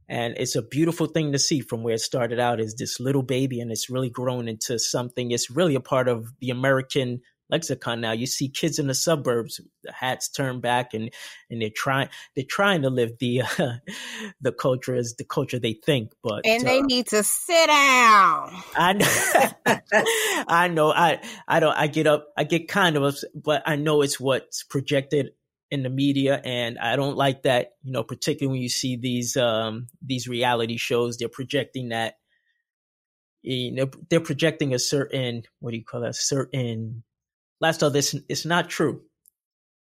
and 0.09 0.35
it's 0.37 0.57
a 0.57 0.63
beautiful 0.63 1.07
thing 1.07 1.33
to 1.33 1.39
see 1.39 1.61
from 1.61 1.83
where 1.83 1.95
it 1.95 2.01
started 2.01 2.39
out 2.39 2.61
as 2.61 2.75
this 2.75 3.01
little 3.01 3.23
baby 3.23 3.61
and 3.61 3.71
it's 3.71 3.89
really 3.89 4.11
grown 4.11 4.49
into 4.49 4.79
something 4.79 5.31
it's 5.31 5.51
really 5.51 5.75
a 5.75 5.81
part 5.81 6.09
of 6.09 6.27
the 6.41 6.51
american 6.51 7.21
lexicon 7.51 8.01
now. 8.01 8.13
You 8.13 8.27
see 8.27 8.49
kids 8.49 8.79
in 8.79 8.87
the 8.87 8.95
suburbs 8.95 9.61
the 9.83 9.93
hats 9.93 10.29
turned 10.29 10.63
back 10.63 10.95
and 10.95 11.11
and 11.51 11.61
they're 11.61 11.71
trying 11.75 12.09
they're 12.35 12.45
trying 12.49 12.83
to 12.83 12.91
live 12.91 13.19
the 13.19 13.43
uh, 13.43 13.75
the 14.41 14.53
culture 14.53 14.95
as 14.95 15.15
the 15.17 15.25
culture 15.25 15.59
they 15.59 15.75
think 15.75 16.13
but 16.23 16.47
and 16.47 16.67
they 16.67 16.81
uh, 16.81 16.87
need 16.87 17.07
to 17.09 17.23
sit 17.23 17.67
down. 17.67 18.53
I 18.77 18.93
know. 18.95 19.51
I 20.49 20.69
know. 20.69 20.93
I 20.93 21.21
i 21.47 21.61
don't 21.61 21.77
i 21.77 21.87
get 21.87 22.07
up 22.07 22.29
i 22.37 22.45
get 22.45 22.69
kind 22.69 22.97
of 22.97 23.03
upset, 23.03 23.31
but 23.35 23.63
i 23.67 23.77
know 23.77 24.03
it's 24.03 24.19
what's 24.19 24.63
projected 24.63 25.31
in 25.71 25.83
the 25.83 25.91
media 25.91 26.41
and 26.45 26.79
I 26.79 26.95
don't 26.95 27.17
like 27.17 27.43
that, 27.43 27.73
you 27.83 27.91
know, 27.91 28.05
particularly 28.05 28.53
when 28.53 28.63
you 28.63 28.69
see 28.69 28.97
these 28.97 29.37
um 29.37 29.89
these 30.01 30.29
reality 30.29 30.77
shows, 30.77 31.17
they're 31.17 31.29
projecting 31.29 31.89
that 31.89 32.15
you 33.43 33.73
know 33.73 33.91
they're 34.09 34.21
projecting 34.21 34.73
a 34.73 34.79
certain 34.79 35.43
what 35.59 35.73
do 35.73 35.77
you 35.77 35.85
call 35.85 36.03
that, 36.03 36.11
a 36.11 36.15
certain 37.61 37.83
of 37.83 37.93
this 37.93 38.15
it's 38.29 38.45
not 38.47 38.69
true. 38.69 39.03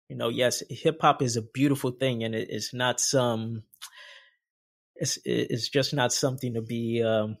You 0.09 0.15
know, 0.15 0.29
yes, 0.29 0.63
hip 0.69 0.99
hop 1.01 1.21
is 1.21 1.37
a 1.37 1.41
beautiful 1.41 1.91
thing 1.91 2.23
and 2.23 2.33
it, 2.33 2.49
it's 2.49 2.73
not 2.73 2.99
some 2.99 3.63
it's 4.95 5.17
it's 5.25 5.69
just 5.69 5.93
not 5.93 6.11
something 6.11 6.55
to 6.55 6.61
be 6.61 7.03
um 7.03 7.37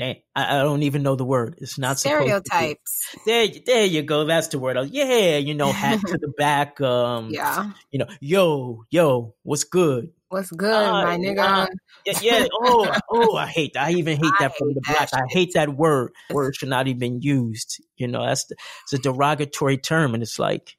I, 0.00 0.22
I 0.34 0.62
don't 0.62 0.82
even 0.82 1.02
know 1.02 1.14
the 1.14 1.24
word. 1.24 1.56
It's 1.58 1.78
not 1.78 1.98
stereotypes. 1.98 3.16
There, 3.26 3.46
there 3.64 3.84
you 3.84 4.02
go. 4.02 4.24
That's 4.24 4.48
the 4.48 4.58
word. 4.58 4.76
Yeah, 4.90 5.36
you 5.36 5.54
know, 5.54 5.70
hat 5.70 6.00
to 6.00 6.18
the 6.18 6.32
back. 6.36 6.80
Um, 6.84 7.30
yeah. 7.30 7.70
You 7.90 8.00
know, 8.00 8.06
yo, 8.20 8.84
yo, 8.90 9.34
what's 9.42 9.64
good? 9.64 10.10
What's 10.28 10.50
good, 10.50 10.72
uh, 10.72 11.04
my 11.04 11.16
nigga? 11.16 11.64
Uh, 11.64 11.66
yeah, 12.04 12.18
yeah. 12.20 12.46
Oh, 12.52 12.92
oh, 13.10 13.36
I 13.36 13.46
hate 13.46 13.74
that. 13.74 13.84
I 13.86 13.92
even 13.92 14.16
hate 14.16 14.32
that 14.40 14.52
I 14.52 14.54
from 14.58 14.68
hate 14.68 14.74
the 14.74 14.80
black. 14.80 15.08
I 15.12 15.20
hate 15.28 15.52
that 15.54 15.74
word. 15.76 16.12
Word 16.30 16.56
should 16.56 16.68
not 16.68 16.88
even 16.88 17.20
used. 17.22 17.82
You 17.96 18.08
know, 18.08 18.24
that's 18.24 18.44
the, 18.46 18.56
it's 18.82 18.92
a 18.94 18.98
derogatory 18.98 19.78
term, 19.78 20.14
and 20.14 20.22
it's 20.22 20.38
like, 20.38 20.76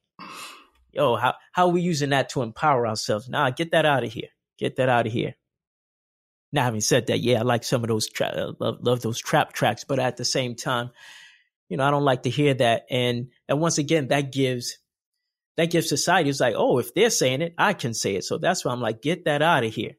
yo, 0.91 1.15
how 1.15 1.35
how 1.53 1.67
are 1.67 1.71
we 1.71 1.81
using 1.81 2.09
that 2.09 2.29
to 2.29 2.41
empower 2.41 2.87
ourselves? 2.87 3.29
Nah, 3.29 3.49
get 3.51 3.71
that 3.71 3.85
out 3.85 4.03
of 4.03 4.11
here. 4.11 4.29
Get 4.57 4.75
that 4.75 4.89
out 4.89 5.07
of 5.07 5.13
here. 5.13 5.35
Now, 6.55 6.63
having 6.63 6.79
said 6.79 7.07
that, 7.07 7.19
yeah, 7.19 7.39
I 7.39 7.41
like 7.41 7.65
some 7.65 7.83
of 7.83 7.89
those 7.89 8.07
tra- 8.07 8.27
uh, 8.27 8.53
love, 8.61 8.77
love 8.79 9.01
those 9.01 9.19
trap 9.19 9.51
tracks, 9.51 9.83
but 9.83 9.99
at 9.99 10.15
the 10.15 10.23
same 10.23 10.55
time, 10.55 10.89
you 11.67 11.75
know, 11.75 11.83
I 11.83 11.91
don't 11.91 12.05
like 12.05 12.23
to 12.23 12.29
hear 12.29 12.53
that. 12.53 12.85
And 12.89 13.27
and 13.49 13.59
once 13.59 13.77
again, 13.77 14.07
that 14.07 14.31
gives 14.31 14.77
that 15.57 15.69
gives 15.69 15.89
society 15.89 16.29
it's 16.29 16.39
like, 16.39 16.55
oh, 16.57 16.79
if 16.79 16.93
they're 16.93 17.09
saying 17.09 17.41
it, 17.41 17.55
I 17.57 17.73
can 17.73 17.93
say 17.93 18.15
it. 18.15 18.23
So 18.23 18.37
that's 18.37 18.63
why 18.63 18.71
I'm 18.71 18.79
like, 18.79 19.01
get 19.01 19.25
that 19.25 19.41
out 19.41 19.65
of 19.65 19.73
here. 19.73 19.97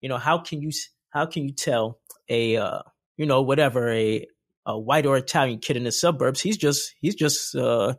You 0.00 0.08
know, 0.08 0.16
how 0.16 0.38
can 0.38 0.62
you 0.62 0.70
how 1.10 1.26
can 1.26 1.44
you 1.44 1.52
tell 1.52 2.00
a 2.30 2.56
uh, 2.56 2.80
you 3.18 3.26
know 3.26 3.42
whatever 3.42 3.90
a 3.90 4.26
a 4.64 4.78
white 4.78 5.04
or 5.04 5.18
Italian 5.18 5.58
kid 5.58 5.76
in 5.76 5.84
the 5.84 5.92
suburbs? 5.92 6.40
He's 6.40 6.56
just 6.56 6.94
he's 6.98 7.14
just 7.14 7.54
uh, 7.54 7.92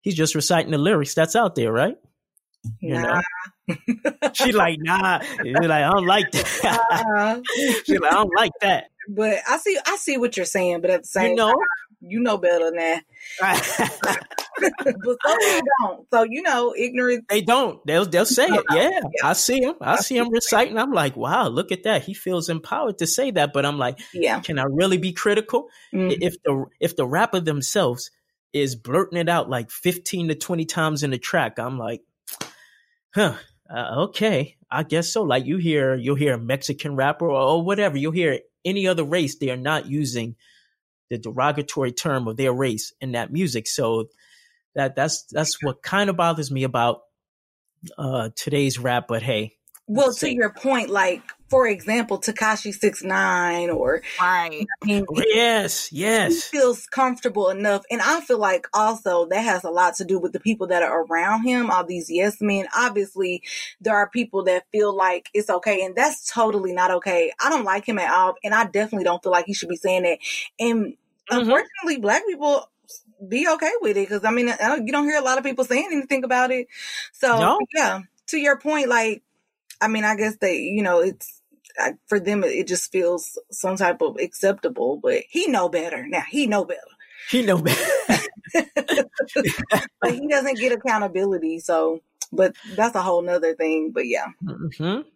he's 0.00 0.16
just 0.16 0.34
reciting 0.34 0.72
the 0.72 0.78
lyrics 0.78 1.14
that's 1.14 1.36
out 1.36 1.54
there, 1.54 1.70
right? 1.70 1.96
You 2.80 2.94
know, 2.94 3.20
she 4.34 4.52
like 4.52 4.78
nah. 4.80 5.20
She's 5.20 5.54
like 5.54 5.70
I 5.70 5.90
don't 5.90 6.06
like 6.06 6.30
that. 6.32 6.80
Uh, 6.90 7.40
she 7.84 7.98
like 7.98 8.12
I 8.12 8.16
don't 8.16 8.34
like 8.36 8.52
that. 8.60 8.90
But 9.08 9.38
I 9.48 9.58
see 9.58 9.78
I 9.86 9.96
see 9.96 10.16
what 10.16 10.36
you're 10.36 10.46
saying, 10.46 10.80
but 10.80 10.90
at 10.90 11.02
the 11.02 11.08
same 11.08 11.30
you 11.30 11.36
know, 11.36 11.48
time, 11.48 11.56
you 12.00 12.20
know 12.20 12.38
better 12.38 12.66
than 12.66 12.76
that. 12.76 13.02
but 13.40 15.16
some 15.26 15.38
people 15.38 15.62
don't. 15.80 16.06
So 16.10 16.22
you 16.24 16.42
know, 16.42 16.74
ignorance. 16.76 17.24
They 17.28 17.40
don't. 17.40 17.84
They'll 17.86 18.06
they'll 18.06 18.26
say 18.26 18.46
it. 18.46 18.64
Yeah, 18.70 18.90
yeah. 18.90 19.28
I 19.28 19.32
see 19.32 19.60
him. 19.60 19.74
I 19.80 19.96
see 19.96 20.16
him 20.16 20.30
reciting. 20.30 20.78
I'm 20.78 20.92
like, 20.92 21.16
wow, 21.16 21.48
look 21.48 21.72
at 21.72 21.84
that. 21.84 22.02
He 22.02 22.14
feels 22.14 22.48
empowered 22.48 22.98
to 22.98 23.06
say 23.06 23.30
that. 23.32 23.52
But 23.52 23.66
I'm 23.66 23.78
like, 23.78 23.98
yeah, 24.12 24.40
can 24.40 24.58
I 24.58 24.64
really 24.64 24.98
be 24.98 25.12
critical 25.12 25.68
mm-hmm. 25.92 26.22
if 26.22 26.42
the 26.42 26.66
if 26.80 26.96
the 26.96 27.06
rapper 27.06 27.40
themselves 27.40 28.10
is 28.52 28.76
blurting 28.76 29.18
it 29.18 29.28
out 29.28 29.50
like 29.50 29.70
15 29.70 30.28
to 30.28 30.34
20 30.36 30.64
times 30.64 31.02
in 31.02 31.10
the 31.10 31.18
track? 31.18 31.58
I'm 31.58 31.78
like, 31.78 32.02
huh. 33.14 33.34
Uh, 33.68 34.04
okay, 34.04 34.56
I 34.70 34.82
guess 34.82 35.08
so. 35.12 35.22
Like 35.22 35.46
you 35.46 35.56
hear, 35.56 35.94
you'll 35.94 36.16
hear 36.16 36.34
a 36.34 36.38
Mexican 36.38 36.96
rapper 36.96 37.26
or, 37.26 37.40
or 37.40 37.62
whatever. 37.64 37.96
You'll 37.96 38.12
hear 38.12 38.40
any 38.64 38.86
other 38.86 39.04
race. 39.04 39.38
They 39.38 39.50
are 39.50 39.56
not 39.56 39.86
using 39.86 40.36
the 41.10 41.18
derogatory 41.18 41.92
term 41.92 42.28
of 42.28 42.36
their 42.36 42.52
race 42.52 42.92
in 43.00 43.12
that 43.12 43.32
music. 43.32 43.66
So 43.66 44.08
that 44.74 44.96
that's 44.96 45.24
that's 45.30 45.62
what 45.62 45.82
kind 45.82 46.10
of 46.10 46.16
bothers 46.16 46.50
me 46.50 46.64
about 46.64 47.02
uh, 47.96 48.30
today's 48.36 48.78
rap. 48.78 49.06
But 49.08 49.22
hey, 49.22 49.56
well, 49.86 50.12
to 50.14 50.32
your 50.32 50.50
point, 50.50 50.90
like 50.90 51.22
for 51.50 51.68
example, 51.68 52.18
Tekashi 52.18 52.72
Six 52.72 53.04
Nine 53.04 53.70
or 53.70 54.02
right. 54.20 54.66
I 54.82 54.86
mean, 54.86 55.04
yes, 55.26 55.92
yes, 55.92 56.32
he 56.50 56.58
feels 56.58 56.86
comfortable 56.86 57.50
enough, 57.50 57.84
and 57.90 58.00
I 58.00 58.20
feel 58.22 58.38
like 58.38 58.66
also 58.72 59.26
that 59.26 59.42
has 59.42 59.62
a 59.62 59.70
lot 59.70 59.96
to 59.96 60.04
do 60.04 60.18
with 60.18 60.32
the 60.32 60.40
people 60.40 60.68
that 60.68 60.82
are 60.82 61.04
around 61.04 61.44
him. 61.44 61.70
All 61.70 61.84
these 61.84 62.10
yes 62.10 62.38
men. 62.40 62.66
Obviously, 62.74 63.42
there 63.80 63.94
are 63.94 64.08
people 64.08 64.44
that 64.44 64.64
feel 64.72 64.96
like 64.96 65.28
it's 65.34 65.50
okay, 65.50 65.84
and 65.84 65.94
that's 65.94 66.30
totally 66.32 66.72
not 66.72 66.90
okay. 66.90 67.32
I 67.40 67.50
don't 67.50 67.64
like 67.64 67.86
him 67.86 67.98
at 67.98 68.10
all, 68.10 68.34
and 68.42 68.54
I 68.54 68.64
definitely 68.64 69.04
don't 69.04 69.22
feel 69.22 69.32
like 69.32 69.46
he 69.46 69.54
should 69.54 69.68
be 69.68 69.76
saying 69.76 70.04
that. 70.04 70.18
And 70.58 70.86
mm-hmm. 70.86 71.38
unfortunately, 71.38 71.98
black 71.98 72.26
people 72.26 72.70
be 73.28 73.48
okay 73.48 73.72
with 73.80 73.96
it 73.96 74.08
because 74.08 74.24
I 74.24 74.30
mean, 74.30 74.48
you 74.48 74.92
don't 74.92 75.04
hear 75.04 75.18
a 75.18 75.24
lot 75.24 75.38
of 75.38 75.44
people 75.44 75.64
saying 75.64 75.88
anything 75.92 76.24
about 76.24 76.50
it. 76.50 76.68
So 77.12 77.38
no. 77.38 77.60
yeah, 77.74 78.00
to 78.28 78.38
your 78.38 78.58
point, 78.58 78.88
like 78.88 79.22
I 79.84 79.88
mean, 79.88 80.04
I 80.04 80.16
guess 80.16 80.36
they, 80.40 80.56
you 80.56 80.82
know, 80.82 81.00
it's 81.00 81.42
I, 81.78 81.92
for 82.06 82.18
them. 82.18 82.42
It 82.42 82.66
just 82.66 82.90
feels 82.90 83.38
some 83.50 83.76
type 83.76 84.00
of 84.00 84.16
acceptable, 84.18 84.98
but 85.02 85.24
he 85.28 85.46
know 85.46 85.68
better 85.68 86.06
now. 86.06 86.22
He 86.28 86.46
know 86.46 86.64
better. 86.64 86.80
He 87.30 87.42
know 87.42 87.58
better. 87.58 87.84
but 90.00 90.14
he 90.14 90.26
doesn't 90.26 90.58
get 90.58 90.72
accountability. 90.72 91.58
So, 91.58 92.00
but 92.32 92.54
that's 92.76 92.94
a 92.94 93.02
whole 93.02 93.22
nother 93.22 93.54
thing. 93.54 93.90
But 93.92 94.06
yeah. 94.06 94.26
Mm-hmm. 94.42 95.08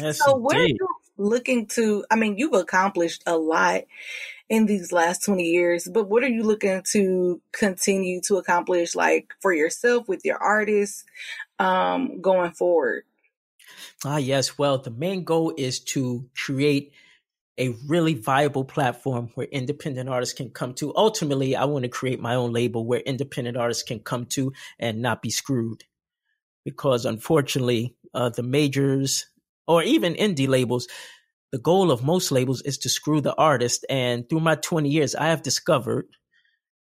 Yes, 0.00 0.18
so 0.18 0.34
what 0.34 0.56
indeed. 0.56 0.72
are 0.72 0.74
you 0.74 0.88
looking 1.16 1.66
to? 1.66 2.04
I 2.10 2.16
mean, 2.16 2.36
you've 2.36 2.54
accomplished 2.54 3.22
a 3.26 3.36
lot 3.36 3.82
in 4.48 4.66
these 4.66 4.90
last 4.90 5.24
20 5.24 5.44
years, 5.44 5.88
but 5.92 6.08
what 6.08 6.24
are 6.24 6.28
you 6.28 6.42
looking 6.42 6.82
to 6.92 7.40
continue 7.52 8.20
to 8.22 8.36
accomplish 8.36 8.94
like 8.94 9.32
for 9.40 9.52
yourself 9.52 10.08
with 10.08 10.24
your 10.24 10.38
artists 10.38 11.04
um 11.58 12.20
going 12.20 12.52
forward? 12.52 13.04
Ah, 14.04 14.18
yes. 14.18 14.58
Well, 14.58 14.78
the 14.78 14.90
main 14.90 15.24
goal 15.24 15.54
is 15.56 15.80
to 15.80 16.28
create 16.36 16.92
a 17.58 17.70
really 17.86 18.14
viable 18.14 18.64
platform 18.64 19.30
where 19.34 19.46
independent 19.46 20.08
artists 20.08 20.34
can 20.34 20.50
come 20.50 20.74
to. 20.74 20.94
Ultimately, 20.96 21.54
I 21.56 21.64
want 21.66 21.84
to 21.84 21.88
create 21.88 22.20
my 22.20 22.34
own 22.34 22.52
label 22.52 22.84
where 22.86 23.00
independent 23.00 23.56
artists 23.56 23.82
can 23.82 24.00
come 24.00 24.26
to 24.26 24.52
and 24.78 25.02
not 25.02 25.22
be 25.22 25.30
screwed. 25.30 25.84
Because 26.64 27.04
unfortunately, 27.04 27.96
uh, 28.14 28.30
the 28.30 28.42
majors 28.42 29.26
or 29.68 29.82
even 29.82 30.14
indie 30.14 30.48
labels, 30.48 30.88
the 31.52 31.58
goal 31.58 31.90
of 31.90 32.02
most 32.04 32.32
labels 32.32 32.62
is 32.62 32.78
to 32.78 32.88
screw 32.88 33.20
the 33.20 33.34
artist. 33.36 33.84
And 33.90 34.28
through 34.28 34.40
my 34.40 34.56
20 34.56 34.88
years, 34.88 35.14
I 35.14 35.26
have 35.28 35.42
discovered 35.42 36.06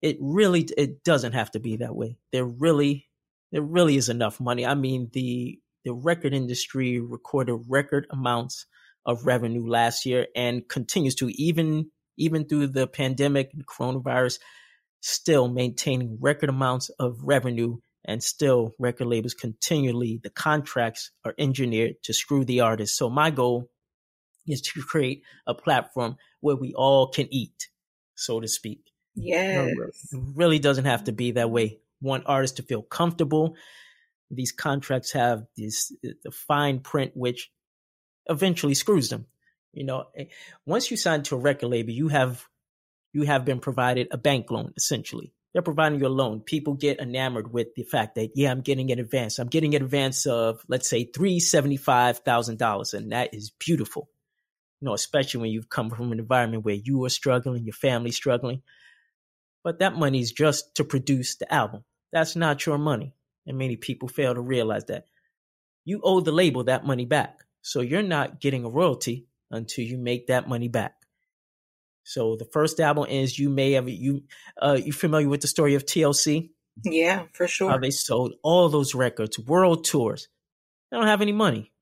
it 0.02 0.16
really 0.20 0.62
it 0.76 1.04
doesn't 1.04 1.32
have 1.32 1.50
to 1.52 1.60
be 1.60 1.76
that 1.76 1.94
way. 1.94 2.16
There 2.32 2.44
really 2.44 3.08
there 3.52 3.62
really 3.62 3.96
is 3.96 4.08
enough 4.08 4.40
money. 4.40 4.64
I 4.64 4.74
mean, 4.74 5.10
the 5.12 5.58
the 5.84 5.92
record 5.92 6.34
industry 6.34 7.00
recorded 7.00 7.58
record 7.68 8.06
amounts 8.10 8.66
of 9.06 9.26
revenue 9.26 9.66
last 9.66 10.06
year 10.06 10.26
and 10.36 10.68
continues 10.68 11.14
to 11.16 11.28
even 11.30 11.90
even 12.16 12.46
through 12.46 12.66
the 12.66 12.86
pandemic 12.86 13.50
and 13.54 13.66
coronavirus 13.66 14.38
still 15.00 15.48
maintaining 15.48 16.18
record 16.20 16.50
amounts 16.50 16.90
of 16.98 17.18
revenue 17.22 17.78
and 18.04 18.22
still 18.22 18.74
record 18.78 19.06
labels 19.06 19.34
continually. 19.34 20.20
The 20.22 20.30
contracts 20.30 21.12
are 21.24 21.34
engineered 21.38 21.94
to 22.04 22.12
screw 22.12 22.44
the 22.44 22.60
artist. 22.60 22.96
So 22.96 23.08
my 23.08 23.30
goal 23.30 23.70
is 24.46 24.60
to 24.60 24.82
create 24.82 25.22
a 25.46 25.54
platform 25.54 26.16
where 26.40 26.56
we 26.56 26.74
all 26.74 27.08
can 27.08 27.32
eat 27.32 27.68
so 28.20 28.40
to 28.40 28.48
speak. 28.48 28.82
Yeah 29.14 29.64
it 29.64 29.94
really 30.12 30.58
doesn't 30.58 30.84
have 30.84 31.04
to 31.04 31.12
be 31.12 31.32
that 31.32 31.50
way. 31.50 31.80
Want 32.00 32.24
artists 32.26 32.56
to 32.56 32.62
feel 32.62 32.82
comfortable 32.82 33.56
these 34.30 34.52
contracts 34.52 35.12
have 35.12 35.44
this 35.56 35.92
the 36.02 36.30
fine 36.30 36.80
print 36.80 37.12
which 37.14 37.50
eventually 38.26 38.74
screws 38.74 39.08
them. 39.08 39.26
You 39.72 39.84
know, 39.84 40.06
once 40.66 40.90
you 40.90 40.96
sign 40.96 41.22
to 41.24 41.36
a 41.36 41.38
record 41.38 41.68
label, 41.68 41.90
you 41.90 42.08
have 42.08 42.44
you 43.12 43.22
have 43.22 43.44
been 43.44 43.60
provided 43.60 44.08
a 44.10 44.18
bank 44.18 44.50
loan 44.50 44.72
essentially. 44.76 45.32
They're 45.52 45.62
providing 45.62 45.98
you 45.98 46.06
a 46.06 46.08
loan. 46.08 46.40
People 46.40 46.74
get 46.74 47.00
enamored 47.00 47.52
with 47.52 47.74
the 47.74 47.82
fact 47.82 48.14
that 48.14 48.30
yeah, 48.36 48.52
I'm 48.52 48.60
getting 48.60 48.92
an 48.92 49.00
advance. 49.00 49.38
I'm 49.38 49.48
getting 49.48 49.74
an 49.74 49.82
advance 49.82 50.26
of 50.26 50.62
let's 50.68 50.88
say 50.88 51.04
three 51.04 51.40
seventy 51.40 51.76
five 51.76 52.18
thousand 52.18 52.58
dollars, 52.58 52.94
and 52.94 53.12
that 53.12 53.34
is 53.34 53.50
beautiful. 53.50 54.08
You 54.80 54.86
know, 54.86 54.94
especially 54.94 55.40
when 55.40 55.50
you've 55.50 55.68
come 55.68 55.90
from 55.90 56.12
an 56.12 56.20
environment 56.20 56.64
where 56.64 56.74
you 56.74 57.04
are 57.04 57.10
struggling, 57.10 57.64
your 57.64 57.74
family's 57.74 58.16
struggling. 58.16 58.62
But 59.62 59.80
that 59.80 59.94
money 59.94 60.20
is 60.20 60.32
just 60.32 60.76
to 60.76 60.84
produce 60.84 61.36
the 61.36 61.52
album. 61.52 61.84
That's 62.12 62.34
not 62.34 62.64
your 62.64 62.78
money. 62.78 63.14
And 63.46 63.58
many 63.58 63.76
people 63.76 64.08
fail 64.08 64.34
to 64.34 64.40
realize 64.40 64.84
that. 64.86 65.04
You 65.84 66.00
owe 66.04 66.20
the 66.20 66.32
label 66.32 66.64
that 66.64 66.86
money 66.86 67.06
back. 67.06 67.40
So 67.62 67.80
you're 67.80 68.02
not 68.02 68.40
getting 68.40 68.64
a 68.64 68.68
royalty 68.68 69.26
until 69.50 69.84
you 69.84 69.98
make 69.98 70.28
that 70.28 70.48
money 70.48 70.68
back. 70.68 70.94
So 72.04 72.36
the 72.36 72.44
first 72.44 72.80
album 72.80 73.06
is 73.08 73.38
you 73.38 73.50
may 73.50 73.72
have 73.72 73.88
you 73.88 74.22
uh 74.60 74.78
you 74.82 74.92
familiar 74.92 75.28
with 75.28 75.42
the 75.42 75.48
story 75.48 75.74
of 75.74 75.84
TLC? 75.84 76.50
Yeah, 76.84 77.24
for 77.32 77.46
sure. 77.46 77.70
How 77.70 77.78
they 77.78 77.90
sold 77.90 78.34
all 78.42 78.68
those 78.68 78.94
records, 78.94 79.38
world 79.38 79.84
tours. 79.84 80.28
They 80.90 80.96
don't 80.96 81.06
have 81.06 81.22
any 81.22 81.32
money. 81.32 81.72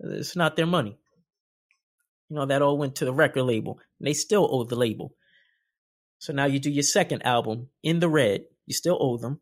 It's 0.00 0.36
not 0.36 0.56
their 0.56 0.66
money. 0.66 0.98
You 2.28 2.36
know, 2.36 2.46
that 2.46 2.62
all 2.62 2.76
went 2.76 2.96
to 2.96 3.04
the 3.04 3.12
record 3.12 3.44
label. 3.44 3.80
And 3.98 4.06
they 4.06 4.12
still 4.12 4.48
owe 4.50 4.64
the 4.64 4.76
label. 4.76 5.14
So 6.18 6.32
now 6.32 6.46
you 6.46 6.58
do 6.58 6.70
your 6.70 6.82
second 6.82 7.22
album 7.24 7.68
in 7.82 8.00
the 8.00 8.08
red. 8.08 8.44
You 8.66 8.74
still 8.74 8.98
owe 9.00 9.16
them. 9.16 9.40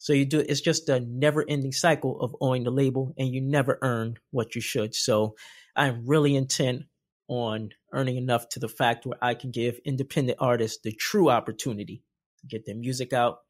So 0.00 0.14
you 0.14 0.24
do 0.24 0.40
it's 0.40 0.62
just 0.62 0.88
a 0.88 0.98
never 0.98 1.44
ending 1.46 1.72
cycle 1.72 2.18
of 2.22 2.34
owing 2.40 2.64
the 2.64 2.70
label 2.70 3.12
and 3.18 3.28
you 3.28 3.42
never 3.42 3.78
earn 3.82 4.16
what 4.30 4.54
you 4.54 4.62
should. 4.62 4.94
So 4.94 5.36
I'm 5.76 6.06
really 6.06 6.34
intent 6.34 6.84
on 7.28 7.68
earning 7.92 8.16
enough 8.16 8.48
to 8.50 8.60
the 8.60 8.68
fact 8.68 9.04
where 9.04 9.22
I 9.22 9.34
can 9.34 9.50
give 9.50 9.78
independent 9.84 10.38
artists 10.40 10.80
the 10.82 10.92
true 10.92 11.28
opportunity 11.28 12.02
to 12.40 12.46
get 12.46 12.64
their 12.64 12.76
music 12.76 13.12
out, 13.12 13.40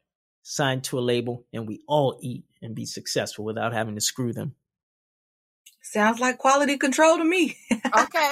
signed 0.43 0.83
to 0.83 0.99
a 0.99 1.01
label, 1.01 1.45
and 1.53 1.69
we 1.69 1.79
all 1.87 2.19
eat 2.21 2.43
and 2.61 2.75
be 2.75 2.85
successful 2.85 3.45
without 3.45 3.71
having 3.71 3.95
to 3.95 4.01
screw 4.01 4.33
them. 4.33 4.55
Sounds 5.91 6.21
like 6.21 6.37
quality 6.37 6.77
control 6.77 7.17
to 7.17 7.23
me. 7.25 7.57
okay. 7.71 8.31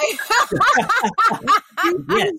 yes. 2.08 2.32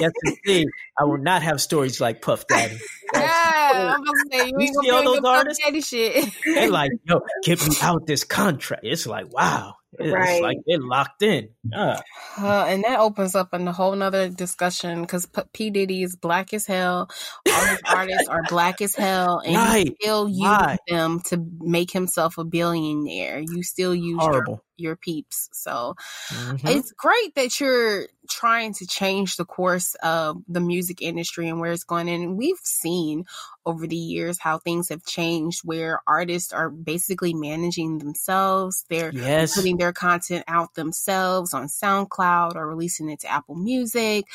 Yes, 0.00 0.10
indeed. 0.24 0.66
I 0.98 1.04
will 1.04 1.18
not 1.18 1.42
have 1.42 1.60
stories 1.60 2.00
like 2.00 2.22
Puff 2.22 2.44
Daddy. 2.48 2.76
yeah, 3.14 3.94
I'm 3.94 4.02
gonna 4.02 4.18
say 4.32 4.46
you, 4.48 4.56
you 4.58 4.66
see 4.82 4.90
all 4.90 5.04
those 5.04 5.20
artists. 5.24 5.88
Shit. 5.88 6.28
They're 6.44 6.70
like, 6.70 6.90
yo, 7.04 7.20
get 7.44 7.64
me 7.68 7.76
out 7.80 8.04
this 8.08 8.24
contract. 8.24 8.82
It's 8.84 9.06
like, 9.06 9.32
wow. 9.32 9.76
It's 9.98 10.12
Right. 10.12 10.42
like 10.42 10.58
they're 10.66 10.78
locked 10.80 11.22
in. 11.22 11.48
Ah, 11.74 12.00
Uh, 12.38 12.66
and 12.68 12.84
that 12.84 13.00
opens 13.00 13.34
up 13.34 13.48
a 13.52 13.72
whole 13.72 13.96
nother 13.96 14.28
discussion 14.28 15.00
because 15.02 15.26
P-, 15.26 15.42
P 15.52 15.70
Diddy 15.70 16.02
is 16.02 16.14
black 16.14 16.52
as 16.52 16.66
hell. 16.66 17.08
All 17.48 17.66
his 17.66 17.80
artists 17.86 18.28
are 18.28 18.42
black 18.48 18.80
as 18.82 18.94
hell, 18.94 19.40
and 19.44 19.56
Right. 19.56 19.86
you 19.86 19.96
still 20.00 20.28
use 20.28 20.78
them 20.88 21.20
to 21.26 21.42
make 21.60 21.90
himself 21.90 22.36
a 22.38 22.44
billionaire. 22.44 23.40
You 23.40 23.62
still 23.62 23.94
use 23.94 24.20
horrible. 24.20 24.62
Your 24.78 24.96
peeps. 24.96 25.48
So 25.52 25.94
Mhm. 26.30 26.68
it's 26.68 26.92
great 26.92 27.34
that 27.34 27.60
you're 27.60 28.06
trying 28.30 28.74
to 28.74 28.86
change 28.86 29.36
the 29.36 29.44
course 29.44 29.94
of 30.02 30.38
the 30.48 30.60
music 30.60 31.00
industry 31.02 31.48
and 31.48 31.60
where 31.60 31.72
it's 31.72 31.84
going. 31.84 32.08
And 32.08 32.36
we've 32.36 32.58
seen 32.62 33.24
over 33.66 33.86
the 33.86 33.96
years 33.96 34.38
how 34.40 34.58
things 34.58 34.88
have 34.90 35.04
changed, 35.04 35.62
where 35.64 36.00
artists 36.06 36.52
are 36.52 36.70
basically 36.70 37.34
managing 37.34 37.98
themselves. 37.98 38.84
They're 38.88 39.14
Yes. 39.14 39.54
putting 39.54 39.78
their 39.78 39.92
content 39.92 40.44
out 40.48 40.74
themselves 40.74 41.54
on 41.54 41.68
SoundCloud 41.68 42.54
or 42.56 42.68
releasing 42.68 43.08
it 43.10 43.20
to 43.20 43.28
Apple 43.30 43.56
Music. 43.56 44.26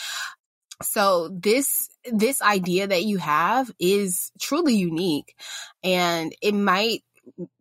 So 0.81 1.29
this 1.29 1.89
this 2.11 2.41
idea 2.41 2.87
that 2.87 3.03
you 3.05 3.17
have 3.17 3.71
is 3.79 4.31
truly 4.41 4.75
unique 4.75 5.35
and 5.83 6.35
it 6.41 6.53
might 6.53 7.03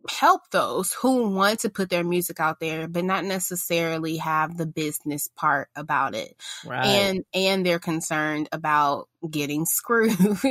help 0.09 0.41
those 0.51 0.91
who 0.93 1.29
want 1.29 1.59
to 1.61 1.69
put 1.69 1.89
their 1.89 2.03
music 2.03 2.39
out 2.39 2.59
there 2.59 2.87
but 2.87 3.03
not 3.05 3.23
necessarily 3.23 4.17
have 4.17 4.57
the 4.57 4.65
business 4.65 5.29
part 5.35 5.69
about 5.75 6.13
it 6.15 6.35
Right. 6.65 6.85
and 6.85 7.23
and 7.33 7.65
they're 7.65 7.79
concerned 7.79 8.49
about 8.51 9.07
getting 9.29 9.65
screwed 9.65 10.17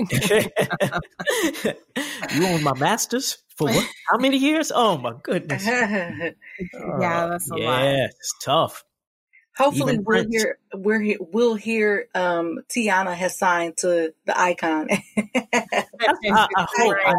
you 2.32 2.46
own 2.46 2.62
my 2.62 2.74
masters 2.78 3.38
for 3.56 3.68
what? 3.68 3.86
How 4.10 4.18
many 4.18 4.38
years? 4.38 4.72
Oh 4.74 4.96
my 4.96 5.12
goodness. 5.22 5.64
yeah 5.66 6.32
that's 7.26 7.50
a 7.50 7.54
lot 7.54 7.82
yeah, 7.84 8.06
it's 8.06 8.34
tough. 8.42 8.84
Hopefully, 9.58 9.92
Even 9.92 10.04
we'll 10.06 10.22
Prince. 10.24 10.34
hear 10.42 10.58
we're 10.74 11.00
he- 11.00 11.18
we'll 11.20 11.54
hear 11.56 12.06
um, 12.14 12.60
Teyana 12.70 13.14
has 13.14 13.36
signed 13.38 13.76
to 13.78 14.14
the 14.24 14.40
icon. 14.40 14.88
I, 15.16 15.84
I 16.24 16.66
hope. 16.74 16.96
I, 17.04 17.14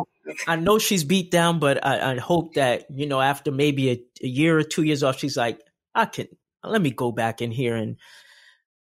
I 0.47 0.55
know 0.55 0.79
she's 0.79 1.03
beat 1.03 1.31
down, 1.31 1.59
but 1.59 1.85
I, 1.85 2.13
I 2.13 2.17
hope 2.19 2.53
that 2.53 2.85
you 2.89 3.05
know 3.05 3.21
after 3.21 3.51
maybe 3.51 3.91
a, 3.91 4.01
a 4.23 4.27
year 4.27 4.57
or 4.57 4.63
two 4.63 4.83
years 4.83 5.03
off, 5.03 5.19
she's 5.19 5.37
like, 5.37 5.59
I 5.93 6.05
can 6.05 6.27
let 6.63 6.81
me 6.81 6.91
go 6.91 7.11
back 7.11 7.41
in 7.41 7.51
here 7.51 7.75
and 7.75 7.97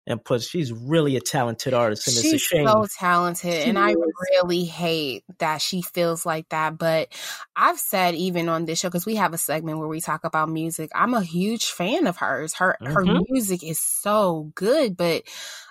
and 0.08 0.24
put. 0.24 0.41
She's 0.43 0.72
really 0.72 1.16
a 1.16 1.22
talented 1.22 1.74
artist, 1.74 2.08
and 2.08 2.16
it's 2.18 2.26
a 2.26 2.30
She's 2.30 2.41
shame. 2.41 2.66
so 2.68 2.86
talented, 2.97 3.53
She 3.64 3.70
and 3.70 3.78
I 3.80 3.95
really 4.34 4.66
hate 4.66 5.24
that 5.39 5.62
she 5.62 5.82
feels 5.82 6.26
like 6.26 6.49
that. 6.49 6.78
But 6.78 7.10
I've 7.56 7.80
said 7.80 8.16
even 8.16 8.49
on 8.49 8.66
this 8.66 8.80
show 8.80 8.89
because 8.89 9.06
we 9.06 9.16
have 9.16 9.34
a 9.34 9.38
segment 9.38 9.80
where 9.80 9.88
we 9.88 10.01
talk 10.01 10.24
about 10.24 10.49
music. 10.49 10.91
I'm 10.93 11.14
a 11.14 11.22
huge 11.24 11.66
fan 11.66 12.08
of 12.08 12.18
hers. 12.18 12.53
Her 12.56 12.78
her 12.86 13.06
Mhm. 13.06 13.22
music 13.30 13.64
is 13.64 13.80
so 13.82 14.51
good, 14.56 14.95
but 14.97 15.24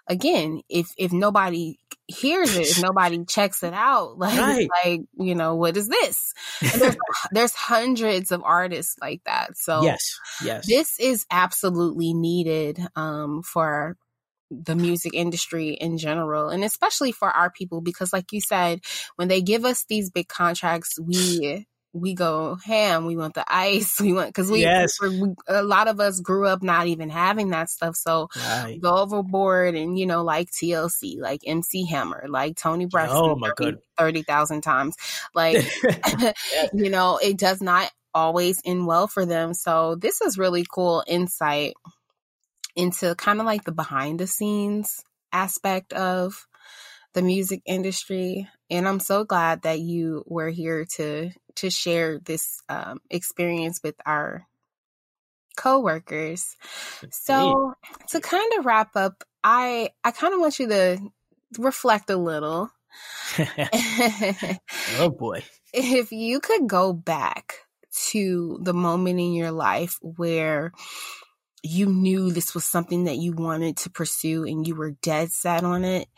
again, 0.06 0.60
if 0.68 0.88
if 0.96 1.12
nobody 1.12 1.78
hears 2.06 2.54
it, 2.54 2.68
if 2.68 2.78
nobody 2.82 3.24
checks 3.28 3.62
it 3.62 3.72
out, 3.72 4.18
like 4.18 4.38
Right. 4.38 4.68
like 4.84 5.00
you 5.18 5.34
know 5.34 5.54
what 5.56 5.76
is 5.76 5.88
this? 5.88 6.34
And 6.72 6.82
there's 6.82 6.96
there's 7.32 7.54
hundreds 7.54 8.32
of 8.32 8.42
artists 8.44 8.96
like 9.00 9.22
that. 9.24 9.56
So 9.56 9.82
yes, 9.82 10.18
yes. 10.44 10.66
this 10.66 10.98
is 11.00 11.26
absolutely 11.30 12.14
needed 12.14 12.80
um, 12.96 13.42
for 13.42 13.96
the 14.50 14.74
music 14.76 15.14
industry 15.14 15.70
in 15.70 15.98
general 15.98 16.48
and 16.48 16.64
especially 16.64 17.12
for 17.12 17.28
our 17.30 17.50
people 17.50 17.80
because 17.80 18.12
like 18.12 18.32
you 18.32 18.40
said 18.40 18.80
when 19.16 19.28
they 19.28 19.40
give 19.42 19.64
us 19.64 19.84
these 19.88 20.10
big 20.10 20.28
contracts 20.28 20.98
we 21.00 21.66
we 21.92 22.14
go 22.14 22.56
ham 22.64 23.06
we 23.06 23.16
want 23.16 23.34
the 23.34 23.44
ice 23.48 23.96
we 24.00 24.12
want 24.12 24.28
because 24.28 24.50
we, 24.50 24.60
Yes. 24.60 24.96
we 25.00 25.32
a 25.48 25.62
lot 25.62 25.88
of 25.88 26.00
us 26.00 26.20
grew 26.20 26.46
up 26.46 26.62
not 26.62 26.86
even 26.86 27.08
having 27.08 27.50
that 27.50 27.70
stuff 27.70 27.96
so 27.96 28.28
right. 28.36 28.80
go 28.80 28.96
overboard 28.98 29.74
and 29.74 29.98
you 29.98 30.06
know 30.06 30.22
like 30.22 30.50
TLC 30.50 31.18
like 31.18 31.40
MC 31.46 31.86
Hammer 31.86 32.26
like 32.28 32.56
Toni 32.56 32.86
Braxton 32.86 33.18
Oh, 33.24 33.36
my 33.36 33.48
30 33.58 33.72
God. 33.72 33.78
30,000 33.98 34.60
times 34.60 34.96
like 35.34 35.64
you 36.74 36.90
know, 36.90 37.18
it 37.22 37.38
does 37.38 37.60
not 37.60 37.90
always 38.14 38.60
end 38.64 38.86
well 38.86 39.06
for 39.08 39.26
them. 39.26 39.54
So 39.54 39.96
this 39.96 40.20
is 40.20 40.38
really 40.38 40.64
cool 40.70 41.02
insight 41.06 41.74
into 42.76 43.14
kind 43.14 43.40
of 43.40 43.46
like 43.46 43.64
the 43.64 43.72
behind 43.72 44.20
the 44.20 44.26
scenes 44.26 45.04
aspect 45.32 45.92
of 45.92 46.46
the 47.12 47.22
music 47.22 47.62
industry. 47.66 48.48
And 48.70 48.88
I'm 48.88 49.00
so 49.00 49.24
glad 49.24 49.62
that 49.62 49.80
you 49.80 50.24
were 50.26 50.50
here 50.50 50.86
to 50.96 51.30
to 51.56 51.70
share 51.70 52.18
this 52.18 52.60
um, 52.68 53.00
experience 53.10 53.80
with 53.82 53.94
our 54.04 54.46
coworkers. 55.56 56.56
So 57.10 57.74
to 58.08 58.20
kind 58.20 58.52
of 58.58 58.66
wrap 58.66 58.96
up, 58.96 59.24
I 59.42 59.90
I 60.02 60.10
kind 60.10 60.34
of 60.34 60.40
want 60.40 60.58
you 60.58 60.68
to 60.68 60.98
reflect 61.58 62.10
a 62.10 62.16
little. 62.16 62.70
oh 64.98 65.10
boy. 65.10 65.42
if 65.72 66.12
you 66.12 66.38
could 66.38 66.68
go 66.68 66.92
back 66.92 67.54
to 68.10 68.58
the 68.62 68.74
moment 68.74 69.18
in 69.18 69.32
your 69.32 69.50
life 69.50 69.98
where 70.00 70.72
you 71.64 71.86
knew 71.86 72.30
this 72.30 72.54
was 72.54 72.64
something 72.64 73.04
that 73.04 73.16
you 73.16 73.32
wanted 73.32 73.76
to 73.78 73.90
pursue 73.90 74.44
and 74.44 74.66
you 74.66 74.74
were 74.74 74.92
dead 75.02 75.32
set 75.32 75.64
on 75.64 75.84
it, 75.84 76.08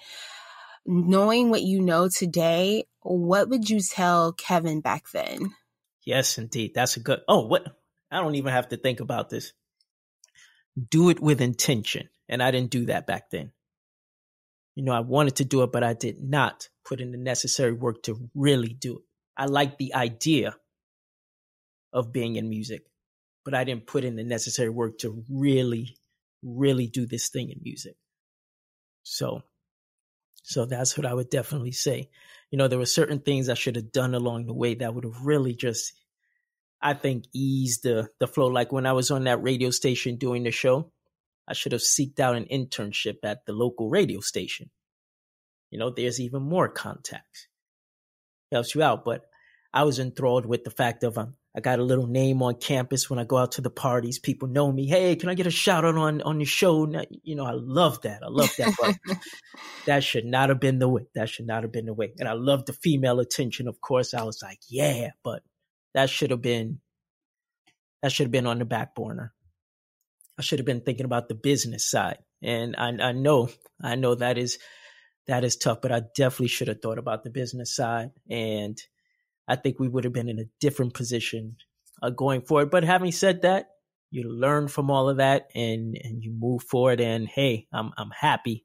knowing 0.85 1.51
what 1.51 1.63
you 1.63 1.81
know 1.81 2.09
today, 2.09 2.85
what 3.03 3.49
would 3.49 3.71
you 3.71 3.81
tell 3.81 4.33
Kevin 4.33 4.81
back 4.81 5.11
then? 5.13 5.55
Yes, 6.05 6.39
indeed. 6.39 6.73
That's 6.75 6.97
a 6.97 7.01
good. 7.01 7.21
Oh, 7.29 7.47
what? 7.47 7.67
I 8.11 8.21
don't 8.21 8.35
even 8.37 8.53
have 8.53 8.69
to 8.69 8.77
think 8.77 9.01
about 9.01 9.31
this. 9.31 9.53
Do 10.91 11.11
it 11.11 11.21
with 11.21 11.41
intention. 11.41 12.09
And 12.29 12.43
I 12.43 12.51
didn't 12.51 12.71
do 12.71 12.87
that 12.87 13.07
back 13.07 13.31
then. 13.31 13.53
You 14.75 14.85
know, 14.85 14.93
I 14.93 15.01
wanted 15.01 15.37
to 15.37 15.45
do 15.45 15.63
it, 15.63 15.73
but 15.73 15.83
I 15.83 15.95
did 15.95 16.21
not 16.21 16.69
put 16.85 17.01
in 17.01 17.13
the 17.13 17.19
necessary 17.19 17.73
work 17.73 18.03
to 18.05 18.29
really 18.35 18.69
do 18.69 18.99
it. 18.99 19.05
I 19.37 19.47
like 19.47 19.79
the 19.79 19.95
idea 19.95 20.57
of 21.93 22.13
being 22.13 22.37
in 22.37 22.49
music, 22.49 22.83
but 23.47 23.55
I 23.55 23.63
didn't 23.63 23.87
put 23.87 24.03
in 24.03 24.17
the 24.17 24.25
necessary 24.25 24.71
work 24.71 24.99
to 24.99 25.23
really, 25.31 25.97
really 26.43 26.89
do 26.89 27.07
this 27.07 27.29
thing 27.29 27.51
in 27.51 27.61
music. 27.63 27.95
So, 29.05 29.43
so 30.43 30.67
that's 30.67 30.99
what 30.99 31.07
I 31.07 31.15
would 31.15 31.31
definitely 31.31 31.71
say. 31.71 32.11
You 32.51 32.59
know, 32.59 32.67
there 32.67 32.81
were 32.81 32.87
certain 32.87 33.21
things 33.21 33.49
I 33.49 33.55
should 33.55 33.77
have 33.77 33.93
done 33.93 34.17
along 34.17 34.47
the 34.47 34.53
way 34.53 34.75
that 34.75 34.93
would 34.93 35.05
have 35.05 35.25
really 35.25 35.55
just, 35.55 35.93
I 36.83 36.95
think, 36.95 37.27
eased 37.33 37.85
the 37.85 38.09
the 38.19 38.27
flow. 38.27 38.49
Like 38.49 38.73
when 38.73 38.85
I 38.85 38.95
was 38.95 39.13
on 39.13 39.25
that 39.25 39.45
radio 39.45 39.71
station 39.71 40.17
doing 40.17 40.43
the 40.43 40.51
show, 40.51 40.91
I 41.47 41.53
should 41.53 41.71
have 41.71 41.83
seeked 41.83 42.19
out 42.19 42.35
an 42.35 42.47
internship 42.47 43.19
at 43.23 43.47
the 43.47 43.53
local 43.53 43.89
radio 43.89 44.19
station. 44.19 44.71
You 45.71 45.79
know, 45.79 45.91
there's 45.91 46.21
even 46.21 46.43
more 46.43 46.69
contacts. 46.69 47.47
Helps 48.51 48.75
you 48.75 48.83
out. 48.83 49.05
But 49.05 49.23
I 49.73 49.85
was 49.85 50.01
enthralled 50.01 50.47
with 50.47 50.65
the 50.65 50.71
fact 50.71 51.05
of 51.05 51.17
um, 51.17 51.37
I 51.57 51.61
got 51.61 51.79
a 51.79 51.85
little 51.85 52.07
name 52.07 52.43
on 52.43 52.57
campus 52.57 53.09
when 53.09 53.19
I 53.19 53.25
go 53.25 53.39
out 53.39 53.53
to 53.53 53.63
the 53.63 53.71
parties. 53.71 54.19
People 54.19 54.49
know 54.49 54.71
me. 54.71 54.87
Hey, 54.87 55.17
can 55.17 55.31
I 55.31 55.35
get 55.35 55.47
a 55.47 55.51
shout 55.51 55.87
out 55.87 55.97
on 55.97 56.21
on 56.21 56.39
your 56.39 56.47
show? 56.47 56.87
You 57.23 57.35
know, 57.35 57.47
I 57.47 57.53
love 57.55 58.03
that. 58.03 58.23
I 58.23 58.29
love 58.29 58.55
that. 58.59 58.75
But 58.79 59.19
that 59.87 60.05
should 60.05 60.27
not 60.27 60.51
have 60.51 60.61
been 60.61 60.79
the 60.79 60.89
way. 60.89 61.07
That 61.15 61.31
should 61.31 61.47
not 61.47 61.63
have 61.63 61.73
been 61.73 61.87
the 61.87 61.95
way. 61.95 62.13
And 62.19 62.29
I 62.29 62.35
love 62.35 62.67
the 62.67 62.75
female 62.75 63.21
attention. 63.21 63.69
Of 63.69 63.81
course, 63.81 64.13
I 64.13 64.25
was 64.25 64.43
like, 64.43 64.59
yeah, 64.69 65.13
but 65.25 65.43
that 65.95 66.11
should 66.11 66.31
have 66.31 66.43
been 66.43 66.81
that 68.03 68.13
should 68.13 68.27
have 68.27 68.33
been 68.33 68.47
on 68.47 68.59
the 68.59 68.67
back 68.67 68.95
burner. 68.95 69.33
I 70.39 70.43
should 70.43 70.59
have 70.59 70.67
been 70.67 70.83
thinking 70.83 71.07
about 71.07 71.29
the 71.29 71.35
business 71.35 71.91
side. 71.91 72.19
And 72.43 72.77
I, 72.77 72.89
I 72.89 73.13
know, 73.13 73.49
I 73.83 73.95
know 73.95 74.15
that 74.15 74.37
is 74.37 74.59
that 75.27 75.43
is 75.43 75.57
tough, 75.57 75.81
but 75.81 75.91
I 75.91 76.03
definitely 76.15 76.49
should 76.49 76.69
have 76.69 76.83
thought 76.83 76.99
about 76.99 77.25
the 77.25 77.31
business 77.31 77.75
side. 77.75 78.11
And 78.29 78.79
I 79.49 79.57
think 79.57 79.79
we 79.79 79.89
would 79.89 80.05
have 80.05 80.13
been 80.13 80.29
in 80.29 80.39
a 80.39 80.51
different 80.61 80.95
position 80.95 81.57
uh, 82.03 82.11
going 82.11 82.43
forward. 82.43 82.71
But 82.71 82.85
having 82.85 83.13
said 83.13 83.43
that, 83.43 83.69
you 84.11 84.25
learn 84.25 84.69
from 84.69 84.91
all 84.91 85.09
of 85.09 85.19
that 85.19 85.49
and 85.55 85.97
and 86.03 86.23
you 86.23 86.33
move 86.33 86.63
forward. 86.63 87.01
And 87.01 87.29
hey, 87.29 87.67
I'm 87.73 87.91
I'm 87.97 88.11
happy 88.11 88.65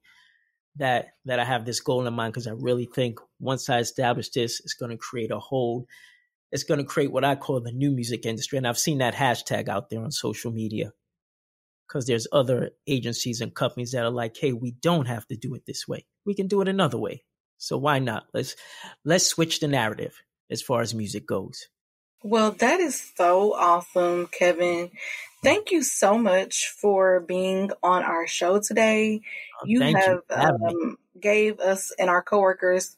that 0.77 1.07
that 1.25 1.39
I 1.39 1.45
have 1.45 1.65
this 1.65 1.79
goal 1.79 2.05
in 2.05 2.13
mind 2.13 2.33
because 2.33 2.47
I 2.47 2.53
really 2.57 2.85
think 2.85 3.19
once 3.39 3.69
I 3.69 3.79
establish 3.79 4.29
this, 4.29 4.59
it's 4.61 4.75
going 4.75 4.91
to 4.91 4.97
create 4.97 5.31
a 5.31 5.39
whole. 5.39 5.85
It's 6.51 6.63
going 6.63 6.79
to 6.79 6.85
create 6.85 7.11
what 7.11 7.23
I 7.23 7.35
call 7.35 7.61
the 7.61 7.71
new 7.71 7.91
music 7.91 8.25
industry, 8.25 8.57
and 8.57 8.67
I've 8.67 8.77
seen 8.77 8.97
that 8.97 9.15
hashtag 9.15 9.69
out 9.69 9.89
there 9.89 10.03
on 10.03 10.11
social 10.11 10.51
media 10.51 10.91
because 11.87 12.07
there's 12.07 12.27
other 12.31 12.71
agencies 12.87 13.41
and 13.41 13.55
companies 13.55 13.91
that 13.91 14.03
are 14.03 14.11
like, 14.11 14.35
"Hey, 14.37 14.53
we 14.53 14.71
don't 14.71 15.07
have 15.07 15.25
to 15.27 15.37
do 15.37 15.55
it 15.55 15.65
this 15.65 15.87
way. 15.87 16.05
We 16.25 16.35
can 16.35 16.47
do 16.47 16.61
it 16.61 16.67
another 16.67 16.97
way. 16.97 17.23
So 17.57 17.77
why 17.77 17.99
not? 17.99 18.25
Let's 18.33 18.55
let's 19.05 19.25
switch 19.25 19.59
the 19.59 19.67
narrative 19.67 20.21
as 20.52 20.61
far 20.61 20.82
as 20.82 20.94
music 20.94 21.26
goes." 21.28 21.69
Well, 22.23 22.52
that 22.53 22.80
is 22.80 23.11
so 23.15 23.53
awesome, 23.53 24.28
Kevin. 24.28 24.91
Thank 25.44 25.72
you 25.72 25.84
so 25.84 26.18
much 26.19 26.69
for 26.69 27.22
being 27.22 27.72
on 27.82 28.03
our 28.03 28.28
show 28.28 28.60
today. 28.60 29.22
Uh, 29.61 29.65
You 29.65 29.80
thank 29.80 29.98
have 29.98 30.19
me. 30.60 30.73
um, 30.76 30.98
gave 31.19 31.60
us 31.60 31.91
and 31.99 32.10
our 32.10 32.22
coworkers 32.23 32.95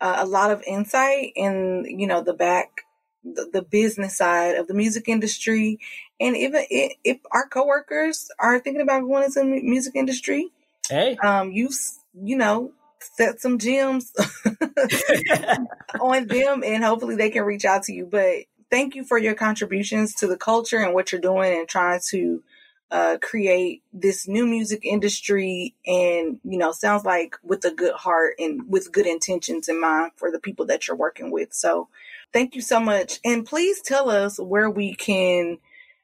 uh, 0.00 0.16
a 0.18 0.26
lot 0.26 0.50
of 0.50 0.62
insight 0.66 1.32
in 1.36 1.86
you 1.98 2.06
know 2.06 2.22
the 2.22 2.34
back 2.34 2.82
the, 3.24 3.48
the 3.52 3.62
business 3.62 4.16
side 4.18 4.56
of 4.56 4.68
the 4.68 4.74
music 4.74 5.08
industry 5.08 5.78
And 6.20 6.36
even 6.36 6.64
if, 6.70 6.92
if 7.04 7.18
our 7.32 7.48
coworkers 7.48 8.30
are 8.38 8.58
thinking 8.60 8.82
about 8.82 9.02
going 9.02 9.24
into 9.24 9.40
the 9.40 9.62
music 9.62 9.94
industry, 9.96 10.50
hey, 10.88 11.16
um, 11.24 11.52
you've 11.52 11.74
you 12.14 12.36
know 12.36 12.72
set 13.00 13.40
some 13.40 13.58
gems 13.58 14.12
on 16.00 16.26
them, 16.26 16.62
and 16.64 16.84
hopefully 16.84 17.16
they 17.16 17.30
can 17.30 17.44
reach 17.44 17.64
out 17.64 17.84
to 17.84 17.92
you. 17.92 18.06
But 18.06 18.44
thank 18.70 18.94
you 18.94 19.04
for 19.04 19.18
your 19.18 19.34
contributions 19.34 20.14
to 20.16 20.26
the 20.26 20.36
culture 20.36 20.78
and 20.78 20.94
what 20.94 21.12
you're 21.12 21.20
doing 21.20 21.58
and 21.58 21.68
trying 21.68 22.00
to 22.08 22.42
uh, 22.90 23.18
create 23.20 23.82
this 23.92 24.28
new 24.28 24.46
music 24.46 24.84
industry. 24.84 25.74
And 25.86 26.40
you 26.44 26.58
know 26.58 26.72
sounds 26.72 27.04
like 27.04 27.36
with 27.42 27.64
a 27.64 27.72
good 27.72 27.94
heart 27.94 28.34
and 28.38 28.68
with 28.68 28.92
good 28.92 29.06
intentions 29.06 29.68
in 29.68 29.80
mind 29.80 30.12
for 30.16 30.30
the 30.30 30.40
people 30.40 30.66
that 30.66 30.86
you're 30.86 30.96
working 30.96 31.30
with. 31.30 31.52
So 31.52 31.88
thank 32.32 32.54
you 32.54 32.60
so 32.60 32.80
much. 32.80 33.18
And 33.24 33.46
please 33.46 33.80
tell 33.80 34.10
us 34.10 34.38
where 34.38 34.70
we 34.70 34.94
can 34.94 35.58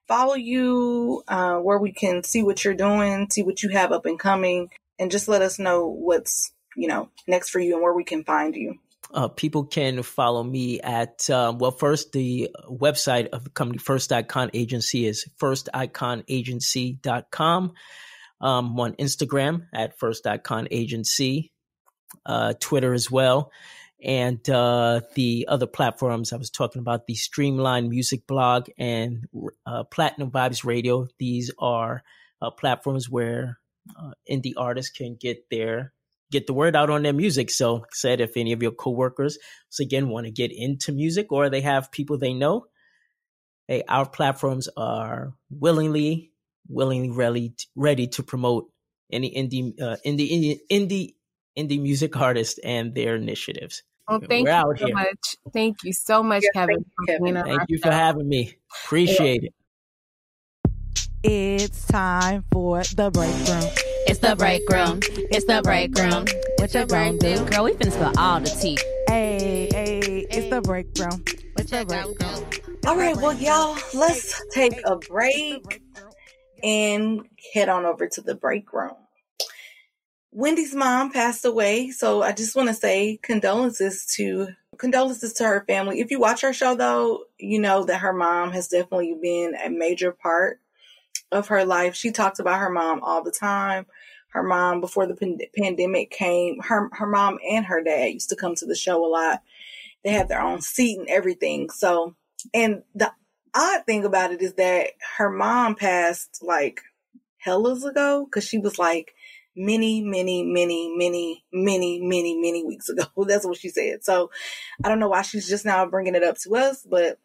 follow 0.08 0.34
you 0.34 1.22
uh, 1.28 1.56
where 1.56 1.78
we 1.78 1.92
can 1.92 2.22
see 2.22 2.42
what 2.42 2.64
you're 2.64 2.74
doing 2.74 3.30
see 3.30 3.42
what 3.42 3.62
you 3.62 3.68
have 3.70 3.92
up 3.92 4.04
and 4.04 4.18
coming 4.18 4.68
and 4.98 5.10
just 5.10 5.28
let 5.28 5.42
us 5.42 5.58
know 5.58 5.86
what's 5.86 6.52
you 6.76 6.88
know 6.88 7.08
next 7.26 7.50
for 7.50 7.60
you 7.60 7.74
and 7.74 7.82
where 7.82 7.94
we 7.94 8.04
can 8.04 8.24
find 8.24 8.54
you 8.54 8.78
uh, 9.14 9.28
people 9.28 9.64
can 9.64 10.02
follow 10.02 10.42
me 10.42 10.80
at, 10.80 11.28
um, 11.28 11.58
well, 11.58 11.70
first, 11.70 12.12
the 12.12 12.48
website 12.70 13.28
of 13.28 13.44
the 13.44 13.50
company, 13.50 13.76
First 13.78 14.10
Icon 14.10 14.50
Agency, 14.54 15.06
is 15.06 15.28
firsticonagency.com. 15.38 17.72
Um, 18.40 18.80
on 18.80 18.94
Instagram 18.94 19.66
at 19.72 19.98
First 20.00 20.26
Icon 20.26 20.66
Agency, 20.72 21.52
uh, 22.26 22.54
Twitter 22.58 22.92
as 22.92 23.08
well. 23.08 23.52
And 24.02 24.48
uh, 24.50 25.02
the 25.14 25.46
other 25.48 25.68
platforms 25.68 26.32
I 26.32 26.38
was 26.38 26.50
talking 26.50 26.80
about, 26.80 27.06
the 27.06 27.14
Streamline 27.14 27.88
Music 27.88 28.26
Blog 28.26 28.68
and 28.76 29.28
uh, 29.64 29.84
Platinum 29.84 30.32
Vibes 30.32 30.64
Radio. 30.64 31.06
These 31.20 31.52
are 31.56 32.02
uh, 32.40 32.50
platforms 32.50 33.08
where 33.08 33.60
uh, 33.96 34.10
indie 34.28 34.54
artists 34.56 34.90
can 34.90 35.14
get 35.14 35.48
their 35.48 35.92
get 36.32 36.46
the 36.46 36.54
word 36.54 36.74
out 36.74 36.90
on 36.90 37.02
their 37.02 37.12
music. 37.12 37.50
So, 37.50 37.74
like 37.74 37.94
said, 37.94 38.20
if 38.20 38.36
any 38.36 38.52
of 38.52 38.62
your 38.62 38.72
coworkers, 38.72 39.38
so 39.68 39.82
again, 39.82 40.08
want 40.08 40.26
to 40.26 40.32
get 40.32 40.50
into 40.52 40.90
music 40.90 41.30
or 41.30 41.48
they 41.48 41.60
have 41.60 41.92
people 41.92 42.18
they 42.18 42.34
know, 42.34 42.66
hey, 43.68 43.84
our 43.88 44.08
platforms 44.08 44.68
are 44.76 45.34
willingly, 45.50 46.32
willingly 46.68 47.10
ready, 47.10 47.54
ready 47.76 48.08
to 48.08 48.22
promote 48.22 48.70
any 49.12 49.30
indie, 49.30 49.80
uh, 49.80 49.96
indie, 50.04 50.32
indie, 50.32 50.58
indie, 50.70 51.14
indie 51.56 51.80
music 51.80 52.16
artists 52.16 52.58
and 52.64 52.94
their 52.94 53.14
initiatives. 53.14 53.82
Well, 54.08 54.20
thank 54.28 54.46
We're 54.48 54.72
you 54.72 54.78
so 54.78 54.86
here. 54.86 54.94
much. 54.94 55.36
Thank 55.52 55.76
you 55.84 55.92
so 55.92 56.22
much, 56.22 56.42
yes, 56.42 56.50
Kevin. 56.54 56.84
Thank 57.06 57.20
you, 57.20 57.42
thank 57.42 57.62
you 57.68 57.78
for 57.78 57.92
having 57.92 58.28
me. 58.28 58.56
Appreciate 58.84 59.42
yeah. 59.42 59.48
it. 59.48 59.54
It's 61.24 61.86
time 61.86 62.44
for 62.50 62.82
the 62.82 63.10
break 63.12 63.32
room. 63.46 63.91
It's 64.04 64.18
the 64.18 64.34
break 64.36 64.68
room. 64.68 65.00
It's 65.30 65.44
the 65.46 65.62
break 65.62 65.96
room. 65.96 66.26
What 66.58 66.74
you 66.74 66.86
gonna 66.86 67.18
do? 67.18 67.44
Girl, 67.50 67.64
we 67.64 67.72
finna 67.72 67.92
spill 67.92 68.12
all 68.18 68.40
the 68.40 68.50
tea. 68.50 68.78
Hey, 69.08 69.68
hey, 69.72 70.26
it's 70.30 70.50
the 70.50 70.60
break 70.60 70.86
room. 70.98 71.24
What 71.54 71.70
you 71.70 71.84
gonna 71.84 72.14
do? 72.18 72.88
All 72.88 72.96
right, 72.96 73.16
well, 73.16 73.34
y'all, 73.34 73.76
let's 73.94 74.42
take 74.52 74.80
a 74.84 74.96
break 74.96 75.82
and 76.64 77.28
head 77.54 77.68
on 77.68 77.84
over 77.84 78.08
to 78.08 78.20
the 78.20 78.34
break 78.34 78.72
room. 78.72 78.96
Wendy's 80.32 80.74
mom 80.74 81.12
passed 81.12 81.44
away, 81.44 81.90
so 81.90 82.22
I 82.22 82.32
just 82.32 82.56
want 82.56 82.68
to 82.70 82.74
say 82.74 83.18
condolences 83.22 84.06
to 84.16 84.48
condolences 84.78 85.34
to 85.34 85.44
her 85.44 85.64
family. 85.68 86.00
If 86.00 86.10
you 86.10 86.18
watch 86.18 86.40
her 86.40 86.54
show 86.54 86.74
though, 86.74 87.24
you 87.38 87.60
know 87.60 87.84
that 87.84 88.00
her 88.00 88.14
mom 88.14 88.50
has 88.52 88.68
definitely 88.68 89.14
been 89.20 89.54
a 89.54 89.68
major 89.68 90.10
part 90.10 90.61
of 91.32 91.48
her 91.48 91.64
life. 91.64 91.94
She 91.94 92.12
talks 92.12 92.38
about 92.38 92.60
her 92.60 92.70
mom 92.70 93.00
all 93.02 93.22
the 93.22 93.32
time. 93.32 93.86
Her 94.28 94.42
mom, 94.42 94.80
before 94.80 95.06
the 95.06 95.14
pan- 95.14 95.38
pandemic 95.56 96.10
came, 96.10 96.60
her 96.60 96.88
her 96.92 97.06
mom 97.06 97.38
and 97.48 97.66
her 97.66 97.82
dad 97.82 98.12
used 98.12 98.30
to 98.30 98.36
come 98.36 98.54
to 98.56 98.66
the 98.66 98.74
show 98.74 99.04
a 99.04 99.08
lot. 99.08 99.42
They 100.04 100.10
had 100.10 100.28
their 100.28 100.40
own 100.40 100.60
seat 100.60 100.98
and 100.98 101.08
everything. 101.08 101.70
So, 101.70 102.16
and 102.54 102.82
the 102.94 103.12
odd 103.54 103.84
thing 103.84 104.04
about 104.04 104.32
it 104.32 104.40
is 104.40 104.54
that 104.54 104.90
her 105.18 105.30
mom 105.30 105.74
passed 105.74 106.42
like 106.42 106.80
hellas 107.36 107.84
ago 107.84 108.24
because 108.24 108.44
she 108.46 108.58
was 108.58 108.78
like 108.78 109.14
many, 109.54 110.02
many, 110.02 110.42
many, 110.42 110.94
many, 110.96 111.44
many, 111.52 112.00
many, 112.00 112.38
many 112.40 112.64
weeks 112.64 112.88
ago. 112.88 113.04
That's 113.26 113.46
what 113.46 113.58
she 113.58 113.68
said. 113.68 114.04
So 114.04 114.30
I 114.82 114.88
don't 114.88 114.98
know 114.98 115.08
why 115.08 115.22
she's 115.22 115.48
just 115.48 115.64
now 115.64 115.84
bringing 115.86 116.14
it 116.14 116.24
up 116.24 116.38
to 116.38 116.56
us, 116.56 116.86
but 116.88 117.18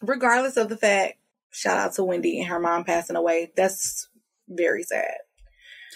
regardless 0.00 0.56
of 0.56 0.68
the 0.68 0.76
fact, 0.76 1.14
shout 1.54 1.78
out 1.78 1.94
to 1.94 2.04
Wendy 2.04 2.40
and 2.40 2.48
her 2.48 2.60
mom 2.60 2.84
passing 2.84 3.16
away. 3.16 3.52
That's 3.56 4.08
very 4.48 4.82
sad. 4.82 5.14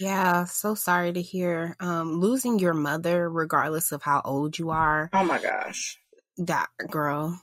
Yeah, 0.01 0.45
so 0.45 0.75
sorry 0.75 1.13
to 1.13 1.21
hear. 1.21 1.77
Um, 1.81 2.21
losing 2.21 2.59
your 2.59 2.75
mother, 2.75 3.29
regardless 3.29 3.91
of 3.91 4.03
how 4.03 4.23
old 4.25 4.59
you 4.59 4.71
are. 4.71 5.11
Oh 5.13 5.25
my 5.25 5.39
gosh. 5.39 5.99
That 6.39 6.69
girl, 6.89 7.43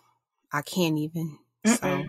I 0.53 0.61
can't 0.61 0.97
even. 0.97 1.37
So 1.65 2.05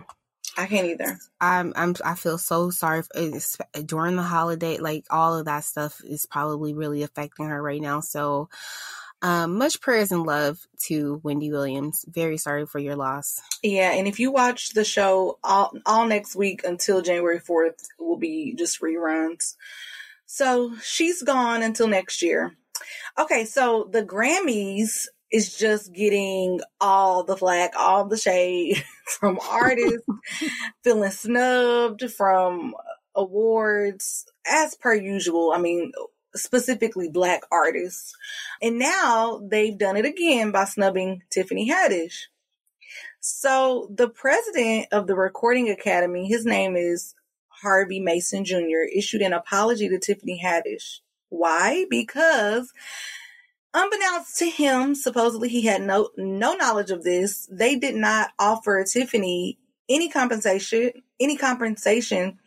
I 0.57 0.65
can't 0.65 0.87
either. 0.87 1.19
I'm 1.41 1.73
I'm 1.75 1.95
I 2.03 2.15
feel 2.15 2.37
so 2.37 2.69
sorry 2.69 3.03
for, 3.03 3.81
during 3.83 4.15
the 4.15 4.23
holiday. 4.23 4.77
Like 4.77 5.05
all 5.09 5.37
of 5.37 5.45
that 5.45 5.65
stuff 5.65 6.01
is 6.03 6.25
probably 6.25 6.73
really 6.73 7.03
affecting 7.03 7.47
her 7.47 7.61
right 7.61 7.81
now. 7.81 7.99
So 7.99 8.49
um, 9.21 9.57
much 9.57 9.81
prayers 9.81 10.11
and 10.11 10.23
love 10.23 10.59
to 10.83 11.19
Wendy 11.23 11.51
Williams. 11.51 12.05
Very 12.07 12.37
sorry 12.37 12.65
for 12.65 12.79
your 12.79 12.95
loss. 12.95 13.41
Yeah, 13.63 13.91
and 13.91 14.07
if 14.07 14.19
you 14.19 14.31
watch 14.31 14.69
the 14.69 14.83
show 14.83 15.39
all 15.43 15.73
all 15.85 16.05
next 16.05 16.35
week 16.35 16.63
until 16.63 17.01
January 17.01 17.39
fourth 17.39 17.87
will 17.99 18.17
be 18.17 18.53
just 18.53 18.81
reruns. 18.81 19.55
So 20.25 20.75
she's 20.83 21.23
gone 21.23 21.63
until 21.63 21.87
next 21.87 22.21
year. 22.21 22.55
Okay, 23.17 23.45
so 23.45 23.89
the 23.91 24.03
Grammys 24.03 25.07
is 25.31 25.57
just 25.57 25.93
getting 25.93 26.61
all 26.79 27.23
the 27.23 27.35
flack, 27.35 27.73
all 27.77 28.05
the 28.05 28.17
shade 28.17 28.83
from 29.19 29.39
artists, 29.49 30.07
feeling 30.83 31.11
snubbed 31.11 32.11
from 32.11 32.75
awards 33.15 34.25
as 34.49 34.75
per 34.75 34.93
usual. 34.93 35.51
I 35.53 35.59
mean, 35.59 35.91
specifically 36.35 37.09
black 37.09 37.41
artists. 37.51 38.15
And 38.61 38.79
now 38.79 39.41
they've 39.43 39.77
done 39.77 39.97
it 39.97 40.05
again 40.05 40.51
by 40.51 40.65
snubbing 40.65 41.23
Tiffany 41.29 41.69
Haddish. 41.69 42.27
So 43.19 43.89
the 43.93 44.09
president 44.09 44.87
of 44.91 45.07
the 45.07 45.15
Recording 45.15 45.69
Academy, 45.69 46.27
his 46.27 46.45
name 46.45 46.75
is 46.75 47.15
Harvey 47.47 47.99
Mason 47.99 48.45
Jr., 48.45 48.85
issued 48.95 49.21
an 49.21 49.33
apology 49.33 49.89
to 49.89 49.99
Tiffany 49.99 50.41
Haddish. 50.43 50.99
Why? 51.29 51.85
Because 51.89 52.71
unbeknownst 53.73 54.37
to 54.39 54.45
him, 54.49 54.95
supposedly 54.95 55.49
he 55.49 55.63
had 55.63 55.81
no 55.81 56.09
no 56.15 56.53
knowledge 56.53 56.91
of 56.91 57.03
this. 57.03 57.47
They 57.51 57.75
did 57.75 57.95
not 57.95 58.29
offer 58.39 58.83
Tiffany 58.83 59.57
any 59.89 60.09
compensation, 60.09 60.91
any 61.19 61.37
compensation 61.37 62.39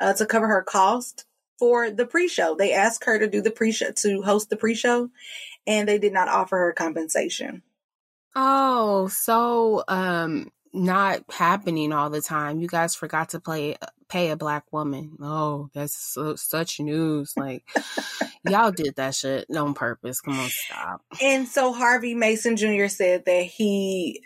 uh, 0.00 0.14
to 0.14 0.26
cover 0.26 0.48
her 0.48 0.62
cost 0.62 1.26
for 1.58 1.90
the 1.90 2.06
pre-show. 2.06 2.54
They 2.56 2.72
asked 2.72 3.04
her 3.04 3.18
to 3.18 3.28
do 3.28 3.40
the 3.40 3.50
pre-show 3.50 3.92
to 3.92 4.22
host 4.22 4.50
the 4.50 4.56
pre-show 4.56 5.10
and 5.66 5.88
they 5.88 5.98
did 5.98 6.12
not 6.12 6.28
offer 6.28 6.58
her 6.58 6.72
compensation. 6.72 7.62
Oh, 8.36 9.08
so 9.08 9.84
um 9.88 10.50
not 10.72 11.22
happening 11.30 11.92
all 11.92 12.10
the 12.10 12.20
time. 12.20 12.58
You 12.58 12.66
guys 12.66 12.94
forgot 12.94 13.30
to 13.30 13.40
play 13.40 13.76
pay 14.08 14.30
a 14.30 14.36
black 14.36 14.64
woman. 14.72 15.16
Oh, 15.22 15.70
that's 15.72 15.96
so, 15.96 16.34
such 16.34 16.80
news. 16.80 17.32
Like 17.36 17.64
y'all 18.48 18.72
did 18.72 18.96
that 18.96 19.14
shit 19.14 19.46
on 19.56 19.74
purpose. 19.74 20.20
Come 20.20 20.38
on, 20.38 20.48
stop. 20.50 21.02
And 21.22 21.46
so 21.46 21.72
Harvey 21.72 22.14
Mason 22.14 22.56
Jr. 22.56 22.88
said 22.88 23.24
that 23.26 23.44
he 23.44 24.22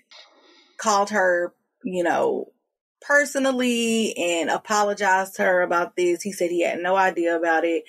called 0.79 1.11
her, 1.11 1.55
you 1.85 2.03
know, 2.03 2.53
personally 3.01 4.17
and 4.17 4.51
apologized 4.51 5.37
to 5.37 5.43
her 5.43 5.63
about 5.63 5.97
this. 5.97 6.23
He 6.23 6.33
said 6.33 6.51
he 6.51 6.63
had 6.63 6.81
no 6.81 6.97
idea 6.97 7.37
about 7.37 7.65
it. 7.65 7.85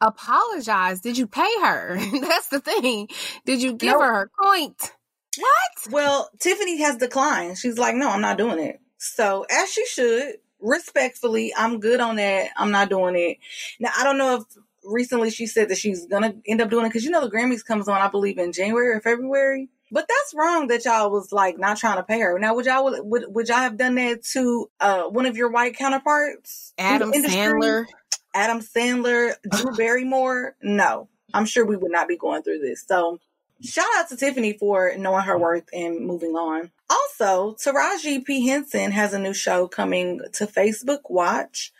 Apologize? 0.00 1.00
Did 1.00 1.18
you 1.18 1.26
pay 1.26 1.52
her? 1.62 1.96
That's 2.20 2.48
the 2.48 2.60
thing. 2.60 3.08
Did 3.44 3.62
you 3.62 3.74
give 3.74 3.92
her 3.92 4.14
her 4.14 4.30
point? 4.42 4.92
What? 5.38 5.92
Well, 5.92 6.30
Tiffany 6.38 6.82
has 6.82 6.96
declined. 6.96 7.58
She's 7.58 7.78
like, 7.78 7.94
no, 7.94 8.10
I'm 8.10 8.20
not 8.20 8.38
doing 8.38 8.58
it. 8.58 8.80
So, 8.98 9.46
as 9.50 9.72
she 9.72 9.84
should, 9.86 10.34
respectfully, 10.60 11.52
I'm 11.56 11.80
good 11.80 12.00
on 12.00 12.16
that. 12.16 12.50
I'm 12.56 12.70
not 12.70 12.90
doing 12.90 13.16
it. 13.16 13.38
Now, 13.80 13.90
I 13.98 14.04
don't 14.04 14.18
know 14.18 14.36
if 14.36 14.44
recently 14.84 15.30
she 15.30 15.46
said 15.46 15.68
that 15.68 15.78
she's 15.78 16.06
gonna 16.06 16.34
end 16.46 16.60
up 16.60 16.70
doing 16.70 16.86
it 16.86 16.88
because 16.88 17.04
you 17.04 17.10
know 17.10 17.20
the 17.20 17.30
Grammys 17.30 17.64
comes 17.64 17.88
on, 17.88 18.00
I 18.00 18.08
believe, 18.08 18.38
in 18.38 18.52
January 18.52 18.94
or 18.94 19.00
February. 19.00 19.68
But 19.92 20.08
that's 20.08 20.34
wrong 20.34 20.68
that 20.68 20.86
y'all 20.86 21.10
was 21.10 21.32
like 21.32 21.58
not 21.58 21.76
trying 21.76 21.98
to 21.98 22.02
pay 22.02 22.18
her. 22.20 22.38
Now, 22.38 22.54
would 22.54 22.64
y'all 22.64 22.90
would 23.04 23.24
would 23.28 23.48
y'all 23.48 23.58
have 23.58 23.76
done 23.76 23.94
that 23.96 24.24
to 24.32 24.70
uh, 24.80 25.02
one 25.02 25.26
of 25.26 25.36
your 25.36 25.50
white 25.50 25.76
counterparts? 25.76 26.72
Adam 26.78 27.12
Sandler, 27.12 27.84
Adam 28.32 28.60
Sandler, 28.60 29.34
Drew 29.50 29.72
Barrymore. 29.76 30.56
No, 30.62 31.10
I'm 31.34 31.44
sure 31.44 31.66
we 31.66 31.76
would 31.76 31.92
not 31.92 32.08
be 32.08 32.16
going 32.16 32.42
through 32.42 32.60
this. 32.60 32.82
So, 32.88 33.20
shout 33.60 33.84
out 33.96 34.08
to 34.08 34.16
Tiffany 34.16 34.54
for 34.54 34.94
knowing 34.96 35.24
her 35.24 35.38
worth 35.38 35.68
and 35.74 36.06
moving 36.06 36.32
on. 36.36 36.70
Also, 36.88 37.54
Taraji 37.54 38.24
P. 38.24 38.48
Henson 38.48 38.92
has 38.92 39.12
a 39.12 39.18
new 39.18 39.34
show 39.34 39.68
coming 39.68 40.22
to 40.32 40.46
Facebook 40.46 41.10
Watch 41.10 41.70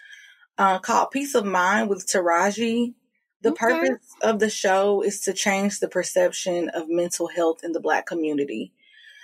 uh, 0.58 0.78
called 0.80 1.12
Peace 1.12 1.34
of 1.34 1.46
Mind 1.46 1.88
with 1.88 2.06
Taraji. 2.06 2.92
The 3.42 3.50
Okay. 3.50 3.66
purpose 3.66 4.14
of 4.22 4.38
the 4.38 4.50
show 4.50 5.02
is 5.02 5.20
to 5.20 5.32
change 5.32 5.80
the 5.80 5.88
perception 5.88 6.68
of 6.70 6.88
mental 6.88 7.28
health 7.28 7.64
in 7.64 7.72
the 7.72 7.80
Black 7.80 8.06
community. 8.06 8.72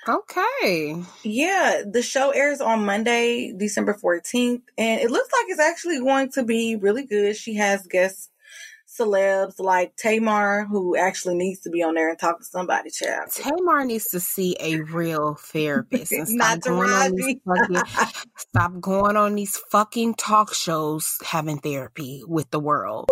Okay. 0.08 0.96
Yeah, 1.22 1.82
the 1.86 2.02
show 2.02 2.30
airs 2.30 2.60
on 2.60 2.84
Monday, 2.84 3.52
December 3.56 3.94
14th, 3.94 4.62
and 4.78 5.00
it 5.00 5.10
looks 5.10 5.28
like 5.32 5.46
it's 5.48 5.60
actually 5.60 6.00
going 6.00 6.30
to 6.32 6.42
be 6.42 6.76
really 6.76 7.04
good. 7.04 7.36
She 7.36 7.54
has 7.56 7.86
guest 7.86 8.30
celebs 8.98 9.58
like 9.58 9.96
Tamar, 9.96 10.66
who 10.66 10.96
actually 10.96 11.36
needs 11.36 11.60
to 11.60 11.70
be 11.70 11.82
on 11.82 11.94
there 11.94 12.08
and 12.08 12.18
talk 12.18 12.38
to 12.38 12.44
somebody, 12.44 12.90
child. 12.90 13.30
Tamar 13.32 13.84
needs 13.84 14.08
to 14.08 14.20
see 14.20 14.56
a 14.60 14.80
real 14.80 15.34
therapist 15.34 16.12
and 16.12 16.28
stop 16.28 16.38
Not 16.38 16.60
going 16.60 16.90
on 16.90 17.14
these 17.14 17.36
fucking 17.46 17.82
stop 18.36 18.80
going 18.80 19.16
on 19.16 19.34
these 19.34 19.56
fucking 19.56 20.14
talk 20.14 20.54
shows 20.54 21.18
having 21.24 21.58
therapy 21.58 22.22
with 22.26 22.50
the 22.50 22.60
world. 22.60 23.08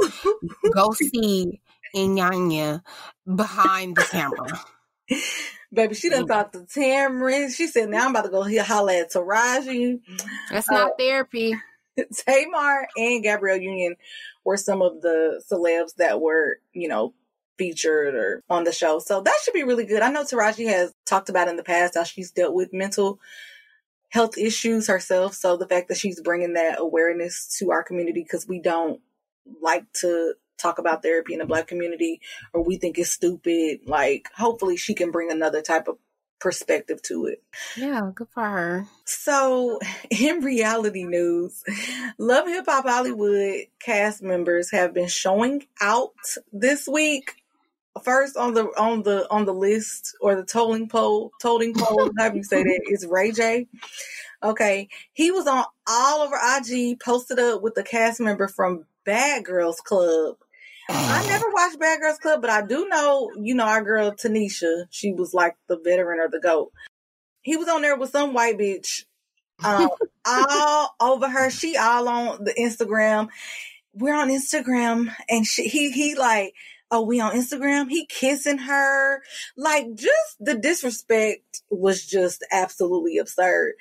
Go 0.74 0.92
see 0.92 1.60
Iyanla 1.94 2.82
behind 3.34 3.96
the 3.96 4.02
camera. 4.02 4.60
Baby, 5.72 5.94
she 5.94 6.08
done 6.08 6.26
talked 6.26 6.52
to 6.52 6.60
Tamron. 6.60 7.54
She 7.54 7.66
said, 7.66 7.90
now 7.90 8.04
I'm 8.04 8.10
about 8.10 8.22
to 8.22 8.30
go 8.30 8.42
here 8.42 8.62
holler 8.62 8.92
at 8.92 9.12
Taraji. 9.12 10.00
That's 10.50 10.68
Uh, 10.70 10.74
not 10.74 10.92
therapy. 10.98 11.54
Tamar 12.26 12.88
and 12.96 13.22
Gabrielle 13.22 13.56
Union 13.60 13.96
were 14.44 14.56
some 14.56 14.82
of 14.82 15.00
the 15.02 15.42
celebs 15.50 15.96
that 15.96 16.20
were, 16.20 16.58
you 16.72 16.88
know, 16.88 17.14
featured 17.58 18.14
or 18.14 18.42
on 18.50 18.64
the 18.64 18.72
show. 18.72 18.98
So 18.98 19.20
that 19.20 19.34
should 19.42 19.54
be 19.54 19.64
really 19.64 19.86
good. 19.86 20.02
I 20.02 20.10
know 20.10 20.24
Taraji 20.24 20.66
has 20.68 20.92
talked 21.06 21.28
about 21.28 21.48
in 21.48 21.56
the 21.56 21.62
past 21.62 21.94
how 21.94 22.04
she's 22.04 22.30
dealt 22.30 22.54
with 22.54 22.72
mental 22.72 23.18
health 24.10 24.38
issues 24.38 24.86
herself. 24.88 25.34
So 25.34 25.56
the 25.56 25.66
fact 25.66 25.88
that 25.88 25.96
she's 25.96 26.20
bringing 26.20 26.54
that 26.54 26.78
awareness 26.78 27.56
to 27.58 27.70
our 27.70 27.82
community 27.82 28.22
because 28.22 28.46
we 28.46 28.60
don't 28.60 29.00
like 29.60 29.90
to 30.00 30.34
talk 30.58 30.78
about 30.78 31.02
therapy 31.02 31.32
in 31.34 31.38
the 31.38 31.46
black 31.46 31.66
community 31.66 32.20
or 32.52 32.62
we 32.62 32.76
think 32.76 32.98
it's 32.98 33.10
stupid. 33.10 33.80
Like 33.86 34.28
hopefully 34.34 34.76
she 34.76 34.94
can 34.94 35.10
bring 35.10 35.30
another 35.30 35.62
type 35.62 35.88
of 35.88 35.98
perspective 36.40 37.02
to 37.02 37.26
it. 37.26 37.42
Yeah, 37.76 38.10
good 38.14 38.28
for 38.28 38.42
her. 38.42 38.86
So, 39.04 39.78
in 40.10 40.40
reality 40.40 41.04
news, 41.04 41.62
Love 42.18 42.46
Hip 42.46 42.66
Hop 42.66 42.86
Hollywood 42.86 43.66
cast 43.80 44.22
members 44.22 44.70
have 44.70 44.94
been 44.94 45.08
showing 45.08 45.66
out 45.80 46.14
this 46.52 46.86
week. 46.86 47.34
First 48.04 48.36
on 48.36 48.52
the 48.52 48.64
on 48.78 49.04
the 49.04 49.26
on 49.30 49.46
the 49.46 49.54
list 49.54 50.16
or 50.20 50.36
the 50.36 50.44
tolling 50.44 50.86
poll, 50.88 51.32
tolling 51.40 51.72
poll, 51.72 52.10
however 52.18 52.36
you 52.36 52.44
say 52.44 52.62
that, 52.62 52.80
is 52.90 53.06
Ray 53.06 53.32
J. 53.32 53.68
Okay, 54.42 54.88
he 55.14 55.30
was 55.30 55.46
on 55.46 55.64
all 55.86 56.20
over 56.20 56.36
IG, 56.36 57.00
posted 57.00 57.38
up 57.38 57.62
with 57.62 57.74
the 57.74 57.82
cast 57.82 58.20
member 58.20 58.48
from 58.48 58.84
Bad 59.06 59.44
Girls 59.46 59.80
Club. 59.80 60.36
I 60.88 61.26
never 61.28 61.46
watched 61.50 61.78
Bad 61.78 62.00
Girls 62.00 62.18
Club, 62.18 62.40
but 62.40 62.50
I 62.50 62.66
do 62.66 62.88
know, 62.88 63.30
you 63.40 63.54
know, 63.54 63.64
our 63.64 63.82
girl 63.82 64.12
Tanisha. 64.12 64.84
She 64.90 65.12
was 65.12 65.34
like 65.34 65.56
the 65.68 65.78
veteran 65.78 66.20
or 66.20 66.28
the 66.28 66.40
goat. 66.40 66.72
He 67.42 67.56
was 67.56 67.68
on 67.68 67.82
there 67.82 67.96
with 67.96 68.10
some 68.10 68.32
white 68.34 68.58
bitch, 68.58 69.04
um, 69.64 69.90
all 70.26 70.94
over 71.00 71.28
her. 71.28 71.50
She 71.50 71.76
all 71.76 72.08
on 72.08 72.44
the 72.44 72.52
Instagram. 72.54 73.28
We're 73.94 74.14
on 74.14 74.28
Instagram, 74.28 75.14
and 75.28 75.46
she, 75.46 75.68
he 75.68 75.90
he 75.90 76.14
like, 76.14 76.54
oh, 76.90 77.02
we 77.02 77.20
on 77.20 77.34
Instagram. 77.34 77.88
He 77.88 78.06
kissing 78.06 78.58
her, 78.58 79.22
like 79.56 79.94
just 79.94 80.36
the 80.40 80.56
disrespect 80.56 81.62
was 81.70 82.04
just 82.04 82.44
absolutely 82.52 83.18
absurd. 83.18 83.74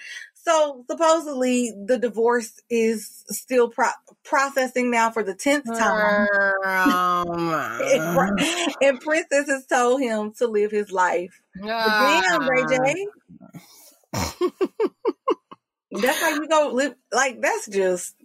So 0.46 0.86
supposedly 0.90 1.74
the 1.86 1.98
divorce 1.98 2.54
is 2.70 3.24
still 3.30 3.70
pro- 3.70 3.88
processing 4.24 4.92
now 4.92 5.10
for 5.10 5.24
the 5.24 5.34
tenth 5.34 5.66
time. 5.66 6.28
Um, 6.64 7.28
and, 7.84 8.40
and 8.82 9.02
Princess 9.02 9.50
has 9.50 9.66
told 9.66 10.02
him 10.02 10.34
to 10.38 10.48
live 10.48 10.70
his 10.70 10.92
life. 10.92 11.42
But 11.60 12.22
damn, 12.22 12.48
Ray 12.48 12.64
J. 12.70 13.08
that's 15.92 16.22
how 16.22 16.30
you 16.30 16.48
go 16.48 16.70
live. 16.74 16.94
Like 17.12 17.42
that's 17.42 17.68
just 17.68 18.16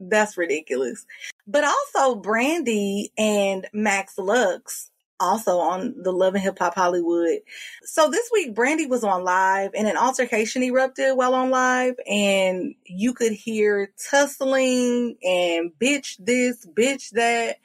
that's 0.00 0.36
ridiculous. 0.36 1.06
But 1.46 1.64
also 1.64 2.16
Brandy 2.16 3.12
and 3.16 3.68
Max 3.72 4.18
Lux 4.18 4.90
also 5.20 5.58
on 5.58 5.94
the 6.02 6.12
Love 6.12 6.34
and 6.34 6.42
Hip 6.42 6.58
Hop 6.58 6.74
Hollywood. 6.74 7.40
So 7.82 8.10
this 8.10 8.30
week 8.32 8.54
Brandy 8.54 8.86
was 8.86 9.04
on 9.04 9.24
live 9.24 9.70
and 9.74 9.88
an 9.88 9.96
altercation 9.96 10.62
erupted 10.62 11.16
while 11.16 11.34
on 11.34 11.50
live 11.50 11.94
and 12.06 12.74
you 12.84 13.14
could 13.14 13.32
hear 13.32 13.92
tussling 14.10 15.16
and 15.22 15.72
bitch 15.80 16.16
this, 16.18 16.66
bitch 16.66 17.10
that. 17.10 17.58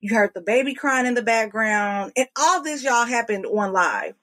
You 0.00 0.16
heard 0.16 0.32
the 0.34 0.40
baby 0.40 0.74
crying 0.74 1.06
in 1.06 1.14
the 1.14 1.22
background 1.22 2.12
and 2.16 2.26
all 2.36 2.60
this 2.60 2.82
y'all 2.82 3.06
happened 3.06 3.46
on 3.46 3.72
live. 3.72 4.14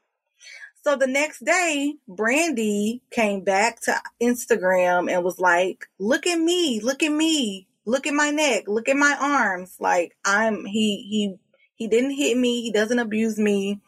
So 0.83 0.95
the 0.95 1.07
next 1.07 1.43
day, 1.43 1.95
Brandy 2.07 3.01
came 3.11 3.43
back 3.43 3.81
to 3.81 3.95
Instagram 4.21 5.11
and 5.11 5.23
was 5.23 5.39
like, 5.39 5.87
look 5.99 6.25
at 6.25 6.39
me, 6.39 6.79
look 6.81 7.03
at 7.03 7.11
me, 7.11 7.67
look 7.85 8.07
at 8.07 8.13
my 8.13 8.31
neck, 8.31 8.63
look 8.67 8.87
at 8.87 8.95
my 8.95 9.15
arms. 9.19 9.75
Like 9.79 10.15
I'm, 10.23 10.65
he, 10.65 11.05
he, 11.09 11.35
he 11.79 11.87
didn't 11.87 12.11
hit 12.11 12.37
me. 12.37 12.61
He 12.61 12.71
doesn't 12.71 12.99
abuse 12.99 13.39
me. 13.39 13.79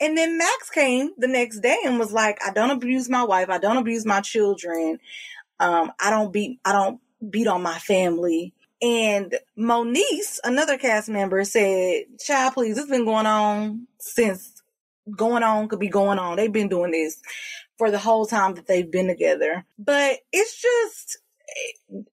And 0.00 0.16
then 0.16 0.38
Max 0.38 0.70
came 0.70 1.10
the 1.18 1.28
next 1.28 1.60
day 1.60 1.76
and 1.84 1.98
was 1.98 2.12
like, 2.12 2.38
I 2.44 2.52
don't 2.52 2.70
abuse 2.70 3.08
my 3.08 3.22
wife. 3.22 3.50
I 3.50 3.58
don't 3.58 3.76
abuse 3.76 4.06
my 4.06 4.20
children. 4.20 4.98
Um, 5.60 5.92
I 6.00 6.10
don't 6.10 6.32
beat, 6.32 6.58
I 6.64 6.72
don't 6.72 7.00
beat 7.30 7.46
on 7.46 7.62
my 7.62 7.78
family. 7.78 8.54
And 8.80 9.36
Moniece, 9.58 10.38
another 10.42 10.78
cast 10.78 11.08
member, 11.08 11.44
said, 11.44 12.04
Child, 12.24 12.54
please, 12.54 12.78
it's 12.78 12.88
been 12.88 13.04
going 13.04 13.26
on 13.26 13.86
since 13.98 14.62
going 15.16 15.42
on 15.42 15.68
could 15.68 15.80
be 15.80 15.88
going 15.88 16.18
on. 16.18 16.36
They've 16.36 16.52
been 16.52 16.68
doing 16.68 16.92
this 16.92 17.20
for 17.76 17.90
the 17.90 17.98
whole 17.98 18.26
time 18.26 18.54
that 18.54 18.66
they've 18.66 18.90
been 18.90 19.08
together. 19.08 19.64
But 19.78 20.18
it's 20.32 20.60
just, 20.60 21.18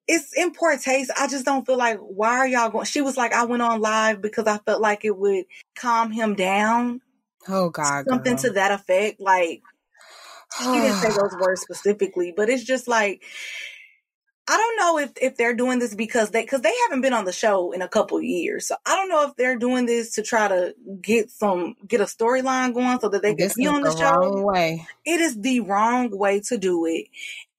it's 0.07 0.33
in 0.37 0.51
poor 0.53 0.77
taste. 0.77 1.11
I 1.19 1.27
just 1.27 1.45
don't 1.45 1.65
feel 1.65 1.77
like, 1.77 1.99
why 1.99 2.37
are 2.37 2.47
y'all 2.47 2.69
going? 2.69 2.85
She 2.85 3.01
was 3.01 3.17
like, 3.17 3.33
I 3.33 3.45
went 3.45 3.61
on 3.61 3.81
live 3.81 4.21
because 4.21 4.47
I 4.47 4.57
felt 4.59 4.81
like 4.81 5.05
it 5.05 5.17
would 5.17 5.45
calm 5.75 6.11
him 6.11 6.35
down. 6.35 7.01
Oh 7.47 7.69
God, 7.69 8.05
Something 8.07 8.35
girl. 8.35 8.43
to 8.43 8.49
that 8.51 8.71
effect. 8.71 9.19
Like, 9.19 9.61
she 10.57 10.65
didn't 10.65 10.95
say 10.95 11.09
those 11.09 11.35
words 11.39 11.61
specifically, 11.69 12.33
but 12.35 12.49
it's 12.49 12.63
just 12.63 12.87
like, 12.87 13.23
I 14.47 14.57
don't 14.57 14.77
know 14.77 14.99
if, 14.99 15.11
if 15.19 15.37
they're 15.37 15.55
doing 15.55 15.79
this 15.79 15.95
because 15.95 16.29
they, 16.29 16.45
cause 16.45 16.61
they 16.61 16.73
haven't 16.83 17.01
been 17.01 17.13
on 17.13 17.25
the 17.25 17.33
show 17.33 17.71
in 17.71 17.81
a 17.81 17.87
couple 17.87 18.21
years. 18.21 18.67
So 18.67 18.75
I 18.85 18.95
don't 18.95 19.09
know 19.09 19.27
if 19.27 19.35
they're 19.35 19.57
doing 19.57 19.87
this 19.87 20.11
to 20.15 20.21
try 20.21 20.47
to 20.47 20.75
get 21.01 21.31
some, 21.31 21.75
get 21.87 21.99
a 21.99 22.05
storyline 22.05 22.75
going 22.75 22.99
so 22.99 23.09
that 23.09 23.23
they 23.23 23.33
can 23.33 23.49
be 23.55 23.65
on 23.65 23.81
the, 23.81 23.89
the 23.89 23.97
show. 23.97 24.11
wrong 24.11 24.43
way. 24.43 24.87
It 25.03 25.19
is 25.19 25.41
the 25.41 25.61
wrong 25.61 26.15
way 26.15 26.41
to 26.41 26.59
do 26.59 26.85
it. 26.85 27.07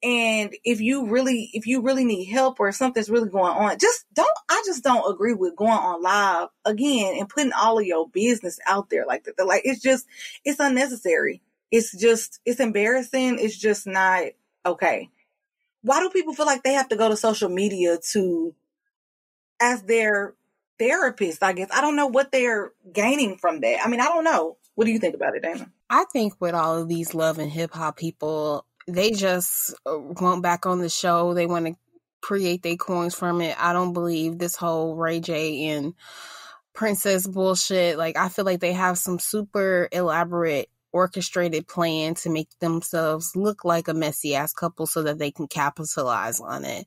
And 0.07 0.55
if 0.63 0.81
you 0.81 1.09
really, 1.09 1.51
if 1.53 1.67
you 1.67 1.81
really 1.81 2.05
need 2.05 2.27
help 2.27 2.61
or 2.61 2.71
something's 2.71 3.11
really 3.11 3.29
going 3.29 3.51
on, 3.51 3.77
just 3.77 4.05
don't, 4.15 4.29
I 4.49 4.63
just 4.65 4.85
don't 4.85 5.13
agree 5.13 5.35
with 5.35 5.57
going 5.57 5.73
on 5.73 6.01
live 6.01 6.47
again 6.65 7.17
and 7.19 7.29
putting 7.29 7.51
all 7.51 7.81
of 7.81 7.85
your 7.85 8.09
business 8.09 8.61
out 8.69 8.89
there 8.89 9.05
like 9.05 9.25
that. 9.25 9.45
Like 9.45 9.63
it's 9.65 9.83
just, 9.83 10.07
it's 10.45 10.61
unnecessary. 10.61 11.43
It's 11.73 11.91
just, 11.99 12.39
it's 12.45 12.61
embarrassing. 12.61 13.41
It's 13.41 13.59
just 13.59 13.85
not 13.85 14.27
okay. 14.65 15.11
Why 15.83 15.99
do 15.99 16.09
people 16.11 16.35
feel 16.35 16.47
like 16.47 16.63
they 16.63 16.75
have 16.75 16.91
to 16.91 16.97
go 16.97 17.09
to 17.09 17.17
social 17.17 17.49
media 17.49 17.99
to, 18.13 18.55
as 19.61 19.83
their 19.83 20.35
therapist, 20.79 21.43
I 21.43 21.53
guess? 21.53 21.71
I 21.75 21.81
don't 21.81 21.97
know 21.97 22.07
what 22.07 22.31
they're 22.31 22.71
gaining 22.93 23.39
from 23.39 23.61
that. 23.63 23.85
I 23.85 23.89
mean, 23.89 24.01
I 24.01 24.07
don't 24.07 24.23
know. 24.23 24.57
What 24.77 24.85
do 24.85 24.93
you 24.93 25.01
think 25.01 25.17
about 25.17 25.35
it, 25.35 25.43
Dana? 25.43 25.69
I 25.91 26.05
think 26.13 26.35
with 26.39 26.55
all 26.55 26.81
of 26.81 26.89
these 26.89 27.13
love 27.13 27.41
and 27.41 27.51
hip 27.51 27.75
hop 27.75 27.97
people, 27.97 28.67
they 28.87 29.11
just 29.13 29.75
uh, 29.85 29.99
want 29.99 30.43
back 30.43 30.67
on 30.67 30.81
the 30.81 30.89
show. 30.89 31.35
They 31.35 31.47
want 31.47 31.67
to 31.67 31.75
create 32.21 32.63
their 32.63 32.77
coins 32.77 33.15
from 33.15 33.41
it. 33.41 33.57
I 33.63 33.73
don't 33.73 33.93
believe 33.93 34.39
this 34.39 34.57
whole 34.57 34.97
Ray 34.97 35.21
J 35.21 35.69
and 35.69 35.95
Princess 36.75 37.27
bullshit. 37.27 37.99
Like, 37.99 38.17
I 38.17 38.29
feel 38.29 38.45
like 38.45 38.61
they 38.61 38.73
have 38.73 38.99
some 38.99 39.19
super 39.19 39.89
elaborate 39.93 40.69
orchestrated 40.93 41.69
plan 41.69 42.15
to 42.15 42.31
make 42.31 42.49
themselves 42.61 43.37
look 43.37 43.65
like 43.65 43.87
a 43.87 43.95
messy 43.95 44.35
ass 44.35 44.53
couple 44.53 44.87
so 44.87 45.03
that 45.03 45.19
they 45.19 45.31
can 45.31 45.47
capitalize 45.47 46.41
on 46.41 46.65
it. 46.65 46.87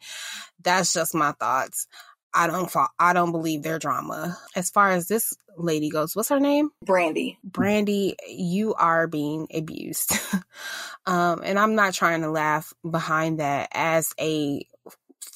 That's 0.64 0.94
just 0.94 1.14
my 1.14 1.34
thoughts. 1.34 1.88
I 2.34 2.48
don't 2.48 2.72
fa- 2.72 2.90
I 2.98 3.14
don't 3.14 3.32
believe 3.32 3.64
their 3.64 3.80
drama. 3.80 4.38
As 4.56 4.70
far 4.70 4.92
as 4.92 5.08
this 5.08 5.36
lady 5.58 5.90
goes, 5.90 6.16
what's 6.16 6.30
her 6.30 6.40
name? 6.40 6.70
Brandy. 6.84 7.38
Brandy, 7.44 8.16
you 8.28 8.74
are 8.76 9.08
being 9.08 9.48
abused. 9.54 10.14
um, 11.06 11.42
and 11.44 11.58
I'm 11.58 11.76
not 11.76 11.94
trying 11.94 12.22
to 12.22 12.30
laugh 12.30 12.74
behind 12.90 13.40
that 13.40 13.70
as 13.74 14.14
a 14.20 14.66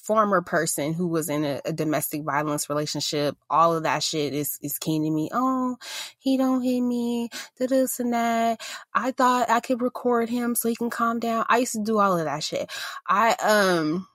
former 0.04 0.42
person 0.42 0.94
who 0.94 1.08
was 1.08 1.30
in 1.30 1.46
a, 1.46 1.62
a, 1.66 1.74
domestic 1.74 2.24
violence 2.24 2.70
relationship, 2.70 3.38
all 3.50 3.76
of 3.76 3.84
that 3.84 4.04
shit 4.04 4.34
is 4.34 4.60
is 4.62 4.78
keen 4.78 5.04
to 5.04 5.10
me. 5.10 5.30
Oh, 5.32 5.78
he 6.20 6.38
don't 6.38 6.62
hit 6.62 6.82
me, 6.82 7.30
this 7.58 8.00
and 8.00 8.14
that. 8.14 8.62
I 8.94 9.12
thought 9.12 9.50
I 9.50 9.62
could 9.62 9.82
record 9.82 10.30
him 10.30 10.56
so 10.56 10.70
he 10.70 10.76
can 10.76 10.90
calm 10.90 11.20
down. 11.20 11.46
I 11.50 11.60
used 11.60 11.74
to 11.74 11.84
do 11.84 12.00
all 12.00 12.18
of 12.18 12.26
that 12.26 12.44
shit. 12.44 12.70
I 13.08 13.34
um 13.36 14.08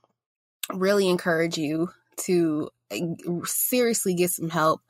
really 0.73 1.09
encourage 1.09 1.57
you 1.57 1.91
to 2.19 2.69
uh, 2.93 2.99
seriously 3.45 4.15
get 4.15 4.31
some 4.31 4.51
help 4.51 4.81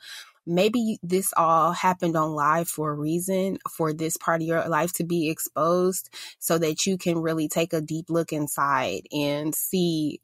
maybe 0.48 0.98
this 1.02 1.32
all 1.36 1.72
happened 1.72 2.16
on 2.16 2.32
live 2.32 2.68
for 2.68 2.90
a 2.90 2.94
reason 2.94 3.58
for 3.70 3.92
this 3.92 4.16
part 4.16 4.40
of 4.40 4.46
your 4.46 4.66
life 4.68 4.92
to 4.94 5.04
be 5.04 5.28
exposed 5.28 6.08
so 6.38 6.56
that 6.58 6.86
you 6.86 6.96
can 6.96 7.18
really 7.18 7.48
take 7.48 7.74
a 7.74 7.82
deep 7.82 8.06
look 8.08 8.32
inside 8.32 9.02
and 9.12 9.54
see 9.54 10.20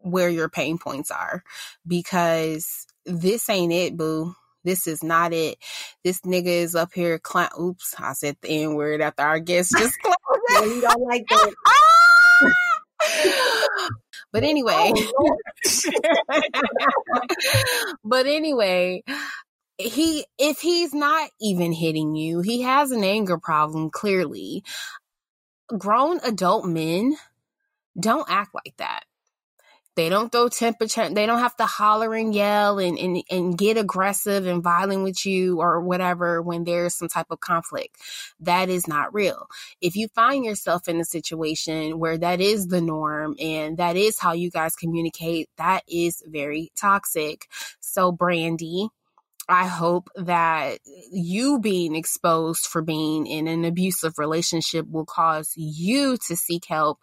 where 0.00 0.30
your 0.30 0.48
pain 0.48 0.78
points 0.78 1.10
are 1.10 1.44
because 1.86 2.86
this 3.04 3.48
ain't 3.50 3.72
it, 3.72 3.96
boo. 3.96 4.34
This 4.64 4.86
is 4.86 5.04
not 5.04 5.32
it. 5.32 5.58
This 6.02 6.20
nigga 6.22 6.46
is 6.46 6.74
up 6.74 6.92
here. 6.92 7.20
Cl- 7.24 7.50
Oops, 7.58 7.94
I 7.98 8.12
said 8.14 8.36
the 8.42 8.48
N 8.48 8.74
word 8.74 9.00
after 9.00 9.22
our 9.22 9.38
guest 9.38 9.72
just 9.78 9.98
closed. 10.00 10.16
yeah, 10.50 10.64
you 10.64 10.80
don't 10.80 11.02
like 11.02 11.24
that. 11.28 11.54
but 14.32 14.44
anyway, 14.44 14.92
oh, 15.18 15.36
but 18.04 18.26
anyway, 18.26 19.02
he 19.78 20.26
if 20.38 20.60
he's 20.60 20.92
not 20.92 21.30
even 21.40 21.72
hitting 21.72 22.14
you, 22.14 22.40
he 22.40 22.62
has 22.62 22.90
an 22.90 23.04
anger 23.04 23.38
problem 23.38 23.90
clearly. 23.90 24.64
Grown 25.76 26.18
adult 26.24 26.64
men 26.64 27.16
don't 27.98 28.28
act 28.30 28.54
like 28.54 28.74
that. 28.78 29.04
They 29.98 30.08
don't 30.08 30.30
throw 30.30 30.48
temperature. 30.48 31.10
They 31.10 31.26
don't 31.26 31.40
have 31.40 31.56
to 31.56 31.66
holler 31.66 32.14
and 32.14 32.32
yell 32.32 32.78
and, 32.78 32.96
and, 32.96 33.20
and 33.28 33.58
get 33.58 33.76
aggressive 33.76 34.46
and 34.46 34.62
violent 34.62 35.02
with 35.02 35.26
you 35.26 35.58
or 35.58 35.80
whatever 35.80 36.40
when 36.40 36.62
there's 36.62 36.94
some 36.94 37.08
type 37.08 37.26
of 37.30 37.40
conflict. 37.40 37.96
That 38.38 38.68
is 38.68 38.86
not 38.86 39.12
real. 39.12 39.48
If 39.80 39.96
you 39.96 40.06
find 40.14 40.44
yourself 40.44 40.86
in 40.86 41.00
a 41.00 41.04
situation 41.04 41.98
where 41.98 42.16
that 42.16 42.40
is 42.40 42.68
the 42.68 42.80
norm 42.80 43.34
and 43.40 43.76
that 43.78 43.96
is 43.96 44.20
how 44.20 44.34
you 44.34 44.52
guys 44.52 44.76
communicate, 44.76 45.48
that 45.56 45.82
is 45.88 46.22
very 46.28 46.70
toxic. 46.76 47.48
So, 47.80 48.12
Brandy, 48.12 48.90
I 49.48 49.66
hope 49.66 50.10
that 50.16 50.80
you 51.10 51.58
being 51.58 51.94
exposed 51.94 52.66
for 52.66 52.82
being 52.82 53.26
in 53.26 53.48
an 53.48 53.64
abusive 53.64 54.18
relationship 54.18 54.86
will 54.90 55.06
cause 55.06 55.52
you 55.56 56.18
to 56.28 56.36
seek 56.36 56.66
help. 56.66 56.98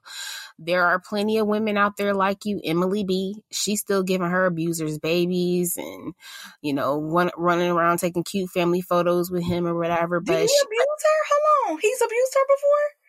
There 0.59 0.85
are 0.85 0.99
plenty 0.99 1.39
of 1.39 1.47
women 1.47 1.75
out 1.75 1.97
there 1.97 2.13
like 2.13 2.45
you, 2.45 2.61
Emily 2.63 3.03
B. 3.03 3.43
She's 3.51 3.81
still 3.81 4.03
giving 4.03 4.29
her 4.29 4.45
abusers 4.45 4.99
babies 4.99 5.75
and, 5.75 6.13
you 6.61 6.73
know, 6.73 7.01
run, 7.01 7.31
running 7.35 7.71
around 7.71 7.97
taking 7.97 8.23
cute 8.23 8.51
family 8.51 8.81
photos 8.81 9.31
with 9.31 9.43
him 9.43 9.65
or 9.65 9.75
whatever. 9.75 10.19
But 10.19 10.33
Did 10.33 10.49
he 10.49 10.59
abuse 10.63 11.03
her? 11.03 11.19
How 11.29 11.71
long? 11.71 11.79
He's 11.81 12.01
abused 12.01 12.33
her 12.35 12.55
before? 12.55 13.04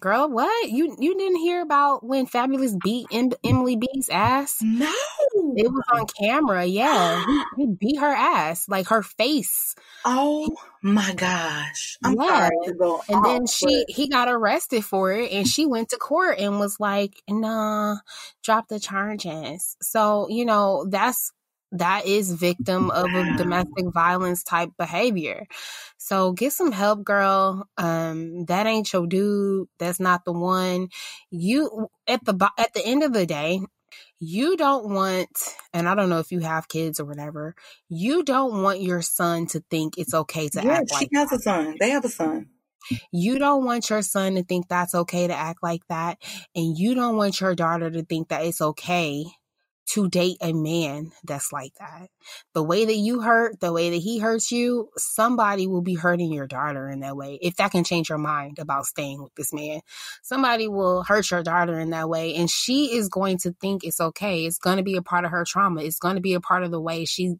Girl, 0.00 0.28
what 0.28 0.70
you 0.70 0.96
you 0.98 1.16
didn't 1.16 1.38
hear 1.38 1.62
about 1.62 2.04
when 2.04 2.26
Fabolous 2.26 2.80
beat 2.82 3.06
em- 3.12 3.32
Emily 3.44 3.76
B's 3.76 4.08
ass? 4.10 4.58
No, 4.62 4.92
it 5.56 5.70
was 5.70 5.84
on 5.92 6.06
camera. 6.06 6.64
Yeah, 6.64 7.24
he, 7.56 7.62
he, 7.62 7.66
beat 7.66 7.98
her 7.98 8.12
ass, 8.12 8.68
like 8.68 8.88
her 8.88 9.02
face. 9.02 9.74
Oh 10.04 10.56
my 10.82 11.14
gosh! 11.14 11.96
I'm 12.04 12.16
yeah. 12.20 12.50
and 13.08 13.24
then 13.24 13.46
she 13.46 13.84
he 13.88 14.08
got 14.08 14.28
arrested 14.28 14.84
for 14.84 15.12
it, 15.12 15.32
and 15.32 15.46
she 15.46 15.66
went 15.66 15.90
to 15.90 15.96
court 15.96 16.38
and 16.38 16.58
was 16.58 16.80
like, 16.80 17.22
"Nah, 17.28 17.96
drop 18.42 18.68
the 18.68 18.80
charges." 18.80 19.76
So 19.80 20.28
you 20.28 20.44
know 20.44 20.86
that's 20.88 21.32
that 21.74 22.06
is 22.06 22.32
victim 22.32 22.90
of 22.90 23.06
a 23.06 23.36
domestic 23.36 23.86
violence 23.92 24.42
type 24.42 24.70
behavior. 24.78 25.46
So 25.98 26.32
get 26.32 26.52
some 26.52 26.72
help, 26.72 27.04
girl. 27.04 27.68
Um, 27.76 28.44
that 28.46 28.66
ain't 28.66 28.92
your 28.92 29.06
dude. 29.06 29.68
That's 29.78 30.00
not 30.00 30.24
the 30.24 30.32
one. 30.32 30.88
You 31.30 31.88
at 32.06 32.24
the 32.24 32.50
at 32.58 32.74
the 32.74 32.84
end 32.84 33.02
of 33.02 33.12
the 33.12 33.26
day, 33.26 33.60
you 34.20 34.56
don't 34.56 34.88
want, 34.90 35.30
and 35.72 35.88
I 35.88 35.94
don't 35.94 36.08
know 36.08 36.20
if 36.20 36.32
you 36.32 36.40
have 36.40 36.68
kids 36.68 37.00
or 37.00 37.04
whatever. 37.04 37.54
You 37.88 38.22
don't 38.22 38.62
want 38.62 38.80
your 38.80 39.02
son 39.02 39.46
to 39.48 39.62
think 39.70 39.98
it's 39.98 40.14
okay 40.14 40.48
to 40.48 40.64
yeah, 40.64 40.74
act 40.74 40.92
like. 40.92 41.08
She 41.12 41.18
has 41.18 41.32
a 41.32 41.38
son. 41.38 41.76
They 41.78 41.90
have 41.90 42.04
a 42.04 42.08
son. 42.08 42.48
You 43.12 43.38
don't 43.38 43.64
want 43.64 43.88
your 43.88 44.02
son 44.02 44.34
to 44.34 44.44
think 44.44 44.68
that's 44.68 44.94
okay 44.94 45.26
to 45.26 45.34
act 45.34 45.62
like 45.62 45.86
that. 45.88 46.18
And 46.54 46.76
you 46.76 46.94
don't 46.94 47.16
want 47.16 47.40
your 47.40 47.54
daughter 47.54 47.90
to 47.90 48.02
think 48.02 48.28
that 48.28 48.44
it's 48.44 48.60
okay 48.60 49.24
to 49.86 50.08
date 50.08 50.38
a 50.40 50.52
man 50.52 51.12
that's 51.24 51.52
like 51.52 51.72
that. 51.78 52.08
The 52.54 52.62
way 52.62 52.84
that 52.84 52.96
you 52.96 53.20
hurt, 53.20 53.60
the 53.60 53.72
way 53.72 53.90
that 53.90 53.96
he 53.96 54.18
hurts 54.18 54.50
you, 54.50 54.88
somebody 54.96 55.66
will 55.66 55.82
be 55.82 55.94
hurting 55.94 56.32
your 56.32 56.46
daughter 56.46 56.88
in 56.88 57.00
that 57.00 57.16
way. 57.16 57.38
If 57.42 57.56
that 57.56 57.72
can 57.72 57.84
change 57.84 58.08
your 58.08 58.18
mind 58.18 58.58
about 58.58 58.86
staying 58.86 59.22
with 59.22 59.34
this 59.34 59.52
man, 59.52 59.80
somebody 60.22 60.68
will 60.68 61.02
hurt 61.02 61.30
your 61.30 61.42
daughter 61.42 61.78
in 61.78 61.90
that 61.90 62.08
way. 62.08 62.34
And 62.34 62.50
she 62.50 62.96
is 62.96 63.08
going 63.08 63.38
to 63.38 63.52
think 63.60 63.84
it's 63.84 64.00
okay. 64.00 64.46
It's 64.46 64.58
going 64.58 64.78
to 64.78 64.82
be 64.82 64.96
a 64.96 65.02
part 65.02 65.24
of 65.24 65.30
her 65.30 65.44
trauma. 65.46 65.82
It's 65.82 65.98
going 65.98 66.16
to 66.16 66.22
be 66.22 66.34
a 66.34 66.40
part 66.40 66.62
of 66.62 66.70
the 66.70 66.80
way 66.80 67.04
she 67.04 67.34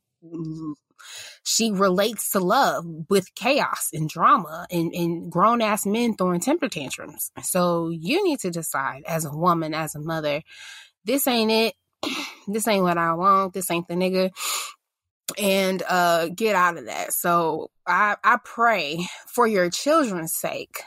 she 1.44 1.70
relates 1.70 2.30
to 2.30 2.40
love 2.40 2.84
with 3.10 3.34
chaos 3.34 3.88
and 3.92 4.08
drama 4.08 4.66
and, 4.70 4.92
and 4.94 5.30
grown 5.30 5.60
ass 5.60 5.84
men 5.84 6.16
throwing 6.16 6.40
temper 6.40 6.68
tantrums. 6.68 7.30
So 7.42 7.90
you 7.90 8.24
need 8.24 8.38
to 8.40 8.50
decide 8.50 9.02
as 9.06 9.26
a 9.26 9.36
woman, 9.36 9.74
as 9.74 9.94
a 9.94 10.00
mother, 10.00 10.42
this 11.04 11.26
ain't 11.26 11.50
it 11.50 11.74
this 12.48 12.68
ain't 12.68 12.82
what 12.82 12.98
I 12.98 13.14
want. 13.14 13.54
This 13.54 13.70
ain't 13.70 13.88
the 13.88 13.94
nigga. 13.94 14.30
And 15.38 15.82
uh 15.88 16.28
get 16.28 16.54
out 16.54 16.76
of 16.78 16.86
that. 16.86 17.12
So 17.12 17.70
I 17.86 18.16
I 18.22 18.38
pray 18.44 19.06
for 19.26 19.46
your 19.46 19.70
children's 19.70 20.34
sake 20.34 20.82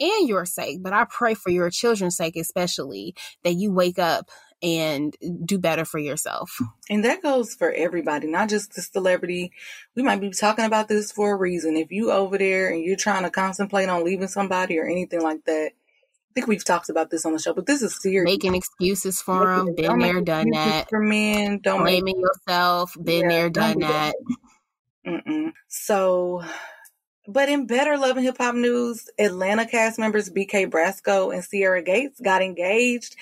and 0.00 0.28
your 0.28 0.46
sake, 0.46 0.82
but 0.82 0.92
I 0.92 1.06
pray 1.08 1.34
for 1.34 1.50
your 1.50 1.70
children's 1.70 2.16
sake 2.16 2.36
especially 2.36 3.14
that 3.44 3.54
you 3.54 3.72
wake 3.72 3.98
up 3.98 4.30
and 4.62 5.16
do 5.44 5.58
better 5.58 5.84
for 5.84 5.98
yourself. 5.98 6.58
And 6.90 7.04
that 7.04 7.22
goes 7.22 7.54
for 7.54 7.70
everybody, 7.70 8.26
not 8.26 8.48
just 8.48 8.74
the 8.74 8.82
celebrity. 8.82 9.52
We 9.94 10.02
might 10.02 10.20
be 10.20 10.30
talking 10.30 10.64
about 10.64 10.88
this 10.88 11.12
for 11.12 11.32
a 11.32 11.36
reason. 11.36 11.76
If 11.76 11.92
you 11.92 12.10
over 12.10 12.38
there 12.38 12.68
and 12.72 12.82
you're 12.82 12.96
trying 12.96 13.22
to 13.22 13.30
contemplate 13.30 13.88
on 13.88 14.04
leaving 14.04 14.28
somebody 14.28 14.78
or 14.78 14.86
anything 14.86 15.22
like 15.22 15.44
that, 15.44 15.72
think 16.38 16.48
we've 16.48 16.64
talked 16.64 16.88
about 16.88 17.10
this 17.10 17.26
on 17.26 17.32
the 17.32 17.38
show, 17.38 17.52
but 17.52 17.66
this 17.66 17.82
is 17.82 18.00
serious. 18.00 18.24
Making 18.24 18.54
excuses 18.54 19.20
for 19.20 19.44
them, 19.44 19.74
been 19.74 19.98
there, 19.98 20.20
done 20.20 20.50
that. 20.50 20.88
For 20.88 21.00
men, 21.00 21.58
don't 21.58 21.82
blaming 21.82 22.16
make, 22.16 22.16
yourself, 22.16 22.96
been 23.02 23.22
yeah, 23.22 23.28
there, 23.28 23.50
done 23.50 23.80
that. 23.80 24.14
Mm-mm. 25.04 25.52
So, 25.66 26.44
but 27.26 27.48
in 27.48 27.66
better 27.66 27.98
love 27.98 28.16
and 28.16 28.24
hip 28.24 28.38
hop 28.38 28.54
news, 28.54 29.08
Atlanta 29.18 29.66
cast 29.66 29.98
members 29.98 30.30
BK 30.30 30.70
Brasco 30.70 31.34
and 31.34 31.42
Sierra 31.42 31.82
Gates 31.82 32.20
got 32.20 32.40
engaged 32.40 33.16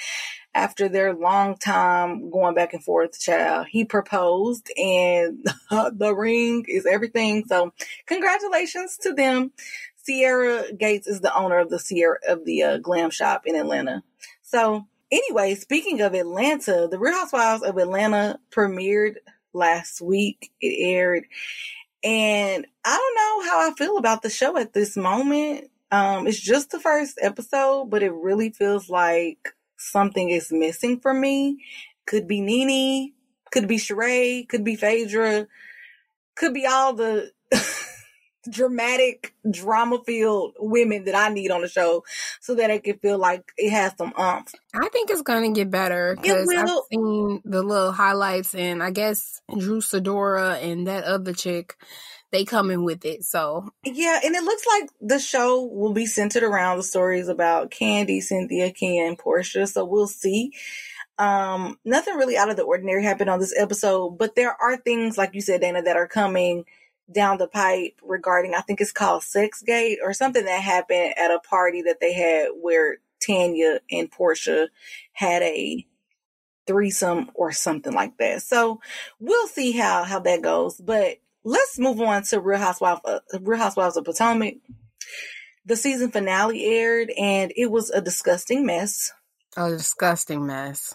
after 0.54 0.88
their 0.88 1.14
long 1.14 1.56
time 1.56 2.30
going 2.30 2.54
back 2.54 2.74
and 2.74 2.84
forth. 2.84 3.18
Child, 3.18 3.66
he 3.70 3.84
proposed, 3.84 4.70
and 4.76 5.42
the 5.70 6.14
ring 6.14 6.66
is 6.68 6.84
everything. 6.84 7.44
So, 7.46 7.72
congratulations 8.04 8.98
to 8.98 9.14
them. 9.14 9.52
Sierra 10.06 10.72
Gates 10.72 11.08
is 11.08 11.20
the 11.20 11.36
owner 11.36 11.58
of 11.58 11.68
the 11.68 11.80
Sierra 11.80 12.18
of 12.28 12.44
the 12.44 12.62
uh, 12.62 12.78
glam 12.78 13.10
shop 13.10 13.42
in 13.44 13.56
Atlanta. 13.56 14.04
So 14.42 14.86
anyway, 15.10 15.56
speaking 15.56 16.00
of 16.00 16.14
Atlanta, 16.14 16.86
the 16.88 16.98
Real 16.98 17.14
Housewives 17.14 17.64
of 17.64 17.76
Atlanta 17.76 18.38
premiered 18.50 19.16
last 19.52 20.00
week. 20.00 20.52
It 20.60 20.76
aired, 20.78 21.24
and 22.04 22.66
I 22.84 22.96
don't 22.96 23.16
know 23.16 23.50
how 23.50 23.68
I 23.68 23.74
feel 23.74 23.98
about 23.98 24.22
the 24.22 24.30
show 24.30 24.56
at 24.56 24.72
this 24.72 24.96
moment. 24.96 25.70
Um, 25.90 26.28
it's 26.28 26.40
just 26.40 26.70
the 26.70 26.80
first 26.80 27.18
episode, 27.20 27.90
but 27.90 28.04
it 28.04 28.12
really 28.12 28.50
feels 28.50 28.88
like 28.88 29.54
something 29.76 30.30
is 30.30 30.52
missing 30.52 31.00
for 31.00 31.12
me. 31.12 31.64
Could 32.06 32.28
be 32.28 32.40
Nene, 32.40 33.12
could 33.50 33.66
be 33.66 33.76
Sheree, 33.76 34.48
could 34.48 34.62
be 34.62 34.76
Phaedra, 34.76 35.48
could 36.36 36.54
be 36.54 36.64
all 36.64 36.92
the 36.92 37.32
dramatic, 38.50 39.34
drama 39.50 39.98
filled 40.04 40.54
women 40.58 41.04
that 41.04 41.14
I 41.14 41.28
need 41.32 41.50
on 41.50 41.62
the 41.62 41.68
show 41.68 42.04
so 42.40 42.54
that 42.54 42.70
it 42.70 42.84
can 42.84 42.98
feel 42.98 43.18
like 43.18 43.52
it 43.56 43.70
has 43.70 43.92
some 43.96 44.12
umph. 44.16 44.54
I 44.74 44.88
think 44.88 45.10
it's 45.10 45.22
going 45.22 45.54
to 45.54 45.58
get 45.58 45.70
better 45.70 46.16
because 46.20 46.48
I've 46.48 46.68
seen 46.90 47.42
the 47.44 47.62
little 47.62 47.92
highlights 47.92 48.54
and 48.54 48.82
I 48.82 48.90
guess 48.90 49.40
Drew 49.56 49.80
Sidora 49.80 50.62
and 50.62 50.86
that 50.86 51.04
other 51.04 51.32
chick, 51.32 51.76
they 52.32 52.44
coming 52.44 52.84
with 52.84 53.04
it. 53.04 53.24
So 53.24 53.68
yeah, 53.84 54.20
and 54.24 54.34
it 54.34 54.42
looks 54.42 54.64
like 54.66 54.90
the 55.00 55.18
show 55.18 55.64
will 55.64 55.92
be 55.92 56.06
centered 56.06 56.42
around 56.42 56.78
the 56.78 56.82
stories 56.82 57.28
about 57.28 57.70
Candy, 57.70 58.20
Cynthia, 58.20 58.72
Ken, 58.72 59.06
and 59.06 59.18
Porsha. 59.18 59.68
So 59.68 59.84
we'll 59.84 60.08
see. 60.08 60.52
Um, 61.18 61.78
nothing 61.84 62.16
really 62.16 62.36
out 62.36 62.50
of 62.50 62.56
the 62.56 62.62
ordinary 62.62 63.02
happened 63.02 63.30
on 63.30 63.40
this 63.40 63.54
episode, 63.58 64.18
but 64.18 64.34
there 64.34 64.54
are 64.60 64.76
things 64.76 65.16
like 65.16 65.34
you 65.34 65.40
said, 65.40 65.62
Dana, 65.62 65.82
that 65.82 65.96
are 65.96 66.06
coming 66.06 66.66
down 67.10 67.38
the 67.38 67.46
pipe 67.46 68.00
regarding, 68.02 68.54
I 68.54 68.60
think 68.60 68.80
it's 68.80 68.92
called 68.92 69.22
Sexgate 69.22 69.96
or 70.02 70.12
something 70.12 70.44
that 70.44 70.60
happened 70.60 71.14
at 71.16 71.30
a 71.30 71.38
party 71.40 71.82
that 71.82 72.00
they 72.00 72.12
had 72.12 72.48
where 72.60 72.98
Tanya 73.24 73.80
and 73.90 74.10
Porsha 74.10 74.68
had 75.12 75.42
a 75.42 75.86
threesome 76.66 77.30
or 77.34 77.52
something 77.52 77.92
like 77.92 78.16
that. 78.18 78.42
So 78.42 78.80
we'll 79.20 79.46
see 79.46 79.72
how 79.72 80.04
how 80.04 80.18
that 80.20 80.42
goes. 80.42 80.76
But 80.80 81.18
let's 81.44 81.78
move 81.78 82.00
on 82.00 82.22
to 82.24 82.40
Real 82.40 82.58
Housewives, 82.58 83.00
uh, 83.04 83.20
Real 83.40 83.58
Housewives 83.58 83.96
of 83.96 84.04
Potomac. 84.04 84.54
The 85.64 85.76
season 85.76 86.12
finale 86.12 86.64
aired, 86.64 87.10
and 87.18 87.52
it 87.56 87.70
was 87.70 87.90
a 87.90 88.00
disgusting 88.00 88.66
mess. 88.66 89.12
A 89.56 89.68
disgusting 89.68 90.46
mess. 90.46 90.94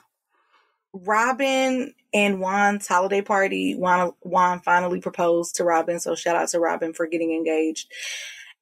Robin 0.94 1.94
and 2.14 2.40
Juan's 2.40 2.88
holiday 2.88 3.22
party. 3.22 3.76
Juan, 3.76 4.14
Juan 4.22 4.60
finally 4.60 5.00
proposed 5.00 5.56
to 5.56 5.64
Robin, 5.64 6.00
so 6.00 6.16
shout 6.16 6.36
out 6.36 6.50
to 6.50 6.60
Robin 6.60 6.94
for 6.94 7.08
getting 7.08 7.34
engaged. 7.34 7.92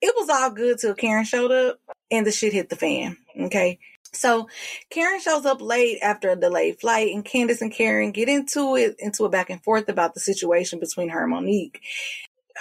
It 0.02 0.14
was 0.16 0.30
all 0.30 0.52
good 0.52 0.78
till 0.80 0.94
Karen 0.94 1.26
showed 1.26 1.52
up, 1.52 1.80
and 2.10 2.26
the 2.26 2.32
shit 2.32 2.54
hit 2.54 2.70
the 2.70 2.76
fan. 2.76 3.18
Okay. 3.40 3.80
So 4.14 4.48
Karen 4.90 5.20
shows 5.20 5.46
up 5.46 5.62
late 5.62 6.00
after 6.02 6.30
a 6.30 6.36
delayed 6.36 6.80
flight, 6.80 7.14
and 7.14 7.26
Candiace 7.26 7.62
and 7.62 7.72
Karen 7.72 8.12
get 8.12 8.30
into 8.30 8.76
it, 8.76 8.96
into 9.00 9.26
a 9.26 9.30
back 9.30 9.50
and 9.50 9.64
forth 9.64 9.90
about 9.90 10.14
the 10.14 10.20
situation 10.20 10.80
between 10.80 11.10
her 11.10 11.24
and 11.24 11.32
Monique, 11.32 11.82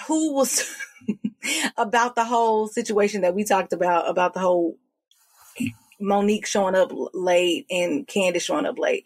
who 0.07 0.35
was 0.35 0.71
about 1.77 2.17
the 2.17 2.25
whole 2.25 2.69
situation 2.69 3.23
that 3.23 3.35
we 3.35 3.45
talked 3.45 3.73
about, 3.73 4.09
about 4.11 4.35
the 4.35 4.41
whole 4.41 4.77
Monique 6.01 6.47
showing 6.47 6.75
up 6.75 6.93
late 7.15 7.67
and 7.71 8.07
Candiace 8.07 8.45
showing 8.45 8.67
up 8.67 8.79
late. 8.79 9.05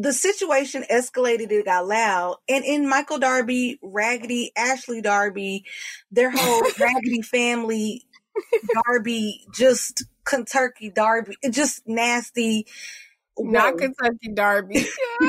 The 0.00 0.12
situation 0.12 0.84
escalated, 0.90 1.52
it 1.52 1.66
got 1.66 1.86
loud, 1.86 2.38
and 2.48 2.64
in 2.64 2.88
Michael 2.88 3.18
Darby, 3.18 3.78
Raggedy, 3.82 4.50
Ashley 4.56 5.00
Darby, 5.00 5.64
their 6.10 6.30
whole 6.30 6.62
Raggedy 6.80 7.22
family, 7.22 8.04
Darby 8.86 9.46
just 9.54 10.04
Kentucky 10.24 10.90
Darby, 10.90 11.36
just 11.50 11.82
nasty. 11.86 12.66
Not 13.38 13.78
Kentucky 13.78 14.32
Darby. 14.32 14.86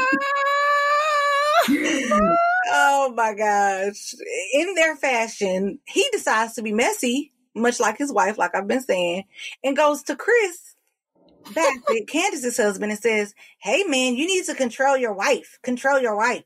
oh 1.70 3.14
my 3.16 3.34
gosh. 3.34 4.14
In 4.54 4.76
their 4.76 4.96
fashion, 4.96 5.80
he 5.86 6.08
decides 6.12 6.54
to 6.56 6.62
be 6.62 6.72
messy, 6.72 7.34
much 7.56 7.80
like 7.80 7.98
his 7.98 8.14
wife, 8.14 8.38
like 8.38 8.56
I've 8.56 8.68
been 8.68 8.82
saying, 8.82 9.24
and 9.64 9.76
goes 9.76 10.04
to 10.04 10.16
Chris 10.16 10.74
Bassett, 11.53 12.07
Candiace's 12.07 12.57
husband, 12.57 12.91
and 12.91 12.99
says, 12.99 13.34
Hey 13.59 13.84
man, 13.84 14.15
you 14.15 14.27
need 14.27 14.45
to 14.45 14.55
control 14.55 14.97
your 14.97 15.13
wife. 15.13 15.59
Control 15.63 15.99
your 15.99 16.15
wife. 16.15 16.43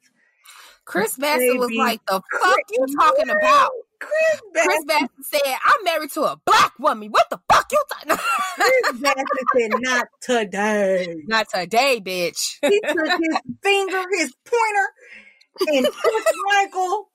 Chris 0.85 1.15
Bassett 1.15 1.57
was 1.57 1.71
like, 1.77 2.01
The 2.07 2.21
fuck 2.41 2.59
you 2.71 2.85
talking 2.99 3.30
about? 3.30 3.71
Chris 3.99 4.41
Bassett, 4.53 4.69
Chris 4.69 4.85
Bassett 4.88 5.09
said, 5.21 5.55
I'm 5.65 5.84
married 5.84 6.11
to 6.11 6.21
a 6.23 6.39
black 6.45 6.73
woman. 6.80 7.09
What 7.09 7.30
the 7.30 7.39
fuck 7.51 7.71
you 7.71 7.84
talking 7.89 8.17
Chris 8.55 9.01
Bassett 9.01 9.27
said, 9.55 9.71
Not 9.80 10.07
today. 10.21 11.15
Not 11.27 11.47
today, 11.53 12.01
bitch. 12.03 12.57
He 12.61 12.80
took 12.81 13.19
his 13.21 13.38
finger, 13.61 14.03
his 14.17 14.34
pointer, 14.45 15.76
and 15.77 15.85
pushed 16.03 16.34
Michael. 16.45 17.09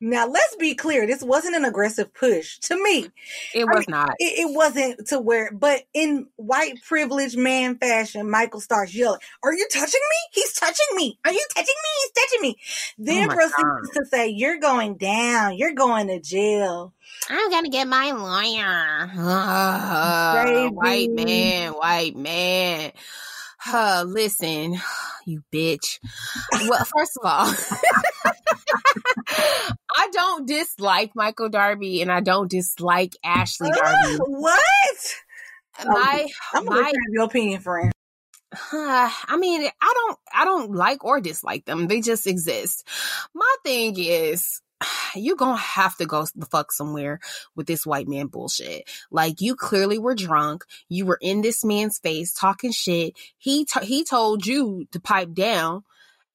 Now 0.00 0.26
let's 0.28 0.56
be 0.56 0.74
clear. 0.74 1.06
This 1.06 1.22
wasn't 1.22 1.56
an 1.56 1.64
aggressive 1.64 2.12
push 2.12 2.58
to 2.60 2.82
me. 2.82 3.06
It 3.54 3.66
I 3.66 3.74
was 3.74 3.78
mean, 3.78 3.86
not. 3.88 4.10
It, 4.18 4.40
it 4.40 4.54
wasn't 4.54 5.06
to 5.08 5.18
where, 5.18 5.50
but 5.52 5.84
in 5.94 6.26
white 6.36 6.82
privileged 6.82 7.38
man 7.38 7.78
fashion, 7.78 8.30
Michael 8.30 8.60
starts 8.60 8.94
yelling, 8.94 9.20
"Are 9.42 9.54
you 9.54 9.66
touching 9.72 10.00
me? 10.00 10.16
He's 10.32 10.52
touching 10.52 10.96
me. 10.96 11.18
Are 11.24 11.32
you 11.32 11.46
touching 11.54 11.66
me? 11.66 11.90
He's 12.02 12.12
touching 12.12 12.42
me." 12.42 12.56
Then 12.98 13.30
Oh 13.30 13.34
proceeds 13.34 13.54
God. 13.56 13.94
to 13.94 14.04
say, 14.06 14.28
"You're 14.28 14.58
going 14.58 14.96
down. 14.96 15.56
You're 15.56 15.72
going 15.74 16.08
to 16.08 16.20
jail." 16.20 16.92
I'm 17.28 17.50
gonna 17.50 17.70
get 17.70 17.88
my 17.88 18.12
lawyer. 18.12 19.10
Baby. 20.44 20.74
white 20.74 21.10
man, 21.10 21.72
white 21.72 22.16
man. 22.16 22.92
Uh, 23.66 24.04
listen, 24.06 24.76
you 25.26 25.42
bitch. 25.52 25.98
Well, 26.68 26.84
first 26.84 27.18
of 27.22 27.24
all, 27.24 27.52
I 29.28 30.08
don't 30.12 30.46
dislike 30.46 31.12
Michael 31.14 31.48
Darby 31.48 32.02
and 32.02 32.10
I 32.10 32.20
don't 32.20 32.50
dislike 32.50 33.14
Ashley 33.24 33.70
Darby. 33.70 34.14
Ugh, 34.14 34.20
what? 34.26 35.14
My, 35.84 36.26
I'm 36.54 36.64
gonna 36.64 36.82
my, 36.82 36.92
your 37.10 37.24
opinion, 37.24 37.60
friend. 37.60 37.92
Uh, 38.52 38.56
I 39.28 39.36
mean, 39.36 39.68
I 39.80 39.92
don't, 39.94 40.18
I 40.32 40.44
don't 40.44 40.72
like 40.72 41.04
or 41.04 41.20
dislike 41.20 41.64
them. 41.64 41.86
They 41.86 42.00
just 42.00 42.26
exist. 42.26 42.86
My 43.34 43.54
thing 43.64 43.94
is, 43.98 44.60
you're 45.14 45.36
gonna 45.36 45.56
have 45.56 45.96
to 45.96 46.06
go 46.06 46.26
the 46.34 46.46
fuck 46.46 46.72
somewhere 46.72 47.20
with 47.54 47.66
this 47.66 47.86
white 47.86 48.08
man 48.08 48.26
bullshit. 48.26 48.88
Like 49.10 49.40
you 49.40 49.56
clearly 49.56 49.98
were 49.98 50.14
drunk. 50.14 50.64
You 50.88 51.06
were 51.06 51.18
in 51.20 51.42
this 51.42 51.64
man's 51.64 51.98
face 51.98 52.32
talking 52.32 52.72
shit. 52.72 53.14
He 53.38 53.64
t- 53.64 53.86
he 53.86 54.04
told 54.04 54.46
you 54.46 54.86
to 54.92 55.00
pipe 55.00 55.32
down, 55.32 55.84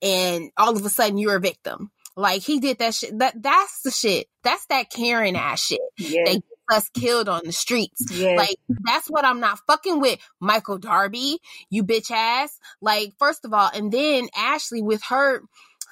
and 0.02 0.52
all 0.58 0.76
of 0.76 0.86
a 0.86 0.90
sudden 0.90 1.18
you're 1.18 1.38
a 1.38 1.42
victim. 1.42 1.92
Like 2.22 2.44
he 2.44 2.60
did 2.60 2.80
that 2.80 2.94
shit. 2.94 3.18
That 3.20 3.42
that's 3.42 3.82
the 3.84 3.92
shit. 3.92 4.28
That's 4.44 4.66
that 4.68 4.90
Karen 4.90 5.36
ass 5.36 5.66
shit. 5.66 5.82
Yeah, 5.98 6.24
They 6.26 6.34
get 6.36 6.44
us 6.72 6.90
killed 6.90 7.28
on 7.30 7.42
the 7.46 7.52
streets. 7.52 8.06
Like 8.36 8.58
that's 8.86 9.08
what 9.08 9.26
I'm 9.26 9.40
not 9.40 9.60
fucking 9.68 10.00
with. 10.00 10.20
Michael 10.40 10.78
Darby, 10.78 11.40
you 11.70 11.84
bitch 11.84 12.12
ass. 12.12 12.58
Like 12.82 13.14
first 13.20 13.46
of 13.46 13.54
all, 13.54 13.70
and 13.74 13.92
then 13.92 14.30
Ashley 14.38 14.82
with 14.82 15.02
her. 15.10 15.42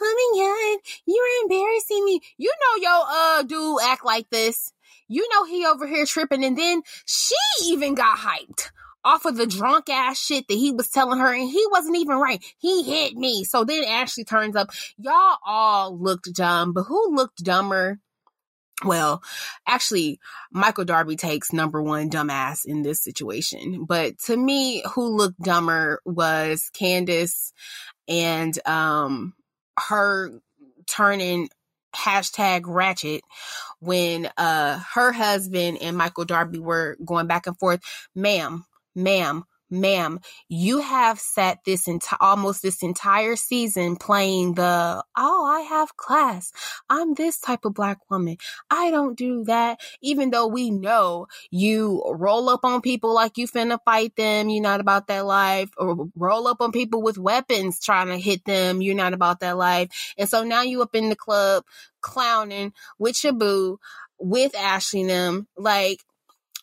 My 0.02 0.32
god, 0.36 0.92
you're 1.06 1.44
embarrassing 1.44 2.06
me. 2.06 2.22
You 2.38 2.54
know 2.62 2.82
your 2.82 3.04
uh 3.10 3.44
dude 3.44 3.80
act 3.84 4.06
like 4.06 4.30
this. 4.30 4.72
You 5.10 5.28
know 5.34 5.44
he 5.44 5.66
over 5.66 5.88
here 5.88 6.06
tripping, 6.06 6.46
and 6.46 6.58
then 6.58 6.84
she 7.06 7.36
even 7.66 7.96
got 7.96 8.18
hyped 8.18 8.70
off 9.04 9.26
of 9.26 9.38
the 9.38 9.48
drunk 9.48 9.90
ass 9.90 10.20
shit 10.20 10.48
that 10.48 10.58
he 10.58 10.72
was 10.72 10.90
telling 10.90 11.20
her, 11.20 11.34
and 11.34 11.50
he 11.50 11.66
wasn't 11.72 11.98
even 11.98 12.18
right. 12.18 12.44
He 12.58 12.84
hit 12.84 13.16
me. 13.16 13.44
So 13.44 13.64
then 13.64 13.84
Ashley 13.84 14.24
turns 14.24 14.56
up. 14.56 14.72
Y'all 14.98 15.38
all 15.46 15.98
looked 15.98 16.34
dumb, 16.34 16.74
but 16.74 16.84
who 16.84 17.16
looked 17.16 17.44
dumber? 17.44 18.00
Well, 18.84 19.22
actually, 19.68 20.20
Michael 20.52 20.86
Darby 20.86 21.18
takes 21.18 21.52
number 21.52 21.82
one 21.82 22.10
dumbass 22.10 22.66
in 22.66 22.82
this 22.82 23.04
situation. 23.04 23.86
But 23.86 24.18
to 24.26 24.38
me, 24.38 24.84
who 24.94 25.18
looked 25.18 25.42
dumber 25.42 26.02
was 26.06 26.70
Candiace 26.74 27.52
and 28.08 28.58
um 28.68 29.34
her 29.78 30.32
turning 30.88 31.50
hashtag 31.96 32.64
ratchet 32.66 33.22
when 33.80 34.30
uh 34.38 34.80
her 34.94 35.12
husband 35.12 35.80
and 35.82 35.98
Michael 35.98 36.26
Darby 36.26 36.60
were 36.60 36.98
going 37.04 37.28
back 37.28 37.48
and 37.48 37.58
forth. 37.58 37.82
Ma'am, 38.16 38.66
ma'am, 39.00 39.44
ma'am, 39.72 40.20
you 40.48 40.80
have 40.80 41.20
sat 41.20 41.60
this 41.66 41.88
enti- 41.88 42.18
almost 42.20 42.62
this 42.62 42.82
entire 42.82 43.36
season 43.36 43.96
playing 43.96 44.56
the 44.56 45.04
oh, 45.18 45.46
I 45.46 45.62
have 45.62 45.96
class. 45.96 46.52
I'm 46.90 47.14
this 47.14 47.40
type 47.40 47.66
of 47.66 47.74
black 47.74 48.00
woman. 48.10 48.38
I 48.70 48.92
don't 48.92 49.18
do 49.18 49.44
that. 49.46 49.80
Even 50.02 50.32
though 50.32 50.48
we 50.48 50.72
know 50.72 51.28
you 51.52 52.04
roll 52.08 52.50
up 52.50 52.62
on 52.64 52.82
people 52.82 53.14
like 53.14 53.38
you 53.38 53.48
finna 53.48 53.80
fight 53.86 54.16
them, 54.16 54.50
you're 54.50 54.64
not 54.64 54.80
about 54.80 55.08
that 55.08 55.26
life, 55.26 55.70
or 55.78 56.08
roll 56.16 56.48
up 56.48 56.62
on 56.62 56.72
people 56.72 57.02
with 57.02 57.18
weapons 57.18 57.80
trying 57.80 58.08
to 58.08 58.18
hit 58.18 58.46
them, 58.46 58.82
you're 58.82 58.96
not 58.96 59.14
about 59.14 59.40
that 59.42 59.58
life. 59.58 59.90
And 60.18 60.28
so 60.28 60.44
now 60.44 60.62
you 60.62 60.82
up 60.82 60.96
in 60.96 61.10
the 61.10 61.16
club 61.16 61.64
clowning 62.02 62.74
with 62.98 63.24
your 63.24 63.34
boo, 63.34 63.80
with 64.18 64.56
Ashley 64.56 65.06
them, 65.06 65.48
like 65.58 66.04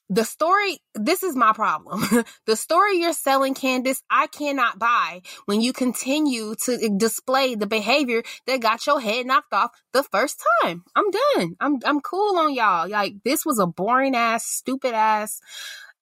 the 0.08 0.24
story 0.24 0.78
this 0.94 1.22
is 1.22 1.36
my 1.36 1.52
problem. 1.52 2.04
The 2.46 2.56
story 2.56 2.98
you're 2.98 3.12
selling 3.12 3.54
candiace 3.54 4.02
i 4.10 4.26
cannot 4.28 4.78
buy 4.78 5.22
when 5.46 5.60
you 5.60 5.72
continue 5.72 6.54
to 6.64 6.72
eh, 6.72 6.88
display 6.96 7.54
the 7.54 7.66
behavior 7.66 8.22
that 8.46 8.60
got 8.60 8.86
your 8.86 9.00
head 9.00 9.26
knocked 9.26 9.52
off 9.52 9.70
the 9.92 10.02
first 10.04 10.42
time. 10.62 10.84
I'm 10.94 11.10
done. 11.10 11.56
I'm 11.60 11.78
i'm 11.84 12.00
cool 12.00 12.38
on 12.38 12.54
y'all. 12.54 12.88
Like 12.88 13.14
this 13.24 13.44
was 13.44 13.58
a 13.58 13.66
boring 13.66 14.14
ass 14.14 14.46
stupid 14.46 14.94
ass 14.94 15.40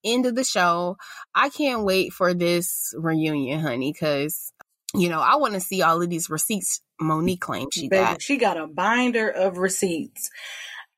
end 0.04 0.26
of 0.26 0.34
the 0.34 0.44
show. 0.44 0.96
I 1.34 1.48
can't 1.48 1.84
wait 1.84 2.12
for 2.12 2.34
this 2.34 2.94
reunion 2.96 3.60
honey 3.60 3.92
because 3.92 4.52
you 4.94 5.08
know 5.08 5.20
i 5.20 5.36
want 5.36 5.54
to 5.54 5.60
see 5.60 5.82
all 5.82 6.00
of 6.00 6.08
these 6.08 6.30
receipts 6.30 6.80
monique 7.00 7.40
claims 7.40 7.70
she 7.72 7.88
Baby, 7.88 8.04
got. 8.04 8.22
she 8.22 8.36
got 8.36 8.56
a 8.56 8.66
binder 8.66 9.28
of 9.28 9.58
receipts. 9.58 10.30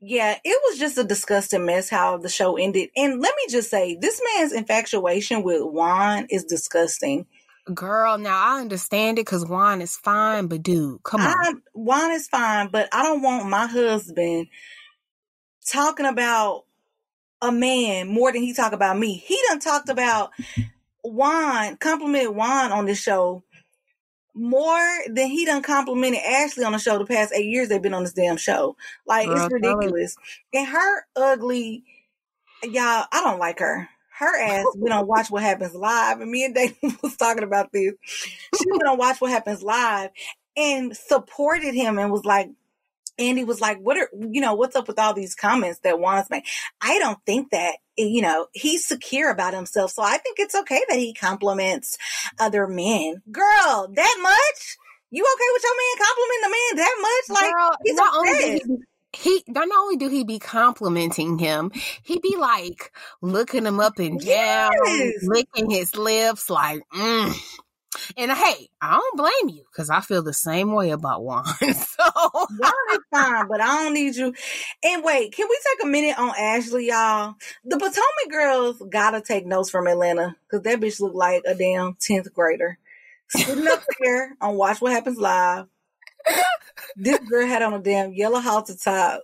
Yeah, 0.01 0.37
it 0.45 0.61
was 0.65 0.79
just 0.79 0.99
a 0.99 1.05
disgusting 1.05 1.65
mess 1.65 1.89
how 1.89 2.19
the 2.19 2.29
show 2.29 2.57
ended. 2.57 2.91
And 2.97 3.21
let 3.21 3.35
me 3.35 3.51
just 3.51 3.71
say, 3.71 3.97
this 4.01 4.21
man's 4.37 4.53
infatuation 4.53 5.43
with 5.43 5.63
Juan 5.63 6.27
is 6.31 6.45
disgusting. 6.45 7.27
girl 7.75 8.17
now 8.17 8.39
i 8.39 8.61
understand 8.61 9.19
it 9.19 9.27
because 9.27 9.45
juan 9.45 9.83
is 9.83 9.97
fine 9.97 10.47
but 10.47 10.63
dude 10.63 11.03
come 11.03 11.21
on 11.21 11.27
I, 11.27 11.53
Juan 11.75 12.13
is 12.13 12.29
fine, 12.29 12.69
but 12.69 12.89
I 12.93 13.03
don't 13.03 13.23
want 13.23 13.49
my 13.49 13.67
husband 13.67 14.47
talking 15.69 16.07
about 16.07 16.65
a 17.43 17.53
man 17.53 18.09
more 18.09 18.33
than 18.33 18.43
he 18.43 18.55
talk 18.55 18.73
about 18.73 18.99
me. 18.99 19.15
He 19.15 19.39
done 19.49 19.61
talked 19.61 19.89
about 19.89 20.31
Juan, 21.05 21.77
complimented 21.77 22.35
Juan 22.35 22.73
on 22.73 22.87
this 22.87 23.01
show 23.01 23.43
more 24.37 24.99
than 25.09 25.29
he 25.29 25.45
done 25.45 25.63
complimented 25.63 26.21
Ashley 26.21 26.65
on 26.65 26.73
the 26.73 26.79
show 26.79 26.99
the 26.99 27.07
past 27.07 27.33
eight 27.35 27.47
years 27.47 27.69
they've 27.69 27.83
been 27.83 27.95
on 27.95 28.05
this 28.05 28.13
damn 28.13 28.37
show. 28.37 28.77
Like 29.07 29.29
Girl, 29.29 29.45
it's 29.45 29.53
ridiculous. 29.53 30.17
And 30.53 30.67
her 30.67 31.07
ugly, 31.17 31.85
y'all, 32.63 33.07
I 33.11 33.23
don't 33.25 33.39
like 33.39 33.59
her. 33.61 33.89
her 34.19 34.41
ass 34.41 34.67
went 34.77 34.95
on 34.95 35.07
Watch 35.07 35.31
What 35.31 35.43
Happens 35.43 35.75
Live, 35.75 36.21
and 36.21 36.31
me 36.31 36.45
and 36.45 36.55
Dave 36.55 36.77
was 37.03 37.17
talking 37.17 37.45
about 37.45 37.73
this. 37.73 37.95
She 38.05 38.71
went 38.71 38.87
on 38.87 38.99
Watch 38.99 39.21
What 39.21 39.31
Happens 39.31 39.63
Live 39.63 40.11
and 40.57 40.97
supported 40.97 41.75
him 41.75 41.99
and 41.99 42.13
was 42.13 42.25
like, 42.25 42.51
Andy 43.19 43.45
was 43.45 43.61
like, 43.61 43.79
what 43.79 43.97
are, 43.97 44.09
you 44.19 44.41
know, 44.41 44.55
what's 44.55 44.77
up 44.77 44.89
with 44.89 44.99
all 44.99 45.15
these 45.15 45.35
comments 45.35 45.81
that 45.81 45.99
Juan's 45.99 46.31
made? 46.31 46.45
I 46.81 46.99
don't 46.99 47.19
think 47.25 47.51
that, 47.51 47.77
you 47.97 48.23
know, 48.23 48.47
he's 48.53 48.87
secure 48.87 49.31
about 49.31 49.55
himself. 49.55 49.93
So 49.93 50.03
I 50.03 50.19
think 50.19 50.39
it's 50.39 50.55
okay 50.55 50.83
that 50.89 50.99
he 50.99 51.15
compliments 51.15 51.97
other 52.39 52.67
men. 52.67 53.23
Girl, 53.31 53.89
that 53.95 54.17
much? 54.23 54.77
You 55.11 55.23
okay 55.23 55.49
with 55.53 55.63
your 55.65 55.77
man 55.77 56.07
complimenting 56.07 56.43
the 56.43 56.51
man 56.51 56.77
that 56.77 56.97
much? 57.01 57.43
Like, 57.43 57.53
Girl, 57.53 57.71
he's 57.85 57.95
not 57.95 58.15
only 58.15 58.63
he, 59.13 59.43
he 59.43 59.45
not 59.49 59.69
only 59.75 59.97
do 59.97 60.09
he 60.09 60.25
be 60.25 60.39
complimenting 60.39 61.39
him, 61.39 61.71
he 62.03 62.19
be 62.19 62.37
like 62.37 62.93
looking 63.23 63.65
him 63.65 63.81
up 63.81 63.99
and 63.99 64.21
down, 64.21 64.73
Yes. 64.85 65.13
licking 65.23 65.71
his 65.71 65.97
lips, 65.97 66.51
like, 66.51 66.83
mm. 66.95 67.35
And 68.17 68.31
hey, 68.31 68.69
I 68.81 68.91
don't 68.99 69.17
blame 69.17 69.57
you 69.57 69.65
because 69.71 69.91
I 69.91 70.01
feel 70.01 70.23
the 70.23 70.33
same 70.33 70.73
way 70.73 70.91
about 70.91 71.23
Juan. 71.23 71.45
so 71.61 72.05
Juan 72.33 72.73
is 72.93 72.99
fine, 73.11 73.49
but 73.49 73.61
I 73.61 73.85
don't 73.85 73.95
need 73.95 74.17
you. 74.17 74.35
And 74.85 75.05
wait, 75.05 75.33
can 75.33 75.47
we 75.49 75.59
take 75.65 75.85
a 75.85 75.89
minute 75.89 76.19
on 76.19 76.35
Ashley, 76.39 76.89
y'all? 76.89 77.35
The 77.65 77.77
Potomac 77.77 78.31
girls 78.31 78.83
gotta 78.91 79.21
take 79.21 79.47
notes 79.47 79.71
from 79.71 79.87
Atlanta 79.87 80.37
because 80.49 80.63
that 80.65 80.81
bitch 80.81 81.01
looked 81.01 81.17
like 81.17 81.43
a 81.47 81.55
damn 81.55 81.95
10th 81.95 82.33
grader. 82.33 82.79
Sitting 83.29 83.67
up 83.69 83.83
there 84.01 84.37
on 84.41 84.57
Watch 84.57 84.81
What 84.81 84.93
Happens 84.93 85.19
Live. 85.19 85.67
This 86.97 87.19
girl 87.21 87.47
had 87.47 87.63
on 87.63 87.75
a 87.75 87.79
damn 87.79 88.13
yellow 88.13 88.41
halter 88.41 88.75
top 88.77 89.23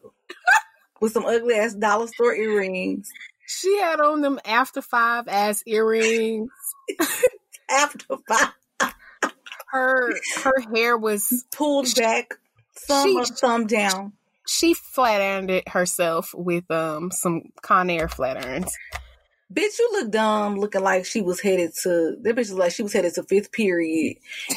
with 1.00 1.12
some 1.12 1.24
ugly 1.26 1.54
ass 1.54 1.74
dollar 1.74 2.06
store 2.06 2.34
earrings. 2.34 3.10
she 3.46 3.78
had 3.78 4.00
on 4.00 4.20
them 4.20 4.38
after 4.44 4.80
five 4.80 5.28
ass 5.28 5.62
earrings. 5.66 6.50
After 7.70 8.16
five, 8.28 8.52
Her 9.72 10.10
her 10.44 10.52
hair 10.74 10.96
was 10.98 11.44
pulled 11.50 11.94
back, 11.96 12.34
thumb 12.76 13.08
She- 13.08 13.18
up, 13.18 13.28
thumb 13.38 13.66
down. 13.66 14.12
she 14.46 14.74
flat 14.74 15.20
ironed 15.20 15.50
it 15.50 15.68
herself 15.68 16.34
with 16.34 16.70
um 16.70 17.10
some 17.10 17.52
Conair 17.62 18.10
flat 18.10 18.36
irons. 18.44 18.70
Bitch, 19.52 19.78
you 19.78 19.88
look 19.92 20.10
dumb 20.10 20.56
looking 20.56 20.82
like 20.82 21.04
she 21.06 21.20
was 21.22 21.40
headed 21.40 21.72
to 21.82 22.16
that 22.22 22.34
bitch 22.34 22.50
was 22.50 22.52
like 22.54 22.72
she 22.72 22.82
was 22.82 22.92
headed 22.92 23.14
to 23.14 23.22
fifth 23.24 23.52
period. 23.52 24.16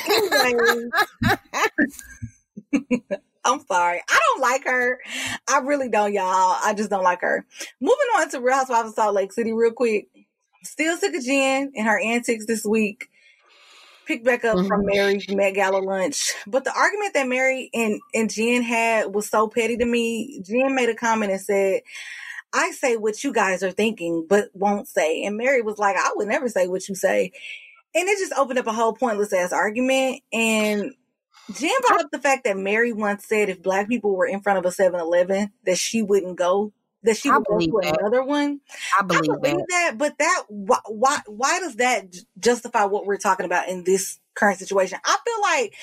I'm 3.46 3.60
sorry. 3.68 4.02
I 4.10 4.20
don't 4.28 4.42
like 4.42 4.64
her. 4.66 5.00
I 5.48 5.60
really 5.60 5.90
don't, 5.90 6.14
y'all. 6.14 6.26
I 6.64 6.74
just 6.76 6.90
don't 6.90 7.04
like 7.04 7.22
her. 7.22 7.46
Moving 7.80 7.98
on 8.18 8.30
to 8.32 8.40
Real 8.42 8.56
Housewives 8.56 8.90
of 8.90 8.96
Salt 8.96 9.14
Lake 9.16 9.32
City 9.32 9.54
real 9.54 9.72
quick. 9.72 10.08
Still 10.64 10.98
sick 10.98 11.14
of 11.16 11.24
Jen 11.24 11.72
and 11.76 11.88
her 11.88 12.00
antics 12.00 12.46
this 12.48 12.66
week. 12.66 13.08
Picked 14.06 14.26
back 14.26 14.46
up 14.46 14.58
from 14.58 14.68
mm-hmm. 14.68 14.86
Mary's 14.86 15.30
Met 15.30 15.56
Gala 15.56 15.80
lunch. 15.80 16.34
But 16.46 16.64
the 16.64 16.74
argument 16.74 17.14
that 17.16 17.28
Mary 17.28 17.70
and, 17.74 18.00
and 18.14 18.30
Jen 18.30 18.62
had 18.62 19.14
was 19.14 19.30
so 19.30 19.48
petty 19.48 19.78
to 19.78 19.86
me. 19.86 20.42
Jen 20.44 20.76
made 20.76 20.90
a 20.90 20.96
comment 20.96 21.32
and 21.32 21.42
said, 21.42 21.82
I 22.54 22.72
say 22.72 22.98
what 22.98 23.24
you 23.24 23.34
guys 23.34 23.64
are 23.64 23.72
thinking, 23.72 24.26
but 24.30 24.50
won't 24.54 24.88
say. 24.88 25.24
And 25.24 25.38
Mary 25.38 25.62
was 25.62 25.78
like, 25.78 25.98
I 25.98 26.12
would 26.16 26.28
never 26.28 26.48
say 26.48 26.68
what 26.68 26.88
you 26.88 26.96
say. 26.96 27.32
And 27.94 28.08
it 28.08 28.20
just 28.20 28.34
opened 28.38 28.60
up 28.60 28.68
a 28.68 28.74
whole 28.74 28.94
pointless 28.94 29.34
ass 29.34 29.52
argument. 29.52 30.22
And 30.32 30.94
Jen 31.54 31.72
brought 31.88 32.02
up 32.02 32.12
the 32.12 32.20
fact 32.20 32.46
that 32.46 32.58
Mary 32.58 32.94
once 32.94 33.26
said 33.26 33.50
if 33.50 33.62
black 33.62 33.88
people 33.88 34.16
were 34.16 34.28
in 34.28 34.42
front 34.42 34.60
of 34.60 34.66
a 34.66 34.72
7 34.72 35.00
Eleven, 35.00 35.52
that 35.66 35.78
she 35.78 36.02
wouldn't 36.02 36.38
go, 36.38 36.72
that 37.06 37.18
she 37.18 37.30
I 37.30 37.38
would 37.38 37.46
go 37.48 37.58
to 37.60 37.98
another 38.00 38.24
one. 38.24 38.62
I 38.98 39.02
I 39.02 39.04
believe 39.04 39.42
believe 39.42 39.58
that. 39.58 39.68
that, 39.70 39.98
but 39.98 40.18
that 40.20 40.44
why, 40.48 40.80
why 40.88 41.20
why 41.28 41.60
does 41.60 41.76
that 41.78 42.16
justify 42.40 42.86
what 42.86 43.06
we're 43.06 43.18
talking 43.18 43.46
about 43.46 43.70
in 43.70 43.84
this 43.84 44.20
current 44.36 44.60
situation? 44.60 45.00
I 45.04 45.18
feel 45.26 45.42
like 45.42 45.76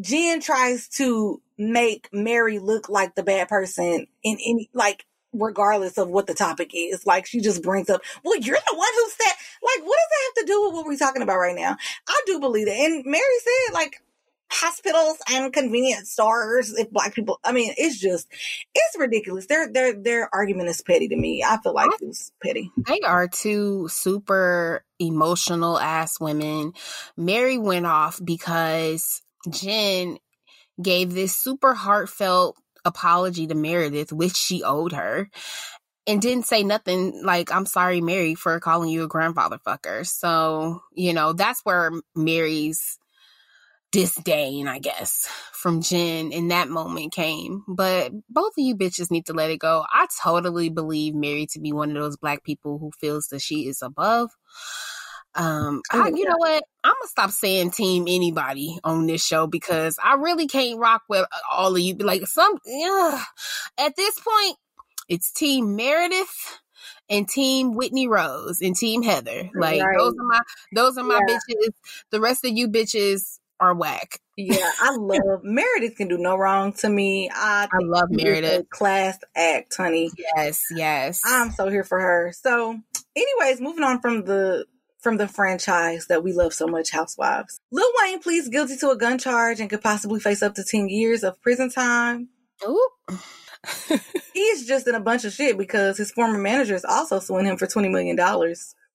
Jen 0.00 0.40
tries 0.40 0.88
to 0.96 1.40
make 1.58 2.08
Mary 2.12 2.58
look 2.58 2.88
like 2.88 3.14
the 3.14 3.22
bad 3.22 3.48
person 3.48 4.06
in 4.22 4.38
any 4.44 4.70
like 4.74 5.04
regardless 5.32 5.96
of 5.96 6.08
what 6.08 6.26
the 6.26 6.34
topic 6.34 6.72
is. 6.74 7.06
Like 7.06 7.26
she 7.26 7.40
just 7.40 7.62
brings 7.62 7.88
up, 7.88 8.02
well, 8.24 8.38
you're 8.38 8.56
the 8.56 8.76
one 8.76 8.88
who 8.94 9.10
said 9.10 9.34
like 9.62 9.86
what 9.86 9.96
does 9.96 10.08
that 10.10 10.24
have 10.24 10.46
to 10.46 10.52
do 10.52 10.64
with 10.64 10.74
what 10.74 10.86
we're 10.86 10.96
talking 10.96 11.22
about 11.22 11.38
right 11.38 11.56
now? 11.56 11.76
I 12.08 12.22
do 12.26 12.40
believe 12.40 12.66
that. 12.66 12.74
And 12.74 13.04
Mary 13.04 13.22
said 13.40 13.74
like 13.74 14.02
hospitals 14.50 15.18
and 15.30 15.52
convenience 15.52 16.10
stores 16.10 16.76
if 16.76 16.90
black 16.90 17.14
people 17.14 17.38
I 17.44 17.52
mean 17.52 17.72
it's 17.76 17.98
just 17.98 18.28
it's 18.74 18.98
ridiculous. 18.98 19.46
Their 19.46 19.72
their 19.72 19.92
their 19.92 20.34
argument 20.34 20.68
is 20.68 20.82
petty 20.82 21.08
to 21.08 21.16
me. 21.16 21.44
I 21.46 21.58
feel 21.62 21.74
like 21.74 21.90
it's 22.00 22.32
petty. 22.42 22.70
They 22.76 23.00
are 23.00 23.28
two 23.28 23.88
super 23.88 24.84
emotional 24.98 25.78
ass 25.78 26.20
women. 26.20 26.72
Mary 27.16 27.58
went 27.58 27.86
off 27.86 28.20
because 28.22 29.22
Jen 29.48 30.18
gave 30.80 31.14
this 31.14 31.36
super 31.36 31.74
heartfelt 31.74 32.56
apology 32.84 33.46
to 33.46 33.54
Meredith, 33.54 34.12
which 34.12 34.36
she 34.36 34.62
owed 34.62 34.92
her, 34.92 35.28
and 36.06 36.22
didn't 36.22 36.46
say 36.46 36.62
nothing 36.62 37.22
like, 37.24 37.52
I'm 37.52 37.66
sorry, 37.66 38.00
Mary, 38.00 38.34
for 38.34 38.58
calling 38.60 38.90
you 38.90 39.04
a 39.04 39.08
grandfather 39.08 39.58
fucker. 39.58 40.06
So, 40.06 40.82
you 40.92 41.12
know, 41.12 41.32
that's 41.32 41.60
where 41.64 41.92
Mary's 42.14 42.98
disdain, 43.92 44.68
I 44.68 44.78
guess, 44.78 45.26
from 45.52 45.82
Jen 45.82 46.32
in 46.32 46.48
that 46.48 46.68
moment 46.68 47.12
came. 47.12 47.64
But 47.68 48.12
both 48.28 48.52
of 48.58 48.64
you 48.64 48.76
bitches 48.76 49.10
need 49.10 49.26
to 49.26 49.32
let 49.32 49.50
it 49.50 49.58
go. 49.58 49.84
I 49.90 50.06
totally 50.22 50.68
believe 50.68 51.14
Mary 51.14 51.46
to 51.52 51.60
be 51.60 51.72
one 51.72 51.90
of 51.90 52.02
those 52.02 52.16
black 52.16 52.44
people 52.44 52.78
who 52.78 52.90
feels 53.00 53.28
that 53.28 53.40
she 53.42 53.66
is 53.66 53.82
above. 53.82 54.30
Um, 55.34 55.82
I, 55.92 56.08
you 56.14 56.24
know 56.24 56.36
what? 56.38 56.64
I'm 56.82 56.92
gonna 56.92 57.08
stop 57.08 57.30
saying 57.30 57.70
team 57.70 58.04
anybody 58.08 58.78
on 58.82 59.06
this 59.06 59.24
show 59.24 59.46
because 59.46 59.96
I 60.02 60.14
really 60.14 60.46
can't 60.48 60.78
rock 60.78 61.02
with 61.08 61.26
all 61.50 61.74
of 61.74 61.80
you. 61.80 61.94
Like 61.94 62.26
some, 62.26 62.54
ugh. 62.54 63.20
at 63.78 63.94
this 63.96 64.18
point, 64.18 64.56
it's 65.08 65.32
team 65.32 65.76
Meredith 65.76 66.58
and 67.08 67.28
team 67.28 67.74
Whitney 67.74 68.08
Rose 68.08 68.60
and 68.60 68.74
team 68.74 69.02
Heather. 69.02 69.50
Like 69.54 69.82
Right. 69.82 69.98
those 69.98 70.14
are 70.18 70.24
my 70.24 70.40
those 70.74 70.98
are 70.98 71.04
my 71.04 71.20
Yeah. 71.26 71.36
bitches. 71.36 71.72
The 72.10 72.20
rest 72.20 72.44
of 72.44 72.52
you 72.52 72.68
bitches 72.68 73.39
are 73.60 73.74
whack. 73.74 74.18
Yeah, 74.36 74.70
I 74.80 74.96
love 74.96 75.42
Meredith 75.44 75.96
can 75.96 76.08
do 76.08 76.16
no 76.16 76.36
wrong 76.36 76.72
to 76.74 76.88
me. 76.88 77.30
I, 77.32 77.68
I 77.70 77.78
love 77.82 78.08
Meredith. 78.10 78.70
class 78.70 79.18
act, 79.36 79.76
honey. 79.76 80.10
Yes, 80.36 80.62
yes. 80.74 81.20
I'm 81.26 81.50
so 81.50 81.68
here 81.68 81.84
for 81.84 82.00
her. 82.00 82.32
So, 82.32 82.78
anyways, 83.14 83.60
moving 83.60 83.84
on 83.84 84.00
from 84.00 84.24
the 84.24 84.64
from 85.00 85.16
the 85.16 85.28
franchise 85.28 86.06
that 86.08 86.22
we 86.22 86.32
love 86.32 86.52
so 86.52 86.66
much, 86.66 86.90
Housewives. 86.90 87.58
Lil 87.70 87.90
Wayne 88.02 88.20
pleads 88.20 88.48
guilty 88.48 88.76
to 88.78 88.90
a 88.90 88.96
gun 88.96 89.18
charge 89.18 89.60
and 89.60 89.70
could 89.70 89.82
possibly 89.82 90.20
face 90.20 90.42
up 90.42 90.54
to 90.54 90.64
10 90.64 90.88
years 90.88 91.24
of 91.24 91.40
prison 91.40 91.70
time. 91.70 92.28
Ooh. 92.66 92.88
He's 94.34 94.66
just 94.66 94.86
in 94.86 94.94
a 94.94 95.00
bunch 95.00 95.24
of 95.24 95.32
shit 95.32 95.56
because 95.58 95.96
his 95.98 96.10
former 96.12 96.38
manager 96.38 96.74
is 96.74 96.84
also 96.84 97.18
suing 97.18 97.46
him 97.46 97.56
for 97.56 97.66
$20 97.66 97.90
million 97.90 98.16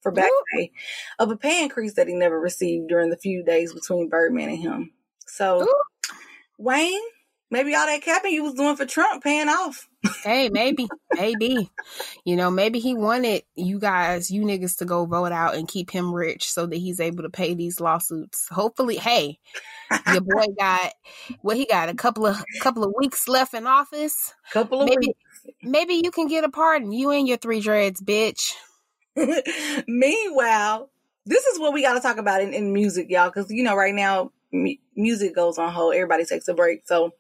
for 0.06 0.12
back 0.12 0.30
pay 0.54 0.72
of 1.18 1.32
a 1.32 1.36
pay 1.36 1.64
increase 1.64 1.96
that 1.96 2.08
he 2.08 2.14
never 2.14 2.40
received 2.40 2.90
during 2.90 3.10
the 3.10 3.18
few 3.18 3.44
days 3.44 3.74
between 3.74 4.08
Birdman 4.08 4.50
and 4.50 4.60
him. 4.60 4.92
So, 5.26 5.64
Ooh. 5.64 5.84
Wayne, 6.60 7.02
maybe 7.50 7.74
all 7.74 7.88
that 7.88 8.04
capping 8.04 8.34
you 8.34 8.44
was 8.44 8.54
doing 8.54 8.76
for 8.76 8.86
Trump 8.86 9.24
paying 9.24 9.50
off. 9.50 9.90
Hey, 10.24 10.50
maybe, 10.54 10.88
maybe. 11.16 11.72
You 12.24 12.36
know, 12.36 12.52
maybe 12.52 12.78
he 12.80 12.94
wanted 12.94 13.42
you 13.56 13.80
guys, 13.80 14.30
you 14.30 14.44
niggas, 14.44 14.78
to 14.78 14.86
go 14.86 15.08
vote 15.08 15.32
out 15.32 15.56
and 15.56 15.68
keep 15.68 15.90
him 15.90 16.14
rich 16.14 16.52
so 16.52 16.68
that 16.68 16.76
he's 16.76 17.00
able 17.00 17.24
to 17.24 17.30
pay 17.32 17.56
these 17.56 17.80
lawsuits. 17.80 18.48
Hopefully, 18.50 18.98
hey, 18.98 19.40
your 20.12 20.22
boy 20.22 20.46
got 20.60 20.94
what 21.42 21.58
he 21.58 21.66
got 21.66 21.90
a 21.90 21.96
couple 21.96 22.28
of 22.28 22.44
couple 22.62 22.84
of 22.84 22.94
weeks 22.96 23.28
left 23.28 23.56
in 23.56 23.66
office. 23.66 24.36
Couple 24.52 24.82
of 24.82 24.90
Maybe, 24.90 25.08
weeks. 25.08 25.56
maybe 25.64 26.02
you 26.04 26.12
can 26.12 26.28
get 26.28 26.44
a 26.44 26.50
pardon. 26.50 26.92
You 26.92 27.10
and 27.10 27.28
your 27.28 27.38
three 27.38 27.60
dreads, 27.60 28.02
bitch. 28.02 28.54
Meanwhile, 29.88 30.90
this 31.26 31.46
is 31.46 31.60
what 31.60 31.74
we 31.74 31.82
got 31.82 31.94
to 31.94 32.00
talk 32.00 32.18
about 32.18 32.42
in, 32.42 32.54
in 32.54 32.74
music, 32.74 33.08
y'all, 33.10 33.30
because 33.30 33.50
you 33.50 33.64
know 33.64 33.76
right 33.76 33.94
now 33.94 34.32
mu- 34.52 34.76
music 34.96 35.36
goes 35.36 35.58
on 35.58 35.72
hold. 35.72 35.96
Everybody 35.96 36.26
takes 36.26 36.48
a 36.48 36.54
break. 36.54 36.88
So, 36.88 37.12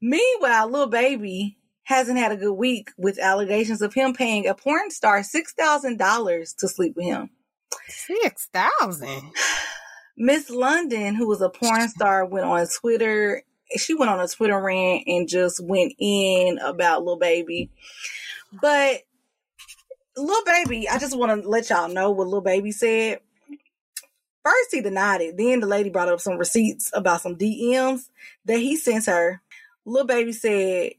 meanwhile, 0.00 0.68
little 0.68 0.88
baby 0.88 1.58
hasn't 1.84 2.18
had 2.18 2.32
a 2.32 2.36
good 2.36 2.54
week 2.54 2.90
with 2.96 3.18
allegations 3.18 3.82
of 3.82 3.94
him 3.94 4.14
paying 4.14 4.46
a 4.46 4.54
porn 4.54 4.90
star 4.90 5.22
six 5.22 5.52
thousand 5.52 5.98
dollars 5.98 6.54
to 6.54 6.68
sleep 6.68 6.94
with 6.96 7.06
him. 7.06 7.30
Six 7.88 8.48
thousand. 8.52 9.32
Miss 10.16 10.50
London, 10.50 11.14
who 11.14 11.26
was 11.26 11.40
a 11.40 11.48
porn 11.48 11.88
star, 11.88 12.24
went 12.26 12.44
on 12.46 12.66
Twitter. 12.80 13.42
She 13.76 13.94
went 13.94 14.10
on 14.10 14.20
a 14.20 14.28
Twitter 14.28 14.60
rant 14.60 15.04
and 15.06 15.26
just 15.26 15.64
went 15.64 15.94
in 15.98 16.58
about 16.58 17.00
little 17.00 17.18
Baby. 17.18 17.70
But 18.60 19.02
Lil 20.16 20.44
Baby, 20.44 20.88
I 20.88 20.98
just 20.98 21.16
want 21.16 21.42
to 21.42 21.48
let 21.48 21.70
y'all 21.70 21.88
know 21.88 22.10
what 22.10 22.26
little 22.26 22.40
Baby 22.40 22.72
said. 22.72 23.20
First, 24.44 24.72
he 24.72 24.80
denied 24.80 25.20
it. 25.20 25.36
Then 25.36 25.60
the 25.60 25.66
lady 25.66 25.90
brought 25.90 26.08
up 26.08 26.20
some 26.20 26.36
receipts 26.36 26.90
about 26.94 27.20
some 27.20 27.36
DMs 27.36 28.08
that 28.44 28.58
he 28.58 28.76
sent 28.76 29.06
her. 29.06 29.40
Little 29.84 30.06
Baby 30.06 30.32
said, 30.32 30.92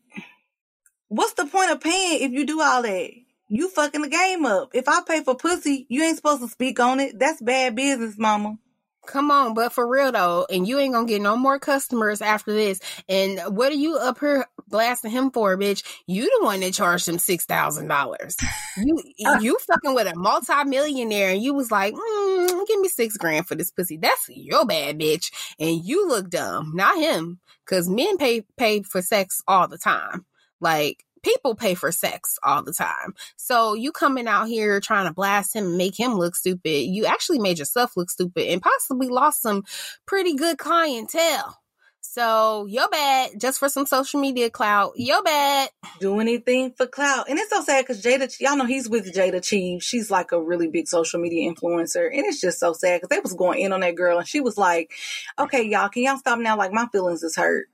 What's 1.09 1.33
the 1.33 1.45
point 1.45 1.71
of 1.71 1.81
paying 1.81 2.21
if 2.23 2.31
you 2.31 2.45
do 2.45 2.61
all 2.61 2.81
that? 2.81 3.11
you 3.53 3.69
fucking 3.69 4.01
the 4.01 4.09
game 4.09 4.45
up. 4.47 4.71
If 4.73 4.87
I 4.87 5.01
pay 5.07 5.23
for 5.23 5.35
pussy, 5.35 5.85
you 5.87 6.01
ain't 6.03 6.15
supposed 6.15 6.41
to 6.41 6.47
speak 6.47 6.79
on 6.79 6.99
it. 6.99 7.19
That's 7.19 7.39
bad 7.39 7.75
business, 7.75 8.17
mama. 8.17 8.57
Come 9.05 9.31
on, 9.31 9.53
but 9.53 9.73
for 9.73 9.85
real 9.87 10.11
though, 10.13 10.45
and 10.49 10.65
you 10.65 10.79
ain't 10.79 10.93
gonna 10.93 11.07
get 11.07 11.21
no 11.21 11.35
more 11.35 11.59
customers 11.59 12.21
after 12.21 12.53
this. 12.53 12.79
And 13.09 13.39
what 13.55 13.71
are 13.71 13.75
you 13.75 13.97
up 13.97 14.19
here 14.19 14.45
blasting 14.69 15.11
him 15.11 15.29
for, 15.29 15.57
bitch? 15.57 15.83
You 16.07 16.23
the 16.23 16.45
one 16.45 16.61
that 16.61 16.73
charged 16.73 17.09
him 17.09 17.19
six 17.19 17.45
thousand 17.45 17.89
dollars. 17.89 18.37
You 18.77 18.97
you 19.41 19.57
fucking 19.67 19.93
with 19.93 20.07
a 20.07 20.15
multimillionaire, 20.15 21.31
and 21.31 21.43
you 21.43 21.53
was 21.53 21.69
like, 21.69 21.93
mm, 21.93 22.67
give 22.67 22.79
me 22.79 22.87
six 22.87 23.17
grand 23.17 23.45
for 23.45 23.55
this 23.55 23.71
pussy. 23.71 23.97
That's 23.97 24.29
your 24.29 24.65
bad, 24.65 24.99
bitch. 24.99 25.31
And 25.59 25.83
you 25.83 26.07
look 26.07 26.29
dumb, 26.29 26.71
not 26.73 26.97
him, 26.97 27.39
because 27.65 27.89
men 27.89 28.17
pay 28.17 28.43
pay 28.57 28.83
for 28.83 29.01
sex 29.01 29.41
all 29.47 29.67
the 29.67 29.77
time. 29.77 30.25
Like 30.61 31.03
people 31.23 31.55
pay 31.55 31.73
for 31.73 31.91
sex 31.91 32.37
all 32.43 32.63
the 32.63 32.73
time. 32.73 33.13
So 33.37 33.73
you 33.73 33.91
coming 33.91 34.27
out 34.27 34.47
here 34.47 34.79
trying 34.79 35.07
to 35.07 35.13
blast 35.13 35.55
him 35.55 35.65
and 35.65 35.77
make 35.77 35.99
him 35.99 36.13
look 36.13 36.35
stupid, 36.35 36.85
you 36.85 37.05
actually 37.05 37.39
made 37.39 37.59
yourself 37.59 37.97
look 37.97 38.09
stupid 38.09 38.47
and 38.47 38.61
possibly 38.61 39.07
lost 39.07 39.41
some 39.41 39.63
pretty 40.05 40.35
good 40.35 40.57
clientele. 40.57 41.57
So 42.05 42.67
you're 42.67 42.89
bad 42.89 43.31
just 43.39 43.57
for 43.57 43.69
some 43.69 43.87
social 43.87 44.19
media 44.19 44.49
clout. 44.51 44.91
You're 44.97 45.23
bad. 45.23 45.69
Do 45.99 46.19
anything 46.19 46.73
for 46.77 46.85
clout. 46.85 47.27
And 47.27 47.39
it's 47.39 47.49
so 47.49 47.63
sad 47.63 47.83
because 47.83 48.03
Jayda, 48.03 48.39
y'all 48.39 48.55
know 48.55 48.65
he's 48.65 48.87
with 48.87 49.11
Jayda 49.11 49.41
Cheaves. 49.41 49.83
She's 49.83 50.11
like 50.11 50.31
a 50.31 50.39
really 50.39 50.67
big 50.67 50.87
social 50.87 51.19
media 51.19 51.51
influencer. 51.51 52.05
And 52.05 52.25
it's 52.25 52.39
just 52.39 52.59
so 52.59 52.73
sad 52.73 53.01
because 53.01 53.09
they 53.09 53.21
was 53.21 53.33
going 53.33 53.61
in 53.61 53.73
on 53.73 53.79
that 53.79 53.95
girl 53.95 54.19
and 54.19 54.27
she 54.27 54.41
was 54.41 54.57
like, 54.57 54.91
okay, 55.39 55.63
y'all, 55.63 55.89
can 55.89 56.03
y'all 56.03 56.17
stop 56.17 56.37
now? 56.37 56.55
Like 56.55 56.71
my 56.71 56.85
feelings 56.91 57.23
is 57.23 57.35
hurt. 57.35 57.67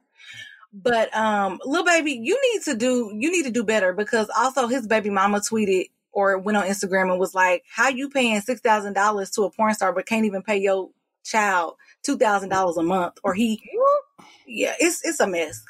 But 0.72 1.16
um, 1.16 1.60
little 1.66 1.86
baby, 1.86 2.12
you 2.12 2.40
need 2.54 2.64
to 2.64 2.76
do 2.76 3.12
you 3.16 3.32
need 3.32 3.44
to 3.44 3.52
do 3.52 3.64
better 3.64 3.94
because 3.94 4.30
also 4.38 4.68
his 4.68 4.86
baby 4.86 5.10
mama 5.10 5.40
tweeted 5.40 5.90
or 6.12 6.38
went 6.38 6.58
on 6.58 6.66
Instagram 6.66 7.12
and 7.12 7.20
was 7.20 7.34
like, 7.34 7.64
"How 7.72 7.90
you 7.90 8.10
paying 8.10 8.40
six 8.42 8.62
thousand 8.62 8.94
dollars 8.94 9.32
to 9.32 9.44
a 9.44 9.52
porn 9.52 9.74
star 9.74 9.94
but 9.94 10.06
can't 10.06 10.26
even 10.26 10.44
pay 10.44 10.58
your 10.58 10.90
child 11.24 11.76
two 12.04 12.18
thousand 12.18 12.50
dollars 12.50 12.78
a 12.78 12.84
month?" 12.84 13.16
Or 13.24 13.34
he, 13.34 13.60
yeah, 14.46 14.76
it's 14.80 15.04
it's 15.04 15.20
a 15.20 15.28
mess. 15.28 15.64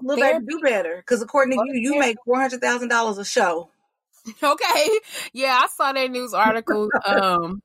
Little 0.00 0.22
baby, 0.22 0.46
do 0.48 0.60
better 0.60 0.96
because 0.96 1.20
according 1.20 1.58
to 1.58 1.64
you, 1.66 1.92
you 1.92 1.98
make 1.98 2.16
four 2.24 2.40
hundred 2.40 2.60
thousand 2.60 2.88
dollars 2.88 3.18
a 3.18 3.24
show. 3.24 3.70
Okay, 4.40 4.88
yeah, 5.32 5.58
I 5.64 5.66
saw 5.66 5.92
that 5.92 6.08
news 6.08 6.32
article. 6.32 6.88
Um, 7.04 7.60